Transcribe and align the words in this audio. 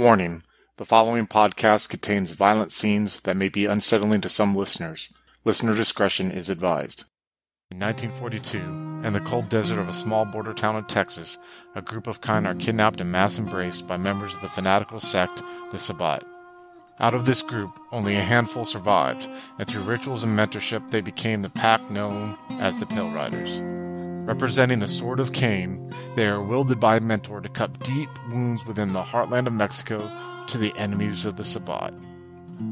Warning 0.00 0.44
the 0.78 0.86
following 0.86 1.26
podcast 1.26 1.90
contains 1.90 2.30
violent 2.30 2.72
scenes 2.72 3.20
that 3.20 3.36
may 3.36 3.50
be 3.50 3.66
unsettling 3.66 4.22
to 4.22 4.30
some 4.30 4.56
listeners. 4.56 5.12
Listener 5.44 5.76
discretion 5.76 6.30
is 6.30 6.48
advised. 6.48 7.04
In 7.70 7.80
1942, 7.80 8.60
in 9.06 9.12
the 9.12 9.20
cold 9.20 9.50
desert 9.50 9.78
of 9.78 9.90
a 9.90 9.92
small 9.92 10.24
border 10.24 10.54
town 10.54 10.76
in 10.76 10.84
Texas, 10.84 11.36
a 11.74 11.82
group 11.82 12.06
of 12.06 12.22
kine 12.22 12.46
are 12.46 12.54
kidnapped 12.54 13.02
and 13.02 13.12
mass 13.12 13.38
embraced 13.38 13.86
by 13.86 13.98
members 13.98 14.34
of 14.34 14.40
the 14.40 14.48
fanatical 14.48 15.00
sect, 15.00 15.42
the 15.70 15.78
Sabbat. 15.78 16.24
Out 16.98 17.12
of 17.12 17.26
this 17.26 17.42
group, 17.42 17.78
only 17.92 18.16
a 18.16 18.20
handful 18.20 18.64
survived, 18.64 19.28
and 19.58 19.68
through 19.68 19.82
rituals 19.82 20.24
and 20.24 20.34
mentorship, 20.38 20.90
they 20.90 21.02
became 21.02 21.42
the 21.42 21.50
pack 21.50 21.90
known 21.90 22.38
as 22.52 22.78
the 22.78 22.86
Pale 22.86 23.10
Riders. 23.10 23.62
Representing 24.26 24.78
the 24.78 24.88
Sword 24.88 25.18
of 25.18 25.32
Cain, 25.32 25.92
they 26.14 26.26
are 26.26 26.42
wielded 26.42 26.78
by 26.78 27.00
mentor 27.00 27.40
to 27.40 27.48
cut 27.48 27.80
deep 27.80 28.08
wounds 28.30 28.66
within 28.66 28.92
the 28.92 29.02
heartland 29.02 29.46
of 29.46 29.52
Mexico 29.52 30.10
to 30.46 30.58
the 30.58 30.72
enemies 30.76 31.26
of 31.26 31.36
the 31.36 31.44
Sabbat. 31.44 31.94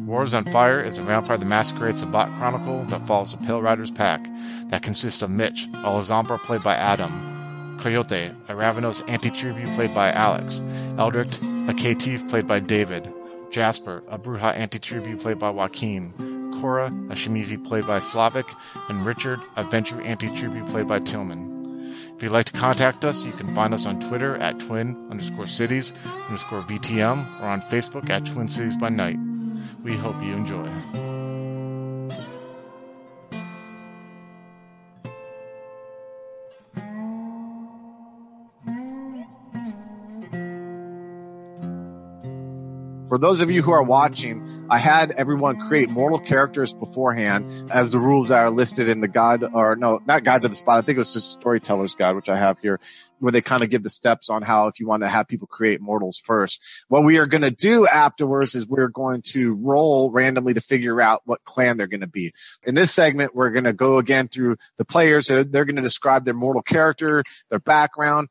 Wars 0.04 0.34
on 0.34 0.44
Fire 0.44 0.80
is 0.82 0.98
a 0.98 1.02
Vampire 1.02 1.38
the 1.38 1.46
Masquerade 1.46 1.96
Sabbat 1.96 2.28
chronicle 2.36 2.84
that 2.84 3.06
follows 3.06 3.34
the 3.34 3.46
Pale 3.46 3.62
Riders 3.62 3.90
pack 3.90 4.26
that 4.68 4.82
consists 4.82 5.22
of 5.22 5.30
Mitch, 5.30 5.64
a 5.68 5.88
Lasombra 5.88 6.40
played 6.42 6.62
by 6.62 6.74
Adam, 6.74 7.76
Coyote, 7.80 8.30
a 8.48 8.52
Ravnos 8.52 9.02
antitribu 9.04 9.74
played 9.74 9.94
by 9.94 10.12
Alex, 10.12 10.60
Eldrick, 10.98 11.38
a 11.68 11.72
Caitiff 11.72 12.28
played 12.28 12.46
by 12.46 12.60
David, 12.60 13.12
Jasper, 13.50 14.02
a 14.08 14.18
Brujah 14.18 14.54
antitribu 14.54 15.20
played 15.20 15.38
by 15.38 15.50
Joaquin, 15.50 16.12
Cora, 16.60 16.86
a 16.86 17.14
Tzimisce 17.14 17.64
played 17.64 17.86
by 17.86 17.98
Slavic, 17.98 18.46
and 18.88 19.04
Richard, 19.06 19.40
a 19.56 19.64
Ventrue 19.64 20.04
antitribu 20.04 20.68
played 20.70 20.86
by 20.86 20.98
Tillman. 20.98 21.58
If 22.16 22.22
you'd 22.22 22.32
like 22.32 22.46
to 22.46 22.52
contact 22.52 23.04
us, 23.04 23.24
you 23.24 23.32
can 23.32 23.54
find 23.54 23.72
us 23.72 23.86
on 23.86 24.00
Twitter 24.00 24.36
at 24.36 24.58
twin 24.58 24.96
underscore 25.10 25.46
cities 25.46 25.92
underscore 26.26 26.62
VTM 26.62 27.40
or 27.40 27.46
on 27.46 27.60
Facebook 27.60 28.10
at 28.10 28.26
Twin 28.26 28.48
Cities 28.48 28.76
by 28.76 28.88
Night. 28.88 29.18
We 29.82 29.96
hope 29.96 30.22
you 30.22 30.34
enjoy. 30.34 31.17
For 43.08 43.16
those 43.16 43.40
of 43.40 43.50
you 43.50 43.62
who 43.62 43.72
are 43.72 43.82
watching, 43.82 44.44
I 44.68 44.76
had 44.76 45.12
everyone 45.12 45.58
create 45.60 45.88
mortal 45.88 46.18
characters 46.18 46.74
beforehand 46.74 47.50
as 47.70 47.90
the 47.90 47.98
rules 47.98 48.28
that 48.28 48.40
are 48.40 48.50
listed 48.50 48.86
in 48.86 49.00
the 49.00 49.08
guide, 49.08 49.42
or 49.42 49.76
no, 49.76 50.02
not 50.04 50.24
guide 50.24 50.42
to 50.42 50.48
the 50.48 50.54
Sabbat. 50.54 50.76
I 50.76 50.82
think 50.82 50.96
it 50.96 50.98
was 50.98 51.14
just 51.14 51.30
storyteller's 51.30 51.94
guide, 51.94 52.16
which 52.16 52.28
I 52.28 52.36
have 52.36 52.58
here, 52.58 52.78
where 53.18 53.32
they 53.32 53.40
kind 53.40 53.62
of 53.62 53.70
give 53.70 53.82
the 53.82 53.88
steps 53.88 54.28
on 54.28 54.42
how 54.42 54.66
if 54.66 54.78
you 54.78 54.86
want 54.86 55.04
to 55.04 55.08
have 55.08 55.26
people 55.26 55.46
create 55.46 55.80
mortals 55.80 56.18
first. 56.18 56.60
What 56.88 57.02
we 57.02 57.16
are 57.16 57.24
going 57.24 57.42
to 57.42 57.50
do 57.50 57.86
afterwards 57.86 58.54
is 58.54 58.66
we're 58.66 58.88
going 58.88 59.22
to 59.28 59.54
roll 59.54 60.10
randomly 60.10 60.52
to 60.52 60.60
figure 60.60 61.00
out 61.00 61.22
what 61.24 61.42
clan 61.44 61.78
they're 61.78 61.86
going 61.86 62.02
to 62.02 62.06
be. 62.06 62.34
In 62.64 62.74
this 62.74 62.92
segment, 62.92 63.34
we're 63.34 63.50
going 63.50 63.64
to 63.64 63.72
go 63.72 63.96
again 63.96 64.28
through 64.28 64.58
the 64.76 64.84
players. 64.84 65.28
They're 65.28 65.44
going 65.44 65.76
to 65.76 65.82
describe 65.82 66.26
their 66.26 66.34
mortal 66.34 66.62
character, 66.62 67.24
their 67.48 67.58
background, 67.58 68.28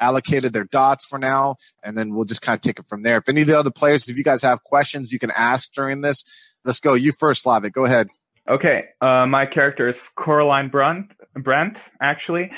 allocated 0.00 0.52
their 0.52 0.64
dots 0.64 1.04
for 1.04 1.18
now, 1.18 1.56
and 1.82 1.96
then 1.96 2.14
we'll 2.14 2.24
just 2.24 2.42
kind 2.42 2.56
of 2.56 2.62
take 2.62 2.78
it 2.78 2.86
from 2.86 3.02
there. 3.02 3.18
If 3.18 3.28
any 3.28 3.42
of 3.42 3.46
the 3.46 3.58
other 3.58 3.70
players, 3.70 4.08
if 4.08 4.16
you 4.16 4.24
guys 4.24 4.42
have 4.42 4.62
questions, 4.64 5.12
you 5.12 5.18
can 5.18 5.30
ask 5.30 5.72
during 5.72 6.00
this. 6.00 6.24
Let's 6.64 6.80
go. 6.80 6.94
You 6.94 7.12
first, 7.12 7.42
Slavic. 7.42 7.72
Go 7.72 7.84
ahead. 7.84 8.08
Okay, 8.48 8.84
uh, 9.00 9.26
my 9.26 9.44
character 9.44 9.88
is 9.88 9.96
Coraline 10.14 10.68
Brent, 10.68 11.10
Brent, 11.34 11.78
actually, 12.00 12.52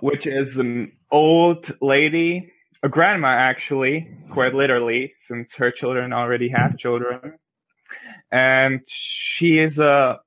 which 0.00 0.26
is 0.26 0.56
an 0.56 0.92
old 1.12 1.70
lady, 1.82 2.52
a 2.82 2.88
grandma, 2.88 3.28
actually, 3.28 4.08
quite 4.30 4.54
literally, 4.54 5.12
since 5.28 5.54
her 5.56 5.70
children 5.70 6.14
already 6.14 6.48
have 6.48 6.78
children. 6.78 7.34
And 8.32 8.80
she 8.86 9.58
is 9.58 9.78
a 9.78 10.20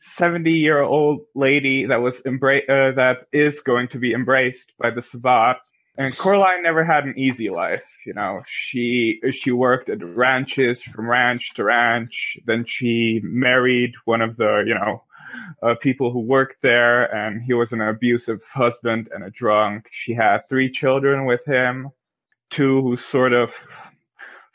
70 0.00 0.50
year 0.50 0.82
old 0.82 1.20
lady 1.36 1.86
that 1.86 2.00
was 2.00 2.16
embra- 2.22 2.68
uh, 2.68 2.94
that 2.96 3.26
is 3.32 3.60
going 3.60 3.88
to 3.88 3.98
be 3.98 4.12
embraced 4.12 4.72
by 4.80 4.90
the 4.90 5.02
Sabbat 5.02 5.58
and 5.96 6.16
Coraline 6.16 6.62
never 6.62 6.84
had 6.84 7.04
an 7.04 7.18
easy 7.18 7.50
life. 7.50 7.82
You 8.06 8.14
know, 8.14 8.42
she 8.48 9.20
she 9.32 9.50
worked 9.50 9.88
at 9.88 10.02
ranches 10.02 10.82
from 10.82 11.08
ranch 11.08 11.50
to 11.54 11.64
ranch. 11.64 12.36
Then 12.46 12.64
she 12.66 13.20
married 13.22 13.92
one 14.04 14.22
of 14.22 14.36
the 14.36 14.64
you 14.66 14.74
know 14.74 15.04
uh, 15.62 15.74
people 15.80 16.10
who 16.10 16.20
worked 16.20 16.62
there, 16.62 17.14
and 17.14 17.42
he 17.42 17.52
was 17.52 17.72
an 17.72 17.80
abusive 17.80 18.40
husband 18.52 19.08
and 19.12 19.24
a 19.24 19.30
drunk. 19.30 19.86
She 19.92 20.14
had 20.14 20.48
three 20.48 20.70
children 20.70 21.26
with 21.26 21.44
him, 21.46 21.90
two 22.50 22.80
who 22.82 22.96
sort 22.96 23.32
of 23.32 23.50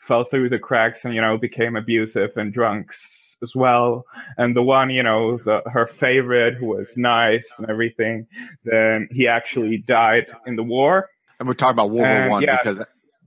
fell 0.06 0.24
through 0.24 0.48
the 0.48 0.58
cracks 0.58 1.00
and 1.04 1.14
you 1.14 1.20
know 1.20 1.38
became 1.38 1.76
abusive 1.76 2.36
and 2.36 2.52
drunks 2.52 2.98
as 3.42 3.54
well. 3.54 4.04
And 4.38 4.56
the 4.56 4.62
one, 4.62 4.90
you 4.90 5.02
know, 5.02 5.38
the, 5.38 5.62
her 5.66 5.86
favorite 5.86 6.54
who 6.54 6.66
was 6.66 6.96
nice 6.96 7.46
and 7.58 7.68
everything, 7.68 8.26
then 8.64 9.08
he 9.12 9.28
actually 9.28 9.78
died 9.78 10.26
in 10.46 10.56
the 10.56 10.62
war. 10.62 11.10
And 11.38 11.48
we're 11.48 11.54
talking 11.54 11.74
about 11.74 11.90
World 11.90 12.02
War 12.02 12.30
One 12.30 12.42
yeah, 12.42 12.56
because. 12.62 12.84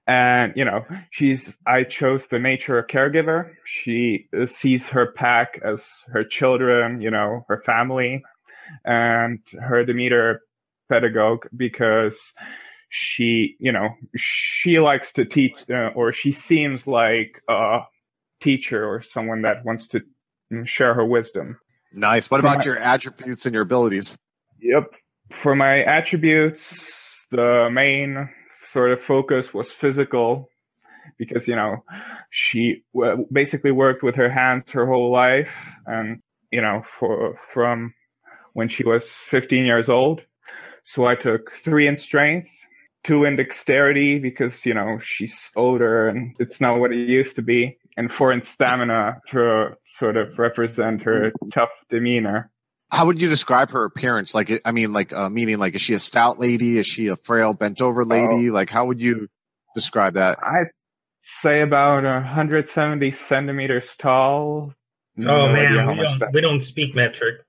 And 0.07 0.53
you 0.55 0.65
know, 0.65 0.85
she's. 1.11 1.43
I 1.67 1.83
chose 1.83 2.23
the 2.31 2.39
nature 2.39 2.85
caregiver. 2.89 3.51
She 3.65 4.27
sees 4.47 4.83
her 4.85 5.11
pack 5.11 5.59
as 5.63 5.85
her 6.07 6.23
children, 6.23 7.01
you 7.01 7.11
know, 7.11 7.45
her 7.47 7.61
family, 7.65 8.23
and 8.83 9.39
her 9.61 9.85
demeanor 9.85 10.41
pedagogue 10.89 11.45
because 11.55 12.17
she, 12.89 13.55
you 13.59 13.71
know, 13.71 13.89
she 14.17 14.79
likes 14.79 15.13
to 15.13 15.25
teach, 15.25 15.53
uh, 15.69 15.89
or 15.95 16.11
she 16.11 16.31
seems 16.31 16.87
like 16.87 17.41
a 17.47 17.81
teacher 18.41 18.83
or 18.83 19.03
someone 19.03 19.43
that 19.43 19.63
wants 19.63 19.87
to 19.89 20.01
share 20.65 20.95
her 20.95 21.05
wisdom. 21.05 21.59
Nice. 21.93 22.31
What 22.31 22.39
about 22.39 22.59
my, 22.59 22.63
your 22.63 22.77
attributes 22.77 23.45
and 23.45 23.53
your 23.53 23.63
abilities? 23.63 24.17
Yep. 24.61 24.91
For 25.31 25.55
my 25.55 25.83
attributes, 25.83 26.81
the 27.31 27.69
main 27.71 28.29
sort 28.73 28.91
of 28.91 29.01
focus 29.01 29.53
was 29.53 29.69
physical 29.71 30.49
because 31.17 31.47
you 31.47 31.55
know 31.55 31.83
she 32.29 32.83
w- 32.93 33.25
basically 33.31 33.71
worked 33.71 34.03
with 34.03 34.15
her 34.15 34.29
hands 34.29 34.63
her 34.71 34.85
whole 34.85 35.11
life 35.11 35.49
and 35.85 36.21
you 36.51 36.61
know 36.61 36.83
for 36.99 37.39
from 37.53 37.93
when 38.53 38.69
she 38.69 38.83
was 38.83 39.03
15 39.29 39.65
years 39.65 39.89
old. 39.89 40.21
So 40.83 41.05
i 41.05 41.15
took 41.15 41.51
three 41.63 41.87
in 41.87 41.97
strength 41.97 42.49
two 43.03 43.23
in 43.23 43.35
dexterity 43.35 44.19
because 44.19 44.65
you 44.65 44.73
know 44.73 44.99
she's 45.03 45.49
older 45.55 46.09
and 46.09 46.35
it's 46.39 46.59
not 46.59 46.79
what 46.79 46.91
it 46.91 47.07
used 47.07 47.35
to 47.35 47.41
be 47.41 47.77
and 47.97 48.11
four 48.11 48.31
in 48.31 48.43
stamina 48.43 49.21
to 49.31 49.69
sort 49.97 50.17
of 50.17 50.37
represent 50.37 51.01
her 51.01 51.31
tough 51.51 51.69
demeanor 51.89 52.51
how 52.89 53.05
would 53.05 53.21
you 53.21 53.29
describe 53.29 53.71
her 53.71 53.85
appearance? 53.85 54.33
Like, 54.33 54.61
I 54.65 54.71
mean, 54.71 54.93
like, 54.93 55.13
uh, 55.13 55.29
meaning, 55.29 55.59
like, 55.59 55.75
is 55.75 55.81
she 55.81 55.93
a 55.93 55.99
stout 55.99 56.39
lady? 56.39 56.77
Is 56.77 56.87
she 56.87 57.07
a 57.07 57.15
frail, 57.15 57.53
bent 57.53 57.81
over 57.81 58.03
lady? 58.03 58.49
Oh, 58.49 58.53
like, 58.53 58.69
how 58.69 58.85
would 58.85 58.99
you 58.99 59.27
describe 59.75 60.15
that? 60.15 60.39
I'd 60.43 60.71
say 61.41 61.61
about 61.61 62.03
170 62.03 63.11
centimeters 63.11 63.95
tall. 63.97 64.73
Oh 65.17 65.21
no 65.21 65.49
man, 65.49 65.97
we 65.97 66.03
don't, 66.03 66.33
we 66.33 66.41
don't 66.41 66.61
speak 66.61 66.95
metric. 66.95 67.41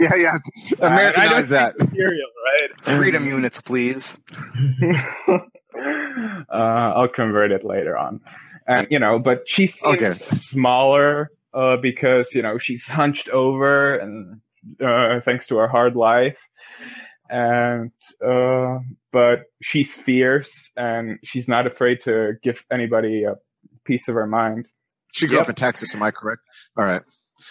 Yeah, 0.00 0.14
yeah. 0.16 0.38
Americanize 0.80 1.48
that. 1.50 1.78
Material, 1.78 2.28
right? 2.44 2.96
Freedom 2.96 3.26
units, 3.26 3.60
please. 3.60 4.16
uh, 5.32 6.52
I'll 6.52 7.08
convert 7.08 7.52
it 7.52 7.64
later 7.64 7.96
on. 7.96 8.20
And 8.66 8.88
you 8.90 8.98
know, 8.98 9.18
but 9.18 9.44
she's 9.46 9.72
okay. 9.84 10.14
smaller 10.50 11.30
uh, 11.54 11.76
because 11.76 12.32
you 12.32 12.42
know 12.42 12.58
she's 12.58 12.86
hunched 12.86 13.28
over 13.28 13.96
and 13.96 14.40
uh, 14.84 15.20
thanks 15.24 15.46
to 15.48 15.56
her 15.56 15.68
hard 15.68 15.96
life. 15.96 16.38
And 17.28 17.92
uh, 18.24 18.78
but 19.10 19.44
she's 19.62 19.92
fierce 19.92 20.70
and 20.76 21.18
she's 21.24 21.48
not 21.48 21.66
afraid 21.66 22.00
to 22.04 22.34
give 22.42 22.62
anybody 22.70 23.24
a 23.24 23.36
piece 23.84 24.08
of 24.08 24.14
her 24.14 24.26
mind. 24.26 24.66
She 25.12 25.26
grew 25.26 25.36
yep. 25.36 25.44
up 25.44 25.48
in 25.50 25.54
Texas, 25.54 25.94
am 25.94 26.02
I 26.02 26.10
correct? 26.10 26.42
All 26.76 26.84
right. 26.84 27.02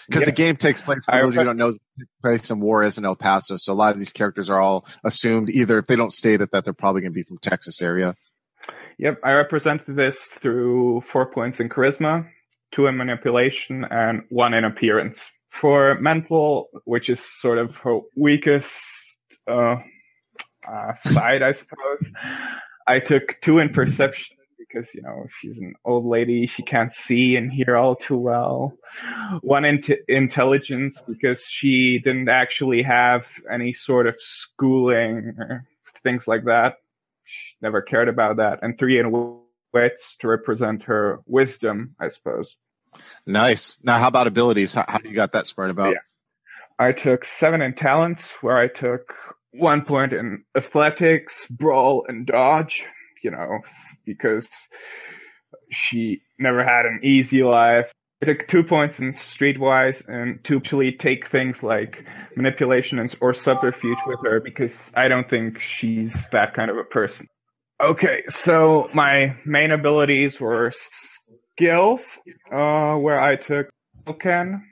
Because 0.08 0.24
the 0.24 0.31
game 0.31 0.56
takes 0.56 0.81
place, 0.81 1.04
for 1.06 1.16
I 1.16 1.22
those 1.22 1.34
of 1.34 1.36
you 1.36 1.40
who 1.42 1.46
don't 1.48 1.58
know, 1.58 1.74
place 2.22 2.50
in 2.50 2.60
war 2.60 2.84
is 2.84 2.98
in 2.98 3.06
El 3.06 3.16
Paso. 3.16 3.57
So 3.57 3.74
a 3.74 3.75
lot 3.75 3.92
of 3.92 4.00
these 4.00 4.14
characters 4.14 4.50
are 4.50 4.62
all 4.62 4.86
assumed 5.04 5.50
either 5.50 5.80
if 5.80 5.88
they 5.88 5.96
don't 5.96 6.14
state 6.14 6.42
it 6.42 6.52
that 6.52 6.64
they're 6.64 6.74
probably 6.74 7.02
going 7.02 7.12
to 7.12 7.16
be 7.16 7.24
from 7.24 7.40
Texas 7.40 7.81
area. 7.81 8.16
Yep, 9.00 9.19
I 9.24 9.31
represented 9.31 9.96
this 9.96 10.16
through 10.42 11.04
four 11.12 11.25
points 11.25 11.60
in 11.60 11.69
charisma, 11.69 12.28
two 12.72 12.88
in 12.88 12.98
manipulation, 12.98 13.84
and 13.90 14.24
one 14.30 14.54
in 14.54 14.64
appearance. 14.64 15.19
For 15.51 16.00
mental, 16.00 16.69
which 16.86 17.09
is 17.09 17.19
sort 17.39 17.57
of 17.57 17.75
her 17.77 18.00
weakest 18.15 18.80
uh, 19.50 19.75
uh, 20.68 20.94
side, 21.06 21.44
I 21.44 21.51
suppose, 21.51 22.03
I 22.88 23.00
took 23.00 23.39
two 23.42 23.59
in 23.59 23.69
perception 23.69 24.38
because 24.57 24.88
you 24.94 25.01
know 25.01 25.25
she's 25.39 25.57
an 25.57 25.74
old 25.86 26.06
lady; 26.06 26.48
she 26.48 26.63
can't 26.63 26.94
see 26.94 27.36
and 27.36 27.51
hear 27.51 27.75
all 27.75 27.95
too 27.95 28.18
well. 28.18 28.74
One 29.42 29.65
in 29.65 29.83
intelligence 30.07 31.00
because 31.07 31.39
she 31.48 32.00
didn't 32.00 32.30
actually 32.30 32.81
have 32.83 33.25
any 33.51 33.74
sort 33.74 34.07
of 34.07 34.15
schooling 34.19 35.33
or 35.38 35.65
things 36.04 36.27
like 36.27 36.45
that. 36.45 36.75
She 37.25 37.56
never 37.62 37.81
cared 37.81 38.09
about 38.09 38.38
that. 38.38 38.59
And 38.62 38.77
three 38.77 39.00
in 39.00 39.12
wits 39.74 40.15
to 40.19 40.27
represent 40.27 40.83
her 40.83 41.19
wisdom, 41.25 41.95
I 42.00 42.09
suppose. 42.09 42.56
Nice. 43.26 43.78
Now, 43.84 44.00
how 44.00 44.08
about 44.08 44.28
abilities? 44.28 44.74
How, 44.74 44.86
how 44.88 44.98
do 44.98 45.10
you 45.10 45.16
got 45.16 45.34
that 45.34 45.48
spread 45.48 45.70
about? 45.70 45.94
Yeah. 45.94 46.00
I 46.80 46.92
took 46.92 47.26
seven 47.26 47.62
in 47.62 47.76
talents, 47.76 48.24
where 48.42 48.58
I 48.58 48.68
took 48.68 49.14
one 49.52 49.84
point 49.84 50.14
in 50.14 50.44
athletics, 50.58 51.34
brawl, 51.50 52.06
and 52.08 52.26
dodge. 52.26 52.84
You 53.24 53.30
know, 53.32 53.60
because 54.06 54.48
she 55.72 56.22
never 56.40 56.64
had 56.64 56.86
an 56.86 57.02
easy 57.04 57.44
life. 57.44 57.86
I 58.22 58.26
took 58.28 58.48
two 58.48 58.64
points 58.64 59.00
in 59.00 59.14
streetwise 59.14 60.08
and 60.08 60.44
to 60.44 60.58
actually 60.58 60.92
take 60.92 61.30
things 61.30 61.64
like 61.64 62.06
manipulation 62.36 63.00
and, 63.00 63.16
or 63.20 63.34
subterfuge 63.34 63.98
with 64.06 64.20
her 64.24 64.40
because 64.40 64.72
I 64.96 65.08
don't 65.08 65.30
think 65.30 65.60
she's 65.60 66.14
that 66.32 66.54
kind 66.54 66.70
of 66.70 66.78
a 66.78 66.84
person. 66.84 67.28
Okay, 67.84 68.22
so 68.44 68.90
my 68.94 69.36
main 69.44 69.72
abilities 69.72 70.40
were 70.40 70.72
skills, 71.62 72.02
uh, 72.52 72.96
where 72.96 73.22
I 73.22 73.36
took 73.36 73.69
token, 74.06 74.63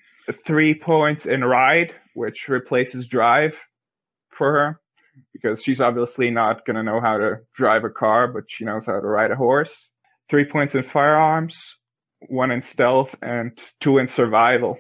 three 0.46 0.74
points 0.74 1.26
in 1.26 1.44
ride, 1.44 1.94
which 2.16 2.48
replaces 2.48 3.08
drive 3.08 3.52
for 4.36 4.52
her 4.52 4.80
because 5.34 5.62
she's 5.64 5.82
obviously 5.82 6.32
not 6.32 6.66
going 6.66 6.78
to 6.78 6.84
know 6.84 7.00
how 7.00 7.18
to 7.18 7.40
drive 7.56 7.84
a 7.84 7.90
car, 7.90 8.28
but 8.28 8.46
she 8.48 8.66
knows 8.66 8.84
how 8.86 9.00
to 9.00 9.08
ride 9.08 9.32
a 9.32 9.36
horse. 9.36 9.76
Three 10.30 10.46
points 10.46 10.74
in 10.74 10.84
firearms, 10.84 11.56
one 12.28 12.52
in 12.52 12.64
stealth, 12.64 13.14
and 13.22 13.58
two 13.82 13.98
in 13.98 14.08
survival. 14.08 14.78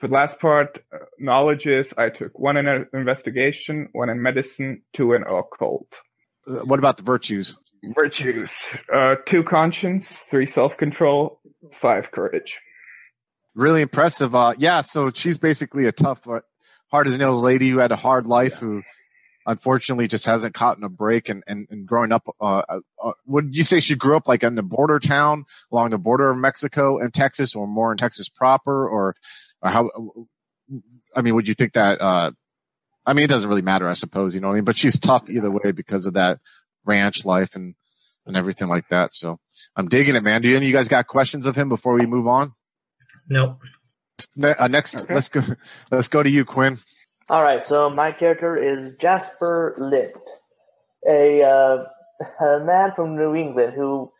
For 0.00 0.08
the 0.08 0.14
last 0.14 0.38
part, 0.40 0.78
uh, 0.92 0.98
knowledges, 1.18 1.86
I 1.96 2.10
took 2.10 2.38
one 2.38 2.56
in 2.56 2.86
investigation, 2.92 3.88
one 3.92 4.10
in 4.10 4.20
medicine, 4.20 4.82
two 4.94 5.14
in 5.14 5.22
occult. 5.22 5.88
Uh, 6.46 6.64
what 6.64 6.78
about 6.78 6.98
the 6.98 7.04
virtues? 7.04 7.56
Virtues. 7.94 8.52
Uh, 8.92 9.16
two 9.26 9.42
conscience, 9.42 10.08
three 10.30 10.46
self 10.46 10.76
control, 10.76 11.40
five 11.80 12.10
courage. 12.10 12.54
Really 13.54 13.82
impressive. 13.82 14.34
Uh, 14.34 14.54
yeah, 14.58 14.80
so 14.80 15.10
she's 15.14 15.38
basically 15.38 15.86
a 15.86 15.92
tough, 15.92 16.26
uh, 16.26 16.40
hard 16.90 17.08
as 17.08 17.18
nails 17.18 17.42
lady 17.42 17.70
who 17.70 17.78
had 17.78 17.92
a 17.92 17.96
hard 17.96 18.26
life 18.26 18.54
yeah. 18.54 18.60
who 18.60 18.82
unfortunately 19.46 20.08
just 20.08 20.24
hasn't 20.26 20.54
caught 20.54 20.78
in 20.78 20.84
a 20.84 20.88
break 20.88 21.28
and, 21.28 21.42
and, 21.46 21.66
and 21.70 21.86
growing 21.86 22.12
up 22.12 22.22
uh, 22.40 22.62
uh, 22.68 22.80
uh 23.02 23.12
would 23.26 23.56
you 23.56 23.62
say 23.62 23.80
she 23.80 23.94
grew 23.94 24.16
up 24.16 24.26
like 24.26 24.42
in 24.42 24.54
the 24.54 24.62
border 24.62 24.98
town 24.98 25.44
along 25.72 25.90
the 25.90 25.98
border 25.98 26.30
of 26.30 26.38
mexico 26.38 26.98
and 26.98 27.12
texas 27.12 27.54
or 27.54 27.66
more 27.66 27.90
in 27.90 27.96
texas 27.96 28.28
proper 28.28 28.88
or, 28.88 29.14
or 29.60 29.70
how 29.70 29.90
i 31.14 31.20
mean 31.20 31.34
would 31.34 31.48
you 31.48 31.54
think 31.54 31.72
that 31.74 32.00
uh, 32.00 32.30
i 33.04 33.12
mean 33.12 33.24
it 33.24 33.30
doesn't 33.30 33.48
really 33.48 33.62
matter 33.62 33.88
i 33.88 33.92
suppose 33.92 34.34
you 34.34 34.40
know 34.40 34.48
what 34.48 34.54
i 34.54 34.56
mean 34.56 34.64
but 34.64 34.76
she's 34.76 34.98
tough 34.98 35.28
either 35.28 35.50
way 35.50 35.72
because 35.72 36.06
of 36.06 36.14
that 36.14 36.38
ranch 36.84 37.24
life 37.24 37.54
and 37.56 37.74
and 38.26 38.36
everything 38.36 38.68
like 38.68 38.88
that. 38.88 39.14
So 39.14 39.38
i'm 39.76 39.88
digging 39.88 40.16
it 40.16 40.22
man. 40.22 40.42
Do 40.42 40.48
any 40.48 40.56
of 40.56 40.62
you 40.62 40.72
guys 40.72 40.88
got 40.88 41.06
questions 41.06 41.46
of 41.46 41.56
him 41.56 41.68
before 41.68 41.94
we 41.94 42.06
move 42.06 42.26
on? 42.26 42.52
No 43.28 43.58
uh, 44.42 44.68
next 44.68 44.96
okay. 44.96 45.14
let's 45.14 45.28
go 45.28 45.42
let's 45.90 46.08
go 46.08 46.22
to 46.22 46.30
you 46.30 46.44
quinn. 46.44 46.78
All 47.30 47.42
right, 47.42 47.64
so 47.64 47.88
my 47.88 48.12
character 48.12 48.54
is 48.56 48.96
Jasper 48.98 49.74
Lind, 49.78 50.12
a, 51.08 51.42
uh, 51.42 51.84
a 52.44 52.60
man 52.62 52.92
from 52.94 53.16
New 53.16 53.34
England 53.34 53.72
who, 53.72 54.12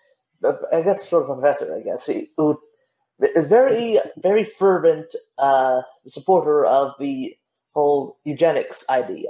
I 0.73 0.81
guess, 0.81 1.07
sort 1.07 1.25
of 1.25 1.31
a 1.31 1.35
professor, 1.35 1.77
I 1.77 1.83
guess, 1.83 2.07
he, 2.07 2.31
who 2.39 2.59
is 3.37 3.47
very, 3.47 3.99
very 4.17 4.45
fervent 4.45 5.15
uh, 5.37 5.83
supporter 6.07 6.65
of 6.65 6.93
the 6.99 7.37
whole 7.75 8.17
eugenics 8.25 8.87
idea. 8.89 9.29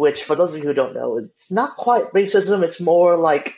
Which, 0.00 0.22
for 0.22 0.34
those 0.34 0.54
of 0.54 0.60
you 0.60 0.64
who 0.64 0.72
don't 0.72 0.94
know, 0.94 1.18
it's 1.18 1.52
not 1.52 1.74
quite 1.74 2.04
racism. 2.14 2.62
It's 2.62 2.80
more 2.80 3.18
like 3.18 3.56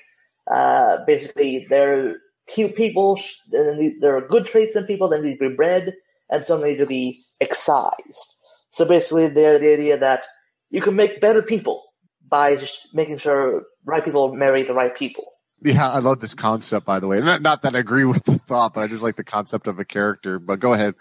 uh, 0.50 1.04
basically 1.06 1.68
they're 1.70 2.16
cute 2.48 2.74
people, 2.74 3.20
and 3.52 4.02
there 4.02 4.16
are 4.16 4.26
good 4.26 4.46
traits 4.46 4.74
in 4.74 4.84
people 4.84 5.08
that 5.10 5.22
need 5.22 5.38
to 5.38 5.48
be 5.50 5.54
bred, 5.54 5.94
and 6.28 6.44
some 6.44 6.64
need 6.64 6.78
to 6.78 6.86
be 6.86 7.16
excised. 7.40 8.34
So 8.72 8.84
basically, 8.84 9.28
the, 9.28 9.58
the 9.60 9.72
idea 9.72 9.98
that 9.98 10.24
you 10.68 10.80
can 10.80 10.96
make 10.96 11.20
better 11.20 11.42
people 11.42 11.80
by 12.28 12.56
just 12.56 12.88
making 12.92 13.18
sure 13.18 13.62
right 13.84 14.04
people 14.04 14.34
marry 14.34 14.64
the 14.64 14.74
right 14.74 14.96
people. 14.96 15.24
Yeah, 15.64 15.88
I 15.88 16.00
love 16.00 16.18
this 16.18 16.34
concept, 16.34 16.84
by 16.84 16.98
the 16.98 17.06
way. 17.06 17.20
Not, 17.20 17.40
not 17.40 17.62
that 17.62 17.76
I 17.76 17.78
agree 17.78 18.04
with 18.04 18.24
the 18.24 18.38
thought, 18.38 18.74
but 18.74 18.80
I 18.80 18.88
just 18.88 19.02
like 19.02 19.14
the 19.14 19.22
concept 19.22 19.68
of 19.68 19.78
a 19.78 19.84
character. 19.84 20.40
But 20.40 20.58
go 20.58 20.72
ahead. 20.72 20.96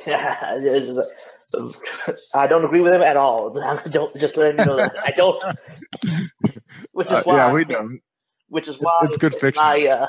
Yeah, 0.06 0.58
I 2.34 2.46
don't 2.46 2.64
agree 2.64 2.82
with 2.82 2.92
him 2.92 3.02
at 3.02 3.16
all. 3.16 3.50
don't 3.90 4.16
just 4.16 4.36
let 4.36 4.58
you 4.58 4.64
know 4.64 4.76
that 4.76 4.94
I 5.02 5.10
don't. 5.10 5.42
Which 6.92 7.08
is 7.08 7.12
uh, 7.12 7.22
why. 7.24 7.36
yeah, 7.36 7.52
we 7.52 7.64
know. 7.64 7.88
Which 8.48 8.68
is 8.68 8.76
why 8.76 8.92
it's 9.02 9.16
good 9.16 9.34
fiction. 9.34 9.62
My 9.62 9.86
uh, 9.86 10.08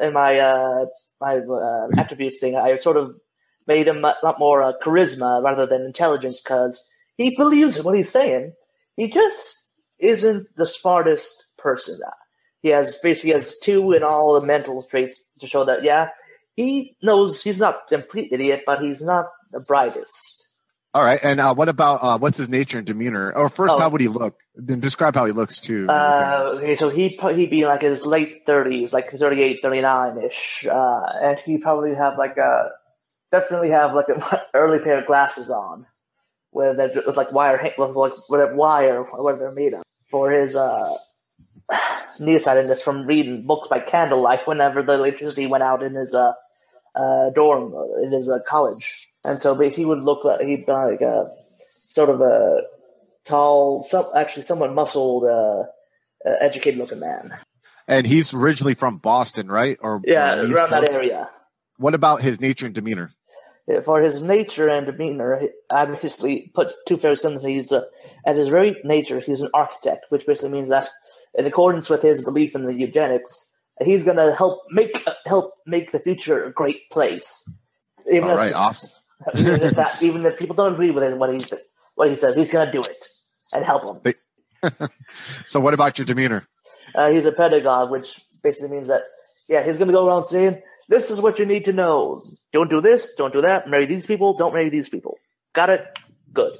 and 0.00 0.12
my 0.12 0.38
uh, 0.38 0.86
my 1.20 1.38
uh, 1.38 1.88
attributes 1.96 2.40
thing, 2.40 2.56
I 2.56 2.76
sort 2.76 2.96
of 2.96 3.14
made 3.66 3.88
him 3.88 4.04
a 4.04 4.16
lot 4.22 4.38
more 4.38 4.62
uh, 4.62 4.72
charisma 4.82 5.42
rather 5.42 5.66
than 5.66 5.82
intelligence 5.82 6.42
because 6.42 6.82
he 7.16 7.36
believes 7.36 7.78
in 7.78 7.84
what 7.84 7.96
he's 7.96 8.10
saying. 8.10 8.52
He 8.96 9.08
just 9.08 9.70
isn't 9.98 10.48
the 10.56 10.66
smartest 10.66 11.46
person. 11.56 12.00
He 12.60 12.68
has 12.70 12.98
basically 13.02 13.32
has 13.32 13.58
two 13.58 13.92
in 13.92 14.02
all 14.02 14.38
the 14.38 14.46
mental 14.46 14.82
traits 14.82 15.22
to 15.40 15.46
show 15.46 15.64
that 15.64 15.84
yeah, 15.84 16.08
he 16.60 16.96
knows 17.02 17.42
he's 17.42 17.60
not 17.60 17.82
a 17.90 17.96
complete 17.96 18.32
idiot, 18.32 18.62
but 18.66 18.80
he's 18.80 19.02
not 19.02 19.26
the 19.50 19.64
brightest. 19.66 20.46
All 20.92 21.04
right, 21.04 21.20
and 21.22 21.40
uh, 21.40 21.54
what 21.54 21.68
about 21.68 22.02
uh, 22.02 22.18
what's 22.18 22.36
his 22.36 22.48
nature 22.48 22.78
and 22.78 22.86
demeanor? 22.86 23.32
Or 23.32 23.48
first, 23.48 23.74
oh. 23.76 23.78
how 23.78 23.88
would 23.90 24.00
he 24.00 24.08
look? 24.08 24.36
Then 24.56 24.80
describe 24.80 25.14
how 25.14 25.24
he 25.24 25.32
looks 25.32 25.60
too. 25.60 25.86
Uh, 25.88 26.54
okay, 26.56 26.74
so 26.74 26.88
he 26.88 27.08
he'd 27.08 27.50
be 27.50 27.64
like 27.64 27.82
his 27.82 28.04
late 28.04 28.44
thirties, 28.44 28.92
like 28.92 29.08
38, 29.08 29.60
39 29.62 30.24
ish, 30.24 30.66
uh, 30.66 31.02
and 31.22 31.38
he'd 31.44 31.62
probably 31.62 31.94
have 31.94 32.18
like 32.18 32.36
a 32.38 32.70
definitely 33.30 33.70
have 33.70 33.94
like 33.94 34.08
an 34.08 34.20
early 34.54 34.82
pair 34.82 34.98
of 34.98 35.06
glasses 35.06 35.48
on, 35.48 35.86
where 36.50 36.74
they're 36.74 36.90
with 37.06 37.16
like 37.16 37.30
wire, 37.30 37.72
with 37.78 37.90
like 37.90 38.12
whatever 38.28 38.56
wire, 38.56 39.04
whatever 39.04 39.38
they're 39.38 39.54
made 39.54 39.74
of. 39.74 39.84
For 40.10 40.32
his 40.32 40.56
uh, 40.56 40.92
nearsightedness 42.20 42.82
from 42.82 43.06
reading 43.06 43.46
books 43.46 43.68
by 43.68 43.78
candlelight 43.78 44.46
whenever 44.46 44.82
the 44.82 44.94
electricity 44.94 45.46
went 45.46 45.62
out 45.62 45.84
in 45.84 45.94
his 45.94 46.16
uh, 46.16 46.32
uh 46.94 47.30
dorm 47.30 47.74
uh, 47.74 48.02
in 48.02 48.12
his 48.12 48.30
uh, 48.30 48.38
college, 48.48 49.08
and 49.24 49.38
so 49.38 49.54
but 49.54 49.72
he 49.72 49.84
would 49.84 50.00
look 50.00 50.24
like 50.24 50.40
he'd 50.40 50.66
be 50.66 50.72
like 50.72 51.00
a 51.00 51.30
sort 51.88 52.10
of 52.10 52.20
a 52.20 52.62
tall, 53.24 53.84
some 53.84 54.04
actually 54.16 54.42
somewhat 54.42 54.72
muscled, 54.74 55.24
uh, 55.24 55.64
uh 56.28 56.36
educated 56.40 56.78
looking 56.78 57.00
man. 57.00 57.30
And 57.88 58.06
he's 58.06 58.32
originally 58.32 58.74
from 58.74 58.98
Boston, 58.98 59.48
right? 59.48 59.76
Or 59.80 60.00
yeah, 60.04 60.42
around 60.42 60.70
that 60.70 60.90
area. 60.90 61.28
What 61.78 61.94
about 61.94 62.20
his 62.20 62.40
nature 62.40 62.66
and 62.66 62.74
demeanor? 62.74 63.12
for 63.84 64.00
his 64.00 64.22
nature 64.22 64.68
and 64.68 64.86
demeanor, 64.86 65.42
obviously 65.70 66.50
put 66.54 66.72
two 66.86 66.96
fair 66.96 67.14
similar. 67.14 67.48
He's 67.48 67.70
uh, 67.70 67.84
at 68.26 68.36
his 68.36 68.48
very 68.48 68.76
nature, 68.84 69.20
he's 69.20 69.42
an 69.42 69.50
architect, 69.54 70.06
which 70.08 70.26
basically 70.26 70.52
means 70.52 70.68
that, 70.68 70.88
in 71.34 71.46
accordance 71.46 71.88
with 71.88 72.02
his 72.02 72.24
belief 72.24 72.54
in 72.54 72.64
the 72.64 72.74
eugenics, 72.74 73.56
he's 73.82 74.04
going 74.04 74.16
to 74.16 74.34
help 74.34 74.62
make 74.70 75.04
help 75.26 75.54
make 75.66 75.92
the 75.92 75.98
future 75.98 76.44
a 76.44 76.52
great 76.52 76.90
place. 76.90 77.50
Even 78.10 78.30
All 78.30 78.36
right, 78.36 78.52
awesome. 78.52 78.90
even, 79.34 79.62
if 79.62 79.74
that, 79.74 79.96
even 80.02 80.24
if 80.24 80.38
people 80.38 80.56
don't 80.56 80.74
agree 80.74 80.90
with 80.90 81.04
him, 81.04 81.18
what 81.18 81.32
he's 81.32 81.52
what 81.94 82.08
he 82.08 82.16
says, 82.16 82.36
he's 82.36 82.52
going 82.52 82.66
to 82.66 82.72
do 82.72 82.80
it 82.80 82.96
and 83.52 83.64
help 83.64 84.02
them. 84.02 84.14
so, 85.46 85.60
what 85.60 85.74
about 85.74 85.98
your 85.98 86.06
demeanor? 86.06 86.46
Uh, 86.94 87.10
he's 87.10 87.26
a 87.26 87.32
pedagogue, 87.32 87.90
which 87.90 88.20
basically 88.42 88.70
means 88.70 88.88
that 88.88 89.02
yeah, 89.48 89.64
he's 89.64 89.78
going 89.78 89.88
to 89.88 89.92
go 89.92 90.06
around 90.06 90.24
saying 90.24 90.62
this 90.88 91.10
is 91.10 91.20
what 91.20 91.38
you 91.38 91.46
need 91.46 91.64
to 91.66 91.72
know. 91.72 92.22
Don't 92.52 92.70
do 92.70 92.80
this. 92.80 93.14
Don't 93.14 93.32
do 93.32 93.42
that. 93.42 93.68
Marry 93.68 93.86
these 93.86 94.06
people. 94.06 94.34
Don't 94.34 94.52
marry 94.52 94.70
these 94.70 94.88
people. 94.88 95.18
Got 95.52 95.70
it? 95.70 95.98
Good. 96.32 96.52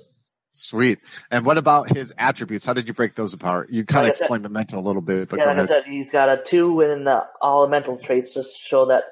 Sweet. 0.53 0.99
And 1.31 1.47
what 1.47 1.59
about 1.59 1.91
his 1.91 2.13
attributes? 2.19 2.65
How 2.65 2.73
did 2.73 2.89
you 2.89 2.95
break 2.95 3.15
those 3.15 3.33
apart? 3.33 3.71
You 3.71 3.85
kind 3.85 4.05
like 4.05 4.15
of 4.15 4.21
explained 4.21 4.45
the 4.45 4.49
mental 4.49 4.81
a 4.81 4.87
little 4.87 5.03
bit, 5.03 5.29
but 5.29 5.39
yeah, 5.39 5.47
like. 5.47 5.59
I 5.59 5.65
said, 5.65 5.85
he's 5.85 6.11
got 6.11 6.29
a 6.29 6.43
two 6.43 6.81
in 6.81 7.05
the 7.05 7.25
all 7.41 7.69
mental 7.69 7.97
traits 7.97 8.35
to 8.35 8.43
show 8.43 8.87
that 8.87 9.05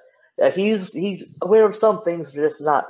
uh, 0.42 0.50
he's 0.50 0.92
he's 0.92 1.36
aware 1.40 1.64
of 1.64 1.76
some 1.76 2.02
things, 2.02 2.32
but 2.32 2.40
just 2.40 2.64
not 2.64 2.86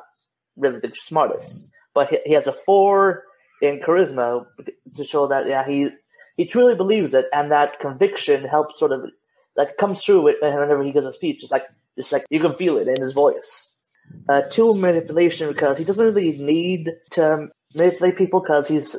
really 0.57 0.81
the 0.81 0.93
smartest. 0.95 1.71
But 1.95 2.09
he, 2.09 2.19
he 2.25 2.33
has 2.33 2.47
a 2.47 2.53
four 2.53 3.25
in 3.61 3.81
charisma 3.81 4.47
to 4.95 5.05
show 5.05 5.27
that 5.27 5.47
yeah 5.47 5.67
he 5.67 5.91
he 6.39 6.47
truly 6.47 6.75
believes 6.75 7.13
it, 7.13 7.27
and 7.35 7.53
that 7.53 7.81
conviction 7.81 8.45
helps 8.45 8.79
sort 8.79 8.93
of 8.93 9.11
like 9.57 9.77
comes 9.77 10.03
through 10.03 10.29
it 10.29 10.37
whenever 10.41 10.83
he 10.83 10.93
gives 10.93 11.07
a 11.07 11.13
speech. 11.13 11.43
It's 11.43 11.53
like 11.53 11.65
just 11.97 12.13
like 12.13 12.25
you 12.31 12.41
can 12.41 12.55
feel 12.55 12.79
it 12.79 12.89
in 12.89 13.01
his 13.01 13.13
voice. 13.13 13.79
Uh, 14.27 14.41
two 14.51 14.75
manipulation 14.75 15.49
because 15.49 15.77
he 15.77 15.85
doesn't 15.85 16.15
really 16.15 16.39
need 16.39 16.93
to 17.11 17.49
manipulate 17.75 18.17
people 18.17 18.41
because 18.41 18.69
he's 18.69 18.97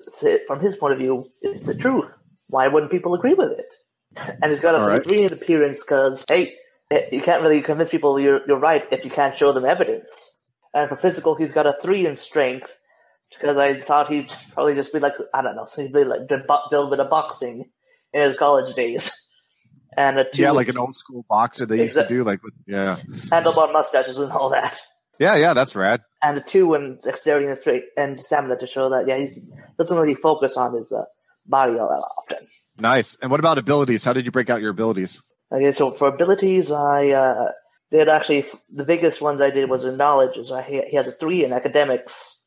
from 0.47 0.59
his 0.59 0.75
point 0.75 0.93
of 0.93 0.99
view 0.99 1.25
it's 1.41 1.67
the 1.67 1.75
truth. 1.75 2.11
Why 2.47 2.67
wouldn't 2.67 2.91
people 2.91 3.13
agree 3.13 3.33
with 3.33 3.51
it? 3.51 3.73
And 4.41 4.51
he's 4.51 4.61
got 4.61 4.75
a 4.75 4.79
right. 4.79 5.03
three 5.03 5.23
in 5.23 5.33
appearance 5.33 5.83
because 5.83 6.25
hey, 6.27 6.55
eh, 6.91 7.07
you 7.11 7.21
can't 7.21 7.41
really 7.43 7.61
convince 7.61 7.89
people 7.89 8.19
you're 8.19 8.41
you're 8.47 8.59
right 8.59 8.85
if 8.91 9.03
you 9.05 9.11
can't 9.11 9.38
show 9.38 9.51
them 9.51 9.65
evidence. 9.65 10.38
And 10.73 10.89
for 10.89 10.95
physical, 10.95 11.35
he's 11.35 11.53
got 11.53 11.65
a 11.65 11.75
three 11.81 12.05
in 12.05 12.17
strength 12.17 12.75
because 13.39 13.57
I 13.57 13.77
thought 13.77 14.09
he'd 14.09 14.29
probably 14.53 14.75
just 14.75 14.93
be 14.93 14.99
like 14.99 15.13
I 15.33 15.41
don't 15.41 15.55
know, 15.55 15.65
so 15.65 15.81
he'd 15.81 15.93
be 15.93 16.03
like 16.03 16.27
do 16.27 16.35
a 16.35 16.89
bit 16.89 16.99
of 16.99 17.09
boxing 17.09 17.69
in 18.13 18.21
his 18.21 18.35
college 18.35 18.73
days. 18.75 19.11
and 19.97 20.19
a 20.19 20.29
two. 20.29 20.41
Yeah, 20.41 20.51
like 20.51 20.69
an 20.69 20.77
old 20.77 20.95
school 20.95 21.25
boxer 21.27 21.65
they 21.65 21.77
used 21.77 21.95
to 21.95 22.07
do, 22.07 22.23
like 22.23 22.43
with, 22.43 22.53
yeah, 22.65 22.97
handlebar 23.07 23.71
mustaches 23.71 24.17
and 24.17 24.31
all 24.31 24.49
that. 24.49 24.79
Yeah, 25.19 25.35
yeah, 25.35 25.53
that's 25.53 25.75
rad. 25.75 26.01
And 26.23 26.38
the 26.38 26.41
two 26.41 26.73
in 26.73 26.99
dexterity 27.03 27.47
and 27.47 27.57
straight 27.57 27.85
and 27.97 28.19
stamina 28.19 28.57
to 28.57 28.67
show 28.67 28.89
that 28.89 29.07
yeah, 29.07 29.17
he 29.17 29.27
doesn't 29.77 29.97
really 29.97 30.15
focus 30.15 30.57
on 30.57 30.73
his 30.73 30.91
uh, 30.91 31.03
body 31.45 31.77
all 31.77 31.89
that 31.89 32.03
often. 32.17 32.47
Nice. 32.79 33.17
And 33.21 33.29
what 33.29 33.39
about 33.39 33.57
abilities? 33.57 34.03
How 34.03 34.13
did 34.13 34.25
you 34.25 34.31
break 34.31 34.49
out 34.49 34.61
your 34.61 34.71
abilities? 34.71 35.21
Okay, 35.51 35.71
so 35.71 35.91
for 35.91 36.07
abilities, 36.07 36.71
I 36.71 37.09
uh, 37.09 37.51
did 37.91 38.07
actually 38.07 38.45
the 38.73 38.85
biggest 38.85 39.21
ones 39.21 39.41
I 39.41 39.49
did 39.49 39.69
was 39.69 39.83
in 39.83 39.97
knowledge. 39.97 40.45
So 40.45 40.61
he, 40.61 40.81
he 40.88 40.95
has 40.95 41.07
a 41.07 41.11
three 41.11 41.43
in 41.43 41.51
academics 41.51 42.38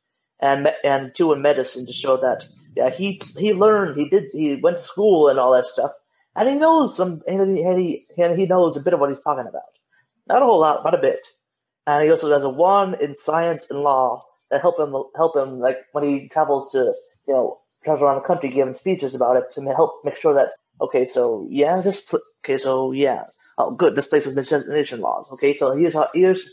and 0.41 0.69
and 0.83 1.15
two 1.15 1.33
in 1.33 1.43
medicine 1.43 1.87
to 1.87 1.93
show 1.93 2.17
that 2.17 2.45
yeah 2.75 2.91
he 2.91 3.21
he 3.39 3.53
learned 3.53 3.97
he 3.97 4.09
did 4.09 4.29
he 4.33 4.57
went 4.57 4.77
to 4.77 4.83
school 4.83 5.29
and 5.29 5.39
all 5.39 5.53
that 5.53 5.67
stuff 5.67 5.93
and 6.35 6.49
he 6.49 6.55
knows 6.57 6.97
some 6.97 7.23
and 7.27 7.57
he, 7.57 7.63
and 7.63 7.81
he 7.81 8.03
and 8.19 8.39
he 8.39 8.47
knows 8.47 8.77
a 8.77 8.83
bit 8.83 8.95
of 8.95 9.01
what 9.01 9.11
he's 9.11 9.21
talking 9.21 9.47
about. 9.47 9.63
Not 10.27 10.43
a 10.43 10.45
whole 10.45 10.61
lot, 10.61 10.83
but 10.83 10.95
a 10.95 10.99
bit. 10.99 11.21
And 11.87 12.05
he 12.05 12.11
also 12.11 12.31
has 12.31 12.45
a 12.45 12.51
one 12.51 12.95
in 13.01 13.15
science 13.15 13.71
and 13.71 13.81
law 13.81 14.23
that 14.51 14.61
help 14.61 14.79
him 14.79 14.95
help 15.17 15.37
him 15.37 15.59
like 15.59 15.79
when 15.93 16.05
he 16.05 16.29
travels 16.29 16.71
to 16.73 16.93
you 17.27 17.35
know 17.35 17.59
travels 17.85 18.03
around 18.03 18.17
the 18.17 18.27
country 18.27 18.51
giving 18.51 18.75
speeches 18.75 19.15
about 19.15 19.37
it 19.37 19.45
to 19.55 19.63
help 19.75 20.01
make 20.05 20.17
sure 20.17 20.35
that 20.35 20.51
okay 20.81 21.05
so 21.05 21.47
yeah 21.51 21.81
this 21.81 22.15
okay 22.45 22.57
so 22.57 22.93
yeah 22.93 23.25
oh 23.59 23.75
good 23.75 23.97
this 23.97 24.07
place 24.07 24.25
has 24.25 24.35
destination 24.35 25.01
laws 25.01 25.29
okay 25.33 25.57
so 25.57 25.73
here's 25.73 25.95
how 25.95 26.07
here's 26.15 26.49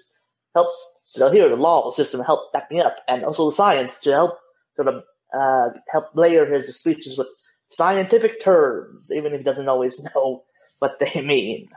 help 0.56 0.68
so 1.04 1.30
here 1.32 1.48
the 1.50 1.56
law 1.56 1.92
system 1.92 2.22
help 2.22 2.52
back 2.54 2.72
me 2.72 2.80
up 2.80 2.98
and 3.08 3.24
also 3.24 3.48
the 3.48 3.56
science 3.56 4.00
to 4.00 4.12
help 4.12 4.40
sort 4.76 4.88
of 4.88 5.04
uh, 5.38 5.70
help 5.92 6.06
layer 6.16 6.52
his 6.52 6.76
speeches 6.76 7.18
with 7.18 7.28
scientific 7.70 8.44
terms 8.44 9.12
even 9.14 9.34
if 9.34 9.40
he 9.40 9.44
doesn't 9.44 9.68
always 9.68 10.04
know 10.16 10.44
what 10.80 11.00
they 11.00 11.22
mean. 11.22 11.68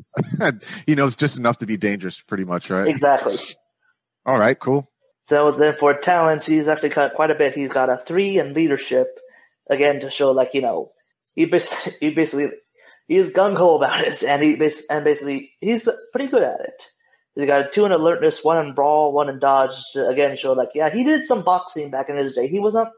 he 0.86 0.94
knows 0.94 1.16
just 1.16 1.38
enough 1.38 1.58
to 1.58 1.66
be 1.66 1.76
dangerous, 1.76 2.20
pretty 2.20 2.44
much, 2.44 2.70
right? 2.70 2.86
Exactly. 2.86 3.38
All 4.26 4.38
right, 4.38 4.58
cool. 4.58 4.88
So 5.24 5.50
then 5.52 5.76
for 5.76 5.94
talents, 5.94 6.46
he's 6.46 6.68
actually 6.68 6.90
got 6.90 7.14
quite 7.14 7.30
a 7.30 7.34
bit. 7.34 7.54
He's 7.54 7.70
got 7.70 7.88
a 7.88 7.96
three 7.96 8.38
in 8.38 8.54
leadership, 8.54 9.18
again 9.70 10.00
to 10.00 10.10
show 10.10 10.30
like 10.30 10.54
you 10.54 10.60
know 10.60 10.88
he 11.34 11.46
basically, 11.46 11.92
he 12.00 12.14
basically 12.14 12.50
he's 13.08 13.30
gung 13.30 13.56
ho 13.56 13.76
about 13.76 14.00
it, 14.00 14.22
and 14.22 14.42
he 14.42 14.52
and 14.90 15.04
basically 15.04 15.50
he's 15.60 15.88
pretty 16.12 16.28
good 16.28 16.42
at 16.42 16.60
it. 16.60 16.84
He's 17.34 17.46
got 17.46 17.66
a 17.66 17.70
two 17.70 17.86
in 17.86 17.92
alertness, 17.92 18.44
one 18.44 18.64
in 18.64 18.74
brawl, 18.74 19.12
one 19.12 19.28
in 19.28 19.38
dodge. 19.38 19.74
Again, 19.96 20.36
show 20.36 20.52
like 20.52 20.70
yeah, 20.74 20.90
he 20.90 21.04
did 21.04 21.24
some 21.24 21.42
boxing 21.42 21.90
back 21.90 22.08
in 22.08 22.16
his 22.16 22.34
day. 22.34 22.48
He 22.48 22.60
was 22.60 22.74
not 22.74 22.88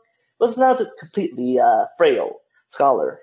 was 0.41 0.59
not 0.59 0.81
a 0.81 0.91
completely 0.99 1.61
uh, 1.61 1.87
frail 1.97 2.37
scholar. 2.69 3.21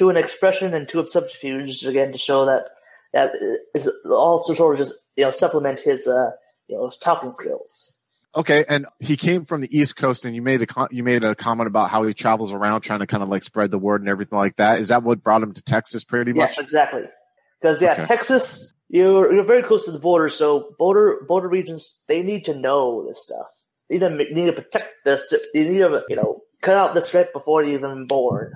Two 0.00 0.08
in 0.08 0.16
expression 0.16 0.72
and 0.72 0.88
two 0.88 1.00
in 1.00 1.08
subterfuge 1.08 1.84
again 1.84 2.12
to 2.12 2.16
show 2.16 2.46
that 2.46 2.70
that 3.12 3.34
is 3.74 3.90
also 4.10 4.54
sort 4.54 4.80
of 4.80 4.86
just 4.86 4.98
you 5.14 5.24
know 5.24 5.30
supplement 5.30 5.78
his 5.78 6.08
uh, 6.08 6.30
you 6.68 6.76
know 6.78 6.90
talking 7.02 7.34
skills. 7.36 7.98
Okay, 8.34 8.64
and 8.66 8.86
he 8.98 9.18
came 9.18 9.44
from 9.44 9.60
the 9.60 9.78
East 9.78 9.96
Coast, 9.96 10.24
and 10.24 10.34
you 10.34 10.40
made 10.40 10.62
a 10.62 10.88
you 10.90 11.04
made 11.04 11.22
a 11.22 11.34
comment 11.34 11.66
about 11.66 11.90
how 11.90 12.02
he 12.04 12.14
travels 12.14 12.54
around 12.54 12.80
trying 12.80 13.00
to 13.00 13.06
kind 13.06 13.22
of 13.22 13.28
like 13.28 13.42
spread 13.42 13.70
the 13.70 13.78
word 13.78 14.00
and 14.00 14.08
everything 14.08 14.38
like 14.38 14.56
that. 14.56 14.80
Is 14.80 14.88
that 14.88 15.02
what 15.02 15.22
brought 15.22 15.42
him 15.42 15.52
to 15.52 15.62
Texas, 15.62 16.02
pretty 16.02 16.32
much? 16.32 16.56
Yes, 16.56 16.58
exactly. 16.58 17.02
Because 17.60 17.82
yeah, 17.82 17.92
okay. 17.92 18.04
Texas, 18.04 18.72
you're 18.88 19.30
you're 19.34 19.44
very 19.44 19.62
close 19.62 19.84
to 19.84 19.92
the 19.92 19.98
border, 19.98 20.30
so 20.30 20.74
border 20.78 21.26
border 21.28 21.48
regions 21.48 22.04
they 22.08 22.22
need 22.22 22.46
to 22.46 22.54
know 22.54 23.06
this 23.06 23.24
stuff. 23.24 23.48
They 23.90 23.98
need 23.98 24.16
to 24.16 24.34
need 24.34 24.46
to 24.46 24.62
protect 24.62 24.94
this. 25.04 25.34
They 25.52 25.68
need 25.68 25.80
to 25.80 26.04
you 26.08 26.16
know 26.16 26.40
cut 26.62 26.78
out 26.78 26.94
the 26.94 27.02
strip 27.02 27.34
before 27.34 27.62
you're 27.64 27.74
even 27.74 28.06
born. 28.06 28.54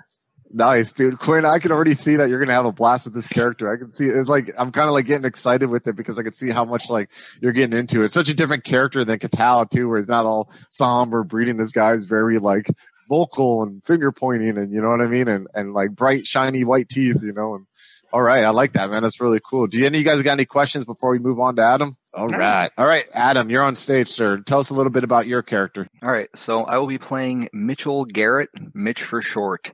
Nice, 0.57 0.93
dude. 0.93 1.19
Quinn, 1.19 1.45
I 1.45 1.59
can 1.59 1.73
already 1.73 1.95
see 1.95 2.15
that 2.15 2.29
you're 2.29 2.39
gonna 2.39 2.53
have 2.53 2.65
a 2.65 2.71
blast 2.71 3.07
with 3.07 3.15
this 3.15 3.27
character. 3.27 3.73
I 3.73 3.77
can 3.77 3.93
see 3.93 4.07
it's 4.07 4.29
like 4.29 4.53
I'm 4.57 4.71
kind 4.71 4.87
of 4.87 4.95
like 4.95 5.05
getting 5.05 5.25
excited 5.25 5.69
with 5.69 5.89
it 5.89 5.97
because 5.97 6.17
I 6.17 6.23
can 6.23 6.33
see 6.33 6.49
how 6.49 6.65
much 6.65 6.89
like 6.89 7.11
you're 7.41 7.51
getting 7.51 7.77
into 7.77 8.03
it. 8.03 8.05
It's 8.05 8.15
such 8.15 8.29
a 8.29 8.35
different 8.35 8.63
character 8.63 9.05
than 9.05 9.19
Katao 9.19 9.69
too, 9.69 9.89
where 9.89 9.99
it's 9.99 10.09
not 10.09 10.27
all 10.27 10.53
somber 10.71 11.25
breeding. 11.25 11.57
This 11.57 11.73
guy's 11.73 12.05
very 12.05 12.39
like 12.39 12.69
vocal 13.09 13.65
and 13.65 13.85
finger 13.85 14.13
pointing 14.13 14.57
and 14.57 14.73
you 14.73 14.81
know 14.81 14.91
what 14.91 15.01
I 15.01 15.09
mean, 15.09 15.27
and 15.27 15.49
and 15.55 15.75
like 15.75 15.91
bright 15.91 16.25
shiny 16.25 16.63
white 16.63 16.89
teeth, 16.89 17.21
you 17.21 17.33
know. 17.33 17.57
And 17.57 17.67
all 18.13 18.23
right, 18.23 18.45
I 18.45 18.51
like 18.51 18.75
that 18.75 18.91
man. 18.91 19.03
That's 19.03 19.21
really 19.21 19.41
cool. 19.45 19.67
Do 19.67 19.79
any 19.79 19.89
of 19.89 19.95
you 19.97 20.05
guys 20.05 20.23
got 20.23 20.35
any 20.35 20.45
questions 20.45 20.85
before 20.85 21.11
we 21.11 21.19
move 21.19 21.41
on 21.41 21.57
to 21.57 21.63
Adam? 21.63 21.97
All 22.17 22.29
right, 22.29 22.71
all 22.79 22.87
right, 22.87 23.07
Adam, 23.13 23.51
you're 23.51 23.65
on 23.65 23.75
stage, 23.75 24.09
sir. 24.09 24.39
Tell 24.39 24.61
us 24.61 24.71
a 24.71 24.75
little 24.75 24.93
bit 24.93 25.03
about 25.03 25.27
your 25.27 25.43
character. 25.43 25.89
All 26.01 26.13
right, 26.13 26.29
so 26.37 26.63
I 26.63 26.79
will 26.79 26.87
be 26.87 26.97
playing 26.97 27.49
Mitchell 27.53 28.05
Garrett, 28.05 28.51
Mitch 28.73 29.03
for 29.03 29.21
short. 29.21 29.73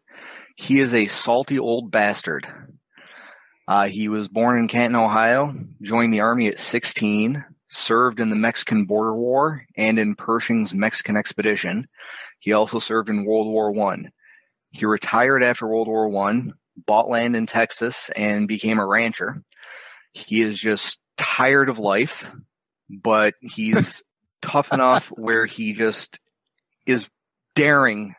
He 0.61 0.79
is 0.79 0.93
a 0.93 1.07
salty 1.07 1.59
old 1.59 1.91
bastard. 1.91 2.47
Uh, 3.67 3.89
he 3.89 4.09
was 4.09 4.29
born 4.29 4.59
in 4.59 4.69
Canton, 4.69 5.01
Ohio, 5.01 5.55
joined 5.81 6.13
the 6.13 6.21
army 6.21 6.49
at 6.49 6.59
16, 6.59 7.43
served 7.69 8.21
in 8.21 8.29
the 8.29 8.37
Mexican 8.37 8.85
Border 8.85 9.17
War 9.17 9.65
and 9.75 9.99
in 9.99 10.17
Pershing's 10.17 10.75
Mexican 10.75 11.17
expedition. 11.17 11.89
He 12.41 12.53
also 12.53 12.79
served 12.79 13.09
in 13.09 13.25
World 13.25 13.47
War 13.47 13.73
One. 13.73 14.13
He 14.71 14.85
retired 14.85 15.43
after 15.43 15.67
World 15.67 15.89
War 15.89 16.11
One, 16.11 16.53
bought 16.77 17.09
land 17.09 17.37
in 17.37 17.47
Texas, 17.47 18.11
and 18.15 18.47
became 18.47 18.79
a 18.79 18.87
rancher. 18.87 19.43
He 20.13 20.43
is 20.43 20.61
just 20.61 21.01
tired 21.17 21.71
of 21.71 21.79
life, 21.79 22.31
but 22.91 23.33
he's 23.41 24.03
tough 24.43 24.75
enough 24.75 25.07
where 25.07 25.47
he 25.47 25.73
just 25.73 26.21
is 26.85 27.09
daring 27.55 28.15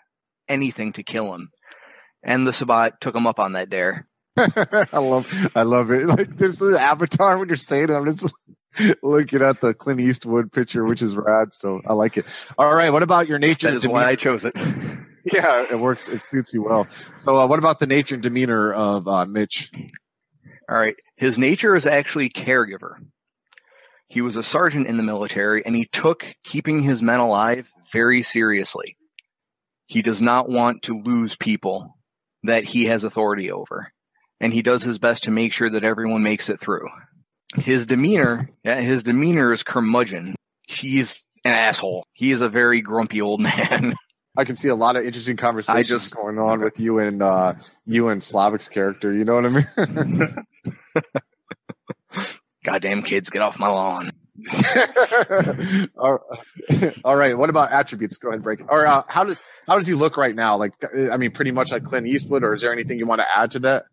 anything 0.50 0.94
to 0.94 1.04
kill 1.04 1.36
him 1.36 1.52
and 2.24 2.46
the 2.46 2.54
Sabbat 2.54 3.02
took 3.02 3.16
him 3.16 3.28
up 3.28 3.40
on 3.40 3.54
that 3.54 3.70
dare. 3.70 4.08
I 4.38 5.00
love, 5.00 5.34
I 5.56 5.64
love 5.64 5.92
it. 5.92 6.08
Like 6.08 6.38
this 6.38 6.62
is 6.62 6.76
Avatar 6.76 7.38
when 7.38 7.50
you're 7.50 7.58
saying 7.58 7.90
it. 7.90 7.92
I'm 7.92 8.06
just 8.06 8.34
looking 9.04 9.42
at 9.42 9.62
the 9.62 9.74
Clint 9.74 10.00
Eastwood 10.00 10.52
picture, 10.52 10.86
which 10.86 11.02
is 11.02 11.16
rad. 11.16 11.54
So 11.54 11.82
I 11.86 11.94
like 11.94 12.18
it. 12.18 12.26
All 12.58 12.74
right, 12.74 12.92
what 12.92 13.04
about 13.04 13.28
your 13.28 13.40
nature? 13.40 13.68
That 13.68 13.78
is 13.78 13.88
why 13.88 14.06
I 14.06 14.16
chose 14.16 14.46
it. 14.46 14.56
yeah, 15.26 15.66
it 15.70 15.80
works. 15.80 16.08
It 16.08 16.22
suits 16.22 16.54
you 16.54 16.64
well. 16.64 16.88
So, 17.18 17.38
uh, 17.38 17.48
what 17.48 17.60
about 17.60 17.80
the 17.80 17.88
nature 17.88 18.16
and 18.16 18.24
demeanor 18.24 18.74
of 18.74 19.08
uh, 19.08 19.26
Mitch? 19.26 19.72
All 20.70 20.78
right, 20.78 20.96
his 21.16 21.38
nature 21.38 21.76
is 21.76 21.86
actually 21.86 22.30
caregiver. 22.30 22.96
He 24.08 24.22
was 24.22 24.36
a 24.36 24.44
sergeant 24.44 24.88
in 24.88 24.98
the 24.98 25.04
military, 25.04 25.66
and 25.66 25.76
he 25.76 25.86
took 25.86 26.36
keeping 26.44 26.82
his 26.82 27.02
men 27.02 27.20
alive 27.20 27.72
very 27.92 28.22
seriously. 28.22 28.98
He 29.86 30.02
does 30.02 30.22
not 30.22 30.50
want 30.50 30.84
to 30.84 31.02
lose 31.02 31.36
people 31.36 31.98
that 32.44 32.64
he 32.64 32.86
has 32.86 33.04
authority 33.04 33.52
over. 33.52 33.92
And 34.40 34.54
he 34.54 34.62
does 34.62 34.84
his 34.84 34.98
best 34.98 35.24
to 35.24 35.32
make 35.32 35.54
sure 35.54 35.70
that 35.70 35.84
everyone 35.84 36.24
makes 36.24 36.50
it 36.50 36.60
through. 36.60 36.88
His 37.58 37.86
demeanor, 37.86 38.50
yeah, 38.64 38.80
his 38.80 39.04
demeanor 39.04 39.52
is 39.52 39.64
curmudgeon. 39.64 40.36
He's 40.68 41.26
an 41.44 41.54
asshole. 41.54 42.06
He 42.14 42.32
is 42.32 42.42
a 42.42 42.50
very 42.50 42.82
grumpy 42.82 43.22
old 43.22 43.42
man. 43.42 43.96
I 44.38 44.46
can 44.46 44.56
see 44.56 44.70
a 44.70 44.76
lot 44.76 44.96
of 44.96 45.04
interesting 45.04 45.36
conversations 45.36 45.88
just, 45.88 46.16
going 46.16 46.40
on 46.40 46.62
with 46.62 46.80
you 46.80 47.00
and 47.00 47.22
uh, 47.22 47.54
you 47.86 48.08
and 48.08 48.24
Slavic's 48.24 48.70
character. 48.70 49.12
You 49.12 49.26
know 49.26 49.36
what 49.36 49.46
I 49.46 49.50
mean? 49.50 50.36
Goddamn 52.64 53.04
kids, 53.04 53.30
get 53.30 53.42
off 53.42 53.60
my 53.60 53.68
lawn. 53.68 54.12
all, 57.04 57.16
right. 57.16 57.38
What 57.38 57.50
about 57.50 57.72
attributes? 57.72 58.18
Go 58.18 58.30
ahead 58.30 58.42
break. 58.42 58.62
Or 58.72 58.86
uh, 58.88 59.04
how 59.08 59.24
does 59.24 59.40
how 59.68 59.78
does 59.78 59.88
he 59.88 59.94
look 59.94 60.18
right 60.18 60.36
now? 60.36 60.58
Like, 60.58 60.74
I 61.12 61.18
mean, 61.18 61.32
pretty 61.32 61.52
much 61.52 61.72
like 61.72 61.84
Clint 61.84 62.08
Eastwood. 62.08 62.44
Or 62.44 62.54
is 62.54 62.62
there 62.62 62.74
anything 62.74 63.00
you 63.00 63.06
want 63.06 63.22
to 63.22 63.38
add 63.38 63.52
to 63.52 63.60
that? 63.60 63.86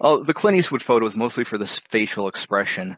Oh, 0.00 0.22
the 0.24 0.34
Clint 0.34 0.56
Eastwood 0.56 0.82
photo 0.82 1.06
is 1.06 1.16
mostly 1.16 1.44
for 1.44 1.58
this 1.58 1.78
facial 1.78 2.26
expression. 2.26 2.96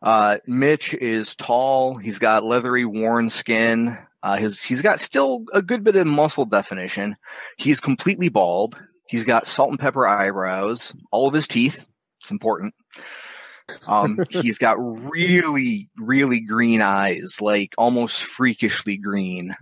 Uh, 0.00 0.38
Mitch 0.46 0.94
is 0.94 1.34
tall. 1.34 1.96
He's 1.96 2.18
got 2.18 2.44
leathery, 2.44 2.84
worn 2.84 3.30
skin. 3.30 3.98
Uh, 4.22 4.36
his 4.36 4.62
he's 4.62 4.80
got 4.80 5.00
still 5.00 5.44
a 5.52 5.60
good 5.60 5.84
bit 5.84 5.96
of 5.96 6.06
muscle 6.06 6.46
definition. 6.46 7.16
He's 7.58 7.80
completely 7.80 8.28
bald. 8.28 8.80
He's 9.08 9.24
got 9.24 9.46
salt 9.46 9.70
and 9.70 9.78
pepper 9.78 10.06
eyebrows. 10.06 10.94
All 11.10 11.28
of 11.28 11.34
his 11.34 11.48
teeth. 11.48 11.84
It's 12.20 12.30
important. 12.30 12.74
Um, 13.86 14.18
he's 14.28 14.58
got 14.58 14.76
really, 14.78 15.88
really 15.96 16.40
green 16.40 16.82
eyes, 16.82 17.38
like 17.40 17.74
almost 17.78 18.22
freakishly 18.22 18.96
green, 18.96 19.54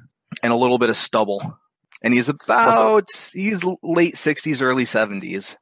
and 0.42 0.52
a 0.52 0.56
little 0.56 0.78
bit 0.78 0.90
of 0.90 0.96
stubble. 0.96 1.58
And 2.02 2.12
he's 2.12 2.28
about 2.28 3.08
he's 3.32 3.62
late 3.82 4.16
sixties, 4.16 4.60
early 4.60 4.84
seventies. 4.84 5.56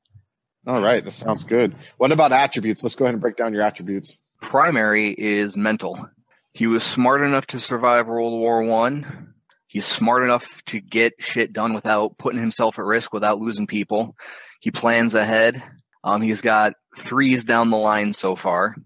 All 0.67 0.81
right, 0.81 1.05
that 1.05 1.11
sounds 1.11 1.45
good. 1.45 1.75
What 1.97 2.13
about 2.13 2.33
attributes? 2.33 2.83
Let's 2.83 2.95
go 2.95 3.05
ahead 3.05 3.15
and 3.15 3.21
break 3.21 3.37
down 3.37 3.53
your 3.53 3.63
attributes. 3.63 4.21
Primary 4.41 5.15
is 5.17 5.57
mental. 5.57 6.09
He 6.53 6.67
was 6.67 6.83
smart 6.83 7.23
enough 7.23 7.47
to 7.49 7.61
survive 7.61 8.07
World 8.07 8.39
War 8.39 8.63
One. 8.63 9.35
He's 9.67 9.87
smart 9.87 10.25
enough 10.25 10.65
to 10.67 10.81
get 10.81 11.15
shit 11.21 11.53
done 11.53 11.75
without 11.75 12.19
putting 12.19 12.41
himself 12.41 12.79
at 12.79 12.85
risk, 12.85 13.13
without 13.13 13.39
losing 13.39 13.69
people. 13.69 14.17
He 14.61 14.71
plans 14.71 15.15
ahead. 15.15 15.63
Um, 16.03 16.23
he's 16.23 16.41
got 16.41 16.75
threes 16.97 17.45
down 17.45 17.71
the 17.71 17.77
line 17.77 18.13
so 18.13 18.37
far. 18.37 18.77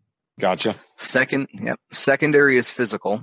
Gotcha. 0.40 0.75
Second, 0.97 1.49
yep. 1.52 1.78
Secondary 1.92 2.56
is 2.56 2.71
physical. 2.71 3.23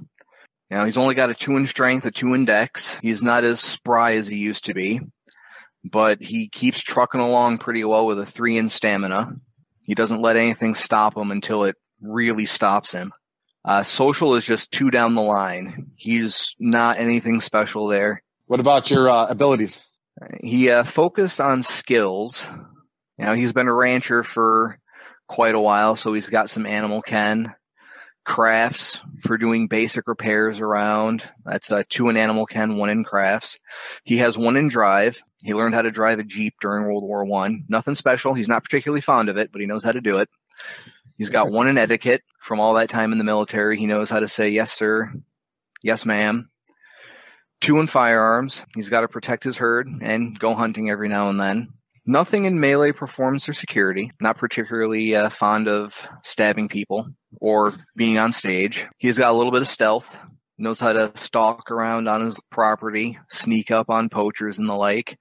Now 0.70 0.86
he's 0.86 0.98
only 0.98 1.16
got 1.16 1.30
a 1.30 1.34
two 1.34 1.58
in 1.58 1.68
strength, 1.68 2.06
a 2.06 2.12
two 2.12 2.34
in 2.34 2.46
dex. 2.46 2.96
He's 3.02 3.22
not 3.22 3.44
as 3.44 3.60
spry 3.60 4.14
as 4.14 4.28
he 4.28 4.38
used 4.38 4.66
to 4.66 4.74
be, 4.74 5.02
but 5.84 6.22
he 6.22 6.48
keeps 6.48 6.82
trucking 6.82 7.20
along 7.20 7.58
pretty 7.58 7.84
well 7.84 8.06
with 8.06 8.20
a 8.20 8.26
three 8.26 8.58
in 8.58 8.70
stamina. 8.70 9.36
He 9.82 9.96
doesn't 9.96 10.22
let 10.22 10.38
anything 10.38 10.76
stop 10.76 11.18
him 11.18 11.32
until 11.32 11.66
it 11.66 11.76
really 12.02 12.46
stops 12.46 12.94
him. 12.94 13.12
Uh, 13.66 13.84
social 13.84 14.36
is 14.36 14.46
just 14.46 14.72
two 14.72 14.90
down 14.90 15.14
the 15.14 15.22
line. 15.22 15.92
He's 15.96 16.56
not 16.58 16.98
anything 16.98 17.42
special 17.42 17.88
there. 17.88 18.24
What 18.48 18.60
about 18.60 18.90
your 18.90 19.10
uh, 19.10 19.28
abilities? 19.28 19.86
He 20.42 20.70
uh, 20.70 20.84
focused 20.84 21.42
on 21.42 21.64
skills. 21.64 22.48
You 23.22 23.28
know, 23.28 23.34
he's 23.34 23.54
been 23.54 23.68
a 23.68 23.74
rancher 23.74 24.24
for 24.24 24.80
quite 25.28 25.54
a 25.54 25.60
while, 25.60 25.96
so 25.96 26.12
he's 26.12 26.28
got 26.28 26.50
some 26.50 26.66
animal 26.66 27.04
ken 27.04 27.54
crafts 28.26 29.00
for 29.22 29.38
doing 29.38 29.68
basic 29.68 30.08
repairs 30.08 30.60
around. 30.60 31.30
That's 31.46 31.72
uh, 31.72 31.84
two 31.88 32.10
in 32.10 32.18
animal 32.18 32.48
ken, 32.48 32.78
one 32.78 32.90
in 32.90 33.04
crafts. 33.04 33.60
He 34.04 34.18
has 34.18 34.40
one 34.40 34.58
in 34.58 34.70
drive. 34.70 35.22
He 35.44 35.54
learned 35.54 35.76
how 35.76 35.84
to 35.84 35.92
drive 35.92 36.18
a 36.18 36.24
jeep 36.24 36.56
during 36.62 36.86
World 36.86 37.04
War 37.04 37.24
One. 37.24 37.64
Nothing 37.70 37.94
special. 37.94 38.34
He's 38.34 38.48
not 38.48 38.64
particularly 38.64 39.02
fond 39.02 39.30
of 39.30 39.38
it, 39.38 39.52
but 39.52 39.62
he 39.62 39.68
knows 39.68 39.84
how 39.84 39.92
to 39.92 40.02
do 40.02 40.18
it. 40.18 40.30
He's 41.16 41.30
got 41.30 41.52
one 41.52 41.68
in 41.68 41.78
etiquette 41.78 42.24
from 42.40 42.60
all 42.60 42.74
that 42.74 42.90
time 42.90 43.12
in 43.12 43.20
the 43.20 43.24
military. 43.24 43.78
He 43.78 43.86
knows 43.86 44.10
how 44.10 44.22
to 44.22 44.28
say 44.28 44.50
yes, 44.50 44.72
sir, 44.72 45.14
yes, 45.84 46.08
ma'am. 46.08 46.50
Two 47.60 47.80
in 47.80 47.86
firearms. 47.86 48.66
He's 48.74 48.90
got 48.90 49.02
to 49.02 49.08
protect 49.08 49.44
his 49.44 49.60
herd 49.60 49.88
and 50.02 50.40
go 50.40 50.56
hunting 50.56 50.90
every 50.90 51.08
now 51.08 51.30
and 51.30 51.40
then. 51.40 51.74
Nothing 52.06 52.46
in 52.46 52.60
melee 52.60 52.92
performance 52.92 53.48
or 53.48 53.54
security. 53.54 54.12
Not 54.20 54.38
particularly 54.38 55.16
uh, 55.16 55.30
fond 55.30 55.68
of 55.68 56.08
stabbing 56.24 56.68
people 56.68 57.08
or 57.40 57.76
being 57.96 58.18
on 58.18 58.34
stage. 58.34 58.88
He's 58.98 59.18
got 59.18 59.32
a 59.32 59.38
little 59.38 59.52
bit 59.52 59.62
of 59.62 59.68
stealth. 59.68 60.18
Knows 60.58 60.80
how 60.80 60.94
to 60.94 61.12
stalk 61.16 61.72
around 61.72 62.08
on 62.08 62.22
his 62.22 62.40
property, 62.52 63.18
sneak 63.30 63.72
up 63.72 63.90
on 63.90 64.10
poachers 64.10 64.60
and 64.60 64.70
the 64.70 64.76
like, 64.76 65.18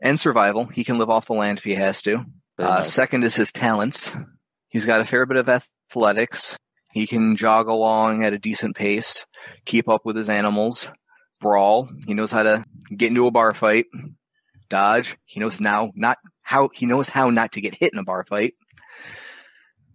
and 0.00 0.20
survival. 0.20 0.66
He 0.66 0.84
can 0.84 0.98
live 0.98 1.10
off 1.10 1.26
the 1.26 1.32
land 1.34 1.58
if 1.58 1.64
he 1.64 1.74
has 1.74 2.00
to. 2.02 2.18
Uh, 2.58 2.78
nice. 2.78 2.92
Second 2.92 3.24
is 3.24 3.34
his 3.34 3.50
talents. 3.50 4.14
He's 4.68 4.84
got 4.84 5.00
a 5.00 5.04
fair 5.04 5.26
bit 5.26 5.36
of 5.36 5.48
athletics. 5.48 6.56
He 6.92 7.08
can 7.08 7.34
jog 7.34 7.66
along 7.66 8.22
at 8.22 8.34
a 8.34 8.38
decent 8.38 8.76
pace, 8.76 9.26
keep 9.64 9.88
up 9.88 10.02
with 10.04 10.14
his 10.14 10.28
animals, 10.28 10.88
brawl. 11.40 11.88
He 12.06 12.14
knows 12.14 12.30
how 12.30 12.44
to 12.44 12.64
get 12.96 13.08
into 13.08 13.26
a 13.26 13.32
bar 13.32 13.52
fight, 13.52 13.86
dodge. 14.68 15.16
He 15.24 15.40
knows 15.40 15.60
now 15.60 15.92
not 15.94 16.18
how 16.42 16.68
he 16.72 16.86
knows 16.86 17.08
how 17.08 17.30
not 17.30 17.52
to 17.52 17.60
get 17.60 17.74
hit 17.74 17.92
in 17.92 17.98
a 17.98 18.04
bar 18.04 18.24
fight. 18.24 18.54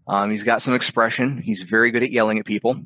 Um, 0.08 0.32
he's 0.32 0.44
got 0.44 0.62
some 0.62 0.74
expression. 0.74 1.42
He's 1.42 1.62
very 1.64 1.92
good 1.92 2.04
at 2.04 2.12
yelling 2.12 2.40
at 2.40 2.46
people. 2.46 2.82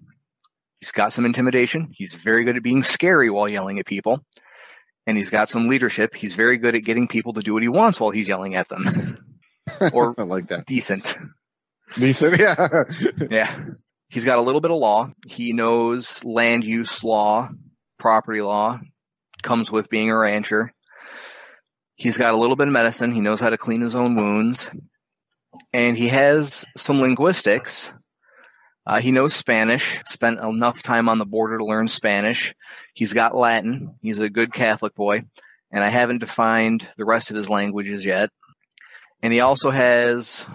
He's 0.79 0.91
got 0.91 1.13
some 1.13 1.25
intimidation. 1.25 1.89
He's 1.93 2.15
very 2.15 2.43
good 2.43 2.57
at 2.57 2.63
being 2.63 2.83
scary 2.83 3.29
while 3.29 3.47
yelling 3.47 3.79
at 3.79 3.85
people. 3.85 4.19
And 5.07 5.17
he's 5.17 5.29
got 5.29 5.49
some 5.49 5.69
leadership. 5.69 6.13
He's 6.13 6.33
very 6.33 6.57
good 6.57 6.75
at 6.75 6.83
getting 6.83 7.07
people 7.07 7.33
to 7.33 7.41
do 7.41 7.53
what 7.53 7.61
he 7.61 7.69
wants 7.69 7.99
while 7.99 8.11
he's 8.11 8.27
yelling 8.27 8.55
at 8.55 8.67
them. 8.67 9.15
or 9.93 10.13
I 10.17 10.23
like 10.23 10.47
that. 10.47 10.65
Decent. 10.65 11.15
Decent, 11.97 12.37
yeah. 12.37 12.83
yeah. 13.31 13.65
He's 14.09 14.25
got 14.25 14.39
a 14.39 14.41
little 14.41 14.59
bit 14.59 14.71
of 14.71 14.77
law. 14.77 15.11
He 15.25 15.53
knows 15.53 16.23
land 16.25 16.65
use 16.65 17.03
law, 17.03 17.49
property 17.97 18.41
law, 18.41 18.79
comes 19.41 19.71
with 19.71 19.89
being 19.89 20.09
a 20.09 20.17
rancher. 20.17 20.73
He's 22.03 22.17
got 22.17 22.33
a 22.33 22.37
little 22.37 22.57
bit 22.57 22.67
of 22.67 22.73
medicine. 22.73 23.13
He 23.13 23.21
knows 23.21 23.39
how 23.39 23.49
to 23.49 23.57
clean 23.57 23.79
his 23.79 23.95
own 23.95 24.17
wounds. 24.17 24.69
And 25.71 25.97
he 25.97 26.09
has 26.09 26.65
some 26.75 26.99
linguistics. 26.99 27.93
Uh, 28.85 28.99
he 28.99 29.13
knows 29.13 29.33
Spanish, 29.33 30.01
spent 30.05 30.41
enough 30.41 30.83
time 30.83 31.07
on 31.07 31.17
the 31.17 31.25
border 31.25 31.57
to 31.57 31.65
learn 31.65 31.87
Spanish. 31.87 32.53
He's 32.93 33.13
got 33.13 33.37
Latin. 33.37 33.95
He's 34.01 34.19
a 34.19 34.29
good 34.29 34.51
Catholic 34.53 34.93
boy. 34.95 35.23
And 35.71 35.81
I 35.81 35.87
haven't 35.87 36.17
defined 36.17 36.85
the 36.97 37.05
rest 37.05 37.29
of 37.29 37.37
his 37.37 37.49
languages 37.49 38.03
yet. 38.03 38.31
And 39.21 39.31
he 39.31 39.39
also 39.39 39.69
has 39.69 40.45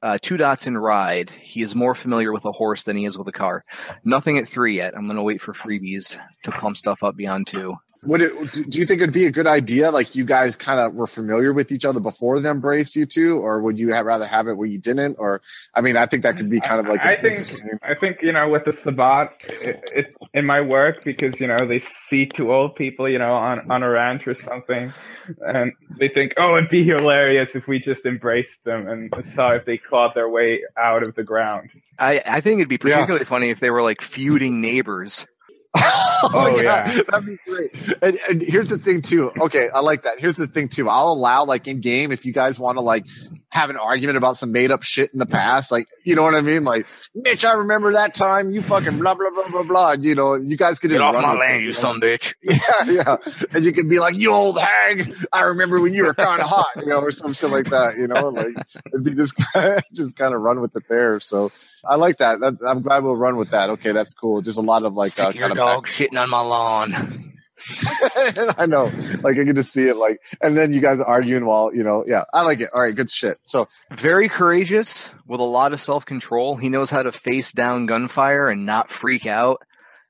uh, 0.00 0.16
two 0.22 0.38
dots 0.38 0.66
in 0.66 0.78
ride. 0.78 1.28
He 1.28 1.60
is 1.60 1.74
more 1.74 1.94
familiar 1.94 2.32
with 2.32 2.46
a 2.46 2.52
horse 2.52 2.82
than 2.84 2.96
he 2.96 3.04
is 3.04 3.18
with 3.18 3.28
a 3.28 3.32
car. 3.32 3.66
Nothing 4.04 4.38
at 4.38 4.48
three 4.48 4.76
yet. 4.76 4.96
I'm 4.96 5.04
going 5.04 5.18
to 5.18 5.22
wait 5.22 5.42
for 5.42 5.52
freebies 5.52 6.18
to 6.44 6.50
pump 6.50 6.78
stuff 6.78 7.02
up 7.02 7.14
beyond 7.14 7.46
two 7.46 7.76
would 8.06 8.22
it 8.22 8.52
do 8.70 8.78
you 8.78 8.86
think 8.86 9.00
it'd 9.00 9.12
be 9.12 9.26
a 9.26 9.30
good 9.30 9.46
idea 9.46 9.90
like 9.90 10.14
you 10.14 10.24
guys 10.24 10.56
kind 10.56 10.80
of 10.80 10.94
were 10.94 11.06
familiar 11.06 11.52
with 11.52 11.72
each 11.72 11.84
other 11.84 12.00
before 12.00 12.40
the 12.40 12.48
embrace 12.48 12.94
you 12.96 13.06
two 13.06 13.38
or 13.38 13.60
would 13.60 13.78
you 13.78 13.92
have 13.92 14.06
rather 14.06 14.26
have 14.26 14.48
it 14.48 14.54
where 14.54 14.66
you 14.66 14.78
didn't 14.78 15.16
or 15.18 15.40
i 15.74 15.80
mean 15.80 15.96
i 15.96 16.06
think 16.06 16.22
that 16.22 16.36
could 16.36 16.50
be 16.50 16.60
kind 16.60 16.80
of 16.80 16.86
like 16.86 17.00
i 17.00 17.16
think 17.16 17.40
i 17.82 17.94
think 17.94 18.18
you 18.22 18.32
know 18.32 18.48
with 18.48 18.64
the 18.64 18.72
sabbat 18.72 19.32
it, 19.44 19.82
it, 19.94 20.14
it 20.32 20.44
might 20.44 20.62
work 20.62 21.04
because 21.04 21.38
you 21.40 21.46
know 21.46 21.58
they 21.66 21.82
see 22.08 22.26
two 22.26 22.52
old 22.52 22.74
people 22.74 23.08
you 23.08 23.18
know 23.18 23.34
on 23.34 23.70
on 23.70 23.82
a 23.82 23.88
ranch 23.88 24.26
or 24.26 24.34
something 24.34 24.92
and 25.40 25.72
they 25.98 26.08
think 26.08 26.34
oh 26.38 26.56
it'd 26.56 26.70
be 26.70 26.84
hilarious 26.84 27.54
if 27.54 27.66
we 27.66 27.78
just 27.78 28.04
embraced 28.04 28.62
them 28.64 28.86
and 28.88 29.12
saw 29.34 29.52
if 29.52 29.64
they 29.64 29.78
clawed 29.78 30.12
their 30.14 30.28
way 30.28 30.60
out 30.76 31.02
of 31.02 31.14
the 31.14 31.22
ground. 31.22 31.70
I 31.98 32.22
i 32.26 32.40
think 32.40 32.58
it'd 32.58 32.68
be 32.68 32.78
particularly 32.78 33.20
yeah. 33.20 33.28
funny 33.28 33.50
if 33.50 33.60
they 33.60 33.70
were 33.70 33.82
like 33.82 34.02
feuding 34.02 34.60
neighbors 34.60 35.26
oh, 35.76 36.30
oh 36.32 36.62
yeah. 36.62 36.84
that'd 36.84 37.26
be 37.26 37.36
great. 37.46 37.70
And, 38.00 38.18
and, 38.28 38.42
here's 38.42 38.68
the 38.68 38.78
thing 38.78 39.02
too. 39.02 39.32
Okay, 39.40 39.68
I 39.74 39.80
like 39.80 40.04
that. 40.04 40.20
Here's 40.20 40.36
the 40.36 40.46
thing 40.46 40.68
too. 40.68 40.88
I'll 40.88 41.12
allow 41.12 41.44
like 41.44 41.66
in 41.66 41.80
game 41.80 42.12
if 42.12 42.24
you 42.24 42.32
guys 42.32 42.60
want 42.60 42.76
to 42.76 42.80
like 42.80 43.06
have 43.54 43.70
an 43.70 43.76
argument 43.76 44.16
about 44.18 44.36
some 44.36 44.50
made 44.50 44.72
up 44.72 44.82
shit 44.82 45.12
in 45.12 45.20
the 45.20 45.26
past, 45.26 45.70
like 45.70 45.86
you 46.02 46.16
know 46.16 46.22
what 46.22 46.34
I 46.34 46.40
mean. 46.40 46.64
Like 46.64 46.86
Mitch, 47.14 47.44
I 47.44 47.52
remember 47.52 47.92
that 47.92 48.12
time 48.12 48.50
you 48.50 48.60
fucking 48.60 48.98
blah 48.98 49.14
blah 49.14 49.30
blah 49.30 49.48
blah 49.48 49.62
blah. 49.62 49.92
You 49.92 50.16
know, 50.16 50.34
you 50.34 50.56
guys 50.56 50.80
could 50.80 50.90
just 50.90 51.00
get 51.00 51.14
off 51.14 51.22
my 51.22 51.34
land, 51.34 51.60
you, 51.60 51.68
you 51.68 51.72
son 51.72 52.00
bitch. 52.00 52.34
Yeah, 52.42 52.90
yeah. 52.90 53.16
And 53.52 53.64
you 53.64 53.72
can 53.72 53.88
be 53.88 54.00
like, 54.00 54.16
you 54.16 54.32
old 54.32 54.58
hag. 54.58 55.14
I 55.32 55.42
remember 55.42 55.80
when 55.80 55.94
you 55.94 56.04
were 56.04 56.14
kind 56.14 56.42
of 56.42 56.48
hot, 56.48 56.70
you 56.76 56.86
know, 56.86 56.98
or 57.00 57.12
some 57.12 57.32
shit 57.32 57.50
like 57.50 57.70
that. 57.70 57.96
You 57.96 58.08
know, 58.08 58.28
like 58.28 58.54
it'd 58.86 59.04
be 59.04 59.14
just 59.14 59.34
just 59.92 60.16
kind 60.16 60.34
of 60.34 60.40
run 60.40 60.60
with 60.60 60.74
it 60.74 60.84
there. 60.88 61.20
So 61.20 61.52
I 61.84 61.94
like 61.94 62.18
that. 62.18 62.40
that. 62.40 62.58
I'm 62.66 62.82
glad 62.82 63.04
we'll 63.04 63.14
run 63.14 63.36
with 63.36 63.50
that. 63.50 63.70
Okay, 63.70 63.92
that's 63.92 64.14
cool. 64.14 64.42
Just 64.42 64.58
a 64.58 64.62
lot 64.62 64.82
of 64.82 64.94
like 64.94 65.12
Sick 65.12 65.26
uh, 65.26 65.30
your 65.30 65.48
kind 65.48 65.56
dog 65.56 65.88
of 65.88 65.94
shitting 65.94 66.20
on 66.20 66.28
my 66.28 66.40
lawn. 66.40 67.33
I 68.58 68.66
know, 68.66 68.90
like 69.22 69.38
I 69.38 69.44
get 69.44 69.56
to 69.56 69.62
see 69.62 69.88
it, 69.88 69.96
like, 69.96 70.20
and 70.40 70.56
then 70.56 70.72
you 70.72 70.80
guys 70.80 71.00
arguing 71.00 71.46
while 71.46 71.74
you 71.74 71.82
know, 71.82 72.04
yeah, 72.06 72.24
I 72.32 72.42
like 72.42 72.60
it. 72.60 72.70
All 72.72 72.80
right, 72.80 72.94
good 72.94 73.10
shit. 73.10 73.38
So 73.44 73.68
very 73.90 74.28
courageous 74.28 75.12
with 75.26 75.40
a 75.40 75.44
lot 75.44 75.72
of 75.72 75.80
self 75.80 76.04
control. 76.04 76.56
He 76.56 76.68
knows 76.68 76.90
how 76.90 77.02
to 77.02 77.12
face 77.12 77.52
down 77.52 77.86
gunfire 77.86 78.48
and 78.48 78.66
not 78.66 78.90
freak 78.90 79.26
out. 79.26 79.62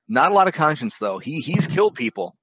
Not 0.09 0.31
a 0.31 0.35
lot 0.35 0.49
of 0.49 0.55
conscience 0.55 0.99
though. 0.99 1.19
He 1.19 1.41
he's 1.41 1.67
killed 1.67 1.95
people, 1.95 2.37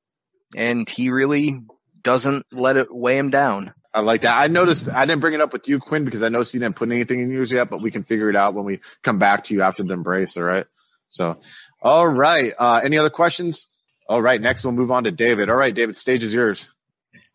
and 0.56 0.88
he 0.88 1.10
really 1.10 1.62
doesn't 2.02 2.46
let 2.52 2.78
it 2.78 2.94
weigh 2.94 3.18
him 3.18 3.30
down. 3.30 3.74
I 3.94 4.02
like 4.02 4.22
that. 4.22 4.38
I 4.38 4.48
noticed 4.48 4.88
I 4.88 5.06
didn't 5.06 5.22
bring 5.22 5.34
it 5.34 5.42
up 5.42 5.52
with 5.52 5.68
you, 5.68 5.80
Quinn, 5.80 6.06
because 6.06 6.24
I 6.24 6.30
noticed 6.30 6.54
you 6.54 6.62
didn't 6.62 6.78
put 6.78 6.90
anything 6.90 7.20
in 7.20 7.30
yours 7.30 7.52
yet, 7.52 7.70
but 7.70 7.82
we 7.82 7.92
can 7.92 8.04
figure 8.04 8.30
it 8.30 8.36
out 8.36 8.54
when 8.54 8.64
we 8.64 8.80
come 9.04 9.20
back 9.20 9.44
to 9.46 9.54
you 9.54 9.62
after 9.62 9.84
the 9.84 9.94
embrace. 9.94 10.38
All 10.38 10.44
right. 10.44 10.66
So, 11.08 11.42
all 11.82 12.08
right. 12.08 12.54
Uh, 12.58 12.80
any 12.84 12.98
other 12.98 13.10
questions? 13.10 13.68
All 14.08 14.22
right. 14.22 14.42
Next, 14.42 14.64
we'll 14.64 14.74
move 14.74 14.92
on 14.92 15.04
to 15.06 15.12
David. 15.12 15.50
All 15.50 15.56
right, 15.56 15.74
David, 15.74 15.96
stage 15.96 16.24
is 16.24 16.34
yours. 16.34 16.70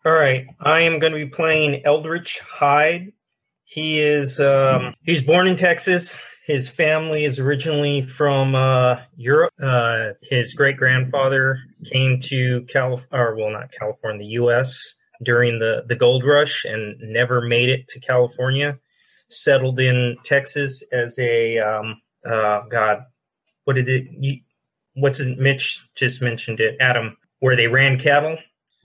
All 0.05 0.13
right. 0.13 0.47
I 0.61 0.83
am 0.83 0.99
going 0.99 1.13
to 1.13 1.19
be 1.19 1.27
playing 1.27 1.83
Eldritch 1.85 2.41
Hyde. 2.41 3.13
He 3.65 4.01
is 4.01 4.39
um, 4.39 4.95
he's 5.03 5.23
born 5.23 5.49
in 5.49 5.57
Texas. 5.57 6.19
His 6.45 6.69
family 6.69 7.25
is 7.25 7.41
originally 7.41 8.07
from 8.07 8.55
uh, 8.55 9.01
Europe. 9.17 9.53
Uh, 9.61 10.11
his 10.31 10.55
great 10.55 10.77
grandfather 10.77 11.59
came 11.93 12.21
to 12.23 12.65
Cal, 12.73 13.03
or 13.11 13.35
well, 13.35 13.51
not 13.51 13.73
California, 13.73 14.21
the 14.21 14.31
U.S 14.35 14.95
during 15.23 15.59
the, 15.59 15.85
the 15.87 15.97
gold 15.97 16.25
rush 16.25 16.65
and 16.65 16.99
never 17.01 17.41
made 17.41 17.69
it 17.69 17.89
to 17.89 18.01
California. 18.01 18.79
Settled 19.29 19.81
in 19.81 20.17
Texas 20.25 20.85
as 20.93 21.19
a 21.19 21.59
um, 21.59 22.01
uh, 22.25 22.63
God, 22.71 22.99
what 23.65 23.75
did 23.75 23.89
it? 23.89 24.45
What's 24.97 25.21
it? 25.21 25.39
Mitch 25.39 25.85
just 25.95 26.23
mentioned 26.23 26.61
it. 26.61 26.77
Adam, 26.81 27.17
where 27.41 27.57
they 27.57 27.67
ran 27.67 27.99
cattle. 27.99 28.39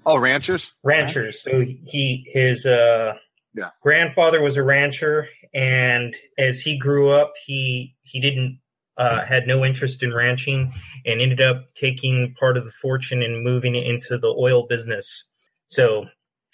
Oh, 0.06 0.20
ranchers. 0.20 0.74
Ranchers. 0.84 1.42
So 1.42 1.62
he 1.62 2.30
his 2.32 2.66
uh, 2.66 3.14
yeah. 3.54 3.70
grandfather 3.82 4.42
was 4.42 4.58
a 4.58 4.64
rancher, 4.64 5.28
and 5.54 6.16
as 6.38 6.62
he 6.62 6.78
grew 6.78 7.10
up, 7.10 7.34
he 7.46 7.96
he 8.04 8.20
didn't 8.20 8.60
uh, 8.98 9.26
had 9.26 9.48
no 9.48 9.64
interest 9.66 10.04
in 10.04 10.14
ranching 10.14 10.74
and 11.06 11.22
ended 11.22 11.42
up 11.42 11.74
taking 11.76 12.36
part 12.40 12.58
of 12.58 12.66
the 12.66 12.72
fortune 12.72 13.24
and 13.24 13.44
moving 13.44 13.76
it 13.76 13.86
into 13.86 14.18
the 14.18 14.28
oil 14.28 14.68
business. 14.68 15.26
So 15.68 16.06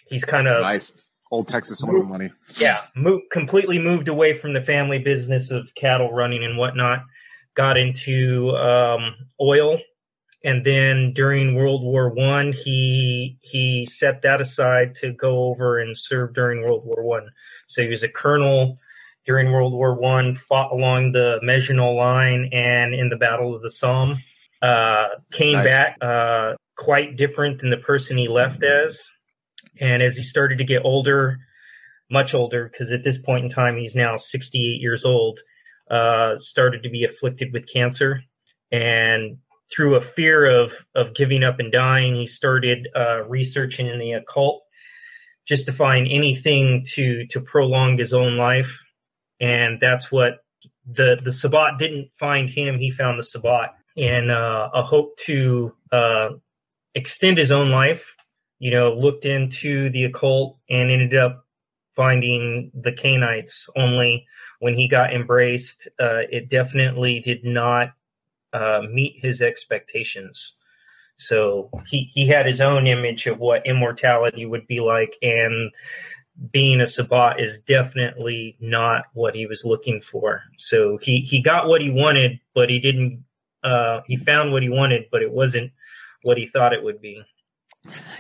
He's 0.10 0.26
kind 0.26 0.48
of 0.48 0.62
nice. 0.62 0.92
Old 1.32 1.48
Texas 1.48 1.84
oil 1.84 2.04
money. 2.04 2.30
Yeah, 2.58 2.84
moved, 2.96 3.30
completely 3.32 3.80
moved 3.80 4.08
away 4.08 4.34
from 4.34 4.54
the 4.54 4.62
family 4.62 5.00
business 5.00 5.52
of 5.52 5.68
cattle 5.76 6.14
running 6.14 6.44
and 6.44 6.58
whatnot. 6.58 7.04
Got 7.58 7.78
into 7.78 8.52
um, 8.52 9.16
oil, 9.42 9.80
and 10.44 10.64
then 10.64 11.12
during 11.14 11.56
World 11.56 11.82
War 11.84 12.10
One, 12.10 12.54
he 12.54 13.40
he 13.42 13.88
set 13.90 14.22
that 14.22 14.40
aside 14.42 14.94
to 14.98 15.12
go 15.12 15.46
over 15.46 15.80
and 15.80 15.98
serve 15.98 16.36
during 16.36 16.62
World 16.62 16.86
War 16.86 17.04
One. 17.04 17.32
So 17.66 17.82
he 17.82 17.90
was 17.90 18.04
a 18.04 18.10
colonel 18.10 18.78
during 19.26 19.52
World 19.52 19.74
War 19.74 19.96
One, 19.96 20.36
fought 20.36 20.72
along 20.72 21.14
the 21.14 21.40
Maginot 21.42 21.96
Line 21.96 22.52
and 22.54 22.94
in 22.94 23.10
the 23.10 23.18
Battle 23.18 23.56
of 23.56 23.64
the 23.64 23.72
Somme. 23.72 24.22
Uh, 24.62 25.08
came 25.32 25.54
nice. 25.54 25.66
back 25.66 25.98
uh, 26.02 26.54
quite 26.78 27.18
different 27.18 27.60
than 27.60 27.72
the 27.72 27.78
person 27.78 28.18
he 28.18 28.28
left 28.28 28.64
as. 28.64 29.02
And 29.80 30.02
as 30.02 30.16
he 30.16 30.24
started 30.24 30.60
to 30.60 30.64
get 30.64 30.86
older, 30.86 31.40
much 32.10 32.34
older, 32.34 32.70
because 32.72 32.92
at 32.92 33.04
this 33.04 33.18
point 33.18 33.46
in 33.46 33.52
time 33.52 33.78
he's 33.78 33.96
now 33.96 34.18
68 34.18 34.82
years 34.82 35.06
old, 35.06 35.40
uh, 35.90 36.38
started 36.38 36.84
to 36.84 36.90
be 36.90 37.06
afflicted 37.06 37.54
with 37.54 37.72
cancer, 37.72 38.22
and 38.72 39.38
through 39.72 39.96
a 39.96 40.02
fear 40.02 40.46
of 40.46 40.74
of 40.96 41.14
giving 41.14 41.44
up 41.44 41.60
and 41.60 41.72
dying, 41.72 42.16
he 42.16 42.28
started 42.28 42.88
uh, 42.96 43.24
researching 43.26 43.88
in 43.88 44.00
the 44.00 44.14
occult 44.14 44.64
just 45.48 45.66
to 45.66 45.74
find 45.74 46.08
anything 46.08 46.86
to 46.94 47.26
to 47.28 47.42
prolong 47.42 47.98
his 47.98 48.14
own 48.14 48.38
life, 48.38 48.84
and 49.40 49.80
that's 49.80 50.12
what 50.12 50.40
the 50.86 51.18
the 51.24 51.32
Sabbat 51.32 51.80
didn't 51.80 52.10
find 52.20 52.50
him; 52.50 52.78
he 52.78 52.92
found 52.92 53.20
the 53.20 53.24
Sabbat, 53.24 53.76
and 53.96 54.32
uh, 54.32 54.70
a 54.74 54.84
hope 54.84 55.18
to 55.20 55.74
uh, 55.92 56.30
extend 56.96 57.38
his 57.38 57.52
own 57.52 57.70
life. 57.70 58.14
You 58.60 58.72
know, 58.72 58.94
looked 58.94 59.26
into 59.26 59.90
the 59.92 60.06
occult 60.06 60.58
and 60.70 60.90
ended 60.90 61.16
up 61.16 61.46
finding 61.96 62.72
the 62.74 62.92
Cainites. 62.92 63.70
Only 63.76 64.26
when 64.60 64.76
he 64.76 64.88
got 64.88 65.14
embraced, 65.14 65.88
uh, 66.00 66.22
it 66.30 66.50
definitely 66.50 67.20
did 67.20 67.44
not 67.44 67.94
uh, 68.54 68.82
meet 68.90 69.20
his 69.22 69.42
expectations. 69.42 70.54
So 71.18 71.70
he, 71.88 72.04
he 72.04 72.28
had 72.28 72.46
his 72.46 72.62
own 72.62 72.88
image 72.88 73.28
of 73.28 73.40
what 73.40 73.66
immortality 73.66 74.46
would 74.46 74.68
be 74.68 74.80
like, 74.80 75.16
and 75.22 75.72
being 76.52 76.82
a 76.82 76.88
Sabbat 76.88 77.40
is 77.40 77.62
definitely 77.62 78.56
not 78.60 79.06
what 79.14 79.36
he 79.36 79.48
was 79.48 79.66
looking 79.66 80.02
for. 80.02 80.44
So 80.58 80.98
he, 81.02 81.22
he 81.22 81.42
got 81.42 81.68
what 81.68 81.82
he 81.82 81.90
wanted, 81.90 82.40
but 82.54 82.70
he 82.70 82.80
didn't. 82.80 83.24
Uh, 83.64 84.02
he 84.06 84.18
found 84.18 84.52
what 84.52 84.62
he 84.62 84.70
wanted, 84.70 85.06
but 85.12 85.24
it 85.24 85.32
wasn't 85.32 85.72
what 86.22 86.38
he 86.38 86.46
thought 86.46 86.74
it 86.74 86.84
would 86.84 87.02
be. 87.02 87.24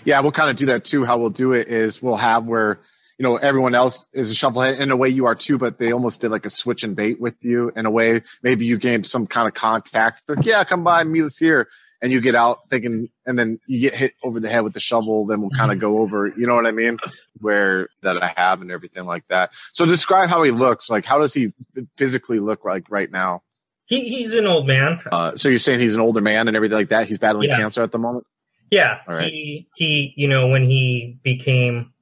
Yeah, 0.03 0.19
we'll 0.21 0.31
kind 0.31 0.49
of 0.49 0.55
do 0.55 0.65
that 0.67 0.83
too. 0.83 1.05
How 1.05 1.17
we'll 1.17 1.29
do 1.29 1.53
it 1.53 1.67
is 1.67 2.01
we'll 2.01 2.17
have 2.17 2.45
where 2.45 2.79
you 3.17 3.23
know 3.23 3.35
everyone 3.37 3.73
else 3.75 4.05
is 4.13 4.31
a 4.31 4.35
shovelhead 4.35 4.79
in 4.79 4.91
a 4.91 4.95
way 4.95 5.09
you 5.09 5.25
are 5.25 5.35
too, 5.35 5.57
but 5.57 5.79
they 5.79 5.91
almost 5.91 6.21
did 6.21 6.29
like 6.31 6.45
a 6.45 6.49
switch 6.49 6.83
and 6.83 6.95
bait 6.95 7.19
with 7.19 7.35
you 7.43 7.71
in 7.75 7.85
a 7.85 7.91
way. 7.91 8.21
Maybe 8.43 8.65
you 8.65 8.77
gained 8.77 9.07
some 9.07 9.25
kind 9.27 9.47
of 9.47 9.53
contact. 9.53 10.23
Like, 10.27 10.45
yeah, 10.45 10.63
come 10.63 10.83
by, 10.83 11.03
meet 11.03 11.23
us 11.23 11.37
here, 11.37 11.67
and 12.01 12.11
you 12.11 12.21
get 12.21 12.35
out 12.35 12.59
thinking, 12.69 13.09
and 13.25 13.39
then 13.39 13.59
you 13.65 13.79
get 13.79 13.95
hit 13.95 14.13
over 14.23 14.39
the 14.39 14.49
head 14.49 14.61
with 14.63 14.73
the 14.73 14.79
shovel. 14.79 15.25
Then 15.25 15.41
we'll 15.41 15.49
kind 15.49 15.71
of 15.71 15.79
go 15.79 15.99
over, 15.99 16.27
you 16.37 16.45
know 16.45 16.53
what 16.55 16.67
I 16.67 16.71
mean, 16.71 16.97
where 17.39 17.89
that 18.03 18.21
I 18.21 18.33
have 18.37 18.61
and 18.61 18.69
everything 18.71 19.05
like 19.05 19.27
that. 19.29 19.51
So 19.71 19.85
describe 19.85 20.29
how 20.29 20.43
he 20.43 20.51
looks. 20.51 20.89
Like, 20.89 21.05
how 21.05 21.17
does 21.17 21.33
he 21.33 21.53
physically 21.95 22.39
look 22.39 22.63
like 22.65 22.83
right 22.91 23.11
now? 23.11 23.41
He, 23.85 24.01
he's 24.09 24.33
an 24.33 24.45
old 24.45 24.67
man. 24.67 24.99
Uh, 25.11 25.35
so 25.35 25.47
you're 25.49 25.57
saying 25.59 25.79
he's 25.79 25.95
an 25.95 26.01
older 26.01 26.19
man 26.21 26.47
and 26.49 26.57
everything 26.57 26.77
like 26.77 26.89
that. 26.89 27.07
He's 27.07 27.17
battling 27.17 27.49
Yeah. 27.49 27.57
cancer 27.57 27.81
at 27.81 27.91
the 27.91 27.97
moment. 27.97 28.25
Yeah, 28.69 28.99
All 29.07 29.15
right. 29.15 29.29
he 29.31 29.69
he 29.75 30.13
you 30.17 30.27
know 30.27 30.49
when 30.49 30.65
he 30.65 31.17
became 31.23 31.93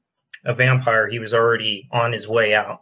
a 0.46 0.54
vampire, 0.54 1.10
he 1.10 1.20
was 1.20 1.34
already 1.34 1.88
on 1.92 2.14
his 2.14 2.28
way 2.28 2.54
out. 2.54 2.82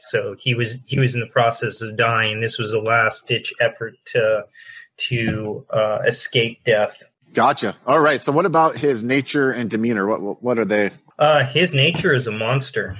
So 0.00 0.34
he 0.38 0.54
was 0.54 0.82
he 0.86 0.98
was 0.98 1.14
in 1.14 1.20
the 1.20 1.26
process 1.26 1.80
of 1.80 1.96
dying. 1.96 2.40
This 2.40 2.58
was 2.58 2.72
a 2.72 2.80
last 2.80 3.28
ditch 3.28 3.52
effort 3.60 3.94
to 4.06 4.44
to 4.96 5.64
uh, 5.70 5.98
escape 6.06 6.64
death. 6.64 6.96
Gotcha. 7.32 7.76
All 7.86 8.00
right. 8.00 8.20
So 8.20 8.32
what 8.32 8.44
about 8.44 8.76
his 8.76 9.04
nature 9.04 9.52
and 9.52 9.70
demeanor? 9.70 10.06
What 10.06 10.20
what, 10.20 10.42
what 10.42 10.58
are 10.58 10.64
they? 10.64 10.90
Uh, 11.18 11.46
his 11.46 11.72
nature 11.72 12.12
is 12.12 12.26
a 12.26 12.32
monster. 12.32 12.98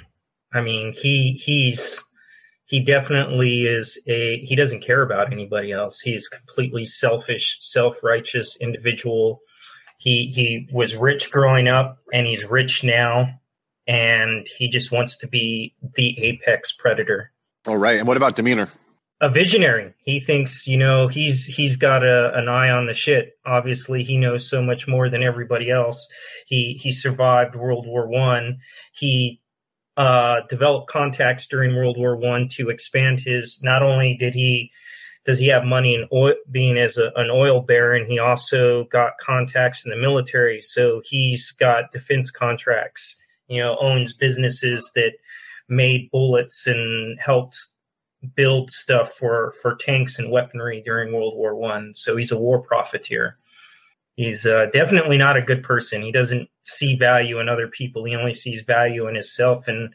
I 0.55 0.61
mean, 0.61 0.94
he 0.96 1.40
he's 1.42 2.01
he 2.66 2.85
definitely 2.85 3.66
is 3.66 3.98
a 4.07 4.38
he 4.44 4.55
doesn't 4.55 4.85
care 4.85 5.03
about 5.03 5.33
anybody 5.33 5.72
else. 5.72 6.01
He 6.01 6.14
is 6.14 6.29
completely 6.29 6.85
selfish, 6.85 7.59
self-righteous 7.62 8.59
individual. 8.61 9.40
He 9.98 10.33
he 10.33 10.68
was 10.72 10.94
rich 10.94 11.33
growing 11.33 11.66
up 11.66 11.98
and 12.12 12.27
he's 12.27 12.44
rich 12.44 12.85
now 12.85 13.40
and 13.87 14.47
he 14.57 14.68
just 14.68 14.92
wants 14.92 15.16
to 15.18 15.29
be 15.29 15.75
the 15.97 16.18
apex 16.18 16.73
predator. 16.73 17.33
All 17.66 17.77
right. 17.77 17.99
And 17.99 18.09
what 18.09 18.16
about 18.16 18.37
demeanor? 18.37 18.71
A 19.21 19.29
visionary. 19.29 19.95
He 20.05 20.18
thinks, 20.18 20.66
you 20.66 20.77
know, 20.77 21.07
he's 21.07 21.47
he's 21.47 21.77
got 21.77 22.05
a, 22.05 22.37
an 22.37 22.49
eye 22.49 22.71
on 22.71 22.87
the 22.87 22.95
shit. 22.95 23.38
Obviously, 23.47 24.03
he 24.03 24.16
knows 24.16 24.49
so 24.49 24.61
much 24.62 24.88
more 24.88 25.09
than 25.09 25.23
everybody 25.23 25.71
else. 25.71 26.09
He 26.47 26.79
he 26.81 26.90
survived 26.90 27.55
World 27.55 27.87
War 27.87 28.09
One. 28.09 28.59
He 28.92 29.40
uh, 29.97 30.40
developed 30.49 30.90
contacts 30.90 31.47
during 31.47 31.77
World 31.77 31.99
War 31.99 32.16
One 32.16 32.49
to 32.57 32.71
expand 32.71 33.21
his. 33.21 33.61
Not 33.62 33.83
only 33.83 34.16
did 34.18 34.35
he 34.35 34.73
does 35.25 35.38
he 35.38 35.49
have 35.49 35.64
money 35.64 35.95
in 35.95 36.09
oil, 36.12 36.35
being 36.51 36.77
as 36.77 36.99
a, 36.99 37.12
an 37.14 37.31
oil 37.31 37.61
baron, 37.61 38.11
he 38.11 38.18
also 38.18 38.85
got 38.85 39.18
contacts 39.21 39.85
in 39.85 39.90
the 39.90 39.97
military. 39.97 40.61
So 40.61 41.01
he's 41.05 41.53
got 41.53 41.92
defense 41.92 42.33
contracts. 42.33 43.22
You 43.53 43.62
know, 43.62 43.77
owns 43.81 44.12
businesses 44.12 44.91
that 44.95 45.12
made 45.69 46.11
bullets 46.11 46.67
and 46.67 47.19
helped 47.21 47.59
build 48.35 48.71
stuff 48.71 49.15
for 49.15 49.55
for 49.61 49.77
tanks 49.77 50.19
and 50.19 50.31
weaponry 50.31 50.83
during 50.85 51.12
World 51.12 51.37
War 51.37 51.55
One. 51.55 51.93
So 51.95 52.17
he's 52.17 52.33
a 52.33 52.38
war 52.38 52.61
profiteer. 52.61 53.37
He's 54.17 54.47
uh, 54.47 54.67
definitely 54.73 55.17
not 55.17 55.37
a 55.37 55.43
good 55.43 55.62
person. 55.62 56.03
He 56.03 56.12
doesn't 56.12 56.49
see 56.65 56.97
value 56.97 57.41
in 57.41 57.49
other 57.49 57.69
people. 57.69 58.05
He 58.05 58.15
only 58.15 58.35
sees 58.35 58.62
value 58.62 59.09
in 59.09 59.15
himself, 59.15 59.69
and 59.69 59.93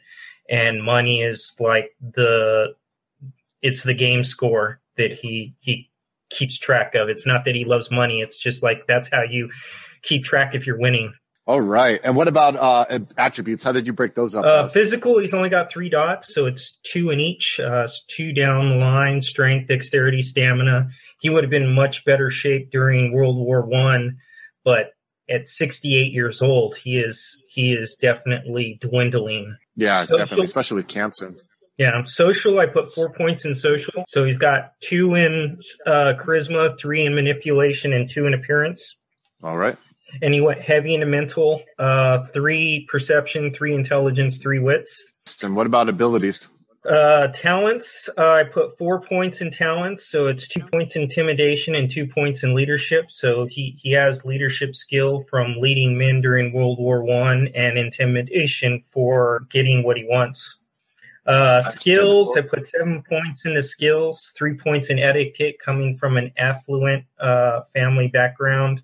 and 0.48 0.82
money 0.82 1.22
is 1.22 1.56
like 1.60 1.94
the 2.00 2.74
it's 3.62 3.82
the 3.82 3.94
game 3.94 4.24
score 4.24 4.80
that 4.96 5.12
he 5.12 5.54
he 5.60 5.90
keeps 6.30 6.58
track 6.58 6.94
of. 6.94 7.08
It's 7.08 7.26
not 7.26 7.44
that 7.44 7.54
he 7.54 7.64
loves 7.64 7.90
money. 7.90 8.20
It's 8.20 8.36
just 8.36 8.62
like 8.62 8.86
that's 8.86 9.08
how 9.10 9.22
you 9.22 9.50
keep 10.02 10.24
track 10.24 10.54
if 10.54 10.66
you're 10.66 10.78
winning. 10.78 11.14
All 11.48 11.62
right. 11.62 11.98
And 12.04 12.14
what 12.14 12.28
about 12.28 12.56
uh 12.56 12.98
attributes? 13.16 13.64
How 13.64 13.72
did 13.72 13.86
you 13.86 13.94
break 13.94 14.14
those 14.14 14.36
up? 14.36 14.44
Uh, 14.44 14.68
physical, 14.68 15.18
he's 15.18 15.32
only 15.32 15.48
got 15.48 15.72
three 15.72 15.88
dots, 15.88 16.34
so 16.34 16.44
it's 16.44 16.78
two 16.82 17.08
in 17.08 17.20
each. 17.20 17.58
Uh, 17.58 17.84
it's 17.84 18.04
two 18.04 18.34
down 18.34 18.68
the 18.68 18.76
line: 18.76 19.22
strength, 19.22 19.68
dexterity, 19.68 20.20
stamina. 20.20 20.90
He 21.20 21.30
would 21.30 21.42
have 21.42 21.50
been 21.50 21.74
much 21.74 22.04
better 22.04 22.28
shape 22.28 22.70
during 22.70 23.14
World 23.14 23.38
War 23.38 23.62
One, 23.62 24.18
but 24.62 24.90
at 25.30 25.48
68 25.48 26.12
years 26.12 26.42
old, 26.42 26.76
he 26.76 26.98
is 26.98 27.42
he 27.48 27.72
is 27.72 27.96
definitely 27.96 28.76
dwindling. 28.82 29.56
yeah, 29.74 30.04
so- 30.04 30.18
definitely, 30.18 30.44
especially 30.44 30.76
with 30.76 30.88
cancer. 30.88 31.32
Yeah, 31.78 32.02
social. 32.04 32.58
I 32.58 32.66
put 32.66 32.92
four 32.92 33.10
points 33.14 33.46
in 33.46 33.54
social, 33.54 34.04
so 34.08 34.24
he's 34.24 34.36
got 34.36 34.72
two 34.82 35.14
in 35.14 35.58
uh, 35.86 36.12
charisma, 36.20 36.78
three 36.78 37.06
in 37.06 37.14
manipulation, 37.14 37.94
and 37.94 38.10
two 38.10 38.26
in 38.26 38.34
appearance. 38.34 38.98
All 39.42 39.56
right. 39.56 39.76
And 40.22 40.32
he 40.32 40.40
went 40.40 40.60
heavy 40.60 40.94
into 40.94 41.06
mental, 41.06 41.62
uh, 41.78 42.24
three 42.26 42.86
perception, 42.90 43.52
three 43.52 43.74
intelligence, 43.74 44.38
three 44.38 44.58
wits. 44.58 45.14
And 45.42 45.54
what 45.54 45.66
about 45.66 45.88
abilities? 45.88 46.48
Uh, 46.88 47.28
talents, 47.28 48.08
uh, 48.16 48.32
I 48.32 48.44
put 48.44 48.78
four 48.78 49.00
points 49.00 49.42
in 49.42 49.50
talents, 49.50 50.06
so 50.06 50.28
it's 50.28 50.48
two 50.48 50.62
points 50.72 50.96
in 50.96 51.02
intimidation 51.02 51.74
and 51.74 51.90
two 51.90 52.06
points 52.06 52.44
in 52.44 52.54
leadership. 52.54 53.10
So 53.10 53.46
he, 53.46 53.76
he 53.82 53.92
has 53.92 54.24
leadership 54.24 54.74
skill 54.74 55.26
from 55.28 55.56
leading 55.58 55.98
men 55.98 56.22
during 56.22 56.52
World 56.52 56.78
War 56.78 57.02
One 57.02 57.48
and 57.54 57.76
intimidation 57.76 58.84
for 58.90 59.46
getting 59.50 59.82
what 59.82 59.98
he 59.98 60.04
wants. 60.04 60.60
Uh, 61.26 61.60
skills, 61.60 62.34
I 62.38 62.40
put 62.40 62.64
seven 62.64 63.02
points 63.02 63.44
into 63.44 63.62
skills, 63.62 64.32
three 64.34 64.56
points 64.56 64.88
in 64.88 64.98
etiquette 64.98 65.56
coming 65.62 65.98
from 65.98 66.16
an 66.16 66.32
affluent, 66.38 67.04
uh, 67.20 67.62
family 67.74 68.08
background, 68.08 68.82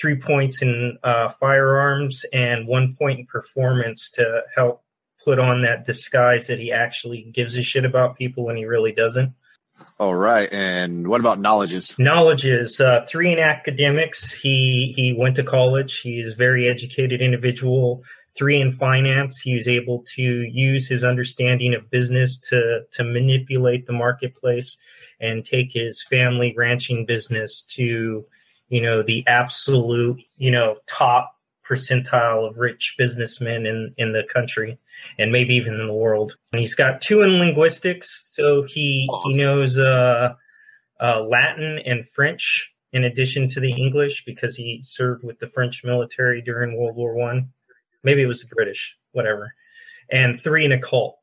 three 0.00 0.16
points 0.16 0.62
in, 0.62 0.98
uh, 1.04 1.30
firearms 1.40 2.24
and 2.32 2.66
one 2.66 2.96
point 2.98 3.20
in 3.20 3.26
performance 3.26 4.10
to 4.12 4.42
help 4.54 4.82
put 5.24 5.38
on 5.38 5.62
that 5.62 5.84
disguise 5.84 6.46
that 6.46 6.58
he 6.58 6.72
actually 6.72 7.30
gives 7.32 7.56
a 7.56 7.62
shit 7.62 7.84
about 7.84 8.16
people 8.16 8.44
when 8.44 8.56
he 8.56 8.64
really 8.64 8.92
doesn't. 8.92 9.34
All 9.98 10.14
right. 10.14 10.48
And 10.52 11.08
what 11.08 11.20
about 11.20 11.40
knowledges? 11.40 11.98
Knowledges, 11.98 12.80
uh, 12.80 13.04
three 13.08 13.32
in 13.32 13.38
academics. 13.38 14.32
He 14.32 14.92
he 14.96 15.14
went 15.16 15.36
to 15.36 15.44
college. 15.44 16.00
He 16.00 16.20
is 16.20 16.32
a 16.32 16.36
very 16.36 16.68
educated 16.68 17.20
individual. 17.20 18.02
Three 18.36 18.60
in 18.60 18.72
finance. 18.72 19.40
He 19.40 19.56
was 19.56 19.68
able 19.68 20.04
to 20.14 20.22
use 20.22 20.88
his 20.88 21.04
understanding 21.04 21.74
of 21.74 21.90
business 21.90 22.38
to 22.48 22.82
to 22.92 23.04
manipulate 23.04 23.86
the 23.86 23.92
marketplace 23.92 24.78
and 25.20 25.44
take 25.44 25.72
his 25.72 26.02
family 26.02 26.54
ranching 26.56 27.04
business 27.04 27.62
to 27.62 28.24
you 28.70 28.80
know 28.80 29.02
the 29.02 29.24
absolute 29.26 30.22
you 30.38 30.50
know 30.50 30.76
top 30.86 31.36
percentile 31.68 32.48
of 32.48 32.56
rich 32.56 32.94
businessmen 32.96 33.66
in 33.66 33.94
in 33.98 34.12
the 34.12 34.22
country 34.32 34.78
and 35.18 35.30
maybe 35.30 35.54
even 35.54 35.74
in 35.74 35.86
the 35.86 35.92
world. 35.92 36.36
And 36.52 36.60
he's 36.60 36.74
got 36.74 37.00
two 37.00 37.22
in 37.22 37.38
linguistics, 37.38 38.22
so 38.24 38.62
he 38.62 39.08
he 39.24 39.34
knows 39.34 39.78
uh, 39.78 40.34
uh, 40.98 41.20
Latin 41.20 41.78
and 41.84 42.08
French 42.08 42.74
in 42.92 43.04
addition 43.04 43.48
to 43.50 43.60
the 43.60 43.72
English 43.72 44.24
because 44.24 44.56
he 44.56 44.80
served 44.82 45.22
with 45.22 45.38
the 45.38 45.48
French 45.48 45.84
military 45.84 46.42
during 46.42 46.76
World 46.76 46.96
War 46.96 47.14
One. 47.14 47.50
Maybe 48.02 48.22
it 48.22 48.26
was 48.26 48.40
the 48.40 48.54
British, 48.54 48.96
whatever. 49.12 49.54
And 50.10 50.40
three 50.40 50.64
in 50.64 50.72
occult. 50.72 51.18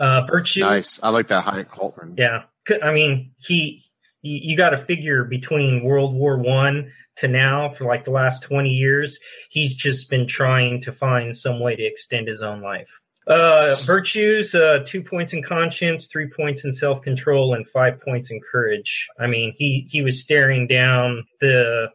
Uh, 0.00 0.24
virtue. 0.26 0.60
Nice. 0.60 1.00
I 1.02 1.10
like 1.10 1.28
that 1.28 1.44
high 1.44 1.64
Colton. 1.64 2.14
Yeah, 2.16 2.44
I 2.82 2.92
mean, 2.92 3.32
he 3.36 3.84
you, 4.22 4.38
you 4.42 4.56
got 4.56 4.70
to 4.70 4.78
figure 4.78 5.24
between 5.24 5.84
World 5.84 6.14
War 6.14 6.38
One 6.38 6.92
to 7.16 7.28
now 7.28 7.70
for 7.70 7.84
like 7.84 8.04
the 8.04 8.10
last 8.10 8.42
twenty 8.42 8.70
years, 8.70 9.18
he's 9.50 9.74
just 9.74 10.10
been 10.10 10.26
trying 10.26 10.82
to 10.82 10.92
find 10.92 11.36
some 11.36 11.60
way 11.60 11.76
to 11.76 11.84
extend 11.84 12.28
his 12.28 12.42
own 12.42 12.62
life. 12.62 12.88
Uh, 13.26 13.76
virtues: 13.84 14.54
uh, 14.54 14.82
two 14.86 15.02
points 15.02 15.34
in 15.34 15.42
conscience, 15.42 16.06
three 16.06 16.28
points 16.28 16.64
in 16.64 16.72
self 16.72 17.02
control, 17.02 17.54
and 17.54 17.68
five 17.68 18.00
points 18.00 18.30
in 18.30 18.40
courage. 18.40 19.06
I 19.18 19.26
mean, 19.26 19.54
he 19.56 19.86
he 19.90 20.02
was 20.02 20.22
staring 20.22 20.66
down 20.66 21.26
the 21.40 21.90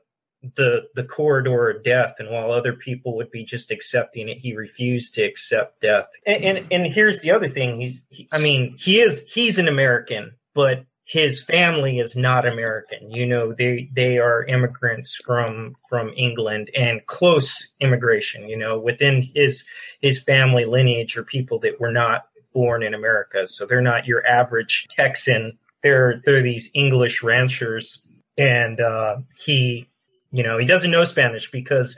the 0.55 0.81
the 0.93 1.03
corridor 1.03 1.71
of 1.71 1.83
death, 1.83 2.15
and 2.19 2.29
while 2.29 2.51
other 2.51 2.73
people 2.73 3.15
would 3.17 3.31
be 3.31 3.45
just 3.45 3.71
accepting 3.71 4.29
it, 4.29 4.37
he 4.37 4.55
refused 4.55 5.15
to 5.15 5.23
accept 5.23 5.81
death. 5.81 6.05
And 6.25 6.43
and, 6.43 6.67
and 6.71 6.93
here's 6.93 7.21
the 7.21 7.31
other 7.31 7.49
thing: 7.49 7.81
he's 7.81 8.03
he, 8.09 8.27
I 8.31 8.37
mean, 8.37 8.75
he 8.77 8.99
is 9.01 9.23
he's 9.27 9.57
an 9.57 9.67
American, 9.67 10.33
but 10.53 10.85
his 11.05 11.43
family 11.43 11.99
is 11.99 12.15
not 12.15 12.47
American. 12.47 13.11
You 13.11 13.25
know, 13.25 13.53
they 13.53 13.89
they 13.93 14.19
are 14.19 14.45
immigrants 14.45 15.15
from 15.15 15.75
from 15.89 16.13
England 16.15 16.69
and 16.75 17.05
close 17.05 17.73
immigration. 17.81 18.47
You 18.47 18.57
know, 18.57 18.79
within 18.79 19.29
his 19.35 19.65
his 20.01 20.21
family 20.21 20.65
lineage 20.65 21.17
are 21.17 21.23
people 21.23 21.59
that 21.59 21.79
were 21.79 21.91
not 21.91 22.27
born 22.53 22.83
in 22.83 22.93
America, 22.93 23.45
so 23.47 23.65
they're 23.65 23.81
not 23.81 24.05
your 24.05 24.25
average 24.25 24.87
Texan. 24.89 25.57
They're 25.81 26.21
they're 26.25 26.41
these 26.41 26.69
English 26.73 27.21
ranchers, 27.21 28.07
and 28.37 28.79
uh, 28.79 29.17
he, 29.37 29.89
you 30.31 30.43
know, 30.43 30.57
he 30.57 30.65
doesn't 30.65 30.91
know 30.91 31.03
Spanish 31.03 31.51
because, 31.51 31.97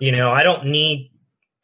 you 0.00 0.12
know, 0.12 0.30
I 0.30 0.42
don't 0.42 0.66
need 0.66 1.10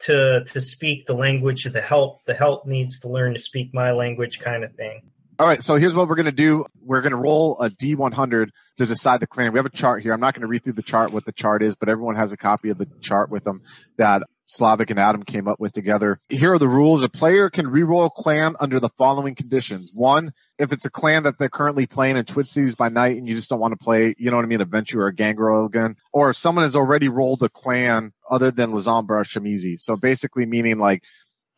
to 0.00 0.44
to 0.44 0.60
speak 0.60 1.06
the 1.06 1.14
language 1.14 1.64
of 1.64 1.72
the 1.72 1.80
help. 1.80 2.24
The 2.26 2.34
help 2.34 2.66
needs 2.66 3.00
to 3.00 3.08
learn 3.08 3.32
to 3.32 3.40
speak 3.40 3.72
my 3.72 3.92
language, 3.92 4.40
kind 4.40 4.64
of 4.64 4.74
thing. 4.74 5.00
All 5.36 5.48
right, 5.48 5.64
so 5.64 5.74
here's 5.74 5.96
what 5.96 6.06
we're 6.06 6.14
going 6.14 6.26
to 6.26 6.32
do. 6.32 6.64
We're 6.84 7.00
going 7.00 7.10
to 7.10 7.16
roll 7.16 7.58
a 7.60 7.68
D100 7.68 8.50
to 8.78 8.86
decide 8.86 9.18
the 9.18 9.26
clan. 9.26 9.52
We 9.52 9.58
have 9.58 9.66
a 9.66 9.70
chart 9.70 10.02
here. 10.02 10.12
I'm 10.12 10.20
not 10.20 10.34
going 10.34 10.42
to 10.42 10.46
read 10.46 10.62
through 10.62 10.74
the 10.74 10.82
chart 10.82 11.12
what 11.12 11.24
the 11.24 11.32
chart 11.32 11.60
is, 11.60 11.74
but 11.74 11.88
everyone 11.88 12.14
has 12.14 12.30
a 12.30 12.36
copy 12.36 12.68
of 12.68 12.78
the 12.78 12.86
chart 13.00 13.30
with 13.30 13.42
them 13.42 13.62
that 13.98 14.22
Slavic 14.46 14.90
and 14.90 15.00
Adam 15.00 15.24
came 15.24 15.48
up 15.48 15.58
with 15.58 15.72
together. 15.72 16.20
Here 16.28 16.52
are 16.52 16.58
the 16.58 16.68
rules. 16.68 17.02
A 17.02 17.08
player 17.08 17.50
can 17.50 17.66
reroll 17.66 18.06
a 18.06 18.10
clan 18.10 18.54
under 18.60 18.78
the 18.78 18.90
following 18.90 19.34
conditions. 19.34 19.92
One, 19.96 20.32
if 20.58 20.72
it's 20.72 20.84
a 20.84 20.90
clan 20.90 21.24
that 21.24 21.38
they're 21.38 21.48
currently 21.48 21.86
playing 21.86 22.16
in 22.16 22.24
Twin 22.26 22.44
Cities 22.44 22.76
by 22.76 22.88
night 22.88 23.16
and 23.16 23.26
you 23.26 23.34
just 23.34 23.50
don't 23.50 23.60
want 23.60 23.72
to 23.72 23.82
play, 23.82 24.14
you 24.18 24.30
know 24.30 24.36
what 24.36 24.44
I 24.44 24.48
mean, 24.48 24.60
a 24.60 24.66
Ventrue 24.66 25.00
or 25.00 25.08
a 25.08 25.14
Gangrel 25.14 25.66
again, 25.66 25.96
or 26.12 26.30
if 26.30 26.36
someone 26.36 26.62
has 26.62 26.76
already 26.76 27.08
rolled 27.08 27.42
a 27.42 27.48
clan 27.48 28.12
other 28.30 28.52
than 28.52 28.70
Lasombra 28.70 29.10
or 29.10 29.24
Tzimisce. 29.24 29.80
So 29.80 29.96
basically 29.96 30.46
meaning 30.46 30.78
like 30.78 31.02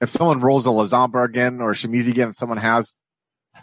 if 0.00 0.08
someone 0.08 0.40
rolls 0.40 0.66
a 0.66 0.70
Lasombra 0.70 1.26
again 1.26 1.60
or 1.60 1.72
Tzimisce 1.72 2.08
again, 2.08 2.32
someone 2.32 2.58
has 2.58 2.96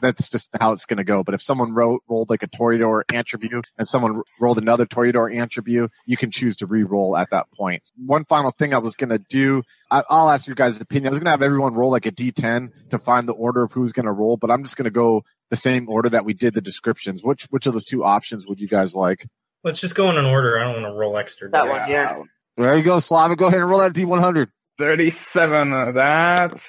that's 0.01 0.29
just 0.29 0.49
how 0.59 0.71
it's 0.71 0.85
going 0.85 0.97
to 0.97 1.03
go. 1.03 1.23
But 1.23 1.33
if 1.33 1.41
someone 1.41 1.73
wrote, 1.73 2.01
rolled 2.07 2.29
like 2.29 2.43
a 2.43 2.47
Toreador 2.47 3.03
antitribu 3.11 3.63
and 3.77 3.87
someone 3.87 4.21
rolled 4.39 4.57
another 4.57 4.85
Toreador 4.85 5.33
antitribu, 5.33 5.89
you 6.05 6.17
can 6.17 6.31
choose 6.31 6.57
to 6.57 6.65
re-roll 6.65 7.15
at 7.17 7.29
that 7.31 7.47
point. 7.51 7.83
One 7.97 8.25
final 8.25 8.51
thing 8.51 8.73
I 8.73 8.79
was 8.79 8.95
going 8.95 9.09
to 9.09 9.19
do, 9.29 9.63
I, 9.91 10.03
will 10.09 10.29
ask 10.29 10.47
you 10.47 10.55
guys' 10.55 10.79
opinion. 10.79 11.07
I 11.07 11.11
was 11.11 11.19
going 11.19 11.25
to 11.25 11.31
have 11.31 11.41
everyone 11.41 11.73
roll 11.73 11.91
like 11.91 12.05
a 12.05 12.11
D10 12.11 12.89
to 12.89 12.97
find 12.97 13.27
the 13.27 13.33
order 13.33 13.63
of 13.63 13.71
who's 13.71 13.91
going 13.91 14.05
to 14.05 14.11
roll, 14.11 14.37
but 14.37 14.51
I'm 14.51 14.63
just 14.63 14.77
going 14.77 14.85
to 14.85 14.91
go 14.91 15.23
the 15.49 15.55
same 15.55 15.89
order 15.89 16.09
that 16.09 16.25
we 16.25 16.33
did 16.33 16.53
the 16.53 16.61
descriptions. 16.61 17.23
Which 17.23 17.43
which 17.45 17.67
of 17.67 17.73
those 17.73 17.85
two 17.85 18.03
options 18.03 18.47
would 18.47 18.59
you 18.59 18.67
guys 18.67 18.95
like? 18.95 19.27
Let's 19.63 19.79
just 19.79 19.95
go 19.95 20.09
in 20.09 20.17
an 20.17 20.25
order. 20.25 20.59
I 20.59 20.65
don't 20.65 20.81
want 20.81 20.93
to 20.93 20.97
roll 20.97 21.17
extra. 21.17 21.49
That 21.49 21.67
one, 21.67 21.89
yeah. 21.89 22.21
There 22.57 22.77
you 22.77 22.83
go, 22.83 22.99
Slava. 22.99 23.35
Go 23.35 23.45
ahead 23.45 23.61
and 23.61 23.69
roll 23.69 23.79
that 23.79 23.93
D100. 23.93 24.47
37. 24.77 25.93
That's. 25.95 26.63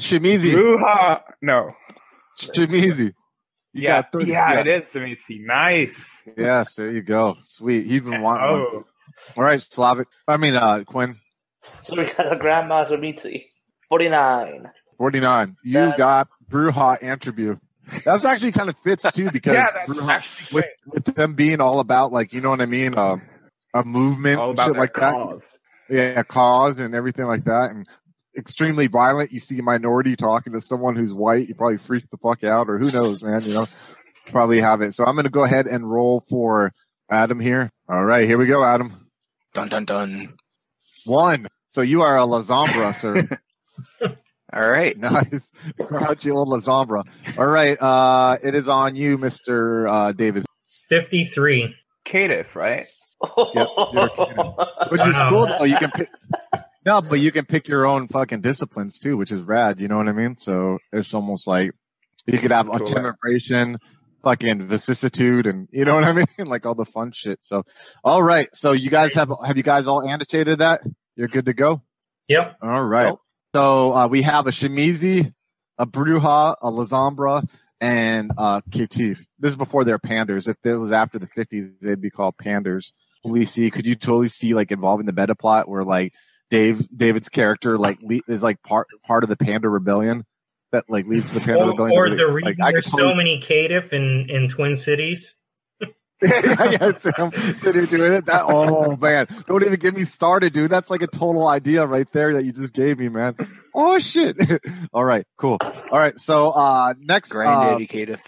Tzimisce. 0.00 0.54
Brujah. 0.54 1.20
No. 1.42 1.70
Tzimisce. 2.38 3.12
You 3.72 3.82
yeah, 3.82 4.02
got 4.02 4.12
30 4.12 4.26
yeah, 4.30 4.52
yeah. 4.52 4.60
it 4.60 4.66
is 4.66 4.88
Tzimisce. 4.90 5.40
Nice. 5.46 6.06
Yes, 6.36 6.74
there 6.74 6.90
you 6.90 7.02
go. 7.02 7.36
Sweet. 7.44 7.86
He's 7.86 8.02
been 8.02 8.20
wanting 8.22 8.50
one. 8.50 8.60
Oh, 8.60 8.84
All 9.36 9.44
right, 9.44 9.60
Slavic. 9.62 10.08
I 10.26 10.36
mean, 10.36 10.54
uh, 10.54 10.82
Quinn. 10.84 11.16
So 11.84 11.96
we 11.96 12.04
got 12.04 12.32
a 12.32 12.36
Grandmaster 12.36 13.00
Mitzi. 13.00 13.50
49. 13.88 14.70
49. 14.98 15.56
You 15.64 15.72
That- 15.74 15.98
got 15.98 16.28
Brujah 16.50 17.00
antitribu. 17.00 17.60
That's 18.04 18.24
actually 18.24 18.52
kind 18.52 18.68
of 18.68 18.76
fits 18.84 19.10
too 19.12 19.30
because 19.32 19.54
yeah, 19.54 19.84
Brujah, 19.86 20.22
with, 20.52 20.64
with 20.86 21.04
them 21.06 21.34
being 21.34 21.60
all 21.60 21.80
about 21.80 22.12
like 22.12 22.32
you 22.32 22.40
know 22.40 22.50
what 22.50 22.60
I 22.60 22.66
mean, 22.66 22.96
um, 22.96 23.22
a 23.74 23.82
movement, 23.84 24.38
All 24.38 24.50
about 24.50 24.66
shit 24.66 24.72
their 24.74 24.80
like 24.82 24.94
that. 24.94 25.12
cause. 25.14 25.40
Yeah, 25.88 26.22
cause 26.22 26.78
and 26.78 26.94
everything 26.94 27.24
like 27.26 27.44
that, 27.44 27.70
and 27.72 27.88
extremely 28.36 28.86
violent. 28.86 29.32
You 29.32 29.40
see 29.40 29.58
a 29.58 29.62
minority 29.62 30.16
talking 30.16 30.52
to 30.54 30.60
someone 30.60 30.96
who's 30.96 31.12
white, 31.12 31.48
you 31.48 31.54
probably 31.54 31.78
freak 31.78 32.08
the 32.10 32.16
fuck 32.16 32.44
out, 32.44 32.68
or 32.68 32.78
who 32.78 32.90
knows, 32.90 33.22
man. 33.22 33.42
You 33.42 33.54
know, 33.54 33.66
probably 34.26 34.60
have 34.60 34.80
it. 34.82 34.94
So 34.94 35.04
I'm 35.04 35.16
gonna 35.16 35.28
go 35.30 35.44
ahead 35.44 35.66
and 35.66 35.90
roll 35.90 36.20
for 36.28 36.72
Adam 37.10 37.40
here. 37.40 37.70
All 37.88 38.04
right, 38.04 38.24
here 38.26 38.38
we 38.38 38.46
go, 38.46 38.62
Adam. 38.64 39.08
Dun 39.54 39.68
dun 39.68 39.84
dun. 39.84 40.34
One. 41.06 41.46
So 41.68 41.82
you 41.82 42.02
are 42.02 42.16
a 42.18 42.22
Lasombra, 42.22 42.94
sir. 42.94 43.28
All 44.52 44.68
right. 44.68 44.96
nice, 44.98 45.52
crouchy 45.86 46.30
old 46.32 46.48
Lasombra. 46.48 47.04
All 47.38 47.46
right, 47.46 47.80
uh, 47.80 48.36
it 48.42 48.54
is 48.56 48.68
on 48.68 48.96
you, 48.96 49.16
Mister 49.18 49.86
uh, 49.86 50.12
David. 50.12 50.44
Fifty-three. 50.88 51.74
Caitiff, 52.06 52.54
right? 52.56 52.86
you're 53.54 54.08
kidding. 54.08 54.54
Which 54.88 55.00
is 55.02 55.14
Wow. 55.14 55.28
cool 55.30 55.46
though. 55.46 55.64
You 55.64 55.76
can 55.76 55.90
pick. 55.92 56.08
No, 56.84 57.02
but 57.02 57.20
you 57.20 57.30
can 57.30 57.44
pick 57.44 57.68
your 57.68 57.86
own 57.86 58.08
fucking 58.08 58.40
disciplines 58.40 58.98
too, 58.98 59.16
which 59.16 59.32
is 59.32 59.42
rad. 59.42 59.78
You 59.78 59.88
know 59.88 59.98
what 59.98 60.08
I 60.08 60.12
mean? 60.12 60.36
So 60.38 60.78
it's 60.92 61.12
almost 61.12 61.46
like 61.46 61.72
you 62.26 62.38
could 62.38 62.50
have 62.52 62.68
a 62.68 62.78
Cool. 62.78 62.86
temperation, 62.86 63.78
fucking 64.22 64.66
vicissitude, 64.66 65.46
and 65.46 65.68
you 65.72 65.84
know 65.84 65.94
what 65.94 66.04
I 66.04 66.12
mean, 66.14 66.26
like 66.38 66.64
all 66.64 66.74
the 66.74 66.86
fun 66.86 67.12
shit. 67.12 67.42
So, 67.42 67.64
all 68.02 68.22
right. 68.22 68.48
So 68.54 68.72
you 68.72 68.88
guys 68.90 69.12
have 69.14 69.30
have 69.44 69.56
you 69.58 69.62
guys 69.62 69.86
all 69.86 70.02
annotated 70.08 70.60
that? 70.60 70.80
You're 71.16 71.28
good 71.28 71.46
to 71.46 71.52
go. 71.52 71.82
Yep. 72.28 72.56
All 72.62 72.84
right. 72.84 73.14
So 73.54 73.92
uh, 73.92 74.08
we 74.08 74.22
have 74.22 74.46
a 74.46 74.50
Tzimisce, 74.50 75.32
a 75.78 75.86
Brujah, 75.86 76.54
a 76.62 76.70
Lasombra, 76.70 77.46
and 77.80 78.30
uh, 78.38 78.60
Caitiff. 78.70 79.18
This 79.38 79.50
is 79.50 79.56
before 79.56 79.84
they're 79.84 79.98
panders. 79.98 80.46
If 80.48 80.56
it 80.64 80.76
was 80.76 80.92
after 80.92 81.18
the 81.18 81.26
50s, 81.26 81.72
they'd 81.82 82.00
be 82.00 82.10
called 82.10 82.36
panders. 82.38 82.92
Totally 83.24 83.44
see. 83.44 83.70
Could 83.70 83.86
you 83.86 83.96
totally 83.96 84.28
see 84.28 84.54
like 84.54 84.70
involving 84.70 85.04
the 85.06 85.12
meta 85.12 85.34
plot 85.34 85.68
where 85.68 85.84
like 85.84 86.14
Dave 86.50 86.86
David's 86.96 87.28
character 87.28 87.78
like 87.78 87.98
le- 88.02 88.20
is 88.28 88.42
like 88.42 88.62
part 88.62 88.88
part 89.06 89.22
of 89.22 89.28
the 89.28 89.36
Pander 89.36 89.70
Rebellion 89.70 90.24
that 90.72 90.84
like 90.88 91.06
leads 91.06 91.28
to 91.28 91.34
the 91.34 91.40
Pander 91.40 91.62
Or, 91.62 91.68
Rebellion. 91.70 91.96
or 91.96 92.08
Like, 92.08 92.18
the 92.18 92.26
reason 92.26 92.62
I 92.62 92.66
could 92.72 92.74
there's 92.76 92.90
so 92.90 93.14
many 93.14 93.40
Caitiff 93.40 93.92
in, 93.92 94.28
in 94.30 94.48
Twin 94.48 94.76
Cities. 94.76 95.36
yeah, 96.22 96.70
yeah, 96.70 96.78
it's 96.88 97.04
him 97.04 97.32
sitting 97.60 97.86
doing 97.86 98.12
it. 98.12 98.26
That 98.26 98.44
oh 98.46 98.94
man, 98.96 99.26
don't 99.46 99.62
even 99.64 99.78
get 99.80 99.94
me 99.94 100.04
started, 100.04 100.52
dude. 100.52 100.70
That's 100.70 100.90
like 100.90 101.00
a 101.02 101.06
total 101.06 101.48
idea 101.48 101.86
right 101.86 102.06
there 102.12 102.34
that 102.34 102.44
you 102.44 102.52
just 102.52 102.74
gave 102.74 102.98
me, 102.98 103.08
man. 103.08 103.36
Oh 103.74 103.98
shit. 104.00 104.36
All 104.92 105.04
right, 105.04 105.26
cool. 105.38 105.56
All 105.62 105.98
right, 105.98 106.18
so 106.20 106.50
uh 106.50 106.92
next 106.98 107.30
uh, 107.30 107.34
Granddaddy 107.34 107.86
Caitiff. 107.86 108.20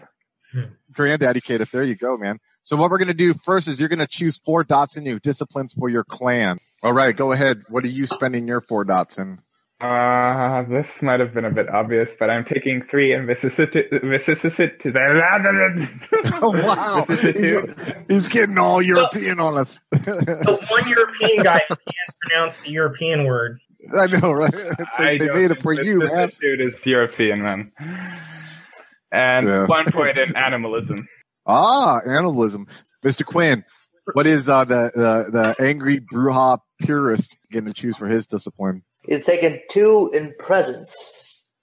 Granddaddy 0.92 1.40
Kate, 1.40 1.60
there 1.72 1.82
you 1.82 1.94
go, 1.96 2.16
man. 2.16 2.38
So 2.64 2.76
what 2.76 2.90
we're 2.90 2.98
gonna 2.98 3.14
do 3.14 3.34
first 3.34 3.66
is 3.68 3.80
you're 3.80 3.88
gonna 3.88 4.06
choose 4.06 4.38
four 4.38 4.62
dots 4.64 4.96
in 4.96 5.04
your 5.04 5.18
disciplines 5.18 5.72
for 5.74 5.88
your 5.88 6.04
clan. 6.04 6.58
All 6.82 6.92
right, 6.92 7.16
go 7.16 7.32
ahead. 7.32 7.62
What 7.68 7.84
are 7.84 7.88
you 7.88 8.06
spending 8.06 8.46
your 8.46 8.60
four 8.60 8.84
dots 8.84 9.18
in? 9.18 9.40
Uh, 9.80 10.62
this 10.68 11.02
might 11.02 11.18
have 11.18 11.34
been 11.34 11.44
a 11.44 11.50
bit 11.50 11.68
obvious, 11.68 12.10
but 12.16 12.30
I'm 12.30 12.44
taking 12.44 12.84
three 12.88 13.12
in 13.12 13.26
vicissitude. 13.26 13.86
vicissitude. 14.04 14.70
Oh 16.40 16.50
wow, 16.50 17.02
vicissitude. 17.08 18.04
he's 18.08 18.28
getting 18.28 18.58
all 18.58 18.80
European 18.80 19.40
on 19.40 19.58
us. 19.58 19.80
The 19.90 20.64
one 20.70 20.88
European 20.88 21.42
guy 21.42 21.62
can't 21.68 21.80
pronounce 22.20 22.58
the 22.58 22.70
European 22.70 23.24
word. 23.24 23.58
I 23.96 24.06
know, 24.06 24.30
right? 24.30 24.54
It's 24.54 24.80
I 24.98 25.18
they 25.18 25.26
made 25.32 25.44
it 25.46 25.48
think 25.54 25.62
for 25.62 25.72
you, 25.72 25.98
man. 25.98 26.10
Vicissitude 26.10 26.60
is 26.60 26.86
European, 26.86 27.42
man. 27.42 27.72
And 29.10 29.48
Yeah. 29.48 29.66
one 29.66 29.86
point 29.90 30.16
in 30.16 30.36
animalism. 30.36 31.08
Ah, 31.46 32.00
animalism. 32.06 32.66
Mr. 33.04 33.24
Quinn, 33.24 33.64
what 34.12 34.26
is 34.26 34.48
uh, 34.48 34.64
the, 34.64 34.90
the, 34.94 35.30
the 35.30 35.64
angry 35.64 36.00
Brujah 36.00 36.58
purist 36.80 37.36
getting 37.50 37.66
to 37.66 37.74
choose 37.74 37.96
for 37.96 38.06
his 38.06 38.26
discipline? 38.26 38.82
He's 39.06 39.26
taken 39.26 39.60
two 39.70 40.10
in 40.14 40.34
presence 40.38 41.21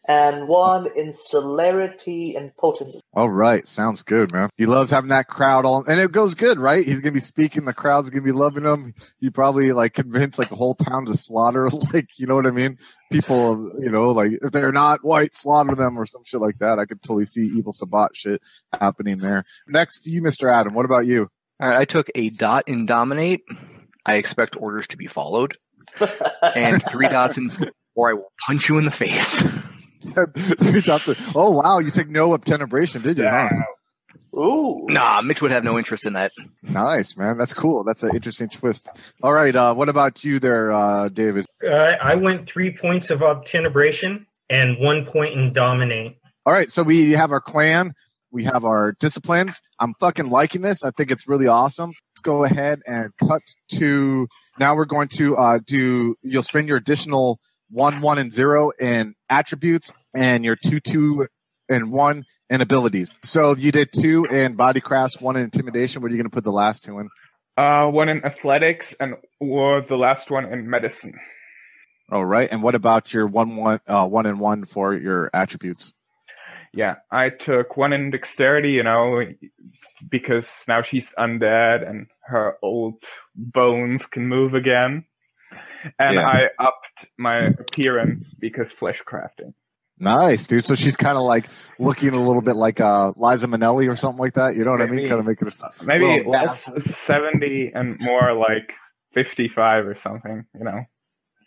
and 0.10 0.48
one 0.48 0.89
in 0.95 1.13
celerity 1.13 2.36
and 2.36 2.54
Potence. 2.56 3.00
All 3.13 3.30
right, 3.30 3.67
sounds 3.67 4.02
good, 4.02 4.34
man. 4.34 4.50
He 4.58 4.65
loves 4.65 4.89
having 4.89 5.12
that 5.12 5.28
crowd 5.28 5.65
on, 5.65 5.86
and 5.88 6.00
it 6.00 6.12
goes 6.12 6.34
good, 6.34 6.58
right? 6.58 6.86
He's 6.86 7.00
gonna 7.00 7.13
be 7.13 7.19
speaking, 7.19 7.65
the 7.65 7.74
crowd's 7.74 8.10
gonna 8.10 8.24
be 8.24 8.32
loving 8.32 8.65
him. 8.65 8.95
He 9.19 9.30
probably 9.30 9.72
like 9.72 9.93
convince 9.93 10.39
like 10.39 10.52
a 10.52 10.56
whole 10.56 10.74
town 10.74 11.06
to 11.06 11.15
slaughter, 11.15 11.69
like 11.93 12.08
you 12.17 12.26
know 12.26 12.36
what 12.36 12.48
I 12.48 12.52
mean? 12.52 12.80
People, 13.12 13.72
you 13.80 13.91
know, 13.91 14.10
like 14.10 14.32
if 14.41 14.52
they're 14.52 14.72
not 14.72 15.06
white, 15.06 15.36
slaughter 15.36 15.76
them 15.76 15.98
or 15.98 16.08
some 16.08 16.24
shit 16.26 16.41
like 16.41 16.58
that. 16.58 16.80
I 16.80 16.86
could 16.86 17.04
totally 17.04 17.28
see 17.28 17.43
evil 17.43 17.72
Sabbat 17.72 18.15
shit 18.15 18.41
happening 18.74 19.19
there. 19.19 19.45
Next 19.67 20.00
to 20.04 20.10
you, 20.10 20.24
Mr. 20.24 20.52
Adam. 20.52 20.74
What 20.74 20.86
about 20.86 21.06
you? 21.06 21.30
All 21.62 21.69
right. 21.69 21.82
I 21.82 21.86
took 21.86 22.10
a 22.15 22.30
dot 22.32 22.63
in 22.67 22.88
dominate. 22.88 23.41
I 24.08 24.15
expect 24.15 24.58
orders 24.58 24.88
to 24.88 24.98
be 24.98 25.06
followed, 25.06 25.56
and 26.56 26.84
three 26.89 27.10
dots 27.10 27.38
in, 27.38 27.52
or 27.93 28.10
I 28.10 28.13
will 28.13 28.32
punch 28.48 28.69
you 28.69 28.80
in 28.80 28.86
the 28.86 28.91
face. 28.91 29.43
Three 30.36 31.15
oh 31.36 31.52
wow, 31.52 31.80
you 31.80 31.91
took 31.91 32.10
no 32.10 32.38
obtenebration, 32.38 33.04
did 33.04 33.17
you? 33.17 33.28
Huh? 33.30 33.50
Ooh. 34.38 34.86
Nah, 34.88 35.22
Mitch 35.22 35.41
would 35.41 35.52
have 35.52 35.63
no 35.63 35.78
interest 35.78 36.06
in 36.06 36.13
that. 36.13 36.32
Nice, 36.62 37.17
man. 37.17 37.38
That's 37.38 37.54
cool. 37.54 37.84
That's 37.84 38.04
an 38.04 38.12
interesting 38.13 38.50
twist. 38.50 38.88
All 39.24 39.34
right, 39.34 39.56
uh, 39.56 39.74
what 39.74 39.89
about 39.89 40.24
you 40.24 40.39
there, 40.39 40.72
uh, 40.72 41.10
David? 41.10 41.45
Uh, 41.63 41.69
I 41.69 42.15
went 42.15 42.48
three 42.48 42.76
points 42.76 43.10
of 43.10 43.19
obtenebration. 43.19 44.26
and 44.50 44.78
one 44.80 45.06
point 45.06 45.34
in 45.34 45.54
dominate. 45.54 46.17
All 46.45 46.54
right, 46.54 46.72
so 46.72 46.84
we 46.84 47.12
have 47.12 47.32
our 47.32 47.41
clan, 47.41 47.93
we 48.32 48.43
have 48.45 48.63
our 48.65 48.93
disciplines. 49.00 49.60
I'm 49.80 49.93
fucking 50.00 50.30
liking 50.30 50.62
this. 50.62 50.84
I 50.84 50.91
think 50.91 51.12
it's 51.12 51.28
really 51.28 51.48
awesome. 51.48 51.89
Let's 51.89 52.22
go 52.22 52.43
ahead 52.43 52.82
and 52.86 53.12
cut 53.19 53.41
to 53.74 54.28
now. 54.60 54.76
We're 54.76 54.86
going 54.86 55.08
to 55.10 55.38
uh, 55.38 55.60
do. 55.65 56.15
You'll 56.22 56.43
spend 56.43 56.67
your 56.67 56.78
additional 56.78 57.39
one, 57.72 58.02
one, 58.02 58.17
and 58.17 58.32
zero 58.32 58.72
in 58.80 59.15
attributes, 59.30 59.91
and 60.15 60.43
your 60.43 60.56
two, 60.56 60.80
two, 60.80 61.28
and 61.69 61.91
one 61.91 62.24
in 62.50 62.62
abilities. 62.62 63.10
So 63.24 63.56
you 63.56 63.72
did 63.72 63.89
two 63.93 64.26
in 64.26 64.56
body 64.56 64.82
crafts, 64.82 65.19
one 65.22 65.36
in 65.36 65.43
intimidation. 65.43 66.02
What 66.02 66.10
are 66.10 66.15
you 66.15 66.17
going 66.17 66.30
to 66.30 66.36
put 66.36 66.43
the 66.43 66.52
last 66.52 66.86
two 66.86 67.00
in? 67.00 67.10
Uh, 67.58 67.88
one 67.88 68.10
in 68.10 68.24
athletics 68.24 68.93
and 69.00 69.15
or 69.39 69.82
the 69.88 69.95
last 69.95 70.32
one 70.32 70.45
in 70.52 70.69
medicine. 70.69 71.13
All 72.12 72.26
right, 72.26 72.50
and 72.52 72.63
what 72.63 72.74
about 72.74 73.13
your 73.13 73.28
one, 73.28 73.56
one, 73.56 73.82
uh, 73.86 74.08
one, 74.08 74.26
and 74.26 74.39
one 74.39 74.65
for 74.65 74.95
your 74.95 75.30
attributes? 75.32 75.93
Yeah, 76.74 76.95
I 77.12 77.30
took 77.30 77.78
one 77.78 77.93
in 77.93 78.10
dexterity, 78.12 78.72
you 78.72 78.84
know, 78.84 79.26
because 80.10 80.48
now 80.67 80.82
she's 80.82 81.06
undead 81.17 81.88
and 81.88 82.08
her 82.22 82.58
old 82.63 83.04
bones 83.36 84.06
can 84.06 84.28
move 84.28 84.54
again. 84.54 85.06
And 85.98 86.15
Yeah. 86.15 86.28
I 86.28 86.50
upped 86.60 87.08
my 87.17 87.48
appearance 87.48 88.28
because 88.39 88.72
flesh 88.72 89.02
crafting. 89.06 89.54
Nice, 90.00 90.48
dude. 90.48 90.64
So 90.64 90.76
she's 90.76 90.96
kind 90.96 91.18
of 91.18 91.24
like 91.24 91.50
looking 91.78 92.10
a 92.10 92.22
little 92.22 92.42
bit 92.42 92.56
like 92.56 92.80
uh, 92.80 93.12
Liza 93.18 93.48
Minnelli 93.48 93.90
or 93.92 93.96
something 93.96 94.20
like 94.20 94.36
that. 94.36 94.56
You 94.56 94.64
know 94.64 94.72
what 94.72 94.82
I 94.82 94.88
mean? 94.88 95.08
Kind 95.08 95.20
of 95.20 95.26
making 95.26 95.50
her. 95.50 95.54
Uh, 95.62 95.70
Maybe 95.84 96.24
less 96.28 96.64
70 97.08 97.72
and 97.76 98.00
more 98.00 98.34
like 98.34 98.72
55 99.14 99.86
or 99.88 99.96
something, 99.96 100.46
you 100.58 100.64
know. 100.64 100.86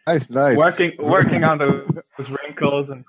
Nice, 0.07 0.29
nice. 0.31 0.57
Working 0.57 0.93
working 0.99 1.45
on 1.45 1.59
those, 1.59 2.29
wrinkles 2.29 2.88
and 2.91 3.05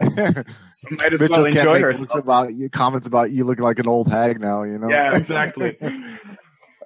might 0.90 1.12
as 1.12 1.20
Mitchell 1.20 1.42
well 1.42 1.44
enjoy 1.46 1.80
herself. 1.80 2.14
about 2.14 2.54
you 2.54 2.68
comments 2.68 3.06
about 3.06 3.30
you 3.30 3.44
looking 3.44 3.64
like 3.64 3.78
an 3.78 3.88
old 3.88 4.08
hag 4.08 4.40
now. 4.40 4.62
You 4.62 4.78
know. 4.78 4.88
Yeah, 4.90 5.16
exactly. 5.16 5.78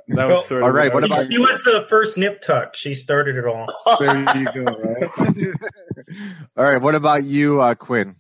That 0.09 0.29
was 0.29 0.47
sort 0.49 0.63
of 0.63 0.65
All 0.67 0.71
right, 0.71 0.93
what 0.93 1.03
what 1.03 1.11
I 1.13 1.17
was- 1.19 1.27
about 1.27 1.33
He 1.33 1.39
was 1.39 1.63
the 1.63 1.87
first 1.89 2.19
nip 2.19 2.43
tuck. 2.43 2.75
She 2.77 2.95
started 2.95 3.37
it 3.37 3.47
all. 3.47 3.67
there 4.01 4.37
you 4.37 4.45
go. 4.53 4.63
Right. 4.65 5.11
All 6.57 6.65
right. 6.65 6.81
What 6.83 6.95
about 6.95 7.25
you, 7.25 7.61
uh, 7.61 7.75
Quinn? 7.75 8.17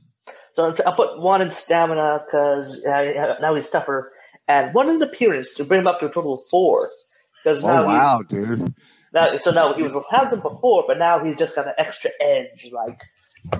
So 0.54 0.72
I 0.86 0.92
put 0.92 1.20
one 1.20 1.42
in 1.42 1.50
stamina 1.50 2.24
because 2.24 2.82
uh, 2.84 3.34
now 3.40 3.54
he's 3.54 3.68
tougher, 3.68 4.12
and 4.48 4.72
one 4.72 4.88
in 4.88 5.02
appearance 5.02 5.52
to 5.54 5.64
bring 5.64 5.80
him 5.80 5.86
up 5.86 5.98
to 6.00 6.06
a 6.06 6.12
total 6.12 6.34
of 6.34 6.40
four. 6.50 6.88
Because 7.42 7.64
now 7.64 7.82
Oh 7.82 7.86
wow, 7.86 8.22
dude. 8.26 8.58
he 8.58 8.64
now 9.12 9.36
so 9.38 9.50
now 9.50 9.72
he 9.72 9.82
was 9.82 10.04
had 10.10 10.30
them 10.30 10.40
before, 10.40 10.84
but 10.86 10.98
now 10.98 11.22
he's 11.24 11.36
just 11.36 11.56
got 11.56 11.66
an 11.66 11.74
extra 11.76 12.10
edge. 12.22 12.70
Like, 12.72 13.02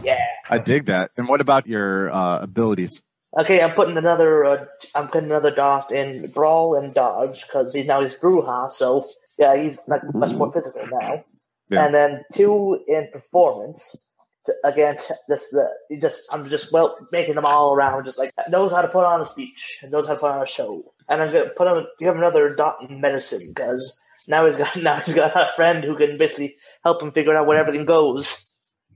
yeah. 0.02 0.18
I 0.48 0.58
dig 0.58 0.86
that. 0.86 1.10
And 1.16 1.28
what 1.28 1.40
about 1.40 1.66
your 1.66 2.10
uh, 2.14 2.38
abilities? 2.40 3.02
Okay, 3.38 3.60
I'm 3.60 3.72
putting 3.72 3.96
another. 3.96 4.44
Uh, 4.44 4.64
I'm 4.94 5.08
putting 5.08 5.30
another 5.30 5.50
dot 5.50 5.90
in 5.92 6.30
brawl 6.32 6.76
and 6.76 6.94
dodge 6.94 7.42
because 7.46 7.74
he's 7.74 7.86
now 7.86 8.00
he's 8.00 8.18
Brujah, 8.18 8.70
so 8.70 9.04
yeah, 9.38 9.56
he's 9.56 9.78
like 9.88 10.02
much 10.14 10.32
more 10.32 10.52
physical 10.52 10.86
now. 10.86 11.24
Yeah. 11.68 11.86
And 11.86 11.94
then 11.94 12.24
two 12.32 12.80
in 12.86 13.08
performance. 13.12 14.06
To, 14.46 14.54
again, 14.62 14.96
t- 14.96 15.14
just 15.28 15.50
the 15.52 15.68
just 16.00 16.32
I'm 16.32 16.48
just 16.48 16.72
well 16.72 16.96
making 17.10 17.34
them 17.34 17.46
all 17.46 17.74
around, 17.74 18.04
just 18.04 18.18
like 18.18 18.30
knows 18.50 18.72
how 18.72 18.82
to 18.82 18.88
put 18.88 19.04
on 19.04 19.22
a 19.22 19.26
speech, 19.26 19.78
knows 19.88 20.06
how 20.06 20.14
to 20.14 20.20
put 20.20 20.30
on 20.30 20.42
a 20.42 20.46
show, 20.46 20.92
and 21.08 21.22
I'm 21.22 21.32
gonna 21.32 21.50
put 21.56 21.66
on 21.66 21.86
give 21.98 22.08
him 22.08 22.18
another 22.18 22.54
dot 22.54 22.76
in 22.88 23.00
medicine 23.00 23.48
because 23.48 23.98
now 24.28 24.46
he's 24.46 24.56
got 24.56 24.76
now 24.82 25.00
he's 25.00 25.14
got 25.14 25.34
a 25.34 25.50
friend 25.56 25.82
who 25.82 25.96
can 25.96 26.18
basically 26.18 26.56
help 26.84 27.02
him 27.02 27.12
figure 27.12 27.34
out 27.34 27.46
where 27.46 27.58
everything 27.58 27.86
goes. 27.86 28.43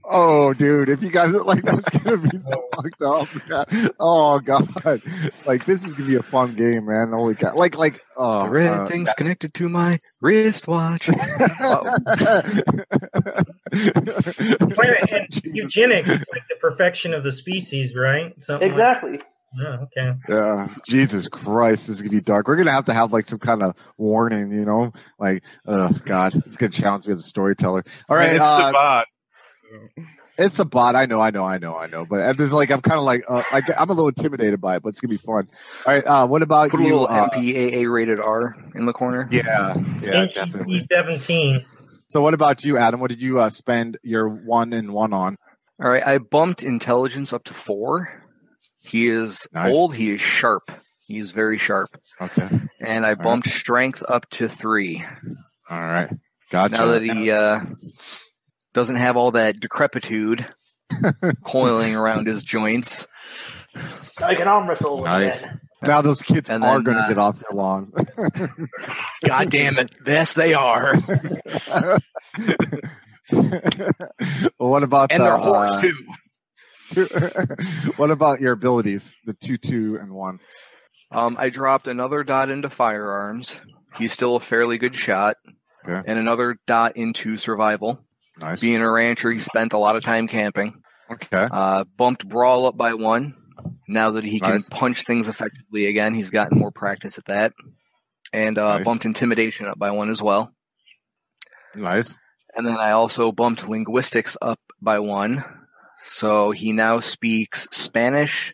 Oh, 0.03 0.53
dude, 0.53 0.89
if 0.89 1.03
you 1.03 1.09
guys 1.11 1.33
like 1.33 1.61
that's 1.63 1.97
gonna 1.99 2.17
be 2.17 2.39
so 2.43 2.67
fucked 2.75 3.01
up. 3.01 3.27
man. 3.71 3.89
Oh 3.99 4.39
god, 4.39 5.01
like 5.45 5.65
this 5.65 5.83
is 5.83 5.93
gonna 5.93 6.07
be 6.09 6.15
a 6.15 6.23
fun 6.23 6.55
game, 6.55 6.85
man. 6.87 7.09
Holy 7.11 7.35
cow! 7.35 7.55
Like, 7.55 7.77
like, 7.77 8.01
oh, 8.17 8.43
the 8.45 8.49
red 8.49 8.73
uh, 8.73 8.85
thing's 8.87 9.13
connected 9.13 9.53
to 9.55 9.69
my 9.69 9.99
wristwatch. 10.21 11.09
Wait 11.09 11.15
minute, 13.71 15.11
and 15.11 15.55
eugenics 15.55 16.09
is 16.09 16.25
like 16.31 16.47
the 16.49 16.55
perfection 16.59 17.13
of 17.13 17.23
the 17.23 17.31
species, 17.31 17.93
right? 17.95 18.33
Something 18.41 18.67
like- 18.67 18.71
Exactly. 18.71 19.19
Oh, 19.59 19.87
okay. 19.97 20.13
Yeah, 20.29 20.67
Jesus 20.87 21.27
Christ, 21.27 21.87
this 21.87 21.95
is 21.95 22.01
gonna 22.03 22.11
be 22.11 22.21
dark. 22.21 22.47
We're 22.47 22.55
gonna 22.55 22.71
have 22.71 22.85
to 22.85 22.93
have 22.93 23.11
like 23.11 23.25
some 23.27 23.39
kind 23.39 23.63
of 23.63 23.75
warning, 23.97 24.51
you 24.51 24.63
know? 24.63 24.93
Like, 25.19 25.43
oh 25.65 25.89
God, 26.05 26.35
it's 26.45 26.55
gonna 26.55 26.71
challenge 26.71 27.07
me 27.07 27.13
as 27.13 27.19
a 27.19 27.23
storyteller. 27.23 27.83
All 28.07 28.15
right, 28.15 28.29
I 28.29 28.33
it's 28.33 28.41
uh, 28.41 28.69
a 28.69 28.71
bot. 28.71 29.05
It's 30.37 30.59
a 30.59 30.65
bot. 30.65 30.95
I 30.95 31.05
know, 31.05 31.19
I 31.21 31.31
know, 31.31 31.43
I 31.45 31.57
know, 31.57 31.75
I 31.77 31.87
know. 31.87 32.05
But 32.05 32.21
I'm 32.21 32.49
like, 32.51 32.71
I'm 32.71 32.81
kind 32.81 32.97
of 32.97 33.03
like, 33.05 33.23
uh, 33.27 33.43
like, 33.51 33.65
I'm 33.77 33.89
a 33.89 33.93
little 33.93 34.07
intimidated 34.09 34.61
by 34.61 34.77
it, 34.77 34.83
but 34.83 34.89
it's 34.89 35.01
gonna 35.01 35.09
be 35.09 35.17
fun. 35.17 35.47
All 35.85 35.93
right, 35.93 36.05
uh, 36.05 36.27
what 36.27 36.41
about 36.41 36.69
Put 36.71 36.79
a 36.79 36.83
you? 36.83 36.89
little 36.93 37.07
uh, 37.07 37.29
MPAA 37.29 37.91
rated 37.91 38.19
R 38.19 38.55
in 38.75 38.85
the 38.85 38.93
corner. 38.93 39.27
yeah, 39.31 39.75
yeah, 40.01 40.25
NTP 40.27 40.33
definitely. 40.33 40.79
17. 40.79 41.61
So, 42.07 42.21
what 42.21 42.33
about 42.33 42.63
you, 42.63 42.77
Adam? 42.77 42.99
What 42.99 43.09
did 43.09 43.21
you 43.21 43.39
uh, 43.39 43.49
spend 43.49 43.97
your 44.03 44.27
one 44.29 44.73
and 44.73 44.91
one 44.93 45.13
on? 45.13 45.35
All 45.81 45.89
right, 45.89 46.05
I 46.05 46.17
bumped 46.17 46.63
intelligence 46.63 47.31
up 47.33 47.43
to 47.45 47.53
four. 47.53 48.23
He 48.83 49.07
is 49.07 49.45
Nice. 49.53 49.73
old. 49.75 49.93
He 49.95 50.11
is 50.11 50.21
sharp. 50.21 50.63
He's 51.07 51.31
very 51.31 51.57
sharp. 51.57 51.89
Okay, 52.21 52.47
And 52.79 53.05
I 53.05 53.15
bumped 53.15 53.49
strength 53.49 54.03
up 54.07 54.29
to 54.31 54.47
three. 54.49 55.03
all 55.69 55.81
right, 55.81 56.09
gotcha. 56.51 56.73
Now 56.75 56.85
that 56.87 57.03
he 57.03 57.31
uh, 57.31 57.61
doesn't 58.73 58.95
have 58.97 59.15
all 59.15 59.31
that 59.31 59.59
decrepitude 59.59 60.47
coiling 61.45 61.95
around 61.95 62.27
his 62.27 62.43
joints. 62.43 63.07
I 64.21 64.35
can 64.35 64.47
arm 64.47 64.67
wrestle 64.67 65.03
Nice. 65.03 65.41
again. 65.43 65.61
now 65.83 66.01
those 66.01 66.21
kids 66.21 66.49
And 66.49 66.63
are 66.63 66.81
going 66.81 66.97
to 66.97 67.03
uh, 67.03 67.07
get 67.09 67.17
off 67.17 67.39
your 67.41 67.57
lawn. 67.57 67.91
God 69.25 69.49
damn 69.51 69.77
it! 69.77 69.91
Yes, 70.05 70.33
they 70.33 70.53
are, 70.53 70.93
well, 71.07 71.99
what 74.57 74.83
about 74.83 75.11
and 75.11 75.21
the, 75.21 75.25
they're 75.25 75.37
horse 75.37 75.69
uh, 75.71 75.81
too. 75.81 75.93
what 77.97 78.11
about 78.11 78.41
your 78.41 78.53
abilities? 78.53 79.11
The 79.25 79.33
two, 79.33 79.57
two, 79.57 79.97
and 80.01 80.11
one. 80.11 80.39
Um, 81.11 81.35
I 81.39 81.49
dropped 81.49 81.87
another 81.87 82.23
dot 82.23 82.49
into 82.49 82.69
firearms. 82.69 83.55
He's 83.95 84.11
still 84.13 84.35
a 84.35 84.39
fairly 84.39 84.77
good 84.77 84.95
shot, 84.95 85.37
Okay. 85.87 86.01
and 86.07 86.19
another 86.19 86.57
dot 86.67 86.97
into 86.97 87.37
survival. 87.37 88.03
Nice. 88.39 88.61
Being 88.61 88.81
a 88.81 88.89
rancher, 88.91 89.31
he 89.31 89.39
spent 89.39 89.73
a 89.73 89.77
lot 89.77 89.95
of 89.95 90.03
time 90.03 90.27
camping. 90.27 90.81
Okay. 91.11 91.47
Uh, 91.51 91.83
bumped 91.97 92.27
brawl 92.27 92.65
up 92.65 92.77
by 92.77 92.93
one. 92.93 93.35
Now 93.87 94.11
that 94.11 94.23
he 94.23 94.39
can 94.39 94.61
punch 94.71 95.03
things 95.03 95.27
effectively 95.27 95.87
again, 95.87 96.13
he's 96.13 96.29
gotten 96.29 96.57
more 96.59 96.71
practice 96.71 97.17
at 97.17 97.25
that. 97.25 97.53
And 98.31 98.57
uh, 98.57 98.77
Nice. 98.77 98.85
bumped 98.85 99.05
intimidation 99.05 99.65
up 99.65 99.77
by 99.79 99.91
one 99.91 100.09
as 100.09 100.21
well. 100.21 100.53
Nice. 101.75 102.15
And 102.55 102.65
then 102.65 102.77
I 102.77 102.91
also 102.91 103.31
bumped 103.31 103.67
linguistics 103.67 104.37
up 104.41 104.59
by 104.81 104.99
one. 104.99 105.43
So 106.05 106.51
he 106.51 106.71
now 106.71 106.99
speaks 106.99 107.67
Spanish, 107.71 108.53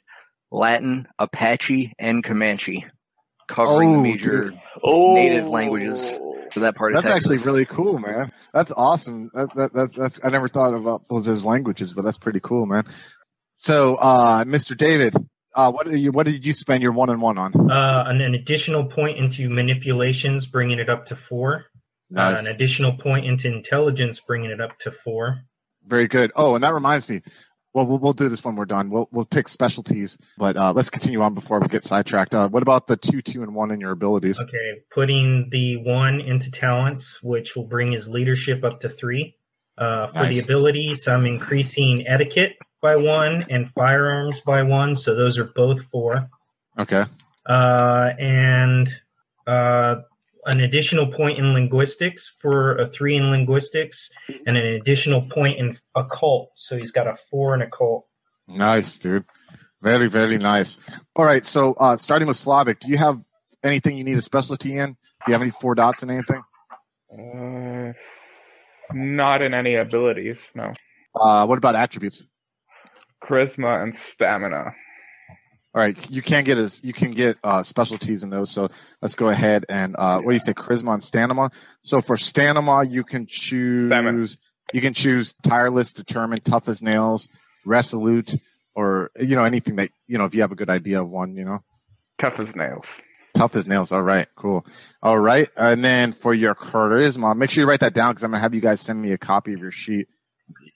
Latin, 0.51 1.07
Apache, 1.19 1.93
and 1.99 2.23
Comanche, 2.23 2.85
covering 3.47 3.91
the 3.93 3.97
Oh, 3.97 4.01
major 4.01 4.53
Oh, 4.83 5.13
native 5.15 5.47
languages 5.47 6.11
for 6.55 6.61
that 6.61 6.75
part 6.75 6.95
of 6.95 7.03
That's 7.03 7.13
Texas. 7.13 7.31
actually 7.31 7.51
really 7.51 7.65
cool, 7.65 7.99
man. 7.99 8.31
That's 8.53 8.71
awesome. 8.71 9.29
That, 9.33 9.53
that, 9.55 9.73
that, 9.73 9.89
that's 9.95 10.19
I 10.23 10.29
never 10.29 10.47
thought 10.47 10.73
about 10.73 11.03
those 11.09 11.27
as 11.27 11.45
languages, 11.45 11.93
but 11.93 12.03
that's 12.03 12.17
pretty 12.17 12.39
cool, 12.39 12.65
man. 12.65 12.85
So, 13.57 13.95
uh, 13.95 14.45
Mr. 14.45 14.75
David, 14.75 15.15
uh, 15.53 15.71
what 15.71 15.85
did 15.85 15.99
you 15.99 16.11
what 16.11 16.25
did 16.25 16.45
you 16.45 16.53
spend 16.53 16.81
your 16.81 16.93
one 16.93 17.09
and 17.09 17.21
one 17.21 17.37
on? 17.37 17.53
Uh, 17.69 18.05
an, 18.07 18.21
an 18.21 18.33
additional 18.33 18.85
point 18.85 19.17
into 19.17 19.49
manipulations, 19.49 20.47
bringing 20.47 20.79
it 20.79 20.89
up 20.89 21.07
to 21.07 21.15
four. 21.15 21.65
Uh, 22.15 22.35
an 22.39 22.47
additional 22.47 22.93
point 22.97 23.25
into 23.25 23.47
intelligence, 23.47 24.21
bringing 24.25 24.51
it 24.51 24.61
up 24.61 24.77
to 24.79 24.91
four. 24.91 25.41
Very 25.85 26.07
good. 26.07 26.31
Oh, 26.35 26.55
and 26.55 26.63
that 26.63 26.73
reminds 26.73 27.09
me. 27.09 27.21
Well, 27.75 27.85
we'll, 27.85 27.97
we'll 27.97 28.13
do 28.13 28.29
this 28.29 28.41
when 28.41 28.55
we're 28.55 28.63
done. 28.63 28.89
We'll 28.89 29.09
we'll 29.11 29.25
pick 29.25 29.49
specialties, 29.49 30.17
but 30.37 30.55
uh, 30.55 30.71
let's 30.71 30.89
continue 30.89 31.21
on 31.21 31.33
before 31.33 31.59
we 31.59 31.67
get 31.67 31.83
sidetracked. 31.83 32.33
Uh, 32.33 32.47
what 32.47 32.63
about 32.63 32.87
the 32.87 32.95
two, 32.95 33.21
two, 33.21 33.43
and 33.43 33.53
one 33.53 33.69
in 33.69 33.81
your 33.81 33.91
abilities? 33.91 34.39
Okay, 34.39 34.81
putting 34.93 35.49
the 35.49 35.75
one 35.83 36.21
into 36.21 36.49
talents, 36.49 37.21
which 37.21 37.53
will 37.53 37.65
bring 37.65 37.91
his 37.91 38.07
leadership 38.07 38.63
up 38.63 38.79
to 38.79 38.87
three. 38.87 39.35
Uh, 39.77 40.07
for 40.07 40.23
Nice. 40.23 40.37
the 40.37 40.43
abilities, 40.45 41.05
I'm 41.05 41.25
increasing 41.25 42.07
etiquette 42.07 42.57
by 42.81 42.95
one 42.95 43.45
and 43.49 43.69
firearms 43.73 44.39
by 44.39 44.63
one, 44.63 44.95
so 44.95 45.13
those 45.13 45.37
are 45.37 45.51
both 45.53 45.83
four. 45.91 46.29
Okay. 46.79 47.03
Uh, 47.45 48.09
and 48.17 48.89
uh, 49.45 49.95
an 50.45 50.59
additional 50.59 51.11
point 51.11 51.37
in 51.37 51.53
linguistics 51.53 52.35
for 52.39 52.77
a 52.77 52.87
three 52.87 53.15
in 53.15 53.31
linguistics, 53.31 54.09
and 54.45 54.57
an 54.57 54.65
additional 54.65 55.23
point 55.23 55.59
in 55.59 55.77
occult. 55.95 56.51
So 56.55 56.77
he's 56.77 56.91
got 56.91 57.07
a 57.07 57.17
four 57.29 57.55
in 57.55 57.61
occult. 57.61 58.05
Nice, 58.47 58.97
dude. 58.97 59.25
Very, 59.81 60.07
very 60.07 60.37
nice. 60.37 60.77
All 61.15 61.25
right. 61.25 61.45
So, 61.45 61.73
uh, 61.73 61.95
starting 61.95 62.27
with 62.27 62.37
Slavic, 62.37 62.79
do 62.79 62.89
you 62.89 62.97
have 62.97 63.19
anything 63.63 63.97
you 63.97 64.03
need 64.03 64.17
a 64.17 64.21
specialty 64.21 64.77
in? 64.77 64.91
Do 64.93 64.97
you 65.27 65.33
have 65.33 65.41
any 65.41 65.51
four 65.51 65.75
dots 65.75 66.03
in 66.03 66.09
anything? 66.09 66.41
Uh, 67.11 67.93
not 68.93 69.41
in 69.41 69.53
any 69.53 69.75
abilities, 69.75 70.37
no. 70.53 70.73
Uh, 71.15 71.45
what 71.45 71.57
about 71.57 71.75
attributes? 71.75 72.27
charisma 73.27 73.83
and 73.83 73.95
stamina. 74.13 74.73
All 75.75 75.81
right, 75.81 76.09
you 76.09 76.21
can 76.21 76.45
get 76.45 76.57
as 76.57 76.81
you 76.85 76.93
can 76.93 77.11
get 77.11 77.37
uh, 77.43 77.61
specialties 77.61 78.23
in 78.23 78.29
those. 78.29 78.49
So 78.49 78.69
let's 79.01 79.15
go 79.15 79.27
ahead 79.27 79.65
and 79.67 79.97
uh, 79.97 80.21
what 80.21 80.31
do 80.31 80.35
you 80.35 80.39
say, 80.39 80.53
charisma 80.53 80.93
and 80.93 81.03
stamina? 81.03 81.51
So 81.81 81.99
for 81.99 82.15
stamina, 82.15 82.85
you 82.85 83.03
can 83.03 83.25
choose 83.27 83.89
Stamina. 83.89 84.25
you 84.71 84.79
can 84.79 84.93
choose 84.93 85.35
tireless, 85.43 85.91
determined, 85.91 86.45
tough 86.45 86.69
as 86.69 86.81
nails, 86.81 87.27
resolute, 87.65 88.35
or 88.73 89.11
you 89.19 89.35
know 89.35 89.43
anything 89.43 89.75
that 89.75 89.89
you 90.07 90.17
know 90.17 90.23
if 90.23 90.33
you 90.33 90.41
have 90.41 90.53
a 90.53 90.55
good 90.55 90.69
idea 90.69 91.01
of 91.01 91.09
one, 91.09 91.35
you 91.35 91.43
know. 91.43 91.59
Tough 92.21 92.39
as 92.39 92.55
nails. 92.55 92.85
Tough 93.33 93.57
as 93.57 93.67
nails. 93.67 93.91
All 93.91 94.01
right, 94.01 94.29
cool. 94.37 94.65
All 95.03 95.19
right, 95.19 95.49
and 95.57 95.83
then 95.83 96.13
for 96.13 96.33
your 96.33 96.55
charisma, 96.55 97.35
make 97.35 97.49
sure 97.49 97.63
you 97.63 97.67
write 97.67 97.81
that 97.81 97.93
down 97.93 98.13
because 98.13 98.23
I'm 98.23 98.31
gonna 98.31 98.41
have 98.41 98.53
you 98.53 98.61
guys 98.61 98.79
send 98.79 99.01
me 99.01 99.11
a 99.11 99.17
copy 99.17 99.51
of 99.51 99.59
your 99.59 99.71
sheet 99.71 100.07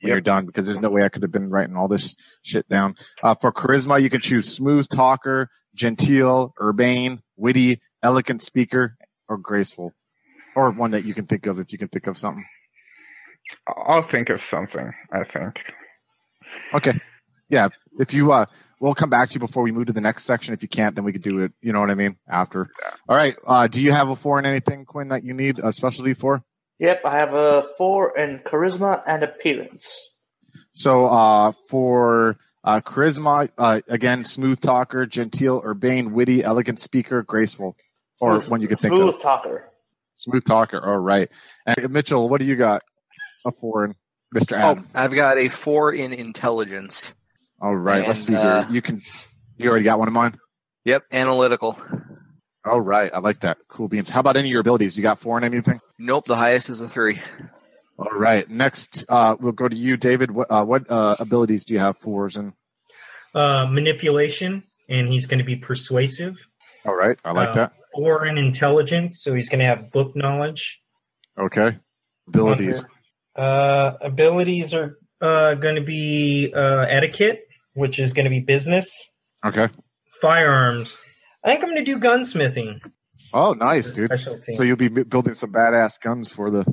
when 0.02 0.10
Yep. 0.10 0.14
you're 0.16 0.22
done 0.22 0.46
because 0.46 0.66
there's 0.66 0.80
no 0.80 0.90
way 0.90 1.04
I 1.04 1.10
could 1.10 1.22
have 1.24 1.32
been 1.32 1.50
writing 1.50 1.76
all 1.76 1.88
this 1.88 2.16
shit 2.42 2.68
down. 2.70 2.96
Uh, 3.22 3.36
for 3.36 3.52
charisma, 3.52 4.02
you 4.02 4.10
can 4.10 4.22
choose 4.22 4.48
smooth 4.54 4.88
talker, 4.90 5.50
genteel, 5.76 6.54
urbane, 6.62 7.22
witty, 7.36 7.82
elegant 8.02 8.42
speaker, 8.42 8.96
or 9.28 9.38
graceful, 9.38 9.94
or 10.56 10.72
one 10.72 10.92
that 10.92 11.06
you 11.06 11.14
can 11.14 11.26
think 11.26 11.46
of 11.46 11.60
if 11.60 11.72
you 11.72 11.78
can 11.78 11.88
think 11.90 12.08
of 12.08 12.18
something. 12.18 12.46
I'll 13.68 14.08
think 14.08 14.30
of 14.30 14.44
something. 14.44 14.92
I 15.12 15.24
think. 15.24 15.60
Okay, 16.74 17.00
yeah. 17.50 17.70
If 18.00 18.14
you, 18.14 18.32
uh, 18.32 18.46
we'll 18.80 18.94
come 18.96 19.10
back 19.10 19.30
to 19.30 19.34
you 19.36 19.40
before 19.40 19.64
we 19.64 19.72
move 19.72 19.88
to 19.88 19.94
the 19.94 20.02
next 20.02 20.24
section. 20.26 20.54
If 20.54 20.62
you 20.62 20.70
can't, 20.70 20.96
then 20.96 21.04
we 21.04 21.12
could 21.12 21.22
do 21.24 21.40
it. 21.40 21.52
You 21.62 21.74
know 21.74 21.80
what 21.80 21.90
I 21.90 21.96
mean? 21.96 22.18
After. 22.30 22.70
All 23.08 23.16
right. 23.16 23.36
Uh, 23.46 23.68
do 23.68 23.82
you 23.82 23.92
have 23.92 24.10
a 24.10 24.16
four 24.16 24.40
in 24.40 24.46
anything, 24.46 24.86
Quinn, 24.86 25.10
that 25.10 25.24
you 25.24 25.34
need 25.34 25.60
a 25.60 25.74
specialty 25.74 26.14
for? 26.14 26.44
Yep, 26.80 27.02
I 27.06 27.18
have 27.18 27.34
a 27.34 27.64
four 27.78 28.18
in 28.18 28.40
charisma 28.40 29.04
and 29.06 29.24
appearance. 29.24 30.00
So 30.74 31.08
uh, 31.08 31.52
for 31.68 32.38
uh, 32.64 32.80
charisma, 32.82 33.50
uh, 33.58 33.82
again, 33.90 34.24
smooth 34.24 34.62
talker, 34.62 35.06
genteel, 35.06 35.62
urbane, 35.66 36.14
witty, 36.14 36.44
elegant 36.44 36.80
speaker, 36.80 37.22
graceful, 37.22 37.76
or 38.22 38.38
Smooth- 38.40 38.50
one 38.50 38.62
you 38.62 38.68
could 38.70 38.80
think 38.80 38.94
smooth 38.94 39.16
of. 39.16 39.22
talker. 39.22 39.66
Smooth 40.16 40.46
talker. 40.46 40.86
All 40.86 41.00
right. 41.00 41.30
And 41.66 41.92
Mitchell, 41.92 42.30
what 42.30 42.40
do 42.40 42.48
you 42.48 42.56
got? 42.56 42.82
A 43.46 43.52
four 43.52 43.86
in 43.86 43.96
Mr. 44.36 44.62
Oh, 44.62 44.84
I've 44.94 45.14
got 45.14 45.38
a 45.38 45.48
four 45.48 45.94
in 45.94 46.12
intelligence. 46.12 47.14
All 47.62 47.76
right. 47.76 48.06
Let's 48.06 48.28
and, 48.28 48.28
see 48.28 48.36
uh, 48.36 48.64
here. 48.64 48.76
You 48.76 48.82
can. 48.82 49.02
You 49.58 49.70
already 49.70 49.84
got 49.84 50.00
one 50.00 50.08
of 50.08 50.14
mine. 50.14 50.38
Yep, 50.86 51.04
analytical. 51.12 51.78
All 52.66 52.82
right. 52.82 53.12
I 53.14 53.20
like 53.20 53.42
that. 53.42 53.58
Cool 53.70 53.88
beans. 53.88 54.10
How 54.10 54.20
about 54.22 54.38
any 54.38 54.48
of 54.48 54.52
your 54.52 54.62
abilities? 54.62 54.98
You 54.98 55.04
got 55.04 55.20
four 55.20 55.38
in 55.38 55.44
anything? 55.44 55.80
Nope, 56.00 56.26
the 56.26 56.36
highest 56.36 56.70
is 56.70 56.80
a 56.80 56.88
three. 56.88 57.20
All 57.98 58.18
right. 58.18 58.50
Next, 58.50 59.06
uh, 59.10 59.36
we'll 59.40 59.52
go 59.52 59.68
to 59.68 59.76
you, 59.76 59.98
David. 59.98 60.32
What 60.32 60.50
uh, 60.50 60.64
what 60.64 60.90
uh, 60.90 61.18
abilities 61.20 61.66
do 61.66 61.74
you 61.74 61.80
have 61.82 61.98
fours 61.98 62.38
in? 62.38 62.54
Uh, 63.36 63.68
manipulation, 63.70 64.64
and 64.88 65.10
he's 65.10 65.28
going 65.28 65.40
to 65.40 65.46
be 65.46 65.58
persuasive. 65.58 66.36
All 66.86 66.96
right. 66.96 67.18
I 67.26 67.32
like 67.34 67.50
Uh, 67.50 67.54
that. 67.56 67.74
Or 67.94 68.26
in 68.26 68.38
intelligence, 68.38 69.22
so 69.22 69.34
he's 69.34 69.50
going 69.50 69.60
to 69.60 69.66
have 69.66 69.92
book 69.92 70.16
knowledge. 70.16 70.80
Okay. 71.38 71.72
Abilities. 72.28 72.86
Uh, 73.36 73.94
abilities 74.02 74.74
are 74.74 74.98
uh, 75.22 75.56
going 75.56 75.76
to 75.76 75.84
be 75.84 76.54
uh, 76.56 76.86
etiquette, 76.90 77.42
which 77.74 78.00
is 78.00 78.14
going 78.14 78.24
to 78.26 78.30
be 78.30 78.40
business. 78.40 78.90
Okay. 79.44 79.68
Firearms. 80.22 80.98
I 81.44 81.50
think 81.50 81.64
I'm 81.64 81.70
going 81.70 81.84
to 81.84 81.94
do 81.94 82.00
gunsmithing. 82.00 82.80
Oh, 83.34 83.54
nice, 83.54 83.92
dude. 83.92 84.12
So 84.56 84.64
you'll 84.64 84.76
be 84.78 84.88
building 84.90 85.34
some 85.34 85.52
badass 85.52 86.00
guns 86.02 86.30
for 86.30 86.50
the 86.52 86.66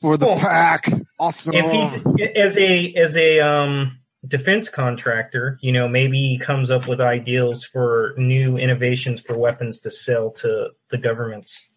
for 0.00 0.16
the 0.16 0.26
Cool. 0.26 0.36
pack. 0.36 0.88
Awesome. 1.18 1.54
if 1.54 1.70
he's 1.70 2.30
as 2.36 2.56
a 2.56 2.94
as 2.94 3.16
a 3.16 3.40
um 3.40 3.98
defense 4.26 4.68
contractor, 4.68 5.58
you 5.62 5.72
know, 5.72 5.88
maybe 5.88 6.18
he 6.18 6.38
comes 6.38 6.70
up 6.70 6.86
with 6.88 7.00
ideals 7.00 7.64
for 7.64 8.14
new 8.16 8.56
innovations 8.56 9.20
for 9.20 9.36
weapons 9.38 9.80
to 9.80 9.90
sell 9.90 10.30
to 10.32 10.68
the 10.90 10.98
governments. 10.98 11.70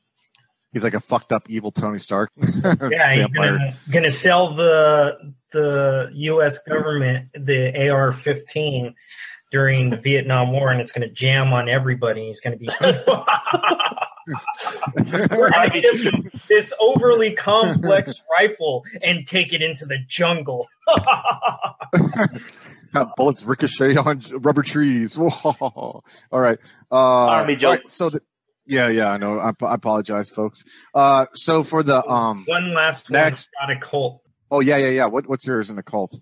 He's 0.74 0.84
like 0.84 0.94
a 0.94 1.00
fucked 1.02 1.32
up 1.34 1.44
evil 1.50 1.72
Tony 1.72 2.00
Stark. 2.00 2.32
Yeah, 2.64 3.14
he's 3.16 3.28
gonna, 3.36 3.76
gonna 3.92 4.12
sell 4.12 4.54
the 4.56 5.34
the 5.52 6.10
U.S. 6.14 6.60
government 6.60 7.28
the 7.34 7.90
AR-15 7.90 8.94
during 9.52 9.90
the 9.90 9.98
Vietnam 9.98 10.54
War, 10.54 10.72
and 10.72 10.80
it's 10.80 10.94
gonna 10.94 11.10
jam 11.12 11.52
on 11.52 11.68
everybody. 11.68 12.28
He's 12.28 12.40
gonna 12.40 12.56
be. 12.56 12.70
We're 14.28 15.50
gonna 15.50 15.82
give 15.82 16.02
him 16.02 16.32
this 16.50 16.72
overly 16.80 17.34
complex 17.34 18.24
rifle 18.32 18.84
and 19.02 19.26
take 19.28 19.54
it 19.54 19.62
into 19.62 19.86
the 19.86 19.98
jungle. 20.08 20.68
Have 22.94 23.16
bullets 23.16 23.44
ricochet 23.44 23.96
on 23.96 24.22
rubber 24.40 24.64
trees. 24.64 25.18
Whoa. 25.18 25.32
All 26.32 26.40
right. 26.40 26.60
Uh, 26.92 26.96
Army 26.96 27.54
all 27.64 27.72
right, 27.72 27.82
jokes. 27.82 27.94
so 27.94 28.10
the, 28.10 28.22
yeah, 28.66 28.90
yeah, 28.90 29.12
I 29.12 29.18
know. 29.18 29.40
I, 29.40 29.52
I 29.66 29.76
apologize, 29.76 30.30
folks. 30.30 30.64
Uh, 30.94 31.26
so 31.34 31.64
for 31.64 31.84
the 31.84 32.06
um, 32.06 32.44
One 32.48 32.74
last 32.74 33.10
Next. 33.10 33.50
one, 33.60 33.70
got 33.76 33.78
a 33.78 33.80
cult. 33.80 34.22
oh 34.52 34.60
yeah, 34.60 34.78
yeah, 34.78 34.90
yeah. 34.90 35.06
What 35.06 35.28
what's 35.28 35.48
yours 35.48 35.70
in 35.70 35.78
the 35.78 35.84
cult? 35.84 36.20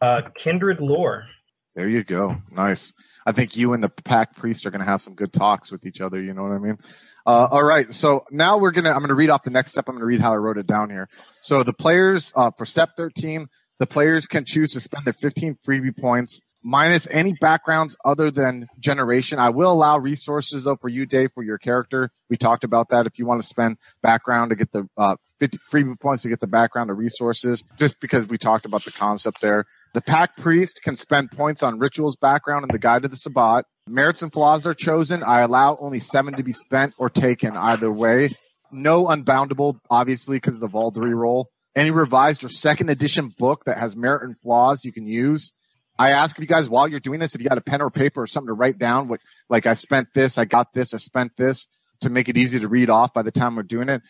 Uh, 0.00 0.22
kindred 0.36 0.80
lore. 0.80 1.26
There 1.74 1.88
you 1.88 2.04
go. 2.04 2.36
Nice. 2.50 2.92
I 3.24 3.32
think 3.32 3.56
you 3.56 3.72
and 3.72 3.82
the 3.82 3.88
pack 3.88 4.36
priest 4.36 4.66
are 4.66 4.70
going 4.70 4.80
to 4.80 4.86
have 4.86 5.00
some 5.00 5.14
good 5.14 5.32
talks 5.32 5.72
with 5.72 5.86
each 5.86 6.02
other. 6.02 6.20
You 6.20 6.34
know 6.34 6.42
what 6.42 6.52
I 6.52 6.58
mean? 6.58 6.78
Uh, 7.26 7.48
all 7.50 7.62
right. 7.62 7.90
So 7.92 8.24
now 8.30 8.58
we're 8.58 8.72
going 8.72 8.84
to, 8.84 8.90
I'm 8.90 8.98
going 8.98 9.08
to 9.08 9.14
read 9.14 9.30
off 9.30 9.42
the 9.42 9.50
next 9.50 9.70
step. 9.70 9.88
I'm 9.88 9.94
going 9.94 10.02
to 10.02 10.06
read 10.06 10.20
how 10.20 10.32
I 10.32 10.36
wrote 10.36 10.58
it 10.58 10.66
down 10.66 10.90
here. 10.90 11.08
So 11.16 11.62
the 11.62 11.72
players, 11.72 12.32
uh, 12.36 12.50
for 12.50 12.66
step 12.66 12.90
13, 12.96 13.48
the 13.78 13.86
players 13.86 14.26
can 14.26 14.44
choose 14.44 14.72
to 14.72 14.80
spend 14.80 15.06
their 15.06 15.14
15 15.14 15.56
freebie 15.66 15.96
points 15.96 16.40
minus 16.62 17.08
any 17.10 17.32
backgrounds 17.32 17.96
other 18.04 18.30
than 18.30 18.68
generation. 18.78 19.38
I 19.38 19.50
will 19.50 19.72
allow 19.72 19.98
resources 19.98 20.64
though 20.64 20.76
for 20.76 20.88
you, 20.88 21.06
Dave, 21.06 21.32
for 21.32 21.42
your 21.42 21.58
character. 21.58 22.10
We 22.28 22.36
talked 22.36 22.64
about 22.64 22.90
that. 22.90 23.06
If 23.06 23.18
you 23.18 23.26
want 23.26 23.40
to 23.40 23.46
spend 23.46 23.78
background 24.02 24.50
to 24.50 24.56
get 24.56 24.70
the, 24.72 24.88
uh, 24.96 25.16
50 25.42 25.58
freebie 25.72 25.98
points 25.98 26.22
to 26.22 26.28
get 26.28 26.38
the 26.38 26.46
background 26.46 26.88
of 26.88 26.98
resources, 26.98 27.64
just 27.76 27.98
because 27.98 28.28
we 28.28 28.38
talked 28.38 28.64
about 28.64 28.84
the 28.84 28.92
concept 28.92 29.40
there. 29.40 29.64
The 29.92 30.00
pack 30.00 30.36
priest 30.36 30.82
can 30.84 30.94
spend 30.94 31.32
points 31.32 31.64
on 31.64 31.80
rituals 31.80 32.14
background 32.14 32.62
and 32.62 32.70
the 32.70 32.78
guide 32.78 33.02
to 33.02 33.08
the 33.08 33.16
Sabbat. 33.16 33.64
Merits 33.88 34.22
and 34.22 34.32
flaws 34.32 34.68
are 34.68 34.74
chosen. 34.74 35.24
I 35.24 35.40
allow 35.40 35.76
only 35.80 35.98
seven 35.98 36.34
to 36.34 36.44
be 36.44 36.52
spent 36.52 36.94
or 36.96 37.10
taken 37.10 37.56
either 37.56 37.90
way. 37.90 38.30
No 38.70 39.06
unboundable, 39.06 39.80
obviously, 39.90 40.36
because 40.36 40.54
of 40.54 40.60
the 40.60 40.68
Vaulderie 40.68 41.12
roll. 41.12 41.50
Any 41.74 41.90
revised 41.90 42.44
or 42.44 42.48
second 42.48 42.88
edition 42.88 43.34
book 43.36 43.64
that 43.66 43.78
has 43.78 43.96
merit 43.96 44.22
and 44.22 44.40
flaws 44.40 44.84
you 44.84 44.92
can 44.92 45.08
use. 45.08 45.52
I 45.98 46.12
ask 46.12 46.38
you 46.38 46.46
guys, 46.46 46.70
while 46.70 46.86
you're 46.86 47.00
doing 47.00 47.18
this, 47.18 47.34
if 47.34 47.40
you 47.40 47.48
got 47.48 47.58
a 47.58 47.62
pen 47.62 47.82
or 47.82 47.90
paper 47.90 48.22
or 48.22 48.28
something 48.28 48.46
to 48.46 48.54
write 48.54 48.78
down, 48.78 49.08
what, 49.08 49.18
like 49.50 49.66
I 49.66 49.74
spent 49.74 50.14
this, 50.14 50.38
I 50.38 50.44
got 50.44 50.72
this, 50.72 50.94
I 50.94 50.98
spent 50.98 51.36
this 51.36 51.66
to 52.02 52.10
make 52.10 52.28
it 52.28 52.36
easy 52.36 52.60
to 52.60 52.68
read 52.68 52.90
off 52.90 53.12
by 53.12 53.22
the 53.22 53.32
time 53.32 53.56
we're 53.56 53.62
doing 53.62 53.88
it. 53.88 54.02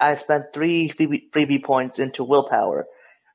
I 0.00 0.14
spent 0.14 0.46
three 0.54 0.88
freebie, 0.88 1.30
freebie 1.32 1.62
points 1.62 1.98
into 1.98 2.24
willpower, 2.24 2.86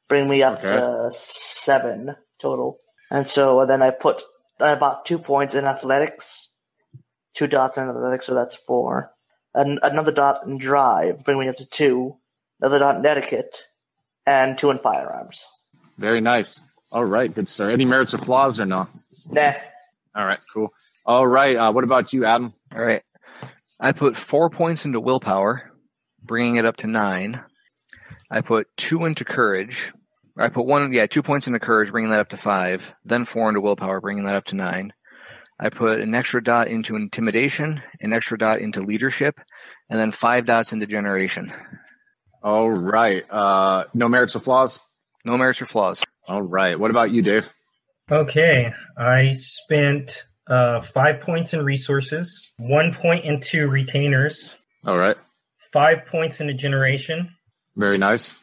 bring 0.08 0.30
me 0.30 0.44
up 0.44 0.60
Okay. 0.60 0.68
to 0.70 1.10
seven 1.14 2.16
total. 2.40 2.78
And 3.12 3.28
so 3.28 3.66
then 3.66 3.82
I 3.82 3.92
put 3.92 4.22
I 4.60 4.76
bought 4.76 5.06
two 5.06 5.20
points 5.20 5.56
in 5.56 5.66
athletics, 5.66 6.54
two 7.34 7.48
dots 7.48 7.78
in 7.78 7.90
athletics, 7.90 8.26
so 8.28 8.34
that's 8.34 8.56
four. 8.56 9.12
And 9.54 9.80
another 9.84 10.12
dot 10.12 10.46
in 10.46 10.58
drive, 10.58 11.24
bring 11.26 11.40
me 11.40 11.48
up 11.50 11.58
to 11.58 11.66
two. 11.66 12.18
Another 12.62 12.80
dot 12.80 12.96
in 12.96 13.06
etiquette, 13.06 13.58
and 14.26 14.58
two 14.58 14.70
in 14.70 14.80
firearms. 14.80 15.46
Very 15.98 16.22
nice. 16.22 16.62
All 16.94 17.04
right, 17.04 17.34
good 17.34 17.50
sir. 17.50 17.70
Any 17.70 17.84
merits 17.86 18.14
or 18.14 18.20
flaws 18.20 18.60
or 18.60 18.66
no? 18.66 18.88
Nah, 19.32 19.54
All 20.16 20.26
right, 20.26 20.40
cool. 20.54 20.70
All 21.06 21.28
right. 21.28 21.58
Uh, 21.58 21.74
what 21.74 21.84
about 21.84 22.14
you, 22.14 22.24
Adam? 22.24 22.54
All 22.74 22.82
right. 22.82 23.02
I 23.80 23.92
put 23.92 24.16
four 24.16 24.50
points 24.50 24.86
into 24.86 25.02
willpower, 25.02 25.72
bringing 26.24 26.58
it 26.58 26.66
up 26.66 26.78
to 26.78 26.88
nine. 26.88 27.42
I 28.32 28.42
put 28.42 28.68
two 28.78 29.06
into 29.06 29.26
courage. 29.26 29.92
I 30.38 30.50
put 30.50 30.66
one, 30.66 30.92
yeah, 30.94 31.06
two 31.06 31.22
points 31.22 31.48
into 31.48 31.60
courage, 31.60 31.92
bringing 31.92 32.10
that 32.10 32.20
up 32.20 32.30
to 32.30 32.38
five. 32.38 32.94
Then 33.06 33.26
four 33.26 33.50
into 33.50 33.62
willpower, 33.62 34.02
bringing 34.02 34.26
that 34.26 34.36
up 34.36 34.46
to 34.46 34.56
nine. 34.56 34.92
I 35.60 35.70
put 35.70 36.02
an 36.02 36.16
extra 36.16 36.44
dot 36.44 36.68
into 36.68 36.96
intimidation, 36.96 37.82
an 38.02 38.12
extra 38.12 38.38
dot 38.38 38.60
into 38.60 38.82
leadership, 38.82 39.40
and 39.90 40.00
then 40.00 40.12
five 40.12 40.46
dots 40.46 40.74
into 40.74 40.88
generation. 40.88 41.54
All 42.42 42.70
right. 42.72 43.24
Uh, 43.30 43.86
no 43.94 44.10
merits 44.10 44.36
or 44.36 44.40
flaws. 44.40 44.80
No 45.24 45.38
merits 45.38 45.62
or 45.62 45.66
flaws. 45.68 46.04
All 46.28 46.42
right. 46.42 46.80
What 46.80 46.92
about 46.92 47.12
you, 47.12 47.22
Dave? 47.22 47.50
Okay, 48.12 48.74
I 48.98 49.32
spent 49.32 50.26
uh, 50.48 50.82
five 50.82 51.22
points 51.22 51.54
in 51.54 51.64
resources, 51.64 52.54
one 52.58 52.94
point 52.94 53.24
into 53.24 53.70
retainers, 53.70 54.58
All 54.86 54.98
right. 54.98 55.16
Five 55.74 56.06
points 56.06 56.40
into 56.40 56.54
generation, 56.54 57.36
Very 57.76 57.98
nice. 57.98 58.42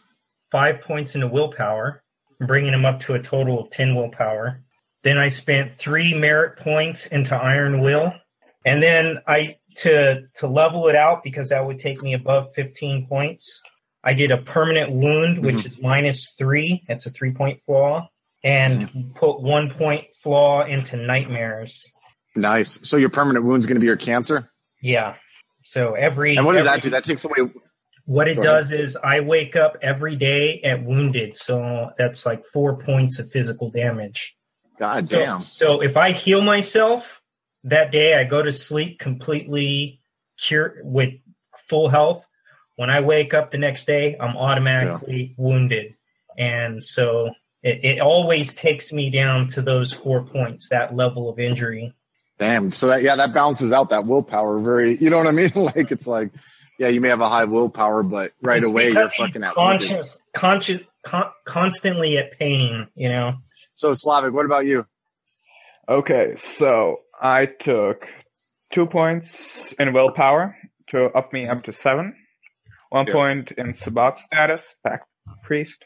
five 0.50 0.82
points 0.82 1.14
into 1.14 1.28
willpower, 1.28 2.02
bringing 2.40 2.74
him 2.74 2.84
up 2.84 3.00
to 3.00 3.14
a 3.14 3.22
total 3.22 3.60
of 3.60 3.70
10 3.70 3.94
willpower. 3.94 4.62
Then 5.04 5.16
I 5.16 5.28
spent 5.28 5.76
three 5.78 6.12
merit 6.12 6.58
points 6.58 7.06
into 7.06 7.34
Iron 7.34 7.80
Will. 7.80 8.12
And 8.66 8.82
then 8.82 9.20
I 9.26 9.56
to 9.76 10.22
to 10.34 10.46
level 10.46 10.88
it 10.88 10.96
out 10.96 11.22
because 11.22 11.48
that 11.48 11.64
would 11.64 11.78
take 11.78 12.02
me 12.02 12.12
above 12.12 12.52
15 12.54 13.06
points. 13.06 13.62
I 14.04 14.12
did 14.12 14.30
a 14.30 14.38
permanent 14.38 14.90
wound, 14.90 15.38
which 15.38 15.56
mm-hmm. 15.56 15.66
is 15.68 15.80
minus 15.80 16.34
three. 16.36 16.82
That's 16.88 17.06
a 17.06 17.10
three 17.10 17.32
point 17.32 17.60
flaw. 17.64 18.08
and 18.42 18.88
mm-hmm. 18.88 19.10
put 19.16 19.40
one 19.40 19.70
point 19.70 20.06
flaw 20.22 20.64
into 20.64 20.96
nightmares. 20.96 21.90
Nice. 22.36 22.78
So 22.82 22.96
your 22.96 23.10
permanent 23.10 23.44
wound's 23.44 23.66
going 23.66 23.76
to 23.76 23.80
be 23.80 23.86
your 23.86 23.96
cancer. 23.96 24.50
Yeah. 24.82 25.14
So 25.62 25.94
every 25.94 26.36
And 26.36 26.46
what 26.46 26.52
does 26.52 26.66
every- 26.66 26.76
that 26.76 26.82
do? 26.82 26.90
That 26.90 27.04
takes 27.04 27.24
away. 27.24 27.50
What 28.06 28.26
it 28.26 28.40
does 28.40 28.72
is 28.72 28.96
I 28.96 29.20
wake 29.20 29.54
up 29.54 29.76
every 29.82 30.16
day 30.16 30.60
at 30.62 30.82
wounded, 30.82 31.36
so 31.36 31.90
that's 31.96 32.26
like 32.26 32.44
four 32.46 32.78
points 32.78 33.18
of 33.20 33.30
physical 33.30 33.70
damage. 33.70 34.36
God 34.78 35.08
So- 35.08 35.18
damn. 35.18 35.40
So, 35.42 35.80
if 35.80 35.96
I 35.96 36.10
heal 36.12 36.40
myself 36.40 37.22
that 37.64 37.92
day, 37.92 38.14
I 38.14 38.24
go 38.24 38.42
to 38.42 38.50
sleep 38.50 38.98
completely 38.98 40.00
cheer 40.38 40.80
with 40.82 41.10
full 41.68 41.88
health. 41.88 42.26
When 42.76 42.90
I 42.90 43.00
wake 43.00 43.34
up 43.34 43.50
the 43.50 43.58
next 43.58 43.84
day, 43.86 44.16
I'm 44.18 44.36
automatically 44.36 45.34
wounded, 45.36 45.94
and 46.38 46.82
so 46.82 47.30
it, 47.62 47.84
it 47.84 48.00
always 48.00 48.54
takes 48.54 48.90
me 48.90 49.10
down 49.10 49.46
to 49.48 49.60
those 49.62 49.92
four 49.92 50.24
points, 50.24 50.70
that 50.70 50.96
level 50.96 51.28
of 51.28 51.38
injury. 51.38 51.92
Damn. 52.40 52.72
So 52.72 52.88
that 52.88 53.02
yeah, 53.02 53.14
that 53.16 53.32
balances 53.32 53.70
out 53.70 53.90
that 53.90 54.06
willpower. 54.06 54.58
Very. 54.58 54.96
You 54.96 55.10
know 55.10 55.18
what 55.18 55.26
I 55.28 55.30
mean? 55.30 55.52
like 55.54 55.92
it's 55.92 56.06
like, 56.08 56.30
yeah, 56.78 56.88
you 56.88 57.00
may 57.00 57.08
have 57.10 57.20
a 57.20 57.28
high 57.28 57.44
willpower, 57.44 58.02
but 58.02 58.32
right 58.42 58.58
It's 58.62 58.68
away 58.68 58.90
you're 58.90 59.08
fucking 59.10 59.44
out. 59.44 59.56
wounded. 59.56 59.88
conscious, 59.88 60.22
conscious, 60.34 60.82
con- 61.06 61.30
constantly 61.46 62.16
at 62.18 62.36
pain. 62.38 62.88
You 62.96 63.10
know. 63.10 63.34
So 63.74 63.92
Slavic, 63.94 64.32
what 64.32 64.46
about 64.46 64.66
you? 64.66 64.86
Okay, 65.88 66.34
so 66.58 67.00
I 67.20 67.46
took 67.46 68.04
two 68.72 68.86
points 68.86 69.28
in 69.78 69.92
willpower 69.92 70.56
to 70.90 71.06
up 71.06 71.32
me 71.32 71.46
up 71.46 71.62
to 71.64 71.72
seven, 71.72 72.14
one 72.90 73.06
Yeah. 73.06 73.12
point 73.12 73.52
in 73.58 73.74
Sabbat 73.76 74.18
status, 74.18 74.62
Pack 74.86 75.02
Priest, 75.44 75.84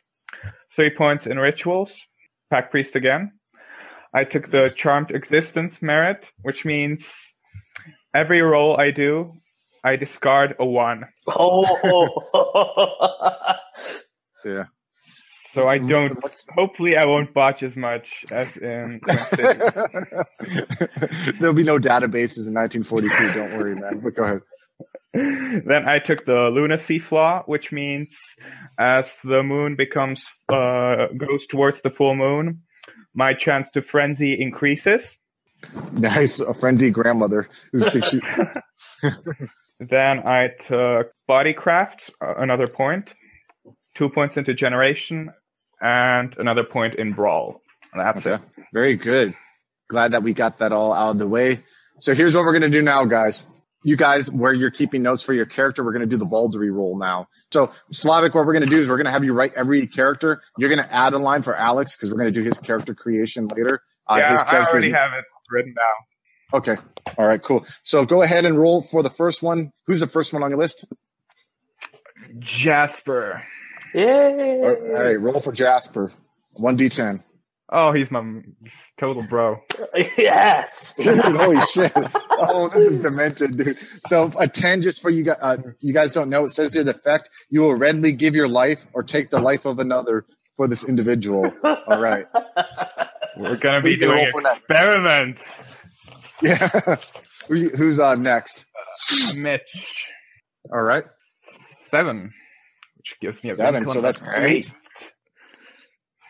three 0.77 0.91
points 0.97 1.27
in 1.27 1.39
rituals, 1.39 1.91
Pack 2.51 2.71
Priest 2.71 2.95
again. 2.97 3.33
I 4.15 4.25
took 4.25 4.51
the 4.51 4.73
Charmed 4.77 5.11
Existence 5.11 5.83
merit, 5.83 6.25
which 6.43 6.65
means 6.65 7.07
every 8.15 8.41
roll 8.41 8.81
I 8.81 8.91
do, 8.91 9.29
I 9.85 9.97
discard 9.97 10.55
a 10.59 10.65
one. 10.65 11.05
Oh, 11.27 13.05
Yeah. 14.45 14.65
So 15.53 15.69
I 15.69 15.79
don't. 15.79 16.19
Hopefully, 16.51 16.97
I 16.97 17.07
won't 17.07 17.33
botch 17.33 17.63
as 17.63 17.77
much 17.77 18.07
as 18.33 18.57
in 18.57 19.01
There'll 21.39 21.55
be 21.55 21.63
no 21.63 21.79
databases 21.79 22.49
in 22.49 22.55
1942. 22.55 23.33
Don't 23.33 23.57
worry, 23.57 23.77
man. 23.77 24.01
But 24.01 24.17
go 24.17 24.25
ahead. 24.25 24.41
then 25.15 25.89
I 25.89 26.01
took 26.01 26.25
the 26.27 26.51
lunacy 26.53 26.99
flaw, 26.99 27.45
which 27.47 27.71
means 27.71 28.09
as 28.81 29.07
the 29.23 29.45
moon 29.45 29.77
becomes 29.77 30.21
uh, 30.53 31.07
goes 31.17 31.47
towards 31.49 31.81
the 31.83 31.91
full 31.91 32.17
moon, 32.17 32.63
my 33.15 33.35
chance 33.35 33.71
to 33.73 33.83
frenzy 33.83 34.41
increases. 34.41 35.03
Nice, 35.93 36.41
a 36.41 36.53
frenzy 36.55 36.91
grandmother. 36.91 37.49
who 37.73 37.89
thinks 37.91 38.11
she- 38.11 38.21
Then 39.81 40.21
I 40.21 40.49
took 40.69 41.11
bodycraft, 41.29 42.11
uh, 42.25 42.35
another 42.37 42.67
point, 42.67 43.11
two 43.97 44.09
points 44.09 44.37
into 44.37 44.55
generation, 44.55 45.31
and 45.81 46.35
another 46.39 46.65
point 46.65 46.95
in 46.95 47.13
brawl. 47.13 47.61
That's 47.95 48.25
Okay. 48.27 48.43
Very 48.73 48.97
good. 48.97 49.35
Glad 49.89 50.13
that 50.13 50.23
we 50.23 50.33
got 50.33 50.59
that 50.59 50.73
all 50.73 50.93
out 50.93 51.11
of 51.11 51.19
the 51.19 51.27
way. 51.27 51.63
So 51.99 52.15
here's 52.15 52.35
what 52.35 52.45
we're 52.45 52.53
going 52.53 52.71
to 52.71 52.71
do 52.71 52.83
now, 52.83 53.05
guys. 53.05 53.45
You 53.85 53.97
guys, 53.97 54.31
where 54.31 54.53
you're 54.53 54.71
keeping 54.71 55.03
notes 55.03 55.23
for 55.23 55.35
your 55.35 55.47
character, 55.47 55.85
we're 55.85 55.93
going 55.93 56.01
to 56.01 56.07
do 56.09 56.17
the 56.17 56.27
Vaulderie 56.27 56.73
roll 56.73 56.99
now. 56.99 57.29
So 57.53 57.71
Slavic, 57.91 58.35
what 58.35 58.47
we're 58.47 58.55
going 58.55 58.65
to 58.65 58.71
do 58.71 58.79
is 58.79 58.89
we're 58.89 58.97
going 58.97 59.07
to 59.07 59.13
have 59.13 59.25
you 59.25 59.33
write 59.35 59.53
every 59.55 59.87
character. 59.87 60.41
You're 60.59 60.75
going 60.75 60.83
to 60.83 60.93
add 60.93 61.13
a 61.13 61.19
line 61.19 61.43
for 61.43 61.55
Alex 61.55 61.95
because 61.95 62.11
we're 62.11 62.19
going 62.19 62.33
to 62.33 62.41
do 62.41 62.43
his 62.43 62.59
character 62.59 62.95
creation 62.95 63.49
later. 63.55 63.83
Uh. 64.09 64.17
Yeah, 64.19 64.31
his 64.33 64.41
I 64.41 64.57
already 64.59 64.91
have 64.91 65.13
it 65.13 65.25
written 65.51 65.75
down. 65.75 66.61
Okay. 66.61 66.77
All 67.19 67.27
right, 67.27 67.43
cool. 67.43 67.67
So 67.83 68.05
go 68.05 68.23
ahead 68.23 68.45
and 68.45 68.59
roll 68.59 68.83
for 68.83 69.03
the 69.03 69.11
first 69.11 69.43
one. 69.43 69.73
Who's 69.87 70.01
the 70.01 70.07
first 70.07 70.33
one 70.33 70.43
on 70.43 70.51
your 70.51 70.59
list? 70.59 70.85
Jasper. 72.39 73.43
Yay! 73.95 74.61
All 74.63 75.03
right, 75.03 75.21
roll 75.21 75.41
for 75.41 75.53
Jasper. 75.53 76.13
1d10. 76.59 77.23
Oh, 77.77 77.93
he's 77.93 78.09
my 78.11 78.23
total 79.01 79.23
bro. 79.25 79.61
Yes. 80.17 80.95
Dude, 80.97 81.19
holy 81.19 81.61
shit! 81.73 81.93
Oh, 82.31 82.69
this 82.73 82.93
is 82.93 83.03
demented, 83.03 83.53
dude. 83.57 83.77
So 83.77 84.31
a 84.39 84.47
ten 84.49 84.81
just 84.81 85.03
for 85.03 85.11
you 85.11 85.25
guys. 85.25 85.39
Uh, 85.41 85.57
you 85.81 85.93
guys 85.93 86.13
don't 86.13 86.29
know. 86.31 86.45
It 86.45 86.51
says 86.53 86.73
here 86.75 86.85
the 86.85 86.95
fact 86.95 87.31
you 87.51 87.61
will 87.63 87.75
readily 87.75 88.13
give 88.13 88.35
your 88.37 88.47
life 88.49 88.87
or 88.93 89.03
take 89.03 89.31
the 89.31 89.41
life 89.41 89.65
of 89.65 89.79
another 89.81 90.25
for 90.57 90.69
this 90.69 90.85
individual. 90.85 91.53
All 91.89 92.01
right. 92.01 92.27
We're 93.37 93.57
gonna 93.57 93.79
So 93.79 93.83
be 93.85 93.97
doing 93.97 94.29
roll 94.33 94.47
experiments. 94.47 95.43
Yeah. 96.41 96.97
Who 97.49 97.55
you- 97.57 97.71
Who's 97.71 97.99
uh, 97.99 98.15
next? 98.15 98.67
Mitch 99.37 99.61
All 100.73 100.83
right. 100.83 101.05
seven, 101.87 102.33
which 102.97 103.15
gives 103.21 103.43
me 103.43 103.51
a 103.51 103.55
Seven, 103.55 103.87
so 103.89 104.01
that's 104.01 104.21
brain. 104.21 104.45
eight. 104.59 104.73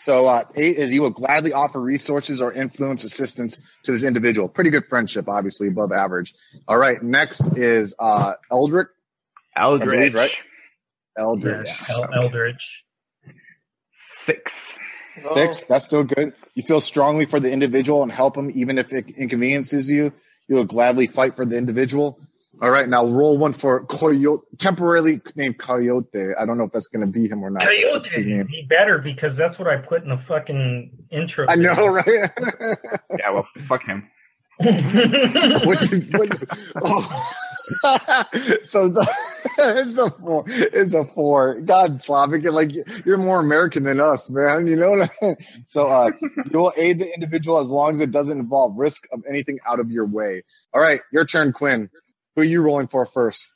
So 0.05 0.27
uh, 0.27 0.45
eight 0.55 0.77
is 0.77 0.93
you 0.93 1.01
will 1.01 1.09
gladly 1.09 1.55
offer 1.55 1.81
resources 1.81 2.43
or 2.43 2.53
influence 2.53 3.05
assistance 3.05 3.59
to 3.85 3.93
this 3.93 4.03
individual. 4.03 4.51
Pretty 4.51 4.69
good 4.69 4.85
friendship, 4.87 5.31
obviously 5.31 5.69
above 5.69 5.93
average. 5.93 6.35
All 6.69 6.77
right. 6.77 7.03
Next 7.03 7.57
is 7.57 7.95
uh, 7.99 8.35
Eldrick. 8.53 8.89
Eldritch, 9.57 9.89
believe, 9.89 10.15
right? 10.15 10.31
Eldritch. 11.17 11.71
Yeah, 11.89 11.95
El- 11.95 12.13
Eldritch. 12.13 12.85
six. 14.27 14.77
Six, 15.33 15.63
that's 15.63 15.87
still 15.87 16.05
good. 16.05 16.35
You 16.55 16.63
feel 16.65 16.83
strongly 16.83 17.25
for 17.25 17.41
the 17.41 17.51
individual 17.51 18.03
and 18.03 18.13
help 18.13 18.35
them, 18.35 18.51
even 18.55 18.77
if 18.77 18.93
it 18.93 19.09
inconveniences 19.17 19.91
you. 19.91 20.13
You 20.49 20.57
will 20.57 20.65
gladly 20.65 21.07
fight 21.07 21.35
for 21.35 21.47
the 21.47 21.57
individual. 21.57 22.19
All 22.63 22.71
right, 22.71 22.89
now 22.89 23.05
roll 23.05 23.37
one 23.37 23.53
for 23.53 23.85
Coyote, 23.87 24.43
temporarily 24.59 25.21
named 25.35 25.59
Coyote. 25.59 26.35
I 26.39 26.47
don't 26.47 26.57
know 26.57 26.65
if 26.65 26.73
that's 26.73 26.89
going 26.89 27.05
to 27.05 27.11
be 27.11 27.29
him 27.29 27.45
or 27.45 27.51
not. 27.51 27.63
Coyote. 27.63 28.45
Be 28.45 28.67
better 28.69 28.99
because 28.99 29.37
that's 29.37 29.59
what 29.59 29.69
I 29.69 29.77
put 29.77 30.03
in 30.03 30.09
the 30.09 30.19
fucking 30.19 30.93
intro. 31.11 31.47
I 31.49 31.57
know, 31.57 31.87
right? 31.87 32.07
Yeah, 33.19 33.31
well, 33.33 33.47
fuck 33.69 33.83
him. 33.85 34.09
what, 34.59 35.91
you, 35.91 36.01
what, 36.13 36.43
oh. 36.85 37.31
so 38.67 38.89
the, 38.89 39.11
it's 39.59 39.99
a 39.99 40.11
four. 40.11 40.45
It's 40.47 40.95
a 40.95 41.05
four. 41.05 41.61
God, 41.61 42.03
Slavic, 42.03 42.45
like 42.45 42.71
you're 43.05 43.19
more 43.19 43.41
American 43.41 43.83
than 43.85 44.01
us, 44.01 44.31
man. 44.31 44.67
You 44.67 44.77
know 44.77 44.91
what 44.93 45.11
I 45.23 45.25
mean? 45.25 45.37
So 45.67 45.87
uh, 45.87 46.11
you 46.51 46.59
will 46.59 46.73
aid 46.77 47.01
the 47.01 47.13
individual 47.13 47.59
as 47.59 47.69
long 47.69 47.97
as 47.97 48.01
it 48.01 48.11
doesn't 48.11 48.39
involve 48.39 48.79
risk 48.79 49.07
of 49.13 49.23
anything 49.29 49.59
out 49.67 49.81
of 49.81 49.91
your 49.91 50.07
way. 50.07 50.45
All 50.73 50.81
right, 50.81 51.01
your 51.13 51.25
turn, 51.25 51.53
Quinn. 51.53 51.91
Who 52.35 52.43
are 52.43 52.45
you 52.45 52.61
rolling 52.63 52.89
for 52.89 53.07
first? 53.07 53.53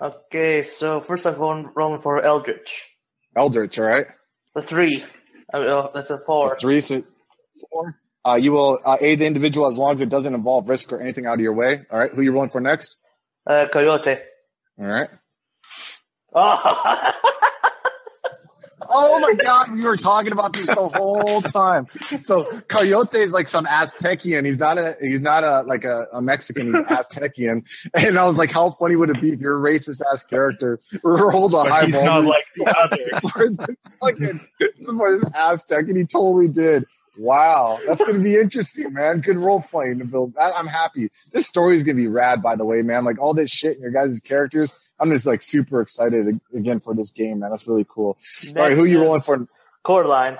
Okay, 0.00 0.62
so 0.62 1.00
first 1.00 1.26
I'm 1.26 1.34
going 1.36 1.68
rolling 1.74 2.00
for 2.00 2.22
Eldritch. 2.22 2.88
Eldritch, 3.36 3.78
all 3.78 3.86
right? 3.86 4.06
The 4.54 4.62
three. 4.62 5.04
I 5.52 5.58
mean, 5.58 5.68
oh, 5.68 5.90
that's 5.92 6.10
a 6.10 6.18
four. 6.18 6.56
Three, 6.58 6.80
so 6.80 7.02
four. 7.70 7.96
Uh, 8.26 8.34
you 8.34 8.52
will 8.52 8.78
uh, 8.84 8.98
aid 9.00 9.18
the 9.18 9.26
individual 9.26 9.66
as 9.66 9.76
long 9.76 9.92
as 9.92 10.00
it 10.00 10.08
doesn't 10.08 10.34
involve 10.34 10.68
risk 10.68 10.92
or 10.92 11.00
anything 11.00 11.26
out 11.26 11.34
of 11.34 11.40
your 11.40 11.54
way. 11.54 11.80
All 11.90 11.98
right, 11.98 12.10
who 12.10 12.20
are 12.20 12.24
you 12.24 12.32
rolling 12.32 12.50
for 12.50 12.60
next? 12.60 12.96
Uh, 13.46 13.66
Coyote. 13.72 14.18
All 14.78 14.86
right. 14.86 15.08
Oh. 16.32 17.12
Oh 18.90 19.20
my 19.20 19.34
god, 19.34 19.72
we 19.72 19.82
were 19.82 19.96
talking 19.96 20.32
about 20.32 20.52
this 20.52 20.66
the 20.66 20.74
whole 20.74 21.40
time. 21.42 21.86
So 22.24 22.60
Coyote 22.68 23.18
is 23.18 23.32
like 23.32 23.48
some 23.48 23.66
Aztecian. 23.66 24.44
He's 24.44 24.58
not 24.58 24.78
a 24.78 24.96
he's 25.00 25.22
not 25.22 25.44
a 25.44 25.62
like 25.62 25.84
a, 25.84 26.06
a 26.12 26.20
Mexican, 26.20 26.74
he's 26.74 26.82
Aztecian. 26.82 27.64
And 27.94 28.18
I 28.18 28.24
was 28.24 28.36
like, 28.36 28.50
how 28.50 28.72
funny 28.72 28.96
would 28.96 29.10
it 29.10 29.20
be 29.20 29.32
if 29.32 29.40
your 29.40 29.58
racist 29.58 30.00
ass 30.12 30.24
character 30.24 30.80
rolled 31.02 31.54
a 31.54 31.64
high 31.64 31.86
He's 31.86 31.94
ball 31.94 32.04
not 32.04 32.24
like 32.24 32.44
the 32.56 32.78
other. 32.78 33.76
fucking 34.00 34.40
this 34.58 35.30
Aztec, 35.34 35.88
and 35.88 35.96
he 35.96 36.04
totally 36.04 36.48
did. 36.48 36.84
Wow, 37.20 37.78
that's 37.86 38.02
gonna 38.02 38.18
be 38.18 38.36
interesting, 38.36 38.94
man. 38.94 39.20
Good 39.20 39.36
role 39.36 39.60
playing 39.60 39.98
to 39.98 40.06
build. 40.06 40.32
I, 40.40 40.52
I'm 40.52 40.66
happy. 40.66 41.10
This 41.30 41.46
story 41.46 41.76
is 41.76 41.82
gonna 41.82 41.96
be 41.96 42.06
rad, 42.06 42.42
by 42.42 42.56
the 42.56 42.64
way, 42.64 42.80
man. 42.80 43.04
Like 43.04 43.18
all 43.20 43.34
this 43.34 43.50
shit 43.50 43.74
and 43.74 43.82
your 43.82 43.90
guys' 43.90 44.20
characters. 44.20 44.72
I'm 44.98 45.10
just 45.10 45.26
like 45.26 45.42
super 45.42 45.82
excited 45.82 46.40
again 46.56 46.80
for 46.80 46.94
this 46.94 47.10
game, 47.10 47.40
man. 47.40 47.50
That's 47.50 47.68
really 47.68 47.84
cool. 47.86 48.16
All 48.48 48.54
right, 48.54 48.74
who 48.74 48.86
you 48.86 49.02
rolling 49.02 49.20
for? 49.20 49.46
Coraline. 49.82 50.38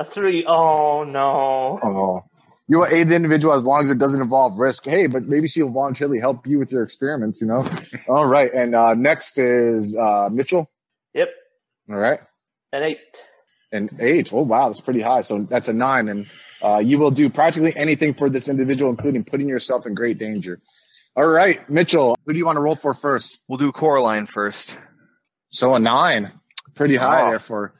A 0.00 0.04
three. 0.04 0.44
Oh 0.44 1.04
no. 1.04 1.78
Oh, 1.84 2.24
you 2.66 2.78
will 2.78 2.86
aid 2.86 3.10
the 3.10 3.14
individual 3.14 3.54
as 3.54 3.62
long 3.62 3.84
as 3.84 3.92
it 3.92 3.98
doesn't 3.98 4.20
involve 4.20 4.58
risk. 4.58 4.86
Hey, 4.86 5.06
but 5.06 5.22
maybe 5.22 5.46
she'll 5.46 5.70
voluntarily 5.70 6.18
help 6.18 6.48
you 6.48 6.58
with 6.58 6.72
your 6.72 6.82
experiments. 6.82 7.40
You 7.40 7.46
know. 7.46 7.64
All 8.08 8.26
right, 8.26 8.52
and 8.52 8.74
uh, 8.74 8.94
next 8.94 9.38
is 9.38 9.96
uh, 9.96 10.30
Mitchell. 10.32 10.68
Yep. 11.14 11.28
All 11.90 11.96
right, 11.96 12.18
An 12.72 12.82
eight. 12.82 12.98
And 13.72 13.90
eight. 14.00 14.32
Oh 14.32 14.42
wow, 14.42 14.66
that's 14.68 14.80
pretty 14.80 15.00
high. 15.00 15.20
So 15.22 15.42
that's 15.42 15.68
a 15.68 15.72
nine, 15.72 16.08
and 16.08 16.26
uh, 16.62 16.78
you 16.78 16.98
will 16.98 17.10
do 17.10 17.28
practically 17.30 17.74
anything 17.76 18.14
for 18.14 18.28
this 18.30 18.48
individual, 18.48 18.90
including 18.90 19.24
putting 19.24 19.48
yourself 19.48 19.86
in 19.86 19.94
great 19.94 20.18
danger. 20.18 20.60
All 21.16 21.28
right, 21.28 21.68
Mitchell, 21.68 22.16
who 22.26 22.32
do 22.32 22.38
you 22.38 22.46
want 22.46 22.56
to 22.56 22.60
roll 22.60 22.76
for 22.76 22.94
first? 22.94 23.40
We'll 23.48 23.58
do 23.58 23.72
Coraline 23.72 24.26
first. 24.26 24.78
So 25.50 25.74
a 25.74 25.78
nine, 25.78 26.30
pretty 26.74 26.96
high 26.96 27.22
Oh. 27.26 27.30
there 27.30 27.38
for 27.38 27.74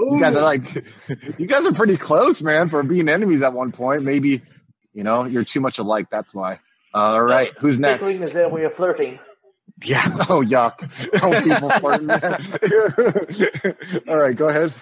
you 0.00 0.20
guys 0.20 0.36
are 0.36 0.42
like, 0.42 0.84
you 1.38 1.46
guys 1.46 1.66
are 1.66 1.72
pretty 1.72 1.96
close, 1.96 2.42
man, 2.42 2.68
for 2.68 2.82
being 2.82 3.08
enemies 3.08 3.42
at 3.42 3.52
one 3.52 3.72
point. 3.72 4.02
Maybe, 4.02 4.42
you 4.92 5.02
know, 5.04 5.24
you're 5.24 5.44
too 5.44 5.60
much 5.60 5.78
alike. 5.78 6.06
That's 6.10 6.34
why. 6.34 6.54
Uh, 6.94 6.98
all 7.14 7.22
right, 7.22 7.52
who's 7.58 7.80
next? 7.80 8.06
Bickering 8.06 8.22
is 8.22 8.34
that 8.34 8.52
we 8.52 8.62
are 8.64 8.70
flirting. 8.70 9.18
Yeah. 9.82 10.04
Oh, 10.28 10.42
yuck! 10.42 10.88
Oh, 11.22 11.42
people 11.42 11.70
flirting. 11.70 12.06
man. 12.06 14.02
all 14.08 14.16
right, 14.16 14.36
go 14.36 14.48
ahead. 14.48 14.72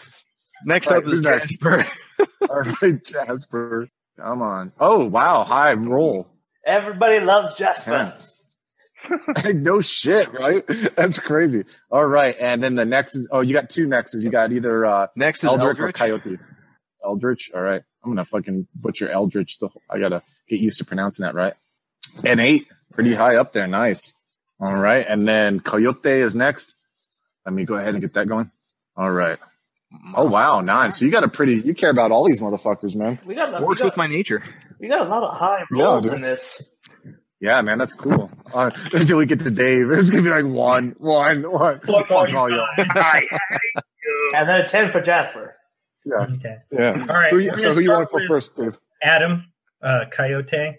Next 0.64 0.88
All 0.88 0.98
up 0.98 1.06
is 1.06 1.20
next? 1.20 1.50
Jasper. 1.50 1.86
All 2.50 2.61
right, 2.61 3.04
Jasper. 3.04 3.88
Come 4.18 4.42
on. 4.42 4.72
Oh, 4.78 5.04
wow. 5.04 5.44
High 5.44 5.72
roll. 5.74 6.26
Everybody 6.64 7.20
loves 7.20 7.56
Jasper. 7.56 8.12
no 9.54 9.80
shit, 9.80 10.32
right? 10.32 10.62
That's 10.96 11.18
crazy. 11.18 11.64
All 11.90 12.04
right, 12.04 12.36
and 12.38 12.62
then 12.62 12.74
the 12.74 12.84
next 12.84 13.14
is 13.14 13.28
oh, 13.30 13.40
you 13.40 13.54
got 13.54 13.70
two 13.70 13.86
nexts. 13.86 14.22
You 14.22 14.30
got 14.30 14.52
either 14.52 14.84
uh, 14.84 15.06
Next 15.16 15.38
is 15.38 15.44
Eldritch, 15.44 15.80
or 15.80 15.92
Coyote. 15.92 16.38
Eldritch. 17.04 17.50
All 17.54 17.62
right, 17.62 17.82
I'm 18.04 18.11
gonna 18.11 18.24
fucking 18.24 18.66
butcher 18.74 19.08
Eldritch. 19.08 19.58
The 19.58 19.68
I 19.88 19.98
gotta 19.98 20.22
get 20.48 20.61
used 20.61 20.78
to 20.78 20.84
pronouncing 20.84 21.24
that 21.24 21.34
right. 21.34 21.54
And 22.24 22.40
eight, 22.40 22.66
pretty 22.92 23.14
high 23.14 23.36
up 23.36 23.52
there. 23.52 23.66
Nice. 23.66 24.12
All 24.61 24.76
right, 24.76 25.06
and 25.08 25.26
then 25.26 25.61
Coyote 25.61 26.11
is 26.11 26.34
next. 26.34 26.74
Let 27.46 27.54
me 27.54 27.64
go 27.64 27.74
ahead 27.74 27.94
and 27.94 28.02
get 28.02 28.14
that 28.14 28.28
going. 28.28 28.50
All 28.96 29.11
right. 29.11 29.38
Oh 30.14 30.26
wow, 30.26 30.61
nine. 30.61 30.93
So 30.93 31.05
you 31.05 31.11
got 31.11 31.24
a 31.24 31.28
pretty. 31.28 31.55
You 31.57 31.74
care 31.74 31.91
about 31.91 32.12
all 32.12 32.24
these 32.26 32.41
motherfuckers, 32.41 32.95
man. 32.95 33.18
We 33.24 33.34
got, 33.34 33.61
we, 33.61 33.66
Works 33.66 33.80
got, 33.80 33.86
with 33.86 33.97
my 33.97 34.07
nature. 34.07 34.43
we 34.78 34.88
got 34.88 35.01
a 35.01 35.09
lot 35.11 35.22
of 35.24 35.36
high 35.36 35.64
Yeah, 35.74 35.82
rolls 35.84 36.05
dude. 36.05 36.14
in 36.14 36.20
this. 36.20 36.76
Yeah, 37.41 37.61
man, 37.62 37.78
that's 37.78 37.95
cool. 37.95 38.30
Uh, 38.53 38.70
until 38.93 39.16
we 39.18 39.26
get 39.26 39.41
to 39.41 39.51
Dave, 39.51 39.91
it's 39.91 40.11
gonna 40.11 40.22
be 40.22 40.28
like 40.28 40.45
one, 40.45 40.95
one, 40.99 41.43
one. 41.43 41.80
Fuck 41.80 42.09
Fuck 42.09 42.11
all 42.34 42.51
you 42.51 42.59
all 42.61 42.68
And 44.34 44.49
then 44.49 44.61
a 44.61 44.68
10 44.68 44.93
for 44.93 45.01
Jasper. 45.01 45.55
Yeah, 46.05 46.22
Okay. 46.34 46.57
yeah. 46.70 46.91
All 47.09 47.16
right. 47.18 47.32
Who 47.32 47.57
so 47.57 47.72
who 47.72 47.80
you 47.80 47.91
want 47.91 48.09
start 48.11 48.22
to 48.22 48.28
go 48.28 48.34
first, 48.34 48.57
Dave? 48.57 48.78
Adam, 49.03 49.47
uh, 49.82 50.05
Coyote. 50.12 50.76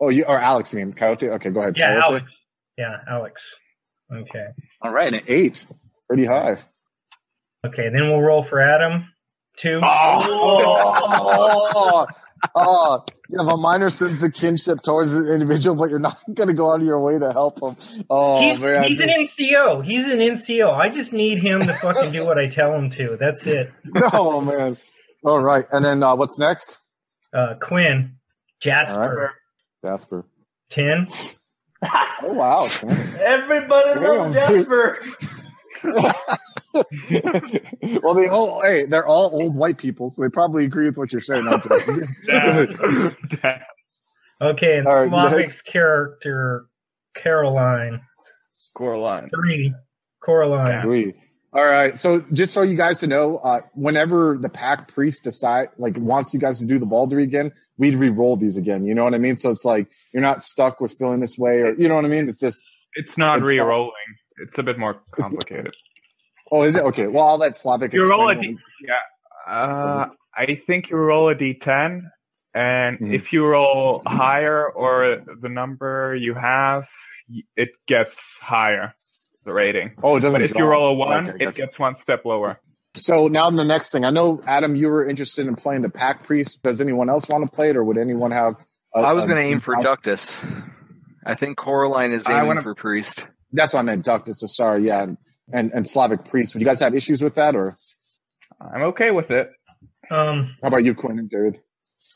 Oh, 0.00 0.08
you 0.08 0.24
or 0.24 0.38
Alex? 0.38 0.72
You 0.72 0.80
mean 0.80 0.92
Coyote? 0.92 1.28
Okay, 1.30 1.50
go 1.50 1.60
ahead. 1.60 1.76
Yeah, 1.76 1.92
Coyote. 1.94 2.04
Alex. 2.06 2.40
Yeah, 2.76 2.96
Alex. 3.08 3.54
Okay. 4.12 4.46
All 4.82 4.92
right, 4.92 5.14
an 5.14 5.22
eight, 5.28 5.64
pretty 6.08 6.24
high. 6.24 6.56
Okay, 7.64 7.88
then 7.88 8.10
we'll 8.10 8.20
roll 8.20 8.42
for 8.42 8.60
Adam. 8.60 9.08
Two. 9.56 9.80
Oh, 9.82 11.26
oh, 12.54 13.04
you 13.28 13.38
have 13.38 13.48
a 13.48 13.56
minor 13.56 13.88
sense 13.88 14.22
of 14.22 14.34
kinship 14.34 14.82
towards 14.82 15.12
the 15.12 15.32
individual, 15.32 15.74
but 15.76 15.88
you're 15.88 15.98
not 15.98 16.18
going 16.34 16.48
to 16.48 16.54
go 16.54 16.72
out 16.72 16.80
of 16.80 16.86
your 16.86 17.00
way 17.00 17.18
to 17.18 17.32
help 17.32 17.62
him. 17.62 17.76
Oh 18.10 18.40
he's, 18.40 18.60
man, 18.60 18.84
he's 18.84 19.00
an 19.00 19.08
NCO. 19.08 19.84
He's 19.84 20.04
an 20.04 20.18
NCO. 20.18 20.72
I 20.72 20.90
just 20.90 21.12
need 21.12 21.38
him 21.38 21.62
to 21.62 21.74
fucking 21.74 22.12
do 22.12 22.26
what 22.26 22.38
I 22.38 22.48
tell 22.48 22.74
him 22.74 22.90
to. 22.90 23.16
That's 23.18 23.46
it. 23.46 23.72
oh 24.12 24.40
man. 24.40 24.76
All 25.24 25.40
right, 25.40 25.64
and 25.72 25.82
then 25.84 26.02
uh, 26.02 26.14
what's 26.16 26.38
next? 26.38 26.78
Uh, 27.32 27.54
Quinn, 27.60 28.16
Jasper, 28.60 29.32
Jasper. 29.82 30.26
10. 30.70 31.06
Oh 31.82 32.32
wow. 32.32 32.68
Everybody 33.20 34.00
Damn, 34.00 34.32
loves 34.32 34.34
Jasper. 34.34 34.98
well, 38.02 38.14
they 38.14 38.28
all 38.28 38.60
hey, 38.62 38.84
they're 38.86 39.06
all 39.06 39.30
old 39.32 39.56
white 39.56 39.78
people, 39.78 40.12
so 40.12 40.22
they 40.22 40.28
probably 40.28 40.64
agree 40.64 40.86
with 40.86 40.96
what 40.96 41.12
you're 41.12 41.20
saying. 41.20 41.46
aren't 41.46 41.68
they? 41.68 43.50
Okay, 44.40 44.78
and 44.78 44.86
All 44.88 44.94
right, 44.94 45.08
Slavic's 45.08 45.36
next. 45.54 45.62
character, 45.62 46.66
Caroline. 47.14 48.00
Coraline. 48.76 49.28
Three. 49.28 49.72
Coraline. 50.20 50.82
Three. 50.82 51.14
All 51.52 51.64
right. 51.64 51.96
So 51.96 52.20
just 52.32 52.52
so 52.52 52.62
you 52.62 52.76
guys 52.76 52.98
to 52.98 53.06
know, 53.06 53.36
uh, 53.38 53.60
whenever 53.74 54.36
the 54.36 54.48
pack 54.48 54.92
priest 54.92 55.22
decide, 55.22 55.68
like 55.78 55.96
wants 55.96 56.34
you 56.34 56.40
guys 56.40 56.58
to 56.58 56.66
do 56.66 56.80
the 56.80 56.84
Vaulderie 56.86 57.22
again, 57.22 57.52
we'd 57.78 57.94
re-roll 57.94 58.36
these 58.36 58.56
again. 58.56 58.84
You 58.84 58.92
know 58.94 59.04
what 59.04 59.14
I 59.14 59.18
mean? 59.18 59.36
So 59.36 59.50
it's 59.50 59.64
like 59.64 59.88
you're 60.12 60.20
not 60.22 60.42
stuck 60.42 60.80
with 60.80 60.92
feeling 60.98 61.20
this 61.20 61.38
way, 61.38 61.60
or 61.60 61.72
you 61.78 61.86
know 61.88 61.94
what 61.94 62.04
I 62.04 62.08
mean? 62.08 62.28
It's 62.28 62.40
just, 62.40 62.60
It's 62.94 63.16
not 63.16 63.36
It's- 63.36 63.46
re-rolling. 63.46 63.92
It's 64.48 64.58
a 64.58 64.64
bit 64.64 64.80
more 64.80 64.96
complicated. 65.12 65.76
Oh, 66.50 66.62
is 66.64 66.76
it 66.76 66.82
okay? 66.82 67.06
Well, 67.06 67.24
I'll 67.26 67.38
let 67.38 67.56
Slavic. 67.56 67.92
You 67.92 68.04
roll 68.04 68.28
a 68.28 68.32
explain 68.32 68.56
d- 68.56 68.62
yeah. 68.86 69.52
Uh, 69.52 70.06
I 70.36 70.60
think 70.66 70.90
you 70.90 70.96
roll 70.96 71.28
a 71.30 71.34
d10, 71.34 72.00
and 72.54 72.98
Mhm. 72.98 73.14
if 73.14 73.32
you 73.32 73.44
roll 73.46 74.02
higher 74.06 74.68
or 74.68 75.18
the 75.40 75.48
number 75.48 76.14
you 76.16 76.34
have, 76.34 76.84
it 77.56 77.70
gets 77.86 78.16
higher 78.40 78.94
the 79.44 79.52
rating. 79.52 79.92
Oh, 80.02 80.16
it 80.16 80.20
doesn't. 80.20 80.40
But 80.40 80.50
if 80.50 80.56
you 80.56 80.64
roll 80.64 80.88
a 80.90 80.94
one, 80.94 81.28
Okay, 81.30 81.36
it 81.42 81.46
gotcha. 81.46 81.56
gets 81.66 81.78
one 81.78 81.96
step 82.02 82.24
lower. 82.24 82.58
So 82.96 83.26
now 83.28 83.50
the 83.50 83.64
next 83.64 83.90
thing, 83.90 84.04
I 84.04 84.10
know 84.10 84.40
Adam, 84.46 84.76
you 84.76 84.88
were 84.88 85.06
interested 85.08 85.46
in 85.46 85.56
playing 85.56 85.82
the 85.82 85.90
pack 85.90 86.24
priest. 86.24 86.62
Does 86.62 86.80
anyone 86.80 87.10
else 87.10 87.28
want 87.28 87.44
to 87.44 87.50
play 87.54 87.70
it, 87.70 87.76
or 87.76 87.84
would 87.84 87.98
anyone 87.98 88.30
have? 88.30 88.54
I 88.94 89.00
I 89.00 89.12
was 89.12 89.26
going 89.26 89.36
to 89.36 89.42
aim 89.42 89.60
for 89.60 89.74
Ductus. 89.74 90.40
I 91.26 91.34
think 91.34 91.56
Coraline 91.56 92.12
is 92.12 92.24
I 92.26 92.34
aiming 92.36 92.46
wanna- 92.48 92.62
for 92.62 92.74
Priest. 92.74 93.26
That's 93.52 93.72
what 93.72 93.80
I 93.80 93.82
meant, 93.82 94.04
Ductus. 94.06 94.36
So 94.36 94.46
sorry, 94.46 94.84
yeah, 94.86 95.06
and, 95.52 95.66
and 95.66 95.72
and 95.72 95.88
Slavic 95.88 96.24
priests. 96.24 96.54
Would 96.54 96.60
you 96.60 96.66
guys 96.66 96.80
have 96.80 96.94
issues 96.94 97.22
with 97.22 97.34
that, 97.36 97.54
or 97.54 97.76
I'm 98.60 98.82
okay 98.82 99.10
with 99.10 99.30
it. 99.30 99.50
Um, 100.10 100.56
how 100.62 100.68
about 100.68 100.84
you, 100.84 100.94
Quinn 100.94 101.18
and 101.18 101.30
David? 101.30 101.60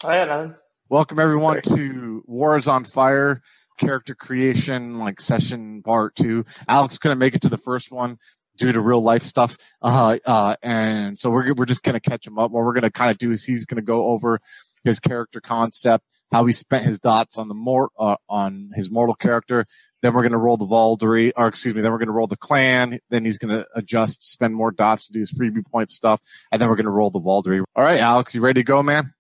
I 0.05 0.19
got 0.19 0.29
nothing. 0.29 0.55
Welcome 0.89 1.19
everyone 1.19 1.61
to 1.63 2.23
Wars 2.27 2.69
on 2.69 2.85
Fire 2.85 3.43
character 3.79 4.15
creation 4.15 4.99
like 4.99 5.21
session 5.21 5.83
part 5.83 6.15
two. 6.15 6.45
Alex 6.69 6.99
couldn't 6.99 7.19
make 7.19 7.35
it 7.35 7.43
to 7.43 7.49
the 7.49 7.59
first 7.59 7.93
one 7.93 8.19
due 8.57 8.73
to 8.73 8.81
real 8.81 9.01
life 9.01 9.23
stuff, 9.23 9.57
uh, 9.83 10.19
uh, 10.25 10.57
and 10.63 11.19
so 11.19 11.31
we're 11.31 11.55
we're 11.55 11.67
just 11.67 11.83
gonna 11.83 12.01
catch 12.01 12.27
him 12.27 12.39
up. 12.39 12.51
What 12.51 12.65
we're 12.65 12.75
gonna 12.75 12.91
kind 12.91 13.11
of 13.11 13.19
do 13.19 13.31
is 13.31 13.45
he's 13.45 13.67
gonna 13.67 13.83
go 13.83 14.09
over 14.09 14.41
his 14.85 15.01
character 15.01 15.41
concept, 15.41 16.05
how 16.33 16.45
he 16.47 16.53
spent 16.53 16.85
his 16.85 16.99
dots 16.99 17.39
on 17.39 17.49
the 17.49 17.55
mort 17.55 17.91
uh, 17.99 18.17
on 18.29 18.71
his 18.75 18.91
mortal 18.91 19.15
character. 19.15 19.67
Then 20.03 20.15
we're 20.15 20.23
gonna 20.23 20.39
roll 20.39 20.57
the 20.57 20.67
Vaulderie, 20.67 21.33
or 21.37 21.49
excuse 21.49 21.75
me, 21.75 21.81
then 21.81 21.91
we're 21.91 21.99
gonna 21.99 22.13
roll 22.13 22.27
the 22.27 22.37
clan. 22.37 22.99
Then 23.11 23.25
he's 23.25 23.39
gonna 23.39 23.65
adjust, 23.75 24.31
spend 24.31 24.55
more 24.55 24.71
dots 24.71 25.07
to 25.07 25.13
do 25.13 25.21
his 25.21 25.33
freebie 25.33 25.67
point 25.67 25.91
stuff, 25.91 26.21
and 26.53 26.61
then 26.61 26.69
we're 26.69 26.77
gonna 26.77 26.91
roll 26.91 27.11
the 27.11 27.21
Vaulderie. 27.21 27.65
All 27.75 27.85
right, 27.85 28.01
Alex, 28.01 28.35
you 28.35 28.41
ready 28.41 28.61
to 28.61 28.65
go, 28.65 28.83
man? 28.83 29.13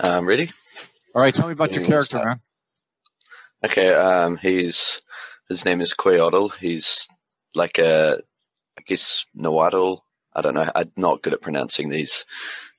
I'm 0.00 0.26
ready? 0.26 0.50
All 1.14 1.22
right, 1.22 1.34
tell 1.34 1.46
me 1.46 1.52
about 1.52 1.72
your 1.72 1.84
character, 1.84 2.24
man. 2.24 2.40
Okay. 3.64 3.92
Um, 3.92 4.36
he's 4.36 5.02
his 5.48 5.64
name 5.64 5.80
is 5.80 5.94
Queodal. 5.94 6.52
He's 6.60 7.08
like 7.54 7.78
a, 7.78 8.20
I 8.78 8.82
guess 8.86 9.24
Nahuatl. 9.34 10.04
I 10.34 10.42
don't 10.42 10.54
know. 10.54 10.70
I'm 10.74 10.86
not 10.96 11.22
good 11.22 11.32
at 11.32 11.40
pronouncing 11.40 11.88
these 11.88 12.24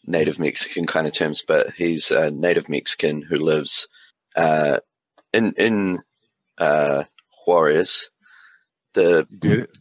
native 0.05 0.39
Mexican 0.39 0.85
kind 0.85 1.07
of 1.07 1.13
terms, 1.13 1.43
but 1.47 1.71
he's 1.71 2.11
a 2.11 2.31
native 2.31 2.69
Mexican 2.69 3.21
who 3.21 3.37
lives 3.37 3.87
uh, 4.35 4.79
in 5.33 5.53
in 5.53 5.99
uh, 6.57 7.03
Juarez. 7.45 8.09
The 8.93 9.27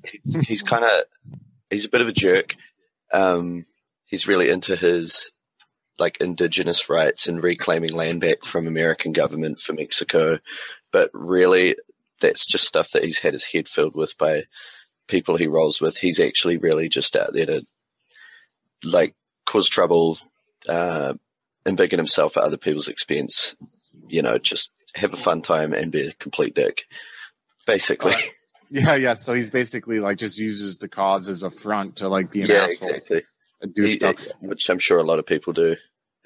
he's, 0.03 0.47
he's 0.47 0.63
kind 0.63 0.85
of 0.85 0.91
he's 1.71 1.85
a 1.85 1.91
bit 1.91 2.01
of 2.01 2.09
a 2.09 2.13
jerk. 2.13 2.55
Um, 3.13 3.65
he's 4.07 4.29
really 4.29 4.51
into 4.51 4.77
his 4.77 5.31
like 5.99 6.21
indigenous 6.21 6.89
rights 6.89 7.27
and 7.27 7.43
reclaiming 7.43 7.93
land 7.93 8.21
back 8.21 8.45
from 8.45 8.67
American 8.67 9.13
government 9.13 9.61
for 9.61 9.73
Mexico, 9.73 10.39
but 10.93 11.11
really 11.13 11.75
that's 12.21 12.47
just 12.47 12.67
stuff 12.67 12.91
that 12.93 13.05
he's 13.05 13.19
had 13.19 13.33
his 13.33 13.45
head 13.45 13.69
filled 13.69 13.95
with 13.95 14.17
by 14.19 14.43
people 15.09 15.37
he 15.37 15.47
rolls 15.47 15.81
with. 15.81 15.97
He's 15.97 16.21
actually 16.21 16.57
really 16.57 16.89
just 16.89 17.17
out 17.17 17.33
there 17.33 17.47
to 17.47 17.67
like 18.85 19.15
cause 19.49 19.69
trouble, 19.69 20.19
uh, 20.69 21.15
embiggen 21.67 21.97
himself 21.99 22.37
at 22.37 22.43
other 22.45 22.57
people's 22.57 22.89
expense. 22.89 23.57
You 24.09 24.23
know, 24.23 24.39
just 24.39 24.73
have 24.95 25.13
a 25.13 25.17
fun 25.19 25.43
time 25.43 25.73
and 25.73 25.91
be 25.93 26.09
a 26.09 26.13
complete 26.15 26.55
dick, 26.55 26.85
basically. 27.67 28.15
Yeah, 28.71 28.97
yeah. 28.97 29.15
So 29.15 29.33
he's 29.33 29.49
basically 29.51 29.99
like 29.99 30.19
just 30.19 30.39
uses 30.39 30.77
the 30.77 30.89
cause 30.89 31.27
as 31.29 31.43
a 31.43 31.51
front 31.51 31.97
to 31.97 32.09
like 32.09 32.31
be 32.31 32.43
an 32.43 32.51
yeah, 32.51 32.65
asshole 32.65 32.89
exactly. 32.91 33.23
and 33.63 33.73
do 33.75 33.83
He- 33.85 33.89
stuff. 33.95 34.27
which 34.41 34.69
I'm 34.69 34.79
sure 34.79 34.99
a 34.99 35.03
lot 35.03 35.19
of 35.19 35.25
people 35.25 35.55
do 35.55 35.77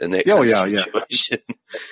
in 0.01 0.11
that 0.11 0.29
Oh, 0.29 0.43
yeah, 0.43 0.65
yeah. 0.67 0.85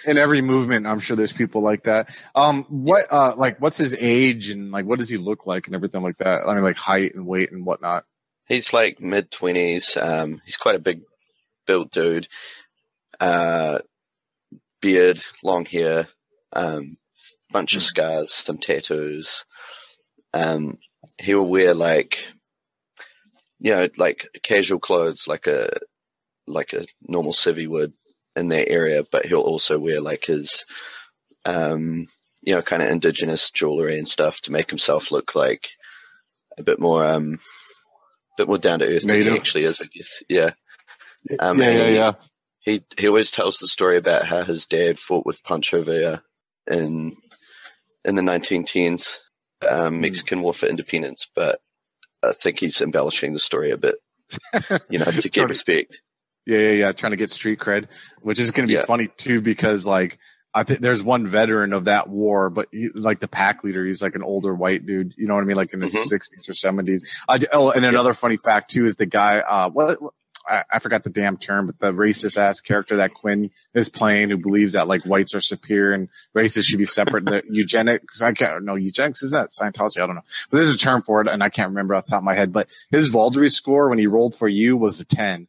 In 0.05 0.19
every 0.19 0.41
movement, 0.43 0.89
I'm 0.89 0.99
sure 0.99 1.17
there's 1.17 1.33
people 1.33 1.63
like 1.63 1.85
that. 1.85 2.09
Um, 2.35 2.65
what, 2.69 3.07
uh, 3.13 3.35
like, 3.37 3.61
what's 3.61 3.79
his 3.79 3.95
age 3.99 4.51
and 4.51 4.73
like, 4.73 4.87
what 4.87 4.99
does 4.99 5.09
he 5.09 5.17
look 5.19 5.47
like 5.47 5.67
and 5.69 5.77
everything 5.77 6.03
like 6.03 6.19
that? 6.19 6.41
I 6.47 6.55
mean, 6.55 6.65
like 6.65 6.77
height 6.77 7.15
and 7.15 7.27
weight 7.29 7.53
and 7.53 7.65
whatnot. 7.65 8.05
He's 8.49 8.73
like 8.73 9.01
mid 9.01 9.31
twenties. 9.31 9.97
Um, 9.97 10.43
he's 10.45 10.57
quite 10.57 10.75
a 10.75 10.81
big 10.81 11.03
built 11.71 11.93
dude. 11.93 12.27
Uh, 13.21 13.79
beard, 14.81 15.23
long 15.45 15.65
hair, 15.65 16.09
um, 16.53 16.97
bunch 17.53 17.77
of 17.77 17.83
scars, 17.85 18.33
some 18.33 18.59
tattoos. 18.59 19.45
Um, 20.35 20.79
he'll 21.21 21.47
wear 21.47 21.73
like, 21.75 22.27
you 23.61 23.71
know, 23.71 23.89
like 23.97 24.27
casual 24.43 24.81
clothes, 24.81 25.29
like 25.29 25.47
a 25.47 25.71
like 26.49 26.73
a 26.73 26.87
normal 27.07 27.33
civvy 27.33 27.69
would 27.69 27.93
in 28.35 28.49
that 28.49 28.69
area, 28.69 29.05
but 29.13 29.27
he'll 29.27 29.41
also 29.41 29.79
wear 29.79 30.01
like 30.01 30.25
his, 30.25 30.65
um, 31.45 32.07
you 32.43 32.53
know, 32.53 32.63
kind 32.63 32.83
of 32.83 32.91
indigenous 32.91 33.53
jewelry 33.53 33.97
and 33.97 34.09
stuff 34.09 34.41
to 34.41 34.51
make 34.51 34.71
himself 34.71 35.13
look 35.13 35.37
like 35.37 35.71
a 36.59 36.65
bit 36.65 36.81
more, 36.81 37.05
um, 37.05 37.35
a 37.35 38.37
bit 38.39 38.49
more 38.49 38.59
down 38.59 38.81
to 38.81 38.87
earth 38.87 39.07
than 39.07 39.23
he 39.23 39.39
actually 39.39 39.65
is, 39.65 39.81
I 39.81 39.85
guess. 39.85 40.23
Yeah. 40.29 40.53
Um, 41.39 41.59
yeah, 41.61 41.71
yeah, 41.71 41.87
he, 41.89 41.95
yeah. 41.95 42.13
he 42.61 42.85
he 42.99 43.09
always 43.09 43.31
tells 43.31 43.59
the 43.59 43.69
story 43.69 43.97
about 43.97 44.27
how 44.27 44.43
his 44.43 44.67
dad 44.67 44.99
fought 44.99 45.27
with 45.27 45.43
Pancho 45.45 45.83
Villa 45.83 46.23
in 46.67 47.17
in 48.05 48.15
the 48.15 48.23
1910s, 48.23 49.19
um, 49.69 49.95
Hmm. 49.97 50.01
Mexican 50.01 50.41
War 50.43 50.55
for 50.55 50.67
Independence. 50.67 51.27
But 51.35 51.61
I 52.23 52.33
think 52.33 52.59
he's 52.59 52.81
embellishing 52.81 53.33
the 53.35 53.39
story 53.39 53.71
a 53.71 53.77
bit, 53.77 53.97
you 54.89 54.99
know, 54.99 55.05
to 55.07 55.29
get 55.31 55.49
respect. 55.49 56.01
Yeah, 56.47 56.59
yeah, 56.59 56.71
yeah. 56.73 56.93
Trying 56.93 57.11
to 57.13 57.17
get 57.17 57.31
street 57.31 57.59
cred, 57.61 57.89
which 58.23 58.39
is 58.39 58.51
going 58.51 58.67
to 58.67 58.73
be 58.73 58.79
Yeah. 58.79 58.85
funny 58.87 59.09
too, 59.17 59.41
because 59.43 59.85
like 59.87 60.19
I 60.53 60.65
think 60.65 60.81
there's 60.81 61.03
one 61.03 61.27
veteran 61.27 61.73
of 61.73 61.85
that 61.85 62.09
war, 62.09 62.51
but 62.51 62.67
he's 62.73 62.91
like 62.95 63.21
the 63.21 63.29
pack 63.29 63.63
leader. 63.63 63.85
He's 63.87 64.03
like 64.03 64.17
an 64.17 64.23
older 64.23 64.53
white 64.55 64.85
dude. 64.85 65.13
You 65.17 65.29
know 65.29 65.35
what 65.35 65.43
I 65.43 65.45
mean? 65.45 65.57
Like 65.57 65.73
in 65.75 65.81
his 65.83 65.95
Mhm. 65.95 66.09
60s 66.11 66.49
or 66.49 66.53
70s. 66.55 67.03
I, 67.29 67.39
oh, 67.53 67.71
and 67.71 67.85
another 67.85 68.15
funny 68.15 68.37
fact 68.37 68.71
too 68.71 68.85
is 68.87 68.97
the 68.97 69.07
guy. 69.07 69.39
Uh, 69.41 69.69
what? 69.71 69.99
I, 70.49 70.65
I 70.73 70.79
forgot 70.79 71.05
the 71.05 71.11
damn 71.11 71.37
term, 71.37 71.67
but 71.67 71.79
the 71.79 71.93
racist 71.93 72.37
ass 72.37 72.61
character 72.61 72.97
that 72.97 73.15
Quinn 73.15 73.51
is 73.75 73.89
playing, 73.89 74.31
who 74.31 74.37
believes 74.37 74.73
that 74.73 74.89
like 74.89 75.05
whites 75.05 75.35
are 75.35 75.41
superior 75.41 75.93
and 75.93 76.09
races 76.35 76.67
should 76.67 76.79
be 76.79 76.85
separate. 76.85 77.25
the 77.25 77.43
eugenics, 77.51 78.23
I 78.23 78.33
can't 78.33 78.65
know 78.65 78.75
eugenics 78.75 79.23
is 79.23 79.33
that 79.33 79.51
Scientology? 79.51 79.99
I 79.99 80.07
don't 80.07 80.17
know, 80.17 80.25
but 80.51 80.59
there's 80.59 80.75
a 80.75 80.79
term 80.79 81.03
for 81.03 81.21
it, 81.21 81.29
and 81.29 81.43
I 81.43 81.49
can't 81.49 81.69
remember 81.69 81.95
off 81.95 82.07
the 82.07 82.11
top 82.11 82.19
of 82.21 82.25
my 82.25 82.35
head. 82.35 82.53
But 82.53 82.71
his 82.91 83.11
Vaulderie 83.11 83.53
score 83.53 83.89
when 83.89 83.99
he 83.99 84.07
rolled 84.07 84.35
for 84.35 84.49
you 84.49 84.77
was 84.77 85.01
a 85.01 85.05
ten. 85.05 85.49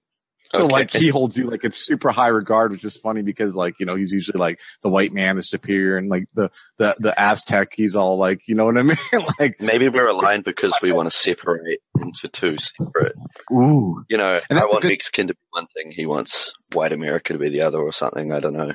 So 0.53 0.63
Okay. 0.65 0.71
like 0.71 0.91
he 0.91 1.07
holds 1.07 1.37
you 1.37 1.45
like 1.49 1.63
it's 1.63 1.85
super 1.85 2.09
high 2.09 2.27
regard, 2.27 2.71
which 2.71 2.83
is 2.83 2.97
funny 2.97 3.21
because 3.21 3.55
like 3.55 3.75
you 3.79 3.85
know 3.85 3.95
he's 3.95 4.11
usually 4.11 4.37
like 4.39 4.59
the 4.83 4.89
white 4.89 5.13
man 5.13 5.37
is 5.37 5.49
superior 5.49 5.97
and 5.97 6.09
like 6.09 6.25
the 6.33 6.49
the 6.77 6.95
the 6.99 7.19
Aztec 7.21 7.73
he's 7.73 7.95
all 7.95 8.17
like 8.17 8.41
you 8.47 8.55
know 8.55 8.65
what 8.65 8.77
I 8.77 8.81
mean 8.83 8.97
like 9.39 9.59
Maybe 9.61 9.87
we're 9.89 10.07
aligned 10.09 10.43
because 10.43 10.73
we 10.81 10.91
want 10.97 11.09
to 11.09 11.15
separate 11.15 11.79
into 12.01 12.27
two 12.27 12.57
separate. 12.57 13.15
ooh 13.51 14.03
You 14.09 14.17
know, 14.17 14.39
I 14.49 14.53
want 14.65 14.81
good- 14.81 14.89
Mexican 14.89 15.27
to 15.27 15.33
be 15.33 15.39
one 15.51 15.67
thing. 15.75 15.91
He 15.91 16.05
wants 16.05 16.53
white 16.73 16.91
America 16.93 17.33
to 17.33 17.39
be 17.39 17.49
the 17.49 17.61
other, 17.61 17.79
or 17.79 17.91
something. 17.91 18.31
I 18.33 18.39
don't 18.39 18.53
know. 18.53 18.73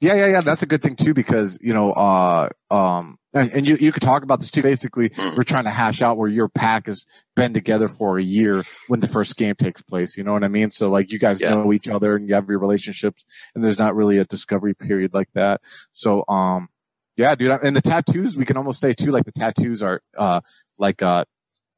Yeah 0.00 0.14
yeah 0.14 0.26
yeah. 0.26 0.40
That's 0.42 0.62
a 0.62 0.66
good 0.66 0.82
thing 0.82 0.96
too 0.96 1.14
because 1.14 1.58
you 1.60 1.72
know 1.72 1.92
uh 1.92 2.48
um 2.70 3.18
and, 3.32 3.50
and 3.52 3.66
you 3.66 3.76
you 3.80 3.92
could 3.92 4.02
talk 4.02 4.22
about 4.22 4.40
this 4.40 4.50
too. 4.50 4.62
Basically 4.62 5.10
Mm. 5.10 5.36
we're 5.36 5.44
trying 5.44 5.64
to 5.64 5.70
hash 5.70 6.02
out 6.02 6.16
where 6.16 6.28
your 6.28 6.48
pack 6.48 6.86
has 6.86 7.04
been 7.34 7.52
together 7.54 7.88
for 7.88 8.18
a 8.18 8.22
year 8.22 8.62
when 8.88 9.00
the 9.00 9.08
first 9.08 9.36
game 9.36 9.54
takes 9.54 9.82
place. 9.82 10.16
You 10.16 10.24
know 10.24 10.32
what 10.32 10.44
I 10.44 10.48
mean? 10.48 10.70
So 10.70 10.88
like 10.88 11.12
you 11.12 11.18
guys 11.18 11.40
Yeah. 11.40 11.50
know 11.50 11.72
each 11.72 11.88
other 11.88 12.16
and 12.16 12.28
you 12.28 12.34
have 12.34 12.48
your 12.48 12.58
relationships 12.58 13.24
and 13.54 13.62
there's 13.64 13.78
not 13.78 13.94
really 13.94 14.18
a 14.18 14.24
discovery 14.24 14.74
period 14.74 15.14
like 15.14 15.28
that. 15.34 15.60
So 15.90 16.24
um 16.28 16.68
yeah 17.16 17.34
dude. 17.34 17.50
And 17.62 17.74
the 17.76 17.82
tattoos 17.82 18.36
we 18.36 18.44
can 18.44 18.56
almost 18.56 18.80
say 18.80 18.94
too 18.94 19.10
like 19.10 19.24
the 19.24 19.32
tattoos 19.32 19.82
are 19.82 20.02
uh 20.16 20.40
like 20.78 21.02
uh 21.02 21.24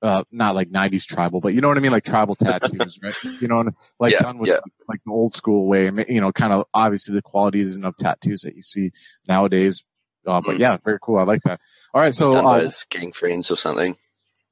uh, 0.03 0.23
not 0.31 0.55
like 0.55 0.71
'90s 0.71 1.05
tribal, 1.07 1.41
but 1.41 1.55
you 1.55 1.61
know 1.61 1.69
what 1.69 1.77
I 1.77 1.81
mean, 1.81 1.93
like 1.93 2.05
tribal 2.05 2.35
tattoos, 2.37 2.99
right? 3.03 3.15
You 3.41 3.49
know, 3.49 3.65
like 3.99 4.13
Yeah, 4.13 4.19
done 4.21 4.39
with 4.39 4.49
yeah. 4.49 4.61
like 4.89 5.01
the 5.05 5.13
old 5.13 5.35
school 5.35 5.67
way. 5.67 5.91
You 6.09 6.21
know, 6.21 6.33
kind 6.33 6.53
of 6.53 6.67
obviously 6.75 7.15
the 7.15 7.23
quality 7.23 7.61
isn't 7.61 7.85
of 7.85 7.97
tattoos 7.97 8.43
that 8.43 8.55
you 8.55 8.63
see 8.63 8.93
nowadays. 9.29 9.83
Uh, 10.27 10.41
but 10.45 10.57
Mm. 10.57 10.59
yeah, 10.61 10.77
very 10.85 10.99
cool. 11.01 11.19
I 11.19 11.23
like 11.23 11.43
that. 11.45 11.61
All 11.95 12.01
right, 12.03 12.15
so 12.15 12.33
uh, 12.33 12.61
his 12.61 12.85
gang 12.91 13.13
friends 13.13 13.51
or 13.51 13.57
something. 13.57 13.97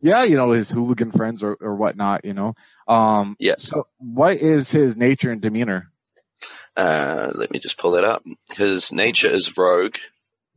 yeah, 0.01 0.23
you 0.25 0.37
know 0.37 0.53
his 0.53 0.71
hooligan 0.71 1.11
friends 1.13 1.43
or 1.43 1.57
or 1.61 1.77
whatnot. 1.77 2.25
You 2.25 2.35
know, 2.35 2.55
um, 2.89 3.37
Yeah. 3.39 3.57
So 3.59 3.87
what 3.99 4.37
is 4.39 4.71
his 4.71 4.97
nature 4.97 5.31
and 5.31 5.41
demeanor? 5.41 5.91
Uh, 6.77 7.33
let 7.35 7.51
me 7.51 7.59
just 7.59 7.79
pull 7.79 7.93
that 7.93 8.05
up. 8.05 8.23
His 8.57 8.93
nature 8.93 9.29
is 9.29 9.57
rogue. 9.57 9.97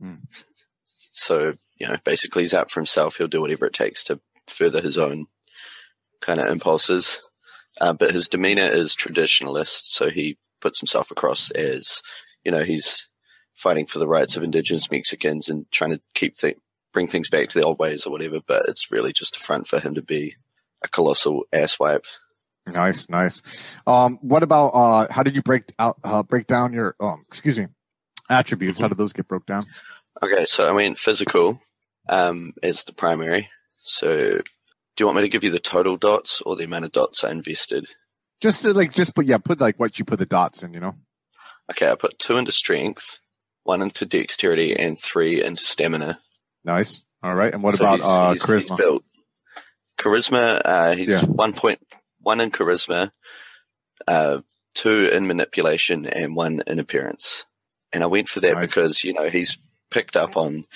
Hmm. 0.00 0.16
So, 1.12 1.54
you 1.78 1.86
know, 1.86 1.96
basically 2.04 2.42
he's 2.42 2.54
out 2.54 2.70
for 2.70 2.80
himself. 2.80 3.16
He'll 3.16 3.26
do 3.28 3.40
whatever 3.40 3.66
it 3.66 3.72
takes 3.72 4.04
to 4.04 4.20
further 4.50 4.80
his 4.80 4.98
own 4.98 5.26
kind 6.20 6.40
of 6.40 6.48
impulses. 6.48 7.20
Uh, 7.80 7.92
but 7.92 8.12
his 8.12 8.28
demeanor 8.28 8.68
is 8.68 8.94
traditionalist. 8.94 9.86
So 9.86 10.10
he 10.10 10.38
puts 10.60 10.80
himself 10.80 11.10
across 11.10 11.50
as, 11.52 12.02
you 12.44 12.52
know, 12.52 12.62
he's 12.62 13.08
fighting 13.54 13.86
for 13.86 13.98
the 13.98 14.08
rights 14.08 14.36
of 14.36 14.42
indigenous 14.42 14.90
Mexicans 14.90 15.48
and 15.48 15.70
trying 15.70 15.90
to 15.90 16.00
keep 16.14 16.36
th- 16.36 16.58
bring 16.92 17.06
things 17.06 17.28
back 17.30 17.48
to 17.48 17.58
the 17.58 17.64
old 17.64 17.78
ways 17.78 18.04
or 18.04 18.10
whatever. 18.10 18.40
But 18.46 18.68
it's 18.68 18.90
really 18.90 19.12
just 19.12 19.36
a 19.36 19.40
front 19.40 19.66
for 19.66 19.80
him 19.80 19.94
to 19.94 20.02
be 20.02 20.36
a 20.82 20.88
colossal 20.88 21.44
asswipe. 21.52 22.04
Nice, 22.66 23.08
nice. 23.08 23.42
Um, 23.86 24.18
what 24.20 24.42
about 24.42 24.68
uh, 24.68 25.06
how 25.10 25.22
did 25.22 25.34
you 25.34 25.42
break 25.42 25.72
out 25.78 25.98
uh, 26.04 26.22
break 26.22 26.46
down 26.46 26.72
your 26.72 26.94
um, 27.00 27.24
excuse 27.26 27.58
me, 27.58 27.66
attributes? 28.28 28.78
How 28.78 28.88
did 28.88 28.98
those 28.98 29.12
get 29.12 29.28
broke 29.28 29.46
down? 29.46 29.66
Okay, 30.22 30.44
so 30.44 30.68
I 30.68 30.72
went 30.72 30.98
physical 30.98 31.60
um, 32.08 32.52
as 32.62 32.84
the 32.84 32.92
primary. 32.92 33.48
So, 33.82 34.38
do 34.38 34.42
you 34.98 35.06
want 35.06 35.16
me 35.16 35.22
to 35.22 35.28
give 35.28 35.44
you 35.44 35.50
the 35.50 35.58
total 35.58 35.96
dots 35.96 36.40
or 36.42 36.56
the 36.56 36.64
amount 36.64 36.84
of 36.84 36.92
dots 36.92 37.24
I 37.24 37.30
invested? 37.30 37.86
Just 38.40 38.62
to, 38.62 38.72
like, 38.72 38.92
just 38.92 39.14
put 39.14 39.26
yeah, 39.26 39.38
put 39.38 39.60
like 39.60 39.78
what 39.78 39.98
you 39.98 40.04
put 40.04 40.18
the 40.18 40.26
dots 40.26 40.62
in. 40.62 40.72
You 40.74 40.80
know. 40.80 40.94
Okay, 41.70 41.90
I 41.90 41.94
put 41.94 42.18
two 42.18 42.36
into 42.36 42.52
strength, 42.52 43.18
one 43.64 43.82
into 43.82 44.04
dexterity, 44.06 44.76
and 44.76 44.98
three 45.00 45.42
into 45.42 45.64
stamina. 45.64 46.18
Nice. 46.64 47.02
All 47.22 47.34
right. 47.34 47.52
And 47.52 47.62
what 47.62 47.76
So 47.76 47.84
about 47.84 48.00
he's- 48.00 48.08
uh, 48.10 48.28
he's- 48.32 48.46
charisma? 48.46 48.60
he's 48.60 48.70
built. 48.72 49.04
Charisma, 49.98 50.60
uh, 50.64 50.94
he's 50.96 51.08
Yeah. 51.08 51.22
one 51.24 51.52
point 51.52 51.80
one 52.22 52.40
in 52.40 52.50
charisma, 52.50 53.10
uh, 54.06 54.40
two 54.74 55.08
in 55.08 55.26
manipulation, 55.26 56.06
and 56.06 56.34
one 56.36 56.62
in 56.66 56.78
appearance. 56.78 57.44
And 57.92 58.02
I 58.02 58.06
went 58.06 58.28
for 58.28 58.40
that 58.40 58.54
Nice. 58.54 58.68
because 58.68 59.04
you 59.04 59.12
know 59.14 59.28
he's 59.28 59.58
picked 59.90 60.16
up 60.16 60.36
on 60.36 60.66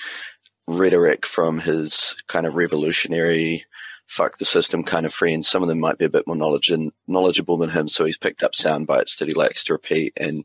rhetoric 0.66 1.26
from 1.26 1.60
his 1.60 2.16
kind 2.26 2.46
of 2.46 2.54
revolutionary, 2.54 3.64
fuck 4.06 4.38
the 4.38 4.44
system 4.44 4.82
kind 4.84 5.06
of 5.06 5.14
friends. 5.14 5.48
Some 5.48 5.62
of 5.62 5.68
them 5.68 5.80
might 5.80 5.98
be 5.98 6.04
a 6.04 6.10
bit 6.10 6.26
more 6.26 6.36
knowledge 6.36 6.70
and 6.70 6.92
knowledgeable 7.06 7.56
than 7.56 7.70
him, 7.70 7.88
so 7.88 8.04
he's 8.04 8.18
picked 8.18 8.42
up 8.42 8.54
sound 8.54 8.86
bites 8.86 9.16
that 9.16 9.28
he 9.28 9.34
likes 9.34 9.64
to 9.64 9.74
repeat. 9.74 10.12
And 10.16 10.44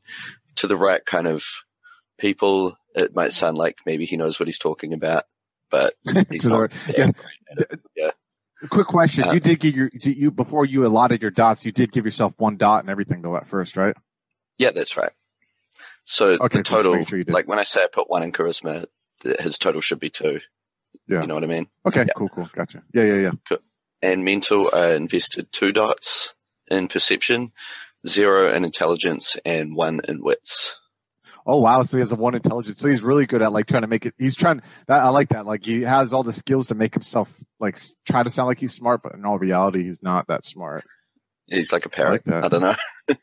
to 0.56 0.68
the 0.68 0.78
right 0.78 1.06
kind 1.06 1.28
of 1.28 1.46
people, 2.18 2.78
it 2.96 3.16
might 3.16 3.34
sound 3.34 3.58
like 3.58 3.78
maybe 3.86 4.06
he 4.06 4.18
knows 4.18 4.40
what 4.40 4.48
he's 4.48 4.60
talking 4.60 4.94
about, 4.94 5.26
but 5.70 5.94
he's 6.30 6.46
not. 6.48 6.72
yeah. 6.88 7.12
it. 7.96 8.16
Quick 8.70 8.88
question: 8.88 9.24
Uh, 9.24 9.32
You 9.34 9.40
did 9.40 9.60
give 9.60 9.76
your 9.76 9.90
you 9.94 10.32
before 10.32 10.66
you 10.66 10.86
allotted 10.86 11.22
your 11.22 11.32
dots. 11.32 11.66
You 11.66 11.72
did 11.72 11.94
give 11.94 12.04
yourself 12.04 12.34
one 12.38 12.58
dot 12.58 12.82
and 12.82 12.90
everything 12.90 13.22
though 13.22 13.38
at 13.38 13.48
first, 13.48 13.78
right? 13.78 13.96
Yeah, 14.58 14.72
that's 14.72 14.98
right. 14.98 15.12
So 16.04 16.32
Okay, 16.32 16.58
the 16.58 16.64
total, 16.64 17.06
sure 17.06 17.24
like 17.28 17.48
when 17.48 17.60
I 17.60 17.64
say 17.64 17.84
I 17.84 17.88
put 17.88 18.10
one 18.10 18.24
in 18.24 18.34
charisma, 18.34 18.86
his 19.40 19.58
total 19.58 19.82
should 19.82 20.00
be 20.00 20.10
two. 20.10 20.40
Yeah. 21.08 21.22
You 21.22 21.28
know 21.28 21.36
what 21.36 21.44
I 21.44 21.48
mean? 21.48 21.68
Okay, 21.86 22.02
Yeah. 22.02 22.14
cool, 22.16 22.30
cool, 22.30 22.50
gotcha. 22.54 22.84
Yeah, 22.94 23.04
yeah, 23.04 23.32
yeah. 23.50 23.58
And 24.02 24.24
mental, 24.24 24.70
I 24.74 24.92
uh, 24.92 24.96
invested 24.96 25.52
two 25.52 25.72
dots 25.72 26.34
in 26.70 26.88
perception, 26.88 27.52
zero 28.08 28.54
in 28.54 28.64
intelligence, 28.64 29.38
and 29.46 29.76
one 29.76 30.02
in 30.08 30.24
wits. 30.24 30.76
Oh 31.46 31.60
wow, 31.60 31.84
so 31.84 31.98
he 31.98 32.02
has 32.02 32.12
a 32.12 32.16
one 32.16 32.36
intelligence. 32.36 32.80
So 32.80 32.88
he's 32.88 33.02
really 33.02 33.26
good 33.26 33.42
at 33.42 33.52
like 33.52 33.66
trying 33.66 33.82
to 33.82 33.88
make 33.88 34.06
it. 34.06 34.14
He's 34.18 34.36
trying. 34.36 34.62
That, 34.88 35.04
I 35.04 35.10
like 35.10 35.30
that. 35.30 35.46
Like 35.46 35.66
he 35.66 35.82
has 35.82 36.14
all 36.14 36.24
the 36.24 36.34
skills 36.34 36.68
to 36.68 36.76
make 36.76 36.94
himself 36.94 37.30
like 37.60 37.80
try 38.08 38.22
to 38.24 38.32
sound 38.32 38.48
like 38.48 38.60
he's 38.60 38.74
smart, 38.74 39.02
but 39.04 39.14
in 39.16 39.26
all 39.26 39.40
reality, 39.40 39.84
he's 39.84 40.02
not 40.02 40.28
that 40.28 40.46
smart. 40.46 40.86
He's 41.48 41.74
like 41.74 41.86
a 41.86 41.90
parrot. 41.90 42.26
like. 42.28 42.44
I 42.44 42.48
don't 42.50 42.62
know. 42.62 42.76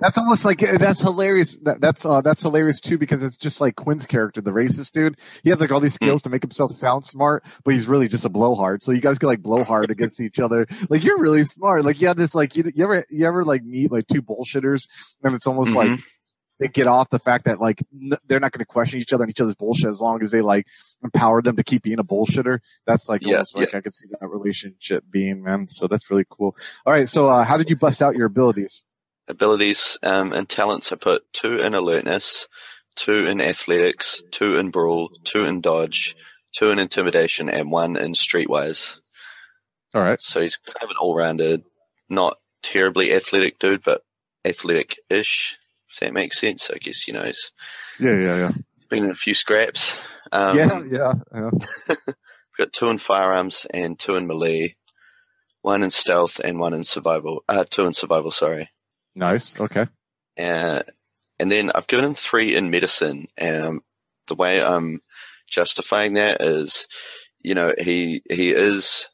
That's 0.00 0.18
almost 0.18 0.44
like 0.44 0.58
that's 0.58 1.00
hilarious. 1.00 1.56
That, 1.62 1.80
that's 1.80 2.04
uh, 2.04 2.20
that's 2.20 2.42
hilarious 2.42 2.80
too 2.80 2.98
because 2.98 3.22
it's 3.22 3.36
just 3.36 3.60
like 3.60 3.76
Quinn's 3.76 4.06
character, 4.06 4.40
the 4.40 4.50
racist 4.50 4.90
dude. 4.92 5.16
He 5.44 5.50
has 5.50 5.60
like 5.60 5.70
all 5.70 5.80
these 5.80 5.92
Hmm. 5.96 6.04
skills 6.06 6.22
to 6.22 6.30
make 6.30 6.42
himself 6.42 6.76
sound 6.76 7.06
smart, 7.06 7.44
but 7.64 7.74
he's 7.74 7.86
really 7.86 8.08
just 8.08 8.24
a 8.24 8.28
blowhard. 8.28 8.82
So 8.82 8.92
you 8.92 9.00
guys 9.00 9.18
can 9.18 9.28
like 9.28 9.40
blowhard 9.42 9.90
against 9.90 10.20
each 10.20 10.40
other. 10.40 10.66
Like 10.90 11.04
you're 11.04 11.18
really 11.18 11.44
smart. 11.44 11.84
Like 11.84 12.00
you 12.00 12.08
have 12.08 12.16
this 12.16 12.34
like 12.34 12.56
you, 12.56 12.70
you 12.74 12.84
ever 12.84 13.04
you 13.08 13.26
ever 13.26 13.44
like 13.44 13.62
meet 13.62 13.92
like 13.92 14.06
two 14.08 14.20
bullshitters 14.22 14.88
and 15.22 15.34
it's 15.34 15.46
almost 15.46 15.70
like 15.70 15.88
Mhm. 15.90 16.02
they 16.60 16.66
get 16.66 16.88
off 16.88 17.08
the 17.10 17.20
fact 17.20 17.44
that 17.44 17.60
like 17.60 17.80
n- 17.94 18.18
they're 18.26 18.40
not 18.40 18.50
going 18.50 18.58
to 18.58 18.64
question 18.66 19.00
each 19.00 19.12
other 19.12 19.22
and 19.22 19.30
each 19.30 19.40
other's 19.40 19.54
bullshit 19.54 19.90
as 19.90 20.00
long 20.00 20.20
as 20.24 20.32
they 20.32 20.40
like 20.40 20.66
empower 21.04 21.40
them 21.40 21.54
to 21.54 21.62
keep 21.62 21.82
being 21.84 22.00
a 22.00 22.04
bullshitter. 22.04 22.58
That's 22.84 23.08
like 23.08 23.22
Yeah, 23.22 23.34
almost 23.34 23.54
like 23.54 23.74
I 23.74 23.80
could 23.80 23.94
see 23.94 24.06
that 24.20 24.26
relationship 24.26 25.04
being, 25.08 25.44
man. 25.44 25.68
So 25.70 25.86
that's 25.86 26.10
really 26.10 26.24
cool. 26.28 26.56
All 26.84 26.92
right, 26.92 27.08
so 27.08 27.30
uh, 27.30 27.44
how 27.44 27.56
did 27.56 27.70
you 27.70 27.76
bust 27.76 28.02
out 28.02 28.16
your 28.16 28.26
abilities? 28.26 28.82
Abilities 29.28 29.98
um, 30.02 30.32
and 30.32 30.48
talents, 30.48 30.90
I 30.92 30.96
put 30.96 31.30
two 31.32 31.58
in 31.58 31.74
alertness, 31.74 32.46
two 32.96 33.26
in 33.26 33.40
athletics, 33.40 34.22
two 34.30 34.58
in 34.58 34.70
brawl, 34.70 35.10
two 35.24 35.44
in 35.44 35.60
dodge, 35.60 36.16
two 36.56 36.68
in 36.68 36.78
intimidation, 36.78 37.48
and 37.48 37.70
one 37.70 37.96
in 37.96 38.12
streetwise. 38.12 38.98
All 39.94 40.02
right. 40.02 40.20
So 40.20 40.40
he's 40.40 40.56
kind 40.56 40.82
of 40.82 40.90
an 40.90 40.96
all-rounded, 41.00 41.64
not 42.08 42.38
terribly 42.62 43.12
athletic 43.12 43.58
dude, 43.58 43.82
but 43.84 44.02
athletic-ish. 44.44 45.58
If 45.90 46.00
that 46.00 46.12
makes 46.12 46.38
sense, 46.38 46.70
I 46.70 46.78
guess 46.78 47.06
you 47.08 47.14
know 47.14 47.24
he's 47.24 47.52
Yeah, 47.98 48.18
yeah, 48.18 48.36
yeah. 48.36 48.52
been 48.90 49.04
in 49.04 49.10
a 49.10 49.14
few 49.14 49.34
scraps. 49.34 49.96
Um, 50.32 50.58
yeah, 50.58 50.82
yeah, 50.90 51.12
yeah. 51.34 51.50
got 52.58 52.72
two 52.72 52.88
in 52.90 52.98
firearms 52.98 53.66
and 53.72 53.98
two 53.98 54.16
in 54.16 54.26
melee, 54.26 54.76
one 55.62 55.82
in 55.82 55.90
stealth 55.90 56.40
and 56.40 56.58
one 56.58 56.74
in 56.74 56.82
survival. 56.84 57.44
Uh, 57.48 57.64
two 57.68 57.86
in 57.86 57.94
survival, 57.94 58.30
sorry. 58.30 58.68
Nice. 59.18 59.58
Okay. 59.58 59.86
Uh, 60.38 60.82
and 61.40 61.50
then 61.50 61.72
I've 61.74 61.88
given 61.88 62.04
him 62.04 62.14
three 62.14 62.54
in 62.54 62.70
medicine. 62.70 63.26
And 63.36 63.56
um, 63.56 63.82
the 64.28 64.36
way 64.36 64.62
I'm 64.62 65.00
justifying 65.48 66.14
that 66.14 66.40
is, 66.40 66.86
you 67.42 67.54
know, 67.54 67.74
he 67.76 68.22
he 68.30 68.50
is 68.50 69.08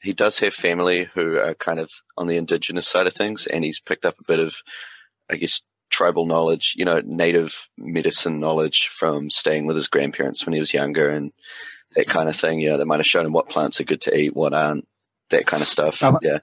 he 0.00 0.12
does 0.12 0.38
have 0.38 0.54
family 0.54 1.08
who 1.12 1.38
are 1.38 1.54
kind 1.54 1.80
of 1.80 1.90
on 2.16 2.28
the 2.28 2.36
indigenous 2.36 2.86
side 2.86 3.08
of 3.08 3.14
things, 3.14 3.46
and 3.46 3.64
he's 3.64 3.80
picked 3.80 4.04
up 4.04 4.18
a 4.20 4.24
bit 4.24 4.38
of, 4.38 4.54
I 5.28 5.34
guess, 5.36 5.62
tribal 5.90 6.26
knowledge, 6.26 6.74
you 6.76 6.84
know, 6.84 7.02
native 7.04 7.68
medicine 7.76 8.38
knowledge 8.38 8.88
from 8.92 9.28
staying 9.28 9.66
with 9.66 9.74
his 9.74 9.88
grandparents 9.88 10.46
when 10.46 10.52
he 10.52 10.60
was 10.60 10.72
younger 10.72 11.08
and 11.08 11.32
that 11.96 12.06
kind 12.06 12.28
of 12.28 12.36
thing. 12.36 12.60
You 12.60 12.70
know, 12.70 12.78
they 12.78 12.84
might 12.84 13.00
have 13.00 13.06
shown 13.06 13.26
him 13.26 13.32
what 13.32 13.48
plants 13.48 13.80
are 13.80 13.84
good 13.84 14.02
to 14.02 14.16
eat, 14.16 14.36
what 14.36 14.54
aren't, 14.54 14.86
that 15.30 15.46
kind 15.46 15.62
of 15.62 15.68
stuff. 15.68 16.00
I 16.02 16.10
li- 16.10 16.18
yeah. 16.22 16.38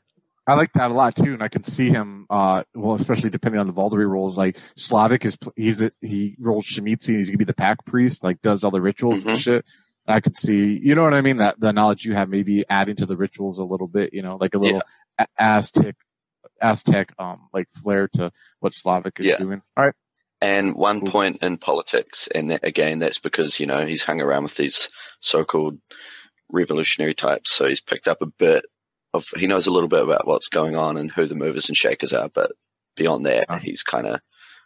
I 0.47 0.53
like 0.55 0.73
that 0.73 0.91
a 0.91 0.93
lot 0.93 1.15
too, 1.15 1.33
and 1.33 1.41
I 1.41 1.47
can 1.47 1.63
see 1.63 1.89
him. 1.89 2.27
Uh, 2.29 2.63
well, 2.75 2.95
especially 2.95 3.29
depending 3.31 3.59
on 3.59 3.67
the 3.67 3.73
Vaulderie 3.73 4.07
roles, 4.09 4.37
like 4.37 4.57
Slavic 4.75 5.25
is 5.25 5.37
he's 5.55 5.81
a, 5.81 5.91
he 6.01 6.35
rolls 6.39 6.65
Tzimisce, 6.67 7.07
and 7.07 7.17
he's 7.17 7.29
gonna 7.29 7.37
be 7.39 7.45
the 7.45 7.53
pack 7.53 7.83
priest, 7.85 8.23
like 8.23 8.41
does 8.41 8.63
all 8.63 8.71
the 8.71 8.81
rituals 8.81 9.23
and 9.25 9.31
Mhm. 9.35 9.39
shit. 9.39 9.65
I 10.07 10.19
could 10.19 10.37
see, 10.37 10.79
you 10.83 10.93
know 10.93 11.01
what 11.03 11.15
I 11.15 11.21
mean? 11.21 11.37
That 11.37 11.59
the 11.59 11.73
knowledge 11.73 12.05
you 12.05 12.13
have, 12.13 12.29
maybe 12.29 12.63
adding 12.69 12.95
to 12.97 13.07
the 13.07 13.17
rituals 13.17 13.57
a 13.57 13.63
little 13.63 13.87
bit, 13.87 14.13
you 14.13 14.21
know, 14.21 14.37
like 14.39 14.53
a 14.53 14.59
little 14.59 14.83
A- 15.17 15.25
Aztec, 15.39 15.95
Aztec, 16.61 17.11
um, 17.17 17.49
like 17.53 17.67
flair 17.81 18.07
to 18.09 18.31
what 18.59 18.71
Slavic 18.73 19.19
is 19.19 19.25
Yeah. 19.25 19.37
doing. 19.37 19.63
All 19.75 19.85
right, 19.85 19.95
And 20.41 20.75
one 20.75 21.01
Cool. 21.01 21.09
point 21.11 21.37
in 21.41 21.57
politics, 21.57 22.27
and 22.35 22.51
that, 22.51 22.63
again, 22.63 22.99
that's 22.99 23.17
because 23.17 23.59
you 23.59 23.65
know 23.65 23.83
he's 23.87 24.03
hung 24.03 24.21
around 24.21 24.43
with 24.43 24.57
these 24.57 24.89
so-called 25.19 25.79
revolutionary 26.51 27.15
types, 27.15 27.51
so 27.51 27.67
he's 27.67 27.81
picked 27.81 28.07
up 28.07 28.21
a 28.21 28.27
bit 28.27 28.65
of. 29.15 29.27
He 29.37 29.47
knows 29.47 29.67
a 29.67 29.71
little 29.71 29.89
bit 29.89 30.03
about 30.03 30.27
what's 30.27 30.47
going 30.49 30.75
on 30.75 30.97
and 30.97 31.11
who 31.11 31.25
the 31.25 31.35
movers 31.35 31.67
and 31.69 31.77
shakers 31.77 32.13
are, 32.13 32.29
but 32.29 32.51
beyond 32.95 33.25
that, 33.25 33.45
Oh. 33.49 33.57
he's 33.57 33.83
kind 33.83 34.07
of 34.07 34.21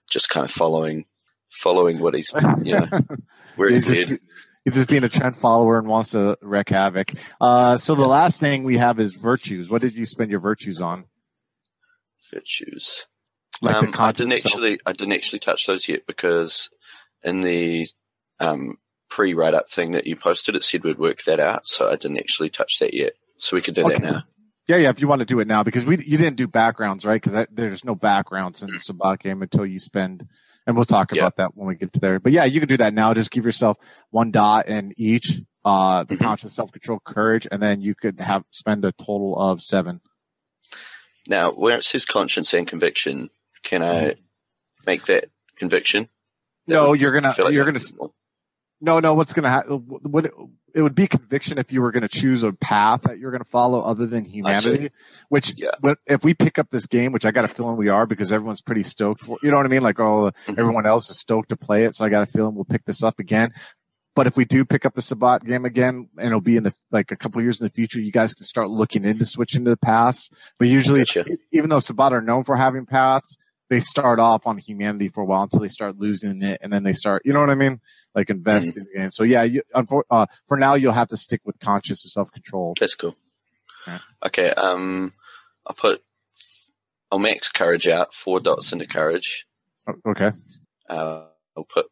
just 0.10 0.30
kind 0.30 0.44
of 0.44 0.52
following, 0.52 1.06
following 1.52 2.00
what 2.00 2.14
he's, 2.14 2.34
you 2.64 2.78
know, 2.80 2.88
where 3.56 3.70
he's 3.70 3.86
he's 3.86 4.04
just, 4.04 4.22
he's 4.66 4.74
just 4.74 4.90
being 4.90 5.04
a 5.04 5.10
trend 5.10 5.38
follower 5.38 5.78
and 5.80 5.88
wants 5.88 6.12
to 6.12 6.38
wreak 6.42 6.70
havoc. 6.70 7.14
Uh, 7.40 7.78
so 7.78 7.96
the 7.96 8.06
last 8.08 8.40
thing 8.40 8.64
we 8.64 8.78
have 8.78 9.00
is 9.00 9.14
virtues. 9.14 9.70
What 9.70 9.82
did 9.82 9.94
you 9.96 10.06
spend 10.06 10.32
your 10.32 10.40
virtues 10.40 10.82
on? 10.82 11.06
Virtues. 12.32 13.06
Like 13.62 13.76
um, 13.76 13.94
I 13.98 14.12
didn't 14.12 14.34
actually, 14.34 14.80
I 14.86 14.94
didn't 14.94 15.14
actually 15.14 15.40
touch 15.40 15.66
those 15.68 15.88
yet 15.88 16.06
because 16.08 16.70
in 17.24 17.42
the 17.42 17.88
um, 18.40 18.78
pre-write-up 19.10 19.70
thing 19.70 19.92
that 19.92 20.08
you 20.08 20.16
posted, 20.16 20.56
it 20.56 20.64
said 20.64 20.84
we'd 20.84 20.98
work 21.00 21.24
that 21.24 21.40
out, 21.40 21.68
so 21.68 21.90
I 21.90 21.96
didn't 21.96 22.20
actually 22.20 22.50
touch 22.50 22.80
that 22.80 22.94
yet. 22.94 23.14
So 23.40 23.56
we 23.56 23.62
could 23.62 23.76
do 23.76 23.84
that 23.84 24.02
now. 24.02 24.24
Yeah, 24.70 24.78
yeah. 24.78 24.90
If 24.92 25.02
you 25.02 25.08
want 25.08 25.20
to 25.22 25.26
do 25.26 25.40
it 25.40 25.48
now, 25.48 25.64
because 25.64 25.84
we 25.84 25.98
you 25.98 26.16
didn't 26.16 26.36
do 26.36 26.48
backgrounds, 26.48 27.04
right? 27.04 27.20
Because 27.20 27.48
there's 27.52 27.84
no 27.84 27.96
backgrounds 27.96 28.62
in 28.62 28.72
the 28.72 28.78
Sabbat 28.80 29.20
game 29.20 29.42
until 29.42 29.66
you 29.66 29.80
spend, 29.80 30.28
and 30.68 30.76
we'll 30.76 30.86
talk 30.86 31.12
Yeah. 31.12 31.24
about 31.24 31.38
that 31.38 31.58
when 31.58 31.68
we 31.68 31.74
get 31.74 31.92
to 31.94 32.00
there. 32.00 32.20
But 32.20 32.34
yeah, 32.34 32.44
you 32.46 32.60
can 32.60 32.70
do 32.70 32.78
that 32.78 32.94
now. 32.94 33.16
Just 33.16 33.32
give 33.32 33.46
yourself 33.46 33.78
one 34.12 34.30
dot 34.30 34.68
in 34.68 34.94
each, 34.96 35.42
uh, 35.66 36.04
the 36.04 36.18
Mhm. 36.18 36.20
conscious, 36.20 36.54
self 36.54 36.72
control, 36.72 37.00
courage, 37.04 37.48
and 37.52 37.60
then 37.60 37.82
you 37.82 37.96
could 37.96 38.20
have 38.20 38.44
spend 38.52 38.86
a 38.86 38.92
total 38.92 39.36
of 39.40 39.60
seven. 39.64 40.02
Now, 41.28 41.52
where 41.52 41.80
it 41.80 41.84
says 41.84 42.06
conscience 42.06 42.54
and 42.54 42.68
conviction, 42.68 43.32
can 43.64 43.82
I 43.82 44.18
make 44.86 45.08
that 45.08 45.32
conviction? 45.56 46.10
That 46.68 46.76
No, 46.76 46.94
you're 46.94 47.12
gonna 47.12 47.34
like 47.40 47.54
you're 47.54 47.66
gonna 47.66 47.80
no 48.82 49.00
no. 49.00 49.14
What's 49.14 49.34
gonna 49.34 49.50
happen? 49.50 49.78
What 49.88 50.26
it, 50.76 50.82
would 50.82 50.96
be 50.96 51.08
conviction 51.08 51.58
if 51.58 51.72
you 51.74 51.82
were 51.82 51.92
gonna 51.92 52.08
choose 52.08 52.44
a 52.44 52.54
path 52.54 53.02
that 53.04 53.18
you're 53.20 53.32
gonna 53.32 53.44
follow 53.44 53.82
other 53.82 54.06
than 54.06 54.24
humanity. 54.26 54.92
Which 55.30 55.54
Yeah. 55.58 55.72
but 55.82 55.98
if 56.06 56.24
we 56.24 56.34
pick 56.34 56.60
up 56.60 56.70
this 56.70 56.86
game, 56.86 57.12
which 57.12 57.26
I 57.26 57.32
got 57.32 57.44
a 57.46 57.48
feeling 57.48 57.76
we 57.78 57.90
are 57.90 58.06
because 58.06 58.32
everyone's 58.32 58.62
pretty 58.62 58.84
stoked 58.84 59.24
for, 59.24 59.38
you 59.44 59.52
know 59.52 59.58
what 59.58 59.66
I 59.66 59.70
mean? 59.70 59.82
Like, 59.84 60.00
oh, 60.00 60.32
Mhm. 60.48 60.58
everyone 60.60 60.86
else 60.86 61.10
is 61.10 61.20
stoked 61.20 61.50
to 61.50 61.58
play 61.58 61.86
it. 61.86 61.96
So 61.96 62.06
I 62.06 62.10
got 62.10 62.24
a 62.24 62.26
feeling 62.28 62.56
we'll 62.56 62.66
pick 62.66 62.86
this 62.86 63.04
up 63.04 63.20
again. 63.20 63.52
But 64.16 64.28
if 64.28 64.36
we 64.36 64.44
do 64.44 64.66
pick 64.66 64.86
up 64.86 64.96
the 64.96 65.02
Sabbat 65.02 65.46
game 65.46 65.66
again, 65.66 66.10
and 66.18 66.28
it'll 66.28 66.42
be 66.42 66.58
in 66.58 66.64
the 66.64 66.74
like 66.92 67.12
a 67.12 67.16
couple 67.16 67.42
years 67.42 67.60
in 67.62 67.66
the 67.66 67.72
future, 67.72 68.00
you 68.02 68.12
guys 68.12 68.34
can 68.34 68.44
start 68.44 68.70
looking 68.70 69.06
into 69.06 69.24
switching 69.26 69.64
to 69.66 69.70
the 69.72 69.78
paths. 69.78 70.30
But 70.58 70.68
usually, 70.68 71.02
Gotcha. 71.02 71.26
even 71.54 71.70
though 71.70 71.80
Sabbat 71.80 72.12
are 72.14 72.22
known 72.22 72.44
for 72.44 72.56
having 72.58 72.86
paths, 72.86 73.38
they 73.70 73.80
start 73.80 74.20
off 74.20 74.48
on 74.48 74.58
humanity 74.58 75.10
for 75.10 75.22
a 75.22 75.26
while 75.26 75.44
until 75.44 75.60
they 75.60 75.68
start 75.68 75.98
losing 75.98 76.42
it, 76.42 76.60
and 76.62 76.74
then 76.74 76.84
they 76.84 76.94
start, 76.94 77.22
you 77.24 77.34
know 77.34 77.40
what 77.40 77.50
I 77.50 77.56
mean? 77.56 77.80
Like 78.16 78.30
invest 78.30 78.76
in 78.76 78.86
the 78.86 79.00
game. 79.00 79.12
So 79.12 79.24
yeah, 79.24 79.44
you, 79.44 79.62
uh, 79.74 80.26
for 80.48 80.58
now, 80.58 80.74
you'll 80.74 80.94
have 80.94 81.10
to 81.10 81.18
stick 81.18 81.42
with 81.46 81.60
conscious 81.60 82.04
and 82.04 82.12
self 82.12 82.32
control. 82.32 82.74
That's 82.80 82.96
cool. 82.96 83.16
Yeah. 83.88 84.00
Okay, 84.26 84.50
um, 84.52 85.14
I'll 85.66 85.76
put, 85.76 86.04
I'll 87.12 87.20
max 87.20 87.50
courage 87.50 87.88
out, 87.88 88.14
four 88.14 88.40
dots 88.40 88.74
into 88.74 88.88
courage. 88.88 89.46
Okay. 90.06 90.32
Uh, 90.90 91.26
I'll 91.56 91.64
put 91.64 91.88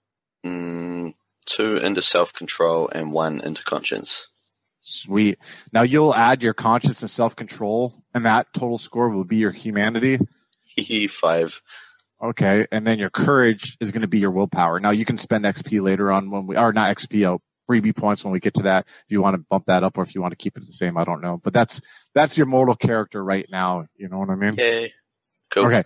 mm, 0.46 1.14
two 1.46 1.78
into 1.78 2.02
self 2.02 2.34
control 2.34 2.90
and 2.92 3.12
one 3.12 3.40
into 3.42 3.64
conscience. 3.64 4.28
Sweet. 4.82 5.38
Now 5.74 5.82
you'll 5.82 6.16
add 6.16 6.42
your 6.42 6.54
conscious 6.54 7.02
and 7.02 7.12
self 7.12 7.36
control, 7.36 7.94
and 8.14 8.26
that 8.26 8.54
total 8.54 8.78
score 8.78 9.10
will 9.10 9.26
be 9.26 9.38
your 9.38 9.52
humanity. 9.52 10.20
Five. 11.10 11.62
Okay, 12.24 12.66
and 12.72 12.86
then 12.86 12.98
your 12.98 13.12
courage 13.12 13.78
is 13.80 13.92
going 13.92 14.02
to 14.02 14.08
be 14.08 14.20
your 14.20 14.32
willpower. 14.32 14.80
Now 14.80 14.90
you 14.90 15.06
can 15.06 15.18
spend 15.18 15.46
XP 15.46 15.82
later 15.84 16.12
on 16.12 16.32
when 16.32 16.48
we, 16.48 16.56
are 16.56 16.72
not 16.72 16.96
XP, 16.96 17.32
uh, 17.32 17.38
freebie 17.70 17.96
points 17.96 18.24
when 18.24 18.34
we 18.34 18.40
get 18.40 18.56
to 18.56 18.64
that. 18.64 18.88
If 18.88 19.06
you 19.10 19.22
want 19.22 19.36
to 19.36 19.46
bump 19.50 19.66
that 19.68 19.84
up 19.84 19.98
or 19.98 20.04
if 20.04 20.16
you 20.16 20.22
want 20.22 20.32
to 20.32 20.36
keep 20.36 20.58
it 20.58 20.66
the 20.66 20.72
same, 20.72 20.98
I 20.98 21.04
don't 21.04 21.22
know. 21.22 21.40
But 21.44 21.54
that's 21.54 21.82
that's 22.16 22.38
your 22.38 22.48
mortal 22.48 22.76
character 22.76 23.24
right 23.24 23.46
now. 23.52 23.86
You 23.96 24.10
know 24.10 24.18
what 24.18 24.30
I 24.30 24.36
mean? 24.36 24.56
Yay. 24.56 24.94
Cool. 25.52 25.68
Okay. 25.68 25.84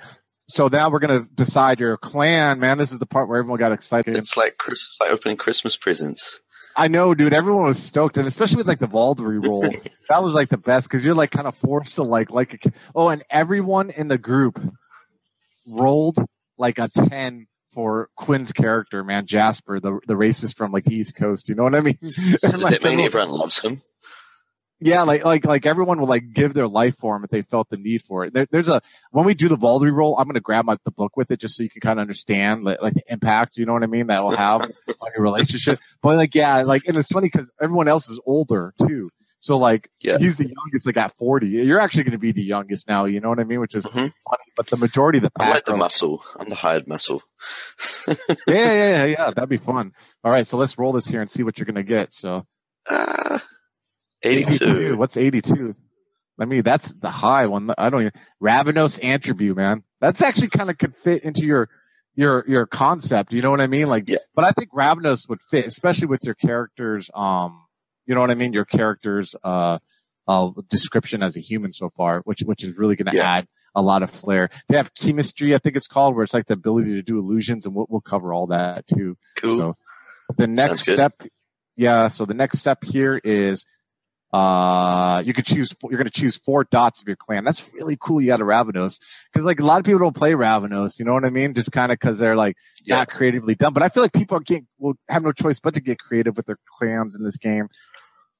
So 0.48 0.68
now 0.68 0.89
we're 0.89 1.00
going 1.00 1.24
to 1.24 1.30
decide 1.34 1.80
your 1.80 1.98
clan, 1.98 2.60
man. 2.60 2.78
This 2.78 2.92
is 2.92 3.00
the 3.00 3.06
part 3.06 3.30
where 3.30 3.39
everyone 3.39 3.60
got 3.60 3.72
excited. 3.72 4.18
It's 4.18 4.36
like 4.36 4.58
Chris, 4.58 4.98
like 5.00 5.12
opening 5.12 5.38
Christmas 5.38 5.78
presents. 5.78 6.42
I 6.76 6.88
know, 6.88 7.14
dude. 7.14 7.34
Everyone 7.34 7.66
was 7.66 7.82
stoked, 7.82 8.18
and 8.18 8.28
especially 8.28 8.58
with 8.58 8.68
like 8.68 8.80
the 8.80 8.88
Vaulderie 8.88 9.46
roll, 9.46 9.62
that 10.10 10.24
was 10.24 10.34
like 10.34 10.50
the 10.50 10.58
best 10.58 10.88
because 10.88 11.04
you're 11.04 11.16
like 11.16 11.32
kind 11.32 11.48
of 11.48 11.56
forced 11.56 11.96
to 11.96 12.04
like 12.04 12.32
like. 12.32 12.66
A, 12.66 12.72
oh, 12.96 13.10
and 13.10 13.24
everyone 13.30 13.92
in 13.92 14.08
the 14.08 14.18
group 14.18 14.60
rolled 15.68 16.18
like 16.57 16.78
a 16.80 16.88
ten 16.89 17.47
for 17.74 18.09
Quinn's 18.18 18.51
character, 18.51 19.03
man, 19.03 19.26
Jasper, 19.28 19.80
the 19.80 19.99
the 20.07 20.14
racist 20.16 20.57
from 20.57 20.72
like 20.72 20.84
the 20.86 20.95
East 20.95 21.16
Coast. 21.16 21.49
You 21.49 21.55
know 21.55 21.64
what 21.64 21.76
I 21.76 21.80
mean? 21.82 21.97
Like, 22.01 22.41
that 22.41 22.84
mean 22.84 22.99
everyone- 22.99 22.99
everyone 23.05 23.30
loves 23.32 23.59
him? 23.59 23.82
yeah, 24.84 25.03
like 25.03 25.24
like 25.24 25.45
like 25.45 25.66
everyone 25.68 25.99
will 25.99 26.07
like 26.07 26.34
give 26.34 26.53
their 26.55 26.68
life 26.68 26.97
for 26.97 27.16
him 27.16 27.24
if 27.24 27.30
they 27.30 27.43
felt 27.43 27.70
the 27.70 27.78
need 27.78 28.01
for 28.01 28.26
it. 28.26 28.34
There, 28.34 28.47
there's 28.51 28.68
a 28.68 28.82
when 29.12 29.26
we 29.26 29.36
do 29.36 29.47
the 29.47 29.55
Vaulderie 29.57 29.93
roll, 29.93 30.18
I'm 30.18 30.28
gonna 30.28 30.39
grab 30.39 30.66
my, 30.66 30.76
the 30.84 30.91
book 30.91 31.16
with 31.16 31.30
it 31.32 31.39
just 31.39 31.55
so 31.55 31.62
you 31.64 31.70
can 31.70 31.82
kind 31.82 31.99
of 31.99 32.01
understand 32.01 32.64
like, 32.64 32.82
like 32.82 32.95
the 32.95 33.03
impact. 33.07 33.57
You 33.57 33.66
know 33.68 33.74
what 33.74 33.84
I 33.84 33.88
mean? 33.88 34.07
That 34.07 34.24
will 34.24 34.36
have 34.36 34.62
on 34.88 35.09
your 35.16 35.22
relationship. 35.24 35.80
But 36.01 36.18
like 36.18 36.34
yeah, 36.36 36.64
like 36.64 36.84
and 36.88 36.97
it's 36.97 37.09
funny 37.09 37.30
because 37.32 37.51
everyone 37.62 37.88
else 37.88 38.09
is 38.09 38.20
older 38.26 38.74
too. 38.86 39.09
So 39.42 39.58
like 39.58 39.89
Yeah. 40.00 40.18
he's 40.20 40.38
the 40.38 40.46
youngest, 40.46 40.86
like 40.86 40.98
at 40.98 41.18
40. 41.18 41.48
You're 41.48 41.80
actually 41.80 42.04
going 42.04 42.12
to 42.14 42.18
be 42.20 42.32
the 42.32 42.44
youngest 42.44 42.88
now. 42.88 43.06
You 43.06 43.20
know 43.20 43.28
what 43.30 43.39
I 43.39 43.44
mean? 43.44 43.60
Which 43.60 43.74
is 43.76 43.84
Mhm. 43.84 43.92
funny. 43.94 44.14
But 44.56 44.68
the 44.68 44.78
majority 44.78 45.18
of 45.18 45.24
the 45.24 45.32
I'm 45.39 45.50
like 45.50 45.66
the 45.66 45.76
muscle. 45.76 46.24
I'm 46.39 46.48
the 46.48 46.56
hired 46.56 46.88
muscle. 46.88 47.24
yeah, 48.08 48.14
yeah, 48.48 48.74
yeah, 48.74 49.04
yeah. 49.06 49.32
That'd 49.32 49.50
be 49.50 49.58
fun. 49.58 49.94
All 50.24 50.32
right, 50.32 50.46
so 50.46 50.58
let's 50.58 50.78
roll 50.78 50.94
this 50.94 51.08
here 51.08 51.22
and 51.22 51.30
see 51.30 51.42
what 51.44 51.58
you're 51.58 51.66
going 51.66 51.76
to 51.76 51.84
get. 51.84 52.14
So 52.14 52.46
Ah, 52.89 53.44
82. 54.24 54.96
What's 54.98 55.18
82? 55.18 55.76
Let 56.38 56.48
me, 56.48 56.62
that's 56.62 56.92
the 56.94 57.10
high 57.12 57.48
one. 57.48 57.72
I 57.78 57.89
don't 57.89 58.02
even, 58.02 58.14
Ravnos 58.42 59.00
Antitribu, 59.02 59.56
man. 59.56 59.84
That's 60.00 60.22
actually 60.22 60.50
kind 60.50 60.70
of 60.70 60.78
could 60.78 60.96
fit 60.96 61.24
into 61.24 61.46
your, 61.46 61.70
your, 62.16 62.44
your 62.48 62.66
concept. 62.68 63.34
You 63.34 63.42
know 63.42 63.52
what 63.52 63.62
I 63.62 63.68
mean? 63.68 63.88
Like, 63.88 64.06
Yeah. 64.08 64.18
but 64.36 64.46
I 64.46 64.52
think 64.52 64.70
Ravenous 64.74 65.28
would 65.28 65.42
fit, 65.42 65.66
especially 65.66 66.08
with 66.08 66.24
your 66.24 66.36
characters. 66.36 67.10
Um, 67.14 67.64
you 68.12 68.16
know 68.16 68.22
what 68.22 68.30
I 68.30 68.36
mean? 68.36 68.51
Your 68.51 68.66
characters, 68.66 69.36
uh, 69.41 69.80
uh, 70.28 70.51
description 70.68 71.24
as 71.24 71.38
a 71.38 71.39
human 71.39 71.72
so 71.72 71.89
far, 71.95 72.20
which, 72.26 72.41
which 72.41 72.62
is 72.62 72.78
really 72.78 72.97
going 72.97 73.09
to 73.09 73.16
Yeah. 73.18 73.38
add 73.38 73.47
a 73.74 73.82
lot 73.82 74.03
of 74.03 74.09
flair. 74.09 74.49
They 74.68 74.76
have 74.76 74.93
Chimerstry, 74.93 75.55
I 75.55 75.59
think 75.59 75.78
it's 75.78 75.88
called, 75.88 76.14
where 76.14 76.26
it's 76.26 76.34
like 76.34 76.47
the 76.47 76.55
ability 76.55 76.91
to 76.95 77.01
do 77.01 77.20
illusions 77.20 77.66
and 77.66 77.74
we'll, 77.74 77.88
we'll 77.89 78.01
cover 78.01 78.34
all 78.34 78.47
that 78.47 78.86
too. 78.86 79.16
Cool. 79.38 79.57
So 79.57 79.78
the 80.38 80.47
next 80.47 80.82
step, 80.82 81.14
yeah. 81.78 82.09
So 82.09 82.26
the 82.26 82.34
next 82.34 82.59
step 82.59 82.84
here 82.84 83.20
is, 83.24 83.66
uh, 84.34 85.22
you 85.26 85.34
could 85.34 85.46
choose. 85.46 85.76
You're 85.84 85.98
going 85.98 86.06
to 86.06 86.10
choose 86.10 86.38
four 86.38 86.64
dots 86.64 87.02
of 87.02 87.08
your 87.08 87.18
clan. 87.18 87.44
That's 87.44 87.72
really 87.74 87.98
cool. 88.00 88.22
You 88.22 88.28
got 88.28 88.40
a 88.42 88.46
Ravnos 88.46 89.00
because 89.32 89.46
like 89.46 89.60
a 89.60 89.66
lot 89.66 89.80
of 89.80 89.86
people 89.86 90.00
don't 90.00 90.16
play 90.16 90.32
Ravnos. 90.32 91.00
You 91.00 91.06
know 91.06 91.14
what 91.14 91.26
I 91.26 91.30
mean? 91.30 91.54
Just 91.54 91.72
kind 91.72 91.92
of 91.92 92.00
because 92.00 92.18
they're 92.20 92.36
like 92.38 92.56
Yeah. 92.86 92.96
not 92.98 93.10
creatively 93.10 93.56
done. 93.56 93.74
But 93.74 93.84
I 93.84 93.90
feel 93.90 94.04
like 94.04 94.14
people 94.14 94.38
are 94.38 94.42
getting 94.42 94.68
will 94.80 94.96
have 95.10 95.24
no 95.24 95.32
choice 95.34 95.60
but 95.60 95.74
to 95.74 95.82
get 95.82 96.00
creative 96.00 96.38
with 96.38 96.46
their 96.46 96.60
clans 96.78 97.14
in 97.16 97.24
this 97.24 97.38
game 97.38 97.68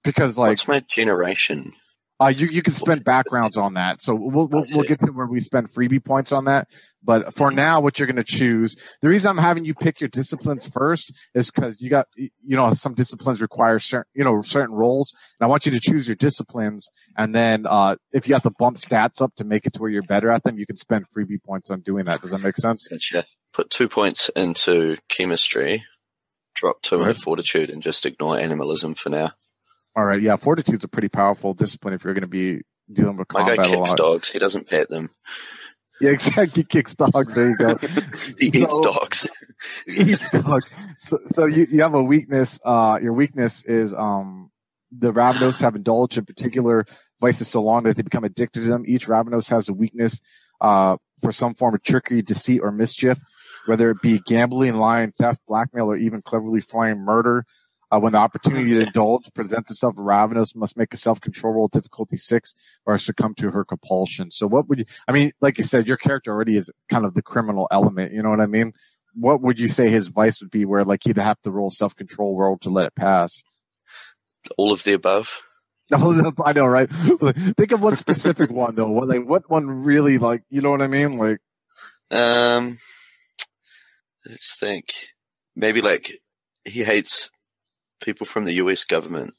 because 0.04 0.38
like 0.38 0.50
What's 0.52 0.68
my 0.68 0.84
generation? 0.94 1.74
Uh, 2.22 2.28
you 2.28 2.48
you 2.48 2.62
can 2.62 2.74
spend 2.74 3.04
backgrounds 3.04 3.58
on 3.58 3.74
that. 3.74 4.02
So 4.02 4.14
we'll 4.14 4.48
we'll, 4.48 4.66
we'll 4.74 4.84
get 4.86 5.00
to 5.00 5.12
where 5.12 5.26
we 5.26 5.40
spend 5.40 5.72
freebie 5.72 6.04
points 6.04 6.32
on 6.32 6.46
that. 6.46 6.68
But 7.04 7.36
for 7.36 7.50
now, 7.50 7.82
what 7.82 7.98
you're 7.98 8.06
going 8.06 8.18
to 8.18 8.24
choose, 8.24 8.76
the 9.02 9.10
reason 9.10 9.30
I'm 9.32 9.40
having 9.40 9.66
you 9.66 9.74
pick 9.74 10.00
your 10.00 10.08
disciplines 10.10 10.68
first 10.68 11.12
is 11.34 11.50
because 11.50 11.82
you 11.82 11.90
got 11.90 12.08
you 12.16 12.30
know 12.44 12.72
some 12.76 12.94
disciplines 12.94 13.42
require 13.42 13.80
certain 13.80 14.10
you 14.14 14.24
know 14.24 14.42
certain 14.44 14.76
roles, 14.76 15.12
and 15.40 15.46
I 15.46 15.50
want 15.50 15.66
you 15.66 15.72
to 15.72 15.80
choose 15.80 16.08
your 16.08 16.16
disciplines, 16.16 16.90
and 17.18 17.34
then 17.34 17.66
uh, 17.68 17.96
if 18.12 18.28
you 18.28 18.36
have 18.36 18.44
to 18.44 18.52
bump 18.52 18.78
stats 18.78 19.20
up 19.20 19.34
to 19.38 19.44
make 19.44 19.66
it 19.66 19.74
to 19.74 19.80
where 19.82 19.90
you're 19.90 20.04
better 20.04 20.30
at 20.30 20.44
them, 20.44 20.60
you 20.60 20.68
can 20.68 20.76
spend 20.76 21.06
freebie 21.10 21.42
points 21.44 21.72
on 21.72 21.82
doing 21.82 22.06
that. 22.06 22.22
Does 22.22 22.32
that 22.32 22.40
make 22.40 22.58
sense? 22.58 22.88
Gotcha. 22.88 23.26
Put 23.52 23.72
two 23.72 23.90
points 23.90 24.30
into 24.36 24.98
Chimerstry, 25.10 25.82
drop 26.54 26.84
two 26.84 27.00
Right. 27.00 27.10
into 27.10 27.20
fortitude, 27.22 27.72
and 27.72 27.82
just 27.82 28.06
ignore 28.06 28.38
animalism 28.38 28.94
for 28.94 29.10
now. 29.10 29.32
All 29.96 30.06
right, 30.06 30.22
yeah, 30.22 30.38
fortitude's 30.38 30.84
a 30.84 30.88
pretty 30.88 31.10
powerful 31.10 31.54
discipline 31.54 31.94
if 31.94 32.04
you're 32.04 32.14
going 32.14 32.22
to 32.22 32.28
be 32.28 32.62
dealing 32.92 33.18
with 33.18 33.28
combat 33.28 33.58
My 33.58 33.64
guy 33.64 33.70
kicks 33.70 33.94
dogs. 33.96 34.30
He 34.32 34.40
doesn't 34.40 34.68
pet 34.70 34.90
them. 34.90 35.10
Yeah, 36.00 36.12
exactly. 36.12 36.62
He 36.62 36.64
Kicks 36.64 36.96
dogs. 36.96 37.36
There 37.36 37.50
you 37.50 37.58
go. 37.58 37.76
He 38.40 38.48
eats 38.48 38.72
So- 38.74 38.82
dogs. 38.82 39.28
eats 39.88 40.30
dog. 40.32 40.64
So, 41.00 41.20
so 41.36 41.46
you, 41.46 41.68
you 41.70 41.82
have 41.84 41.94
a 41.94 42.02
weakness. 42.02 42.60
Uh, 42.66 42.98
your 43.02 43.14
weakness 43.14 43.64
is 43.64 43.94
um, 43.94 44.50
the 44.92 45.12
Ravnos 45.14 45.62
have 45.62 45.76
indulged 45.76 46.18
in 46.18 46.26
particular 46.26 46.86
vices 47.20 47.50
so 47.50 47.62
long 47.62 47.84
that 47.84 47.98
they 47.98 48.02
become 48.02 48.24
addicted 48.24 48.62
to 48.62 48.68
them. 48.68 48.84
Each 48.88 49.08
Ravnos 49.08 49.48
has 49.50 49.70
a 49.70 49.74
weakness 49.74 50.20
uh, 50.60 50.98
for 51.22 51.32
some 51.32 51.54
form 51.54 51.76
of 51.76 51.84
trickery, 51.84 52.24
deceit, 52.24 52.62
or 52.64 52.72
mischief, 52.72 53.20
whether 53.68 53.92
it 53.92 54.02
be 54.02 54.20
gambling, 54.26 54.76
lying, 54.76 55.14
theft, 55.20 55.40
blackmail, 55.48 55.86
or 55.86 55.98
even 55.98 56.24
cleverly 56.24 56.62
flying 56.62 56.98
murder. 57.00 57.46
Uh, 57.92 58.00
when 58.00 58.14
the 58.14 58.18
opportunity 58.18 58.72
to 58.72 58.82
indulge 58.82 59.30
presents 59.34 59.70
itself, 59.70 59.96
Ravnos 59.96 60.56
must 60.56 60.78
make 60.78 60.94
a 60.94 60.98
self-control 60.98 61.54
roll 61.54 61.68
difficulty 61.68 62.16
six 62.16 62.54
or 62.86 62.98
succumb 62.98 63.34
to 63.36 63.52
her 63.52 63.66
compulsion. 63.66 64.32
So 64.32 64.48
what 64.48 64.70
would 64.70 64.80
you, 64.80 64.86
I 65.08 65.12
mean, 65.12 65.32
like 65.42 65.58
you 65.58 65.66
said, 65.66 65.88
your 65.88 65.98
character 65.98 66.32
already 66.32 66.56
is 66.56 66.72
kind 66.90 67.06
of 67.06 67.14
the 67.14 67.22
criminal 67.22 67.68
element. 67.70 68.14
You 68.14 68.24
know 68.24 68.30
what 68.30 68.40
I 68.40 68.46
mean? 68.46 68.74
what 69.14 69.42
would 69.42 69.60
you 69.60 69.68
say 69.68 69.90
his 69.90 70.08
vice 70.08 70.42
would 70.42 70.52
be 70.52 70.66
where 70.66 70.84
like 70.84 71.02
he'd 71.04 71.18
have 71.18 71.42
to 71.42 71.52
roll 71.52 71.72
self 71.72 71.96
control 71.96 72.38
roll 72.38 72.58
to 72.60 72.70
let 72.70 72.86
it 72.86 72.96
pass? 72.96 73.44
All 74.58 74.72
of 74.72 74.84
the 74.84 74.94
above. 74.94 75.42
I 75.94 76.54
know, 76.54 76.66
right? 76.66 76.90
Think 77.58 77.72
of 77.72 77.82
one 77.82 77.96
specific 77.96 78.50
one 78.52 78.76
though. 78.76 78.90
What 78.90 79.08
like 79.08 79.28
what 79.28 79.50
one 79.50 79.68
really 79.68 80.18
like? 80.18 80.44
You 80.50 80.62
know 80.62 80.72
what 80.72 80.82
I 80.82 80.88
mean? 80.88 81.18
Like 81.18 81.40
Um, 82.10 82.80
let's 84.26 84.56
think. 84.58 84.94
Maybe 85.56 85.82
like 85.82 86.20
he 86.64 86.84
hates 86.84 87.30
people 88.02 88.26
from 88.28 88.46
the 88.46 88.54
U.S. 88.54 88.84
government. 88.84 89.34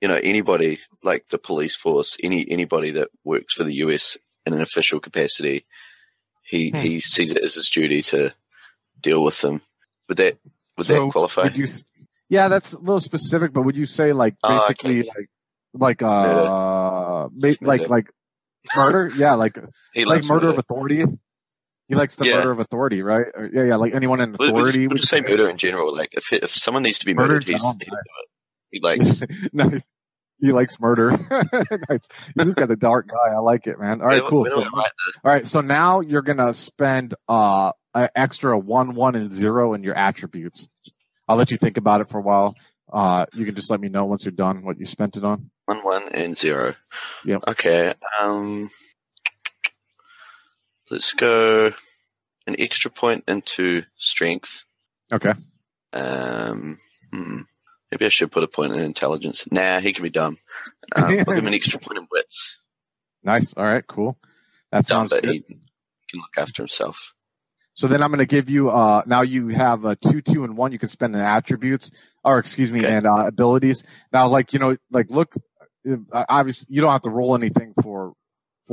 You 0.00 0.08
know, 0.08 0.16
anybody 0.22 0.80
like 1.02 1.28
the 1.30 1.38
police 1.38 1.76
force, 1.76 2.16
any 2.22 2.44
anybody 2.50 2.90
that 2.92 3.08
works 3.24 3.54
for 3.54 3.62
the 3.64 3.74
U.S. 3.86 4.18
in 4.44 4.52
an 4.52 4.60
official 4.60 4.98
capacity, 5.00 5.64
he 6.42 6.70
Hmm. 6.70 6.76
he 6.78 7.00
sees 7.00 7.32
it 7.32 7.42
as 7.42 7.54
his 7.54 7.70
duty 7.70 8.02
to 8.02 8.34
deal 9.00 9.22
with 9.22 9.40
them. 9.40 9.62
Would 10.08 10.18
that 10.18 10.38
would 10.76 10.86
So, 10.88 11.04
that 11.04 11.12
qualify? 11.12 11.44
would 11.44 11.56
you? 11.56 11.68
Yeah, 12.28 12.48
that's 12.48 12.72
a 12.72 12.78
little 12.78 13.00
specific, 13.00 13.52
but 13.52 13.62
would 13.62 13.76
you 13.76 13.86
say 13.86 14.12
like 14.12 14.34
Oh, 14.42 14.54
okay. 14.54 14.60
basically 14.68 15.02
like 15.02 15.28
like 15.74 16.02
uh 16.02 17.28
ma- 17.32 17.54
like 17.60 17.62
Murder. 17.62 17.86
like 17.88 18.06
murder? 18.76 19.10
Yeah, 19.16 19.34
like 19.34 19.56
like 19.94 20.06
likes 20.06 20.26
murder 20.28 20.48
of 20.50 20.58
authority. 20.58 21.04
He 21.92 21.96
likes 21.96 22.14
the 22.16 22.24
Yeah. 22.24 22.36
murder 22.36 22.52
of 22.52 22.58
authority, 22.60 23.02
right? 23.02 23.26
Or- 23.34 23.50
yeah, 23.52 23.64
yeah, 23.64 23.76
like 23.76 23.94
anyone 23.94 24.20
in 24.20 24.32
We'll, 24.38 24.52
we'll 24.52 24.62
authority. 24.62 24.70
just, 24.70 24.78
we'll 24.78 24.88
would 24.88 24.96
just 25.00 25.12
you 25.12 25.18
say 25.18 25.28
murder 25.28 25.48
in 25.50 25.58
general. 25.58 25.94
Like 25.94 26.08
if 26.12 26.32
if 26.32 26.50
someone 26.50 26.82
needs 26.82 26.98
to 27.00 27.06
be 27.06 27.12
Murder 27.14 27.34
murdered, 27.34 27.48
he's, 27.48 27.62
he, 27.62 27.90
nice. 27.90 28.02
he 28.70 28.80
likes. 28.80 29.22
nice. 29.52 29.88
He 30.40 30.50
likes 30.52 30.80
murder. 30.80 31.10
nice. 31.88 32.08
This 32.34 32.54
guy's 32.54 32.70
a 32.70 32.76
dark 32.76 33.08
guy. 33.08 33.32
I 33.34 33.38
like 33.38 33.66
it, 33.66 33.78
man. 33.78 34.00
All 34.00 34.08
right, 34.08 34.22
cool. 34.26 34.44
So, 34.46 34.56
do 34.56 34.62
I 34.62 34.68
write 34.76 34.90
this? 35.06 35.16
all 35.24 35.30
right, 35.32 35.46
so 35.46 35.60
now 35.60 36.00
you're 36.00 36.22
gonna 36.22 36.54
spend 36.54 37.14
uh 37.28 37.72
an 37.94 38.08
extra 38.16 38.58
one, 38.58 38.94
one, 38.94 39.14
and 39.16 39.30
zero 39.32 39.74
in 39.74 39.84
your 39.84 39.94
attributes. 39.94 40.66
I'll 41.28 41.36
let 41.36 41.50
you 41.50 41.58
think 41.58 41.76
about 41.76 42.00
it 42.00 42.08
for 42.08 42.18
a 42.18 42.22
while. 42.22 42.54
Uh, 42.92 43.26
you 43.34 43.44
can 43.44 43.54
just 43.54 43.70
let 43.70 43.80
me 43.80 43.88
know 43.88 44.04
once 44.06 44.24
you're 44.24 44.32
done 44.32 44.64
what 44.64 44.78
you 44.78 44.86
spent 44.86 45.16
it 45.16 45.24
on. 45.24 45.50
One, 45.66 45.78
one, 45.84 46.08
and 46.12 46.36
zero. 46.36 46.74
Yep. 47.24 47.42
Okay. 47.48 47.94
Um, 48.20 48.70
let's 50.92 51.12
go 51.12 51.72
an 52.46 52.56
extra 52.58 52.90
point 52.90 53.24
into 53.26 53.82
strength. 53.98 54.64
Okay. 55.12 55.32
Um, 55.92 56.78
hmm. 57.12 57.40
Maybe 57.90 58.06
I 58.06 58.08
should 58.10 58.32
put 58.32 58.42
a 58.42 58.48
point 58.48 58.72
in 58.72 58.78
intelligence. 58.80 59.46
Nah, 59.50 59.80
he 59.80 59.92
can 59.92 60.02
be 60.02 60.10
dumb. 60.10 60.38
Um, 60.96 61.04
I'll 61.04 61.10
give 61.10 61.28
him 61.28 61.46
an 61.46 61.54
extra 61.54 61.80
point 61.80 61.98
in 61.98 62.06
wits. 62.10 62.58
Nice. 63.24 63.54
All 63.56 63.62
right, 63.64 63.86
cool. 63.86 64.18
That 64.72 64.84
Dumb, 64.84 65.06
sounds 65.06 65.12
good. 65.22 65.30
he, 65.30 65.44
he 65.46 65.54
can 66.10 66.16
look 66.20 66.36
after 66.36 66.62
himself. 66.62 67.12
So 67.74 67.86
then 67.86 68.02
I'm 68.02 68.10
going 68.10 68.18
to 68.18 68.26
give 68.26 68.50
you, 68.50 68.68
uh, 68.68 69.02
now 69.06 69.22
you 69.22 69.46
have 69.50 69.84
a 69.84 69.94
two, 69.94 70.20
two, 70.20 70.42
and 70.42 70.56
one. 70.56 70.72
You 70.72 70.80
can 70.80 70.88
spend 70.88 71.14
in 71.14 71.20
attributes, 71.20 71.92
or 72.24 72.40
excuse 72.40 72.72
me, 72.72 72.80
Okay. 72.80 72.92
and 72.92 73.06
uh, 73.06 73.26
abilities. 73.28 73.84
Now, 74.12 74.26
like, 74.26 74.52
you 74.52 74.58
know, 74.58 74.76
like, 74.90 75.08
look, 75.08 75.36
uh, 75.88 76.24
obviously, 76.28 76.66
you 76.74 76.80
don't 76.80 76.90
have 76.90 77.02
to 77.02 77.10
roll 77.10 77.36
anything 77.36 77.74
for 77.80 78.12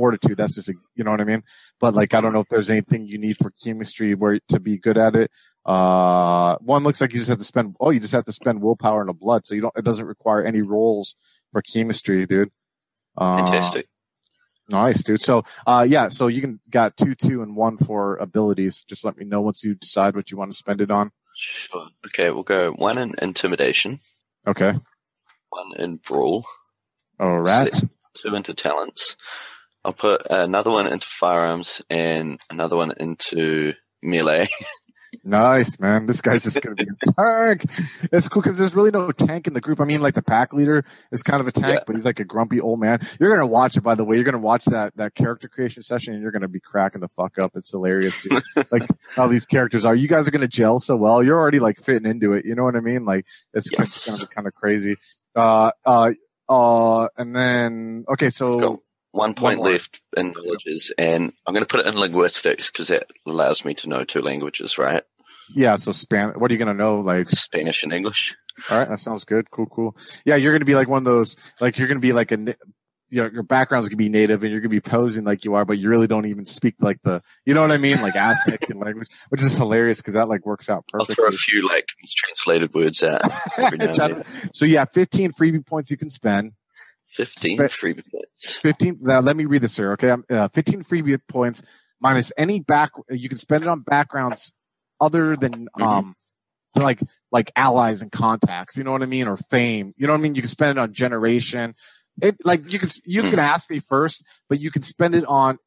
fortitude. 0.00 0.38
That's 0.38 0.54
just, 0.54 0.68
a, 0.70 0.74
you 0.94 1.04
know 1.04 1.10
what 1.10 1.20
I 1.20 1.24
mean? 1.24 1.42
But, 1.78 1.94
like, 1.94 2.14
I 2.14 2.20
don't 2.20 2.32
know 2.32 2.40
if 2.40 2.48
there's 2.48 2.70
anything 2.70 3.06
you 3.06 3.18
need 3.18 3.36
for 3.36 3.50
Chimerstry 3.50 4.16
where 4.16 4.40
to 4.48 4.58
be 4.60 4.78
good 4.78 4.96
at 4.96 5.14
it. 5.14 5.30
Uh, 5.66 6.56
one 6.60 6.82
looks 6.82 7.00
like 7.00 7.12
you 7.12 7.18
just 7.18 7.28
have 7.28 7.38
to 7.38 7.44
spend, 7.44 7.76
oh, 7.80 7.90
you 7.90 8.00
just 8.00 8.14
have 8.14 8.24
to 8.24 8.32
spend 8.32 8.62
willpower 8.62 9.02
and 9.02 9.10
a 9.10 9.14
blood. 9.14 9.44
So 9.46 9.54
you 9.54 9.60
don't, 9.60 9.74
it 9.76 9.84
doesn't 9.84 10.06
require 10.06 10.42
any 10.44 10.62
rolls 10.62 11.16
for 11.52 11.60
Chimerstry, 11.62 12.26
dude. 12.28 12.50
Uh, 13.16 13.36
Fantastic. 13.44 13.86
Nice, 14.70 15.02
dude. 15.02 15.20
So, 15.20 15.44
uh, 15.66 15.84
yeah, 15.88 16.08
so 16.10 16.28
you 16.28 16.40
can 16.40 16.60
got 16.70 16.96
two, 16.96 17.14
two, 17.14 17.42
and 17.42 17.56
one 17.56 17.76
for 17.76 18.16
abilities. 18.16 18.84
Just 18.88 19.04
let 19.04 19.16
me 19.18 19.24
know 19.24 19.40
once 19.40 19.64
you 19.64 19.74
decide 19.74 20.14
what 20.16 20.30
you 20.30 20.36
want 20.38 20.52
to 20.52 20.56
spend 20.56 20.80
it 20.80 20.90
on. 20.92 21.10
Sure. 21.36 21.88
Okay, 22.06 22.30
we'll 22.30 22.42
go 22.44 22.70
one 22.72 22.96
in 22.98 23.14
intimidation, 23.20 23.98
Okay. 24.46 24.72
one 25.48 25.72
in 25.76 25.96
brawl, 25.96 26.44
All 27.18 27.40
right. 27.40 27.74
so 27.74 27.88
two 28.14 28.34
into 28.34 28.54
talents. 28.54 29.16
I'll 29.84 29.92
put 29.92 30.22
another 30.30 30.70
one 30.70 30.86
into 30.86 31.06
firearms 31.06 31.82
and 31.90 32.38
another 32.50 32.76
one 32.76 32.92
into 32.98 33.74
melee. 34.02 34.48
Nice, 35.24 35.78
man. 35.80 36.06
This 36.06 36.20
guy's 36.20 36.44
just 36.44 36.60
going 36.62 36.76
to 36.76 36.84
be 36.86 36.90
a 37.08 37.12
tank. 37.58 37.64
It's 38.12 38.28
cool 38.28 38.42
because 38.42 38.56
there's 38.56 38.76
really 38.76 38.92
no 38.92 39.10
tank 39.10 39.48
in 39.48 39.54
the 39.54 39.60
group. 39.60 39.80
I 39.80 39.84
mean, 39.84 40.00
like 40.00 40.14
the 40.14 40.22
pack 40.22 40.52
leader 40.52 40.84
is 41.10 41.24
kind 41.24 41.40
of 41.40 41.48
a 41.48 41.52
tank, 41.52 41.74
Yeah. 41.80 41.84
but 41.84 41.96
he's 41.96 42.04
like 42.04 42.20
a 42.20 42.24
grumpy 42.24 42.60
old 42.60 42.78
man. 42.78 43.00
You're 43.18 43.28
going 43.30 43.40
to 43.40 43.46
watch 43.46 43.76
it, 43.76 43.80
by 43.80 43.96
the 43.96 44.04
way. 44.04 44.14
You're 44.14 44.24
going 44.24 44.34
to 44.34 44.38
watch 44.38 44.66
that, 44.66 44.96
that 44.96 45.16
character 45.16 45.48
creation 45.48 45.82
session 45.82 46.14
and 46.14 46.22
you're 46.22 46.30
going 46.30 46.42
to 46.42 46.48
be 46.48 46.60
cracking 46.60 47.00
the 47.00 47.08
fuck 47.16 47.40
up. 47.40 47.50
It's 47.56 47.72
hilarious. 47.72 48.22
dude. 48.22 48.40
like 48.70 48.82
how 49.16 49.26
these 49.26 49.46
characters 49.46 49.84
are. 49.84 49.96
You 49.96 50.06
guys 50.06 50.28
are 50.28 50.30
going 50.30 50.42
to 50.42 50.48
gel 50.48 50.78
so 50.78 50.94
well. 50.96 51.24
You're 51.24 51.38
already 51.40 51.58
like 51.58 51.80
fitting 51.82 52.08
into 52.08 52.34
it. 52.34 52.44
You 52.44 52.54
know 52.54 52.62
what 52.62 52.76
I 52.76 52.80
mean? 52.80 53.04
Like 53.04 53.26
it's 53.52 53.68
Yes. 53.76 54.04
to 54.04 54.16
be 54.16 54.26
kind 54.32 54.46
of 54.46 54.54
crazy. 54.54 54.94
Uh, 55.34 55.72
uh, 55.84 56.12
uh, 56.48 57.08
and 57.16 57.34
then, 57.34 58.04
okay, 58.12 58.30
so. 58.30 58.82
One 59.12 59.34
point 59.34 59.60
left 59.60 60.00
in 60.16 60.32
knowledges, 60.32 60.92
and 60.98 61.32
I'm 61.46 61.54
going 61.54 61.64
to 61.64 61.66
put 61.66 61.80
it 61.80 61.86
in 61.86 61.98
linguistics 61.98 62.70
because 62.70 62.88
that 62.88 63.06
allows 63.26 63.64
me 63.64 63.74
to 63.74 63.88
know 63.88 64.04
two 64.04 64.20
languages, 64.22 64.78
right? 64.78 65.02
Yeah, 65.54 65.76
so 65.76 65.92
span. 65.92 66.30
What 66.36 66.50
are 66.50 66.54
you 66.54 66.58
gonna 66.58 66.74
know? 66.74 67.00
Like, 67.00 67.28
Spanish 67.28 67.82
and 67.82 67.92
English. 67.92 68.36
all 68.70 68.78
right, 68.78 68.88
that 68.88 68.98
sounds 68.98 69.24
good. 69.24 69.50
Cool, 69.50 69.66
cool. 69.66 69.96
Yeah, 70.24 70.36
you're 70.36 70.52
gonna 70.52 70.64
be 70.64 70.74
like 70.76 70.88
one 70.88 70.98
of 70.98 71.04
those. 71.04 71.36
Like, 71.60 71.78
you're 71.78 71.88
gonna 71.88 72.00
be 72.00 72.12
like 72.12 72.30
a. 72.32 72.54
You 73.12 73.22
know, 73.22 73.30
your 73.32 73.42
background's 73.42 73.88
gonna 73.88 73.96
be 73.96 74.08
native, 74.08 74.44
and 74.44 74.52
you're 74.52 74.60
gonna 74.60 74.68
be 74.68 74.80
posing 74.80 75.24
like 75.24 75.44
you 75.44 75.54
are, 75.54 75.64
but 75.64 75.78
you 75.78 75.88
really 75.88 76.06
don't 76.06 76.26
even 76.26 76.46
speak 76.46 76.76
like 76.78 76.98
the. 77.02 77.20
You 77.44 77.54
know 77.54 77.62
what 77.62 77.72
I 77.72 77.78
mean? 77.78 78.00
Like 78.00 78.14
Aztec 78.14 78.72
language, 78.72 79.08
which 79.30 79.42
is 79.42 79.56
hilarious 79.56 79.96
because 79.96 80.14
that 80.14 80.28
like 80.28 80.46
works 80.46 80.70
out 80.70 80.84
I'll 80.94 81.04
throw 81.04 81.26
a 81.26 81.32
few 81.32 81.66
like 81.66 81.86
translated 82.08 82.72
words 82.72 83.02
out 83.02 83.22
every 83.58 83.78
now 83.78 83.86
and 83.88 83.98
then. 83.98 84.24
so 84.52 84.64
yeah, 84.66 84.84
15 84.84 85.32
freebie 85.32 85.66
points 85.66 85.90
you 85.90 85.96
can 85.96 86.10
spend. 86.10 86.52
Fifteen 87.10 87.56
But- 87.56 87.70
free 87.72 87.94
points. 87.94 88.56
15 88.62 88.98
now 89.02 89.20
let 89.20 89.36
me 89.36 89.44
read 89.44 89.62
this 89.62 89.76
here 89.76 89.92
okay 89.92 90.14
uh, 90.30 90.48
15 90.48 90.82
freebie 90.84 91.20
points 91.28 91.62
minus 92.00 92.32
any 92.38 92.60
back 92.60 92.90
you 93.10 93.28
can 93.28 93.36
spend 93.38 93.62
it 93.62 93.68
on 93.68 93.80
backgrounds 93.80 94.52
other 95.00 95.36
than 95.36 95.68
Mhm. 95.78 95.82
um 95.82 96.16
like 96.74 97.00
like 97.32 97.52
allies 97.56 98.00
and 98.00 98.10
contacts 98.12 98.76
you 98.76 98.84
know 98.84 98.92
what 98.92 99.02
i 99.02 99.06
mean 99.06 99.26
or 99.26 99.36
fame 99.36 99.92
you 99.98 100.06
know 100.06 100.12
what 100.14 100.18
i 100.20 100.22
mean 100.22 100.34
you 100.36 100.40
can 100.42 100.48
spend 100.48 100.78
it 100.78 100.80
on 100.80 100.92
generation 100.94 101.74
it 102.22 102.36
like 102.44 102.72
you 102.72 102.78
can 102.78 102.88
you 103.04 103.22
can 103.22 103.38
ask 103.38 103.68
me 103.68 103.80
first 103.80 104.22
but 104.48 104.58
you 104.60 104.70
can 104.70 104.82
spend 104.82 105.14
it 105.14 105.24
on 105.26 105.58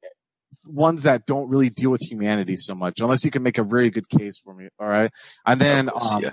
ones 0.65 1.03
that 1.03 1.25
don't 1.27 1.49
really 1.49 1.69
deal 1.69 1.89
with 1.91 2.01
humanity 2.01 2.55
so 2.55 2.73
much 2.73 3.01
unless 3.01 3.23
you 3.25 3.31
can 3.31 3.43
make 3.43 3.57
a 3.57 3.63
very 3.63 3.89
good 3.89 4.07
case 4.09 4.39
for 4.39 4.53
me 4.55 4.67
all 4.79 4.87
right 4.87 5.11
and 5.45 5.59
then 5.61 5.89
course, 5.89 6.11
um 6.11 6.23
yeah. 6.23 6.31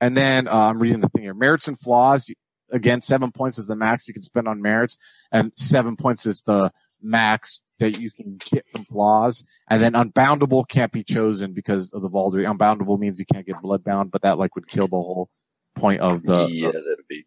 and 0.00 0.16
then 0.16 0.46
uh, 0.48 0.52
I'm 0.52 0.78
reading 0.78 1.00
the 1.00 1.08
thing 1.08 1.22
here. 1.22 1.34
Merits 1.34 1.66
and 1.68 1.78
flaws. 1.78 2.30
Again, 2.74 3.00
seven 3.00 3.30
points 3.32 3.58
is 3.58 3.66
the 3.66 3.76
max 3.76 4.08
you 4.08 4.14
can 4.14 4.22
spend 4.22 4.48
on 4.48 4.60
merits, 4.60 4.98
and 5.32 5.52
seven 5.56 5.96
points 5.96 6.26
is 6.26 6.42
the 6.42 6.72
max 7.00 7.62
that 7.78 8.00
you 8.00 8.10
can 8.10 8.38
get 8.44 8.66
from 8.70 8.84
flaws. 8.84 9.44
And 9.68 9.82
then 9.82 9.92
unboundable 9.92 10.66
can't 10.66 10.92
be 10.92 11.04
chosen 11.04 11.52
because 11.52 11.90
of 11.92 12.02
the 12.02 12.10
Vaulderie. 12.10 12.52
Unboundable 12.52 12.98
means 12.98 13.18
you 13.18 13.26
can't 13.32 13.46
get 13.46 13.56
bloodbound, 13.56 14.10
but 14.10 14.22
that 14.22 14.38
like 14.38 14.54
would 14.56 14.66
kill 14.66 14.88
the 14.88 14.96
whole 14.96 15.30
point 15.74 16.00
of 16.00 16.22
the. 16.22 16.48
yeah, 16.50 16.68
that'd 16.68 17.08
be. 17.08 17.26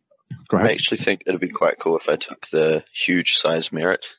Go 0.49 0.57
I 0.57 0.71
actually 0.71 0.97
think 0.97 1.23
it'd 1.25 1.39
be 1.39 1.47
quite 1.47 1.79
cool 1.79 1.97
if 1.97 2.09
I 2.09 2.17
took 2.17 2.47
the 2.47 2.83
huge 2.93 3.35
size 3.35 3.71
merit. 3.71 4.17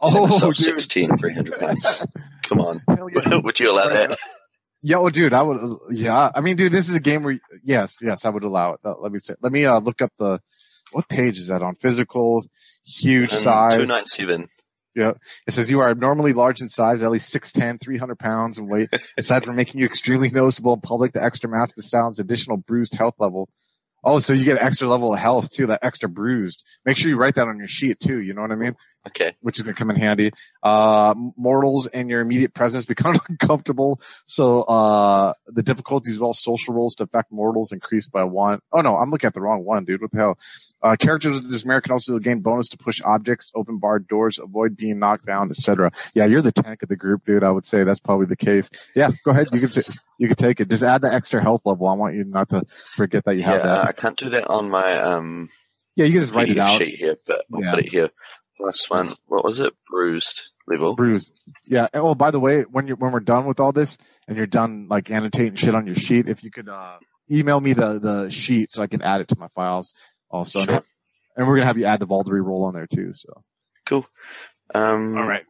Oh, 0.00 0.26
myself 0.26 0.56
16, 0.56 1.16
300 1.18 1.58
pounds. 1.58 1.86
Come 2.42 2.60
on. 2.60 2.82
Yeah. 2.88 3.36
Would 3.42 3.58
you 3.58 3.70
allow 3.70 3.88
that? 3.88 4.18
Yeah, 4.82 4.98
well, 4.98 5.10
dude, 5.10 5.34
I 5.34 5.42
would. 5.42 5.78
Yeah, 5.90 6.30
I 6.34 6.40
mean, 6.40 6.56
dude, 6.56 6.72
this 6.72 6.88
is 6.88 6.94
a 6.94 7.00
game 7.00 7.22
where 7.24 7.38
yes, 7.64 7.96
yes, 8.00 8.24
I 8.24 8.30
would 8.30 8.44
allow 8.44 8.74
it. 8.74 8.80
Uh, 8.84 8.94
Let 8.98 9.12
me 9.12 9.18
say, 9.18 9.34
let 9.42 9.52
me 9.52 9.64
uh, 9.64 9.80
look 9.80 10.00
up 10.00 10.12
the 10.18 10.40
what 10.92 11.08
page 11.08 11.38
is 11.38 11.48
that 11.48 11.62
on? 11.62 11.74
Physical, 11.74 12.44
huge 12.84 13.30
size. 13.30 13.72
297. 13.72 14.48
It 15.46 15.52
says 15.52 15.70
you 15.70 15.80
are 15.80 15.90
abnormally 15.90 16.32
large 16.32 16.60
in 16.60 16.68
size, 16.68 17.02
at 17.02 17.10
least 17.10 17.32
6'10", 17.32 17.80
300 17.80 18.18
pounds 18.18 18.58
in 18.58 18.68
weight. 18.68 18.88
Aside 19.16 19.44
from 19.44 19.54
making 19.54 19.80
you 19.80 19.86
extremely 19.86 20.28
noticeable 20.30 20.74
in 20.74 20.80
public, 20.80 21.12
the 21.12 21.22
extra 21.22 21.48
mass 21.48 21.70
bestows 21.72 22.18
additional 22.18 22.56
bruised 22.56 22.94
health 22.94 23.14
level. 23.18 23.48
Oh, 24.02 24.20
so 24.20 24.32
you 24.32 24.44
get 24.44 24.60
an 24.60 24.66
extra 24.66 24.88
level 24.88 25.12
of 25.12 25.18
health 25.20 25.50
too, 25.50 25.66
that 25.66 25.80
extra 25.82 26.08
bruised. 26.08 26.64
Make 26.84 26.96
sure 26.96 27.10
you 27.10 27.16
write 27.16 27.34
that 27.34 27.48
on 27.48 27.58
your 27.58 27.68
sheet 27.68 28.00
too, 28.00 28.20
you 28.20 28.32
know 28.32 28.42
what 28.42 28.52
I 28.52 28.56
mean? 28.56 28.74
Okay. 29.08 29.34
Which 29.40 29.56
is 29.58 29.62
going 29.62 29.74
to 29.74 29.78
come 29.78 29.90
in 29.90 29.96
handy. 29.96 30.32
Uh, 30.62 31.14
mortals 31.36 31.86
in 31.88 32.08
your 32.08 32.20
immediate 32.20 32.54
presence 32.54 32.86
become 32.86 33.18
uncomfortable. 33.28 34.00
So, 34.26 34.62
uh, 34.62 35.32
the 35.46 35.62
difficulties 35.62 36.16
of 36.16 36.22
all 36.22 36.34
social 36.34 36.74
roles 36.74 36.94
to 36.96 37.04
affect 37.04 37.32
mortals 37.32 37.72
increased 37.72 38.12
by 38.12 38.24
one. 38.24 38.60
Oh 38.72 38.80
no, 38.80 38.96
I'm 38.96 39.10
looking 39.10 39.26
at 39.28 39.34
the 39.34 39.40
wrong 39.40 39.64
one, 39.64 39.84
dude. 39.84 40.00
What 40.00 40.10
the 40.12 40.18
hell? 40.18 40.38
Uh, 40.82 40.94
characters 40.96 41.34
with 41.34 41.50
this 41.50 41.64
merit 41.64 41.82
can 41.82 41.92
also 41.92 42.18
gain 42.18 42.40
bonus 42.40 42.68
to 42.68 42.78
push 42.78 43.00
objects, 43.04 43.50
open 43.54 43.78
barred 43.78 44.06
doors, 44.06 44.38
avoid 44.38 44.76
being 44.76 44.98
knocked 45.00 45.26
down, 45.26 45.50
etc. 45.50 45.90
Yeah, 46.14 46.26
you're 46.26 46.42
the 46.42 46.52
tank 46.52 46.82
of 46.84 46.88
the 46.88 46.96
group, 46.96 47.24
dude. 47.24 47.42
I 47.42 47.50
would 47.50 47.66
say 47.66 47.82
that's 47.84 47.98
probably 47.98 48.26
the 48.26 48.36
case. 48.36 48.68
Yeah, 48.94 49.10
go 49.24 49.32
ahead. 49.32 49.48
You 49.52 49.58
can, 49.60 49.68
t- 49.68 49.82
you 50.18 50.28
can 50.28 50.36
take 50.36 50.60
it. 50.60 50.70
Just 50.70 50.82
add 50.84 51.00
the 51.02 51.12
extra 51.12 51.42
health 51.42 51.62
level. 51.64 51.88
I 51.88 51.94
want 51.94 52.14
you 52.14 52.24
not 52.24 52.50
to 52.50 52.62
forget 52.96 53.24
that 53.24 53.36
you 53.36 53.42
have 53.42 53.56
Yeah, 53.56 53.62
that. 53.66 53.84
I 53.88 53.92
can't 53.92 54.16
do 54.16 54.30
that 54.30 54.46
on 54.48 54.70
my 54.70 55.00
um 55.00 55.48
Yeah, 55.96 56.04
you 56.06 56.12
can 56.12 56.20
just 56.22 56.34
write 56.34 56.48
it 56.50 56.58
out. 56.58 56.78
sheet 56.78 56.96
here, 56.96 57.16
but 57.26 57.44
I'll 57.52 57.60
Yeah. 57.62 57.70
put 57.70 57.80
it 57.80 57.90
here. 57.90 58.10
Last 58.60 58.90
one. 58.90 59.14
What 59.26 59.44
was 59.44 59.60
it? 59.60 59.74
Bruised 59.90 60.48
level. 60.66 60.94
bruised. 60.94 61.30
Yeah. 61.66 61.88
Oh, 61.94 62.14
by 62.14 62.30
the 62.30 62.40
way, 62.40 62.62
when 62.62 62.86
you 62.86 62.94
when 62.94 63.12
we're 63.12 63.20
done 63.20 63.46
with 63.46 63.60
all 63.60 63.72
this 63.72 63.96
and 64.26 64.36
you're 64.36 64.46
done 64.46 64.86
like 64.88 65.10
annotating 65.10 65.54
shit 65.54 65.74
on 65.74 65.86
your 65.86 65.94
sheet, 65.94 66.28
if 66.28 66.44
you 66.44 66.50
could 66.50 66.68
uh, 66.68 66.98
email 67.30 67.60
me 67.60 67.72
the 67.72 67.98
the 67.98 68.30
sheet 68.30 68.72
so 68.72 68.82
I 68.82 68.86
can 68.86 69.02
add 69.02 69.20
it 69.20 69.28
to 69.28 69.38
my 69.38 69.48
files 69.48 69.94
also. 70.30 70.64
Sure. 70.64 70.82
And 71.36 71.46
we're 71.46 71.56
gonna 71.56 71.66
have 71.66 71.78
you 71.78 71.84
add 71.84 72.00
the 72.00 72.06
Vaulderie 72.06 72.44
roll 72.44 72.64
on 72.64 72.74
there 72.74 72.86
too. 72.86 73.12
So. 73.14 73.42
Cool. 73.86 74.06
Um, 74.74 75.16
All 75.16 75.26
right. 75.26 75.44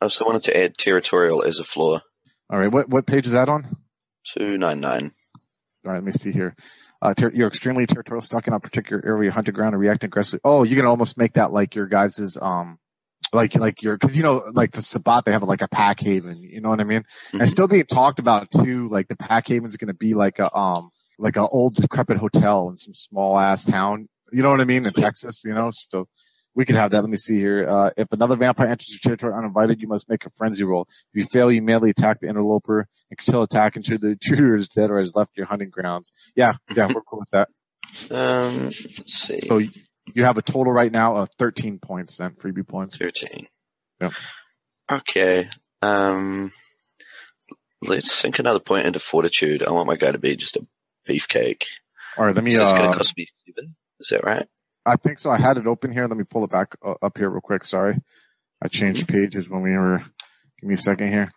I 0.00 0.04
also 0.06 0.24
wanted 0.24 0.44
to 0.44 0.56
add 0.56 0.78
territorial 0.78 1.42
as 1.42 1.58
a 1.58 1.64
flaw. 1.64 2.00
All 2.50 2.58
right. 2.58 2.72
What 2.72 2.88
what 2.88 3.06
page 3.06 3.26
is 3.26 3.32
that 3.32 3.48
on? 3.48 3.76
Two 4.24 4.56
nine 4.56 4.80
nine. 4.80 5.12
All 5.84 5.92
right. 5.92 5.96
Let 5.96 6.04
me 6.04 6.12
see 6.12 6.32
here. 6.32 6.54
Uh, 7.02 7.12
ter- 7.14 7.32
you're 7.34 7.48
extremely 7.48 7.84
territorial, 7.84 8.22
stuck 8.22 8.46
in 8.46 8.54
a 8.54 8.60
particular 8.60 9.02
area, 9.04 9.32
hunting 9.32 9.52
ground, 9.52 9.74
and 9.74 9.80
reacting 9.80 10.08
aggressively. 10.08 10.40
Oh, 10.44 10.62
you 10.62 10.76
can 10.76 10.86
almost 10.86 11.18
make 11.18 11.32
that 11.34 11.52
like 11.52 11.74
your 11.74 11.86
guys's 11.86 12.38
um. 12.40 12.78
Like, 13.32 13.54
like 13.54 13.82
your, 13.82 13.96
cause 13.96 14.14
you 14.14 14.22
know, 14.22 14.44
like 14.52 14.72
the 14.72 14.82
Sabbat, 14.82 15.24
they 15.24 15.32
have 15.32 15.42
like 15.44 15.62
a 15.62 15.68
pack 15.68 16.00
haven, 16.00 16.42
you 16.42 16.60
know 16.60 16.68
what 16.68 16.80
I 16.80 16.84
mean? 16.84 17.04
And 17.32 17.42
Mhm. 17.42 17.48
still 17.50 17.66
being 17.66 17.86
talked 17.86 18.18
about 18.18 18.50
too, 18.50 18.88
like 18.88 19.08
the 19.08 19.16
pack 19.16 19.48
haven 19.48 19.68
is 19.68 19.76
going 19.78 19.88
to 19.88 19.94
be 19.94 20.12
like 20.12 20.38
a, 20.38 20.54
um, 20.54 20.90
like 21.18 21.36
a 21.36 21.48
old 21.48 21.76
decrepit 21.76 22.18
hotel 22.18 22.68
in 22.68 22.76
some 22.76 22.92
small 22.92 23.38
ass 23.38 23.64
town. 23.64 24.08
You 24.32 24.42
know 24.42 24.50
what 24.50 24.60
I 24.60 24.64
mean? 24.64 24.84
In 24.84 24.92
Texas, 24.92 25.40
you 25.44 25.54
know, 25.54 25.70
so 25.70 26.08
we 26.54 26.64
could 26.64 26.76
have 26.76 26.90
that. 26.90 27.00
Let 27.00 27.10
me 27.10 27.16
see 27.16 27.38
here. 27.38 27.68
Uh, 27.68 27.90
if 27.96 28.08
another 28.12 28.36
vampire 28.36 28.68
enters 28.68 28.92
your 28.92 29.00
territory 29.00 29.34
uninvited, 29.34 29.80
you 29.80 29.88
must 29.88 30.08
make 30.08 30.26
a 30.26 30.30
frenzy 30.36 30.64
roll. 30.64 30.88
If 31.12 31.22
you 31.22 31.24
fail, 31.26 31.50
you 31.50 31.62
merely 31.62 31.90
attack 31.90 32.20
the 32.20 32.28
interloper 32.28 32.86
and 33.10 33.20
still 33.20 33.42
attack 33.42 33.76
until 33.76 33.98
the 33.98 34.08
intruder 34.08 34.56
is 34.56 34.68
dead 34.68 34.90
or 34.90 34.98
has 34.98 35.14
left 35.14 35.36
your 35.36 35.46
hunting 35.46 35.70
grounds. 35.70 36.12
Yeah, 36.36 36.54
yeah, 36.74 36.86
we're 36.86 37.02
cool 37.02 37.20
with 37.20 37.30
that. 37.30 37.48
Um, 38.10 38.66
let's 38.66 39.12
see. 39.12 39.40
So 39.46 39.58
you 39.58 40.24
have 40.24 40.38
a 40.38 40.42
total 40.42 40.72
right 40.72 40.90
now 40.90 41.16
of 41.16 41.30
13 41.38 41.80
points 41.80 42.18
then, 42.18 42.30
freebie 42.30 42.66
points. 42.66 42.96
Thirteen. 42.96 43.48
Yep. 44.00 44.12
Okay. 44.90 45.50
Um, 45.82 46.52
let's 47.82 48.12
sink 48.12 48.38
another 48.38 48.60
point 48.60 48.86
into 48.86 49.00
fortitude. 49.00 49.62
I 49.62 49.72
want 49.72 49.88
my 49.88 49.96
guy 49.96 50.12
to 50.12 50.18
be 50.18 50.36
just 50.36 50.56
a 50.56 50.66
beefcake. 51.06 51.64
All 52.16 52.24
right, 52.24 52.34
let 52.34 52.44
me, 52.44 52.54
So 52.54 52.62
it's 52.62 52.72
going 52.72 52.86
uh, 52.86 52.92
to 52.92 52.98
cost 52.98 53.16
me 53.16 53.26
seven. 53.46 53.74
Is 54.00 54.08
that 54.08 54.24
right? 54.24 54.46
I 54.84 54.96
think 54.96 55.18
so. 55.18 55.30
I 55.30 55.38
had 55.38 55.56
it 55.58 55.66
open 55.66 55.92
here. 55.92 56.06
Let 56.06 56.16
me 56.16 56.24
pull 56.24 56.44
it 56.44 56.50
back 56.50 56.74
uh, 56.84 56.94
up 57.02 57.16
here 57.18 57.30
real 57.30 57.40
quick. 57.40 57.64
Sorry. 57.64 57.96
I 58.62 58.68
changed 58.68 59.08
pages 59.08 59.48
when 59.48 59.62
we 59.62 59.70
were, 59.72 59.98
give 60.60 60.68
me 60.68 60.74
a 60.74 60.78
second 60.78 61.08
here. 61.12 61.32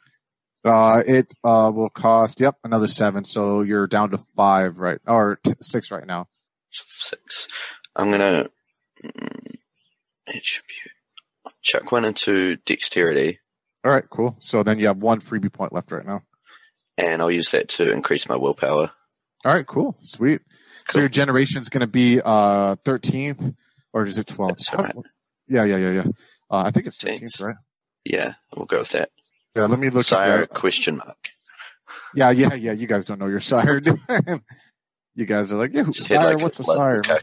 Uh, 0.64 1.04
it, 1.06 1.28
uh, 1.43 1.72
will 1.74 1.89
cost, 1.89 2.39
yep, 2.41 2.56
another 2.64 2.88
seven. 2.88 3.24
So 3.24 3.62
you're 3.62 3.86
down 3.88 4.10
to 4.12 4.18
five, 4.36 4.78
right? 4.78 5.00
Or 5.06 5.39
t- 5.43 5.54
six 5.62 5.91
right 5.91 6.06
now. 6.06 6.28
Six. 6.72 7.48
I'm 7.96 8.10
gonna 8.12 8.50
mm, 9.04 9.56
attribute. 10.28 10.91
Chuck 11.62 11.91
one 11.91 12.06
into 12.06 12.58
dexterity, 12.58 13.39
All 13.84 13.91
right, 13.91 14.04
cool. 14.10 14.36
So 14.39 14.62
then 14.64 14.78
you 14.80 14.88
have 14.88 14.98
one 14.98 15.20
freebie 15.22 15.52
point 15.54 15.74
left 15.74 15.91
right 15.91 16.06
now. 16.06 16.22
and 16.98 17.22
I'll 17.22 17.32
use 17.32 17.52
that 17.52 17.70
to 17.70 17.91
increase 17.91 18.28
my 18.28 18.36
willpower. 18.36 18.91
All 19.46 19.54
right, 19.54 19.66
cool. 19.66 19.96
Sweet. 20.00 20.41
So 20.92 21.00
your 21.00 21.10
generation 21.10 21.62
is 21.62 21.70
going 21.70 21.82
to 21.82 21.88
be, 21.88 22.22
uh, 22.22 22.76
13th 22.86 23.56
or 23.94 24.04
is 24.04 24.18
it 24.20 24.28
12th? 24.28 24.50
That's 24.50 24.74
all 24.74 24.84
right. 24.84 24.96
Yeah, 25.48 25.64
yeah, 25.64 25.78
yeah, 25.78 25.92
yeah. 25.92 26.04
Uh, 26.52 26.64
I 26.66 26.72
think 26.72 26.86
it's 26.88 26.98
13th, 26.98 27.20
Thanks. 27.20 27.42
right? 27.42 27.56
Yeah, 28.04 28.34
we'll 28.56 28.66
go 28.66 28.80
with 28.80 28.90
that. 28.92 29.10
Yeah, 29.56 29.66
let 29.66 29.80
me 29.80 29.90
look 29.90 30.04
Sire 30.04 30.42
that. 30.42 30.50
question 30.54 30.98
mark. 30.98 31.18
Yeah, 32.14 32.30
yeah, 32.32 32.54
yeah. 32.54 32.72
You 32.74 32.88
guys 32.88 33.06
don't 33.06 33.20
know 33.20 33.28
your 33.28 33.40
sire. 33.40 33.82
you 35.16 35.26
guys 35.26 35.52
are 35.52 35.58
like, 35.58 35.74
yeah, 35.74 35.84
Just 35.84 36.06
sire? 36.08 36.34
like, 36.34 36.42
What's 36.44 36.60
a 36.60 36.64
blood 36.64 36.78
sire? 36.78 37.20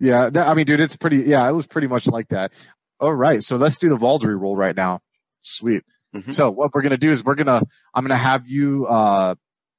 Yeah, 0.00 0.30
that, 0.30 0.46
I 0.48 0.54
mean, 0.54 0.66
dude, 0.66 0.80
it's 0.80 0.96
pretty. 0.96 1.18
Yeah, 1.18 1.48
it 1.48 1.52
was 1.52 1.66
pretty 1.66 1.88
much 1.88 2.06
like 2.06 2.28
that. 2.28 2.52
All 3.00 3.12
right, 3.14 3.42
so 3.42 3.56
let's 3.56 3.78
do 3.78 3.88
the 3.88 3.96
Vaulderie 3.96 4.38
roll 4.40 4.56
right 4.56 4.74
now. 4.76 5.00
Sweet. 5.42 5.82
Mhm. 6.14 6.32
So 6.32 6.50
what 6.50 6.72
we're 6.74 6.82
gonna 6.82 6.96
do 6.96 7.10
is 7.10 7.24
we're 7.24 7.34
gonna 7.34 7.62
I'm 7.94 8.04
gonna 8.04 8.16
have 8.16 8.46
you 8.46 8.86
uh 8.86 9.34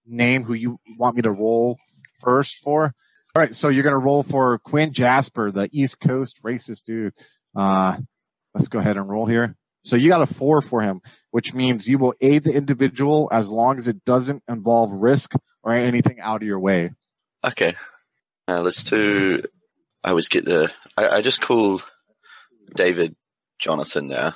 name 0.06 0.43
who 0.43 0.54
you 0.54 0.80
want 0.97 1.16
me 1.16 1.22
to 1.24 1.32
roll 1.32 1.78
first 2.20 2.57
for. 2.57 2.93
All 3.36 3.41
right, 3.41 3.55
so 3.55 3.70
you're 3.70 3.84
gonna 3.84 3.97
roll 3.97 4.24
for 4.24 4.57
Quinn 4.59 4.93
Jasper, 4.93 5.51
the 5.51 5.70
East 5.72 5.99
Coast 5.99 6.41
racist 6.43 6.84
dude. 6.84 7.13
Uh, 7.55 7.97
let's 8.53 8.67
go 8.67 8.80
ahead 8.80 8.97
and 8.97 9.07
roll 9.07 9.26
here. 9.26 9.55
So 9.84 9.95
you 9.95 10.09
got 10.09 10.22
a 10.22 10.26
four 10.26 10.61
for 10.61 10.82
him, 10.82 11.01
which 11.32 11.53
means 11.53 11.88
you 11.88 11.97
will 11.97 12.13
aid 12.20 12.43
the 12.43 12.53
individual 12.53 13.30
as 13.32 13.49
long 13.49 13.78
as 13.78 13.88
it 13.88 14.03
doesn't 14.03 14.43
involve 14.47 14.91
risk 14.91 15.34
or 15.63 15.74
anything 15.74 16.20
out 16.20 16.41
of 16.41 16.47
your 16.47 16.59
way. 16.59 16.91
Okay. 17.43 17.76
Uh, 18.47 18.61
let's 18.61 18.84
do. 18.84 19.43
I 20.03 20.09
always 20.09 20.28
get 20.28 20.45
the. 20.45 20.72
I, 20.97 21.07
I 21.07 21.22
just 21.22 21.41
call 21.41 21.82
David 22.76 23.15
Jonathan 23.59 24.07
now. 24.07 24.36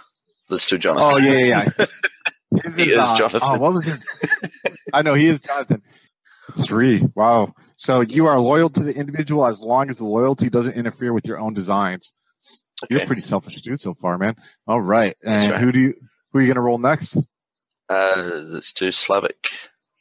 Let's 0.49 0.67
do 0.67 0.77
Jonathan. 0.77 1.09
Oh 1.13 1.17
yeah, 1.17 1.39
yeah. 1.39 1.69
yeah. 1.77 1.85
He 2.75 2.91
is 2.91 3.13
Jonathan. 3.13 3.39
Oh, 3.41 3.57
what 3.57 3.73
was 3.73 3.85
his? 3.85 3.99
I 4.93 5.01
know 5.01 5.15
he 5.15 5.27
is 5.27 5.39
Jonathan. 5.39 5.81
Three. 6.61 7.03
Wow. 7.15 7.55
So 7.83 7.99
you 7.99 8.27
are 8.27 8.39
loyal 8.39 8.69
to 8.69 8.81
the 8.81 8.95
individual 8.95 9.45
as 9.45 9.59
long 9.59 9.89
as 9.89 9.97
the 9.97 10.05
loyalty 10.05 10.49
doesn't 10.49 10.71
interfere 10.71 11.11
with 11.11 11.27
your 11.27 11.37
own 11.37 11.53
designs. 11.53 12.13
You're 12.89 13.01
a 13.01 13.05
pretty 13.05 13.21
selfish 13.21 13.61
dude 13.61 13.81
so 13.81 13.93
far, 13.93 14.17
man. 14.17 14.35
All 14.65 14.79
right. 14.79 15.17
And 15.21 15.51
right. 15.51 15.59
who 15.59 15.73
do 15.73 15.81
you? 15.81 15.93
Who 16.31 16.39
are 16.39 16.41
you 16.41 16.47
gonna 16.47 16.61
roll 16.61 16.77
next? 16.77 17.17
Uh, 17.89 18.41
let's 18.45 18.71
do 18.71 18.89
Slavic. 18.89 19.49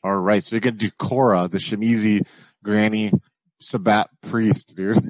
All 0.04 0.16
right. 0.16 0.44
So 0.44 0.54
you're 0.54 0.60
gonna 0.60 0.76
do 0.76 0.92
Cora, 0.92 1.48
the 1.48 1.58
Tzimisce 1.58 2.24
granny 2.62 3.10
Sabbat 3.60 4.10
priest, 4.22 4.76
dude. 4.76 5.02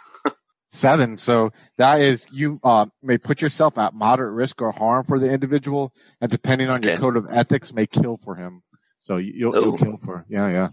Seven. 0.70 1.18
So 1.18 1.52
that 1.76 2.00
is 2.00 2.26
you 2.32 2.58
uh, 2.64 2.86
may 3.02 3.18
put 3.18 3.42
yourself 3.42 3.76
at 3.76 3.92
moderate 3.92 4.32
risk 4.32 4.62
or 4.62 4.72
harm 4.72 5.04
for 5.04 5.18
the 5.18 5.30
individual, 5.30 5.92
and 6.22 6.30
depending 6.30 6.70
on 6.70 6.82
your 6.82 6.96
code 6.96 7.18
of 7.18 7.26
ethics, 7.30 7.74
may 7.74 7.86
kill 7.86 8.18
for 8.24 8.34
him. 8.34 8.62
So 8.98 9.16
you- 9.16 9.32
you'll, 9.34 9.54
you'll 9.54 9.78
kill 9.78 9.98
for 10.04 10.24
yeah 10.28 10.48
yeah. 10.50 10.68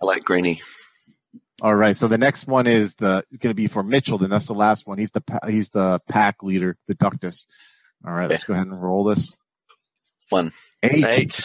I 0.00 0.04
like 0.06 0.24
Greeny. 0.24 0.62
All 1.60 1.74
right. 1.74 1.96
So 1.96 2.06
the 2.06 2.18
next 2.18 2.46
one 2.46 2.66
is 2.68 2.94
the 2.94 3.24
is 3.32 3.38
going 3.38 3.50
to 3.50 3.54
be 3.54 3.66
for 3.66 3.82
Mitchell. 3.82 4.18
Then 4.18 4.30
that's 4.30 4.46
the 4.46 4.54
last 4.54 4.86
one. 4.86 4.96
He's 4.98 5.10
the 5.10 5.22
he's 5.48 5.68
the 5.70 6.00
pack 6.08 6.42
leader, 6.42 6.76
the 6.86 6.94
Ductus. 6.94 7.46
All 8.06 8.12
right. 8.12 8.30
Let's 8.30 8.44
go 8.44 8.54
ahead 8.54 8.66
and 8.68 8.80
roll 8.80 9.02
this. 9.04 9.32
One. 10.28 10.52
Eight. 10.84 11.04
Eight. 11.04 11.40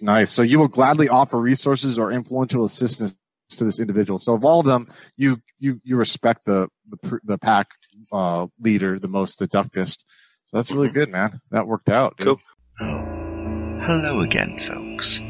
Nice. 0.00 0.30
So 0.30 0.40
you 0.42 0.58
will 0.58 0.68
gladly 0.68 1.08
offer 1.10 1.38
resources 1.38 1.98
or 1.98 2.10
influential 2.12 2.64
assistance 2.64 3.14
to 3.50 3.64
this 3.64 3.78
individual. 3.78 4.18
So 4.18 4.32
of 4.34 4.44
all 4.44 4.60
of 4.60 4.66
them, 4.66 4.88
you 5.18 5.42
you 5.58 5.80
you 5.84 5.96
respect 5.96 6.46
the 6.46 6.68
the, 7.02 7.20
the 7.24 7.38
pack 7.38 7.68
uh, 8.10 8.46
leader 8.58 8.98
the 8.98 9.08
most, 9.08 9.38
the 9.38 9.46
Ductist. 9.48 10.04
So 10.46 10.56
that's 10.56 10.70
really 10.70 10.88
good, 10.88 11.10
man. 11.10 11.40
That 11.50 11.66
worked 11.66 11.90
out. 11.90 12.16
dude. 12.16 12.26
Cool. 12.26 12.40
Oh, 12.80 13.80
hello 13.82 14.20
again, 14.20 14.58
folks. 14.58 15.20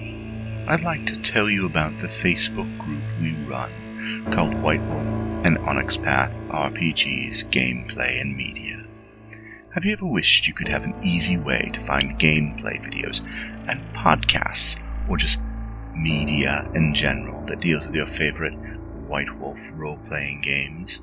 I'd 0.69 0.85
like 0.85 1.07
to 1.07 1.21
tell 1.21 1.51
you 1.51 1.67
about 1.67 1.99
the 1.99 2.07
Facebook 2.07 2.79
group 2.79 3.03
we 3.21 3.35
run 3.47 4.29
called 4.31 4.55
White 4.63 4.81
Wolf 4.83 5.21
and 5.45 5.59
Onyx 5.59 5.97
Path 5.97 6.41
RPGs 6.43 7.51
Gameplay 7.51 8.21
and 8.21 8.37
Media. 8.37 8.87
Have 9.75 9.85
you 9.85 9.93
ever 9.93 10.07
wished 10.07 10.47
you 10.47 10.55
could 10.55 10.69
have 10.69 10.85
an 10.85 10.95
easy 11.03 11.37
way 11.37 11.69
to 11.73 11.81
find 11.81 12.17
gameplay 12.17 12.81
videos 12.81 13.27
and 13.69 13.83
podcasts, 13.93 14.81
or 15.09 15.17
just 15.17 15.41
media 15.97 16.71
in 16.77 16.95
general 16.95 17.45
that 17.47 17.61
deals 17.61 17.85
with 17.85 17.97
your 17.97 18.07
favorite 18.07 18.55
White 19.09 19.37
Wolf 19.41 19.59
role 19.75 19.99
playing 20.07 20.43
games? 20.43 21.01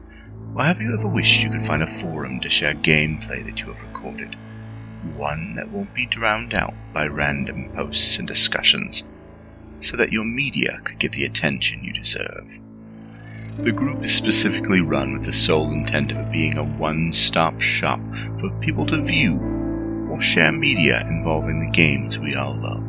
Or 0.55 0.63
have 0.63 0.79
you 0.79 0.93
ever 0.93 1.07
wished 1.07 1.43
you 1.43 1.49
could 1.49 1.61
find 1.61 1.83
a 1.83 1.87
forum 1.87 2.39
to 2.39 2.49
share 2.49 2.75
gameplay 2.75 3.43
that 3.45 3.59
you 3.59 3.67
have 3.67 3.81
recorded? 3.81 4.37
One 5.17 5.55
that 5.55 5.69
won't 5.69 5.93
be 5.93 6.05
drowned 6.05 6.53
out 6.53 6.73
by 6.93 7.07
random 7.07 7.69
posts 7.75 8.19
and 8.19 8.27
discussions, 8.27 9.03
so 9.79 9.97
that 9.97 10.11
your 10.11 10.25
media 10.25 10.79
could 10.83 10.99
get 10.99 11.11
the 11.11 11.25
attention 11.25 11.83
you 11.83 11.93
deserve. 11.93 12.59
The 13.59 13.71
group 13.71 14.03
is 14.03 14.15
specifically 14.15 14.79
run 14.79 15.13
with 15.13 15.25
the 15.25 15.33
sole 15.33 15.71
intent 15.71 16.13
of 16.13 16.31
being 16.31 16.57
a 16.57 16.63
one 16.63 17.11
stop 17.11 17.59
shop 17.59 17.99
for 18.39 18.49
people 18.61 18.85
to 18.85 19.01
view 19.01 19.37
or 20.09 20.21
share 20.21 20.51
media 20.51 21.01
involving 21.01 21.59
the 21.59 21.69
games 21.69 22.17
we 22.17 22.35
all 22.35 22.55
love. 22.55 22.85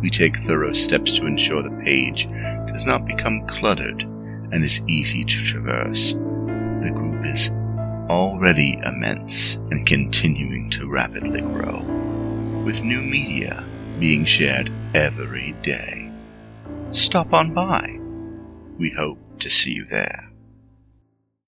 We 0.00 0.08
take 0.08 0.36
thorough 0.36 0.72
steps 0.72 1.18
to 1.18 1.26
ensure 1.26 1.62
the 1.62 1.82
page 1.84 2.28
does 2.68 2.86
not 2.86 3.06
become 3.06 3.46
cluttered 3.46 4.02
and 4.02 4.62
is 4.62 4.82
easy 4.86 5.24
to 5.24 5.44
traverse. 5.44 6.12
The 6.12 6.92
group 6.94 7.26
is 7.26 7.50
already 8.08 8.78
immense 8.84 9.56
and 9.70 9.86
continuing 9.86 10.70
to 10.70 10.88
rapidly 10.88 11.40
grow, 11.40 11.80
with 12.64 12.84
new 12.84 13.00
media 13.00 13.64
being 14.02 14.24
shared 14.24 14.68
every 14.94 15.52
day. 15.62 16.10
Stop 16.90 17.32
on 17.32 17.54
by. 17.54 18.00
We 18.76 18.90
hope 18.90 19.20
to 19.38 19.48
see 19.48 19.74
you 19.74 19.84
there. 19.84 20.31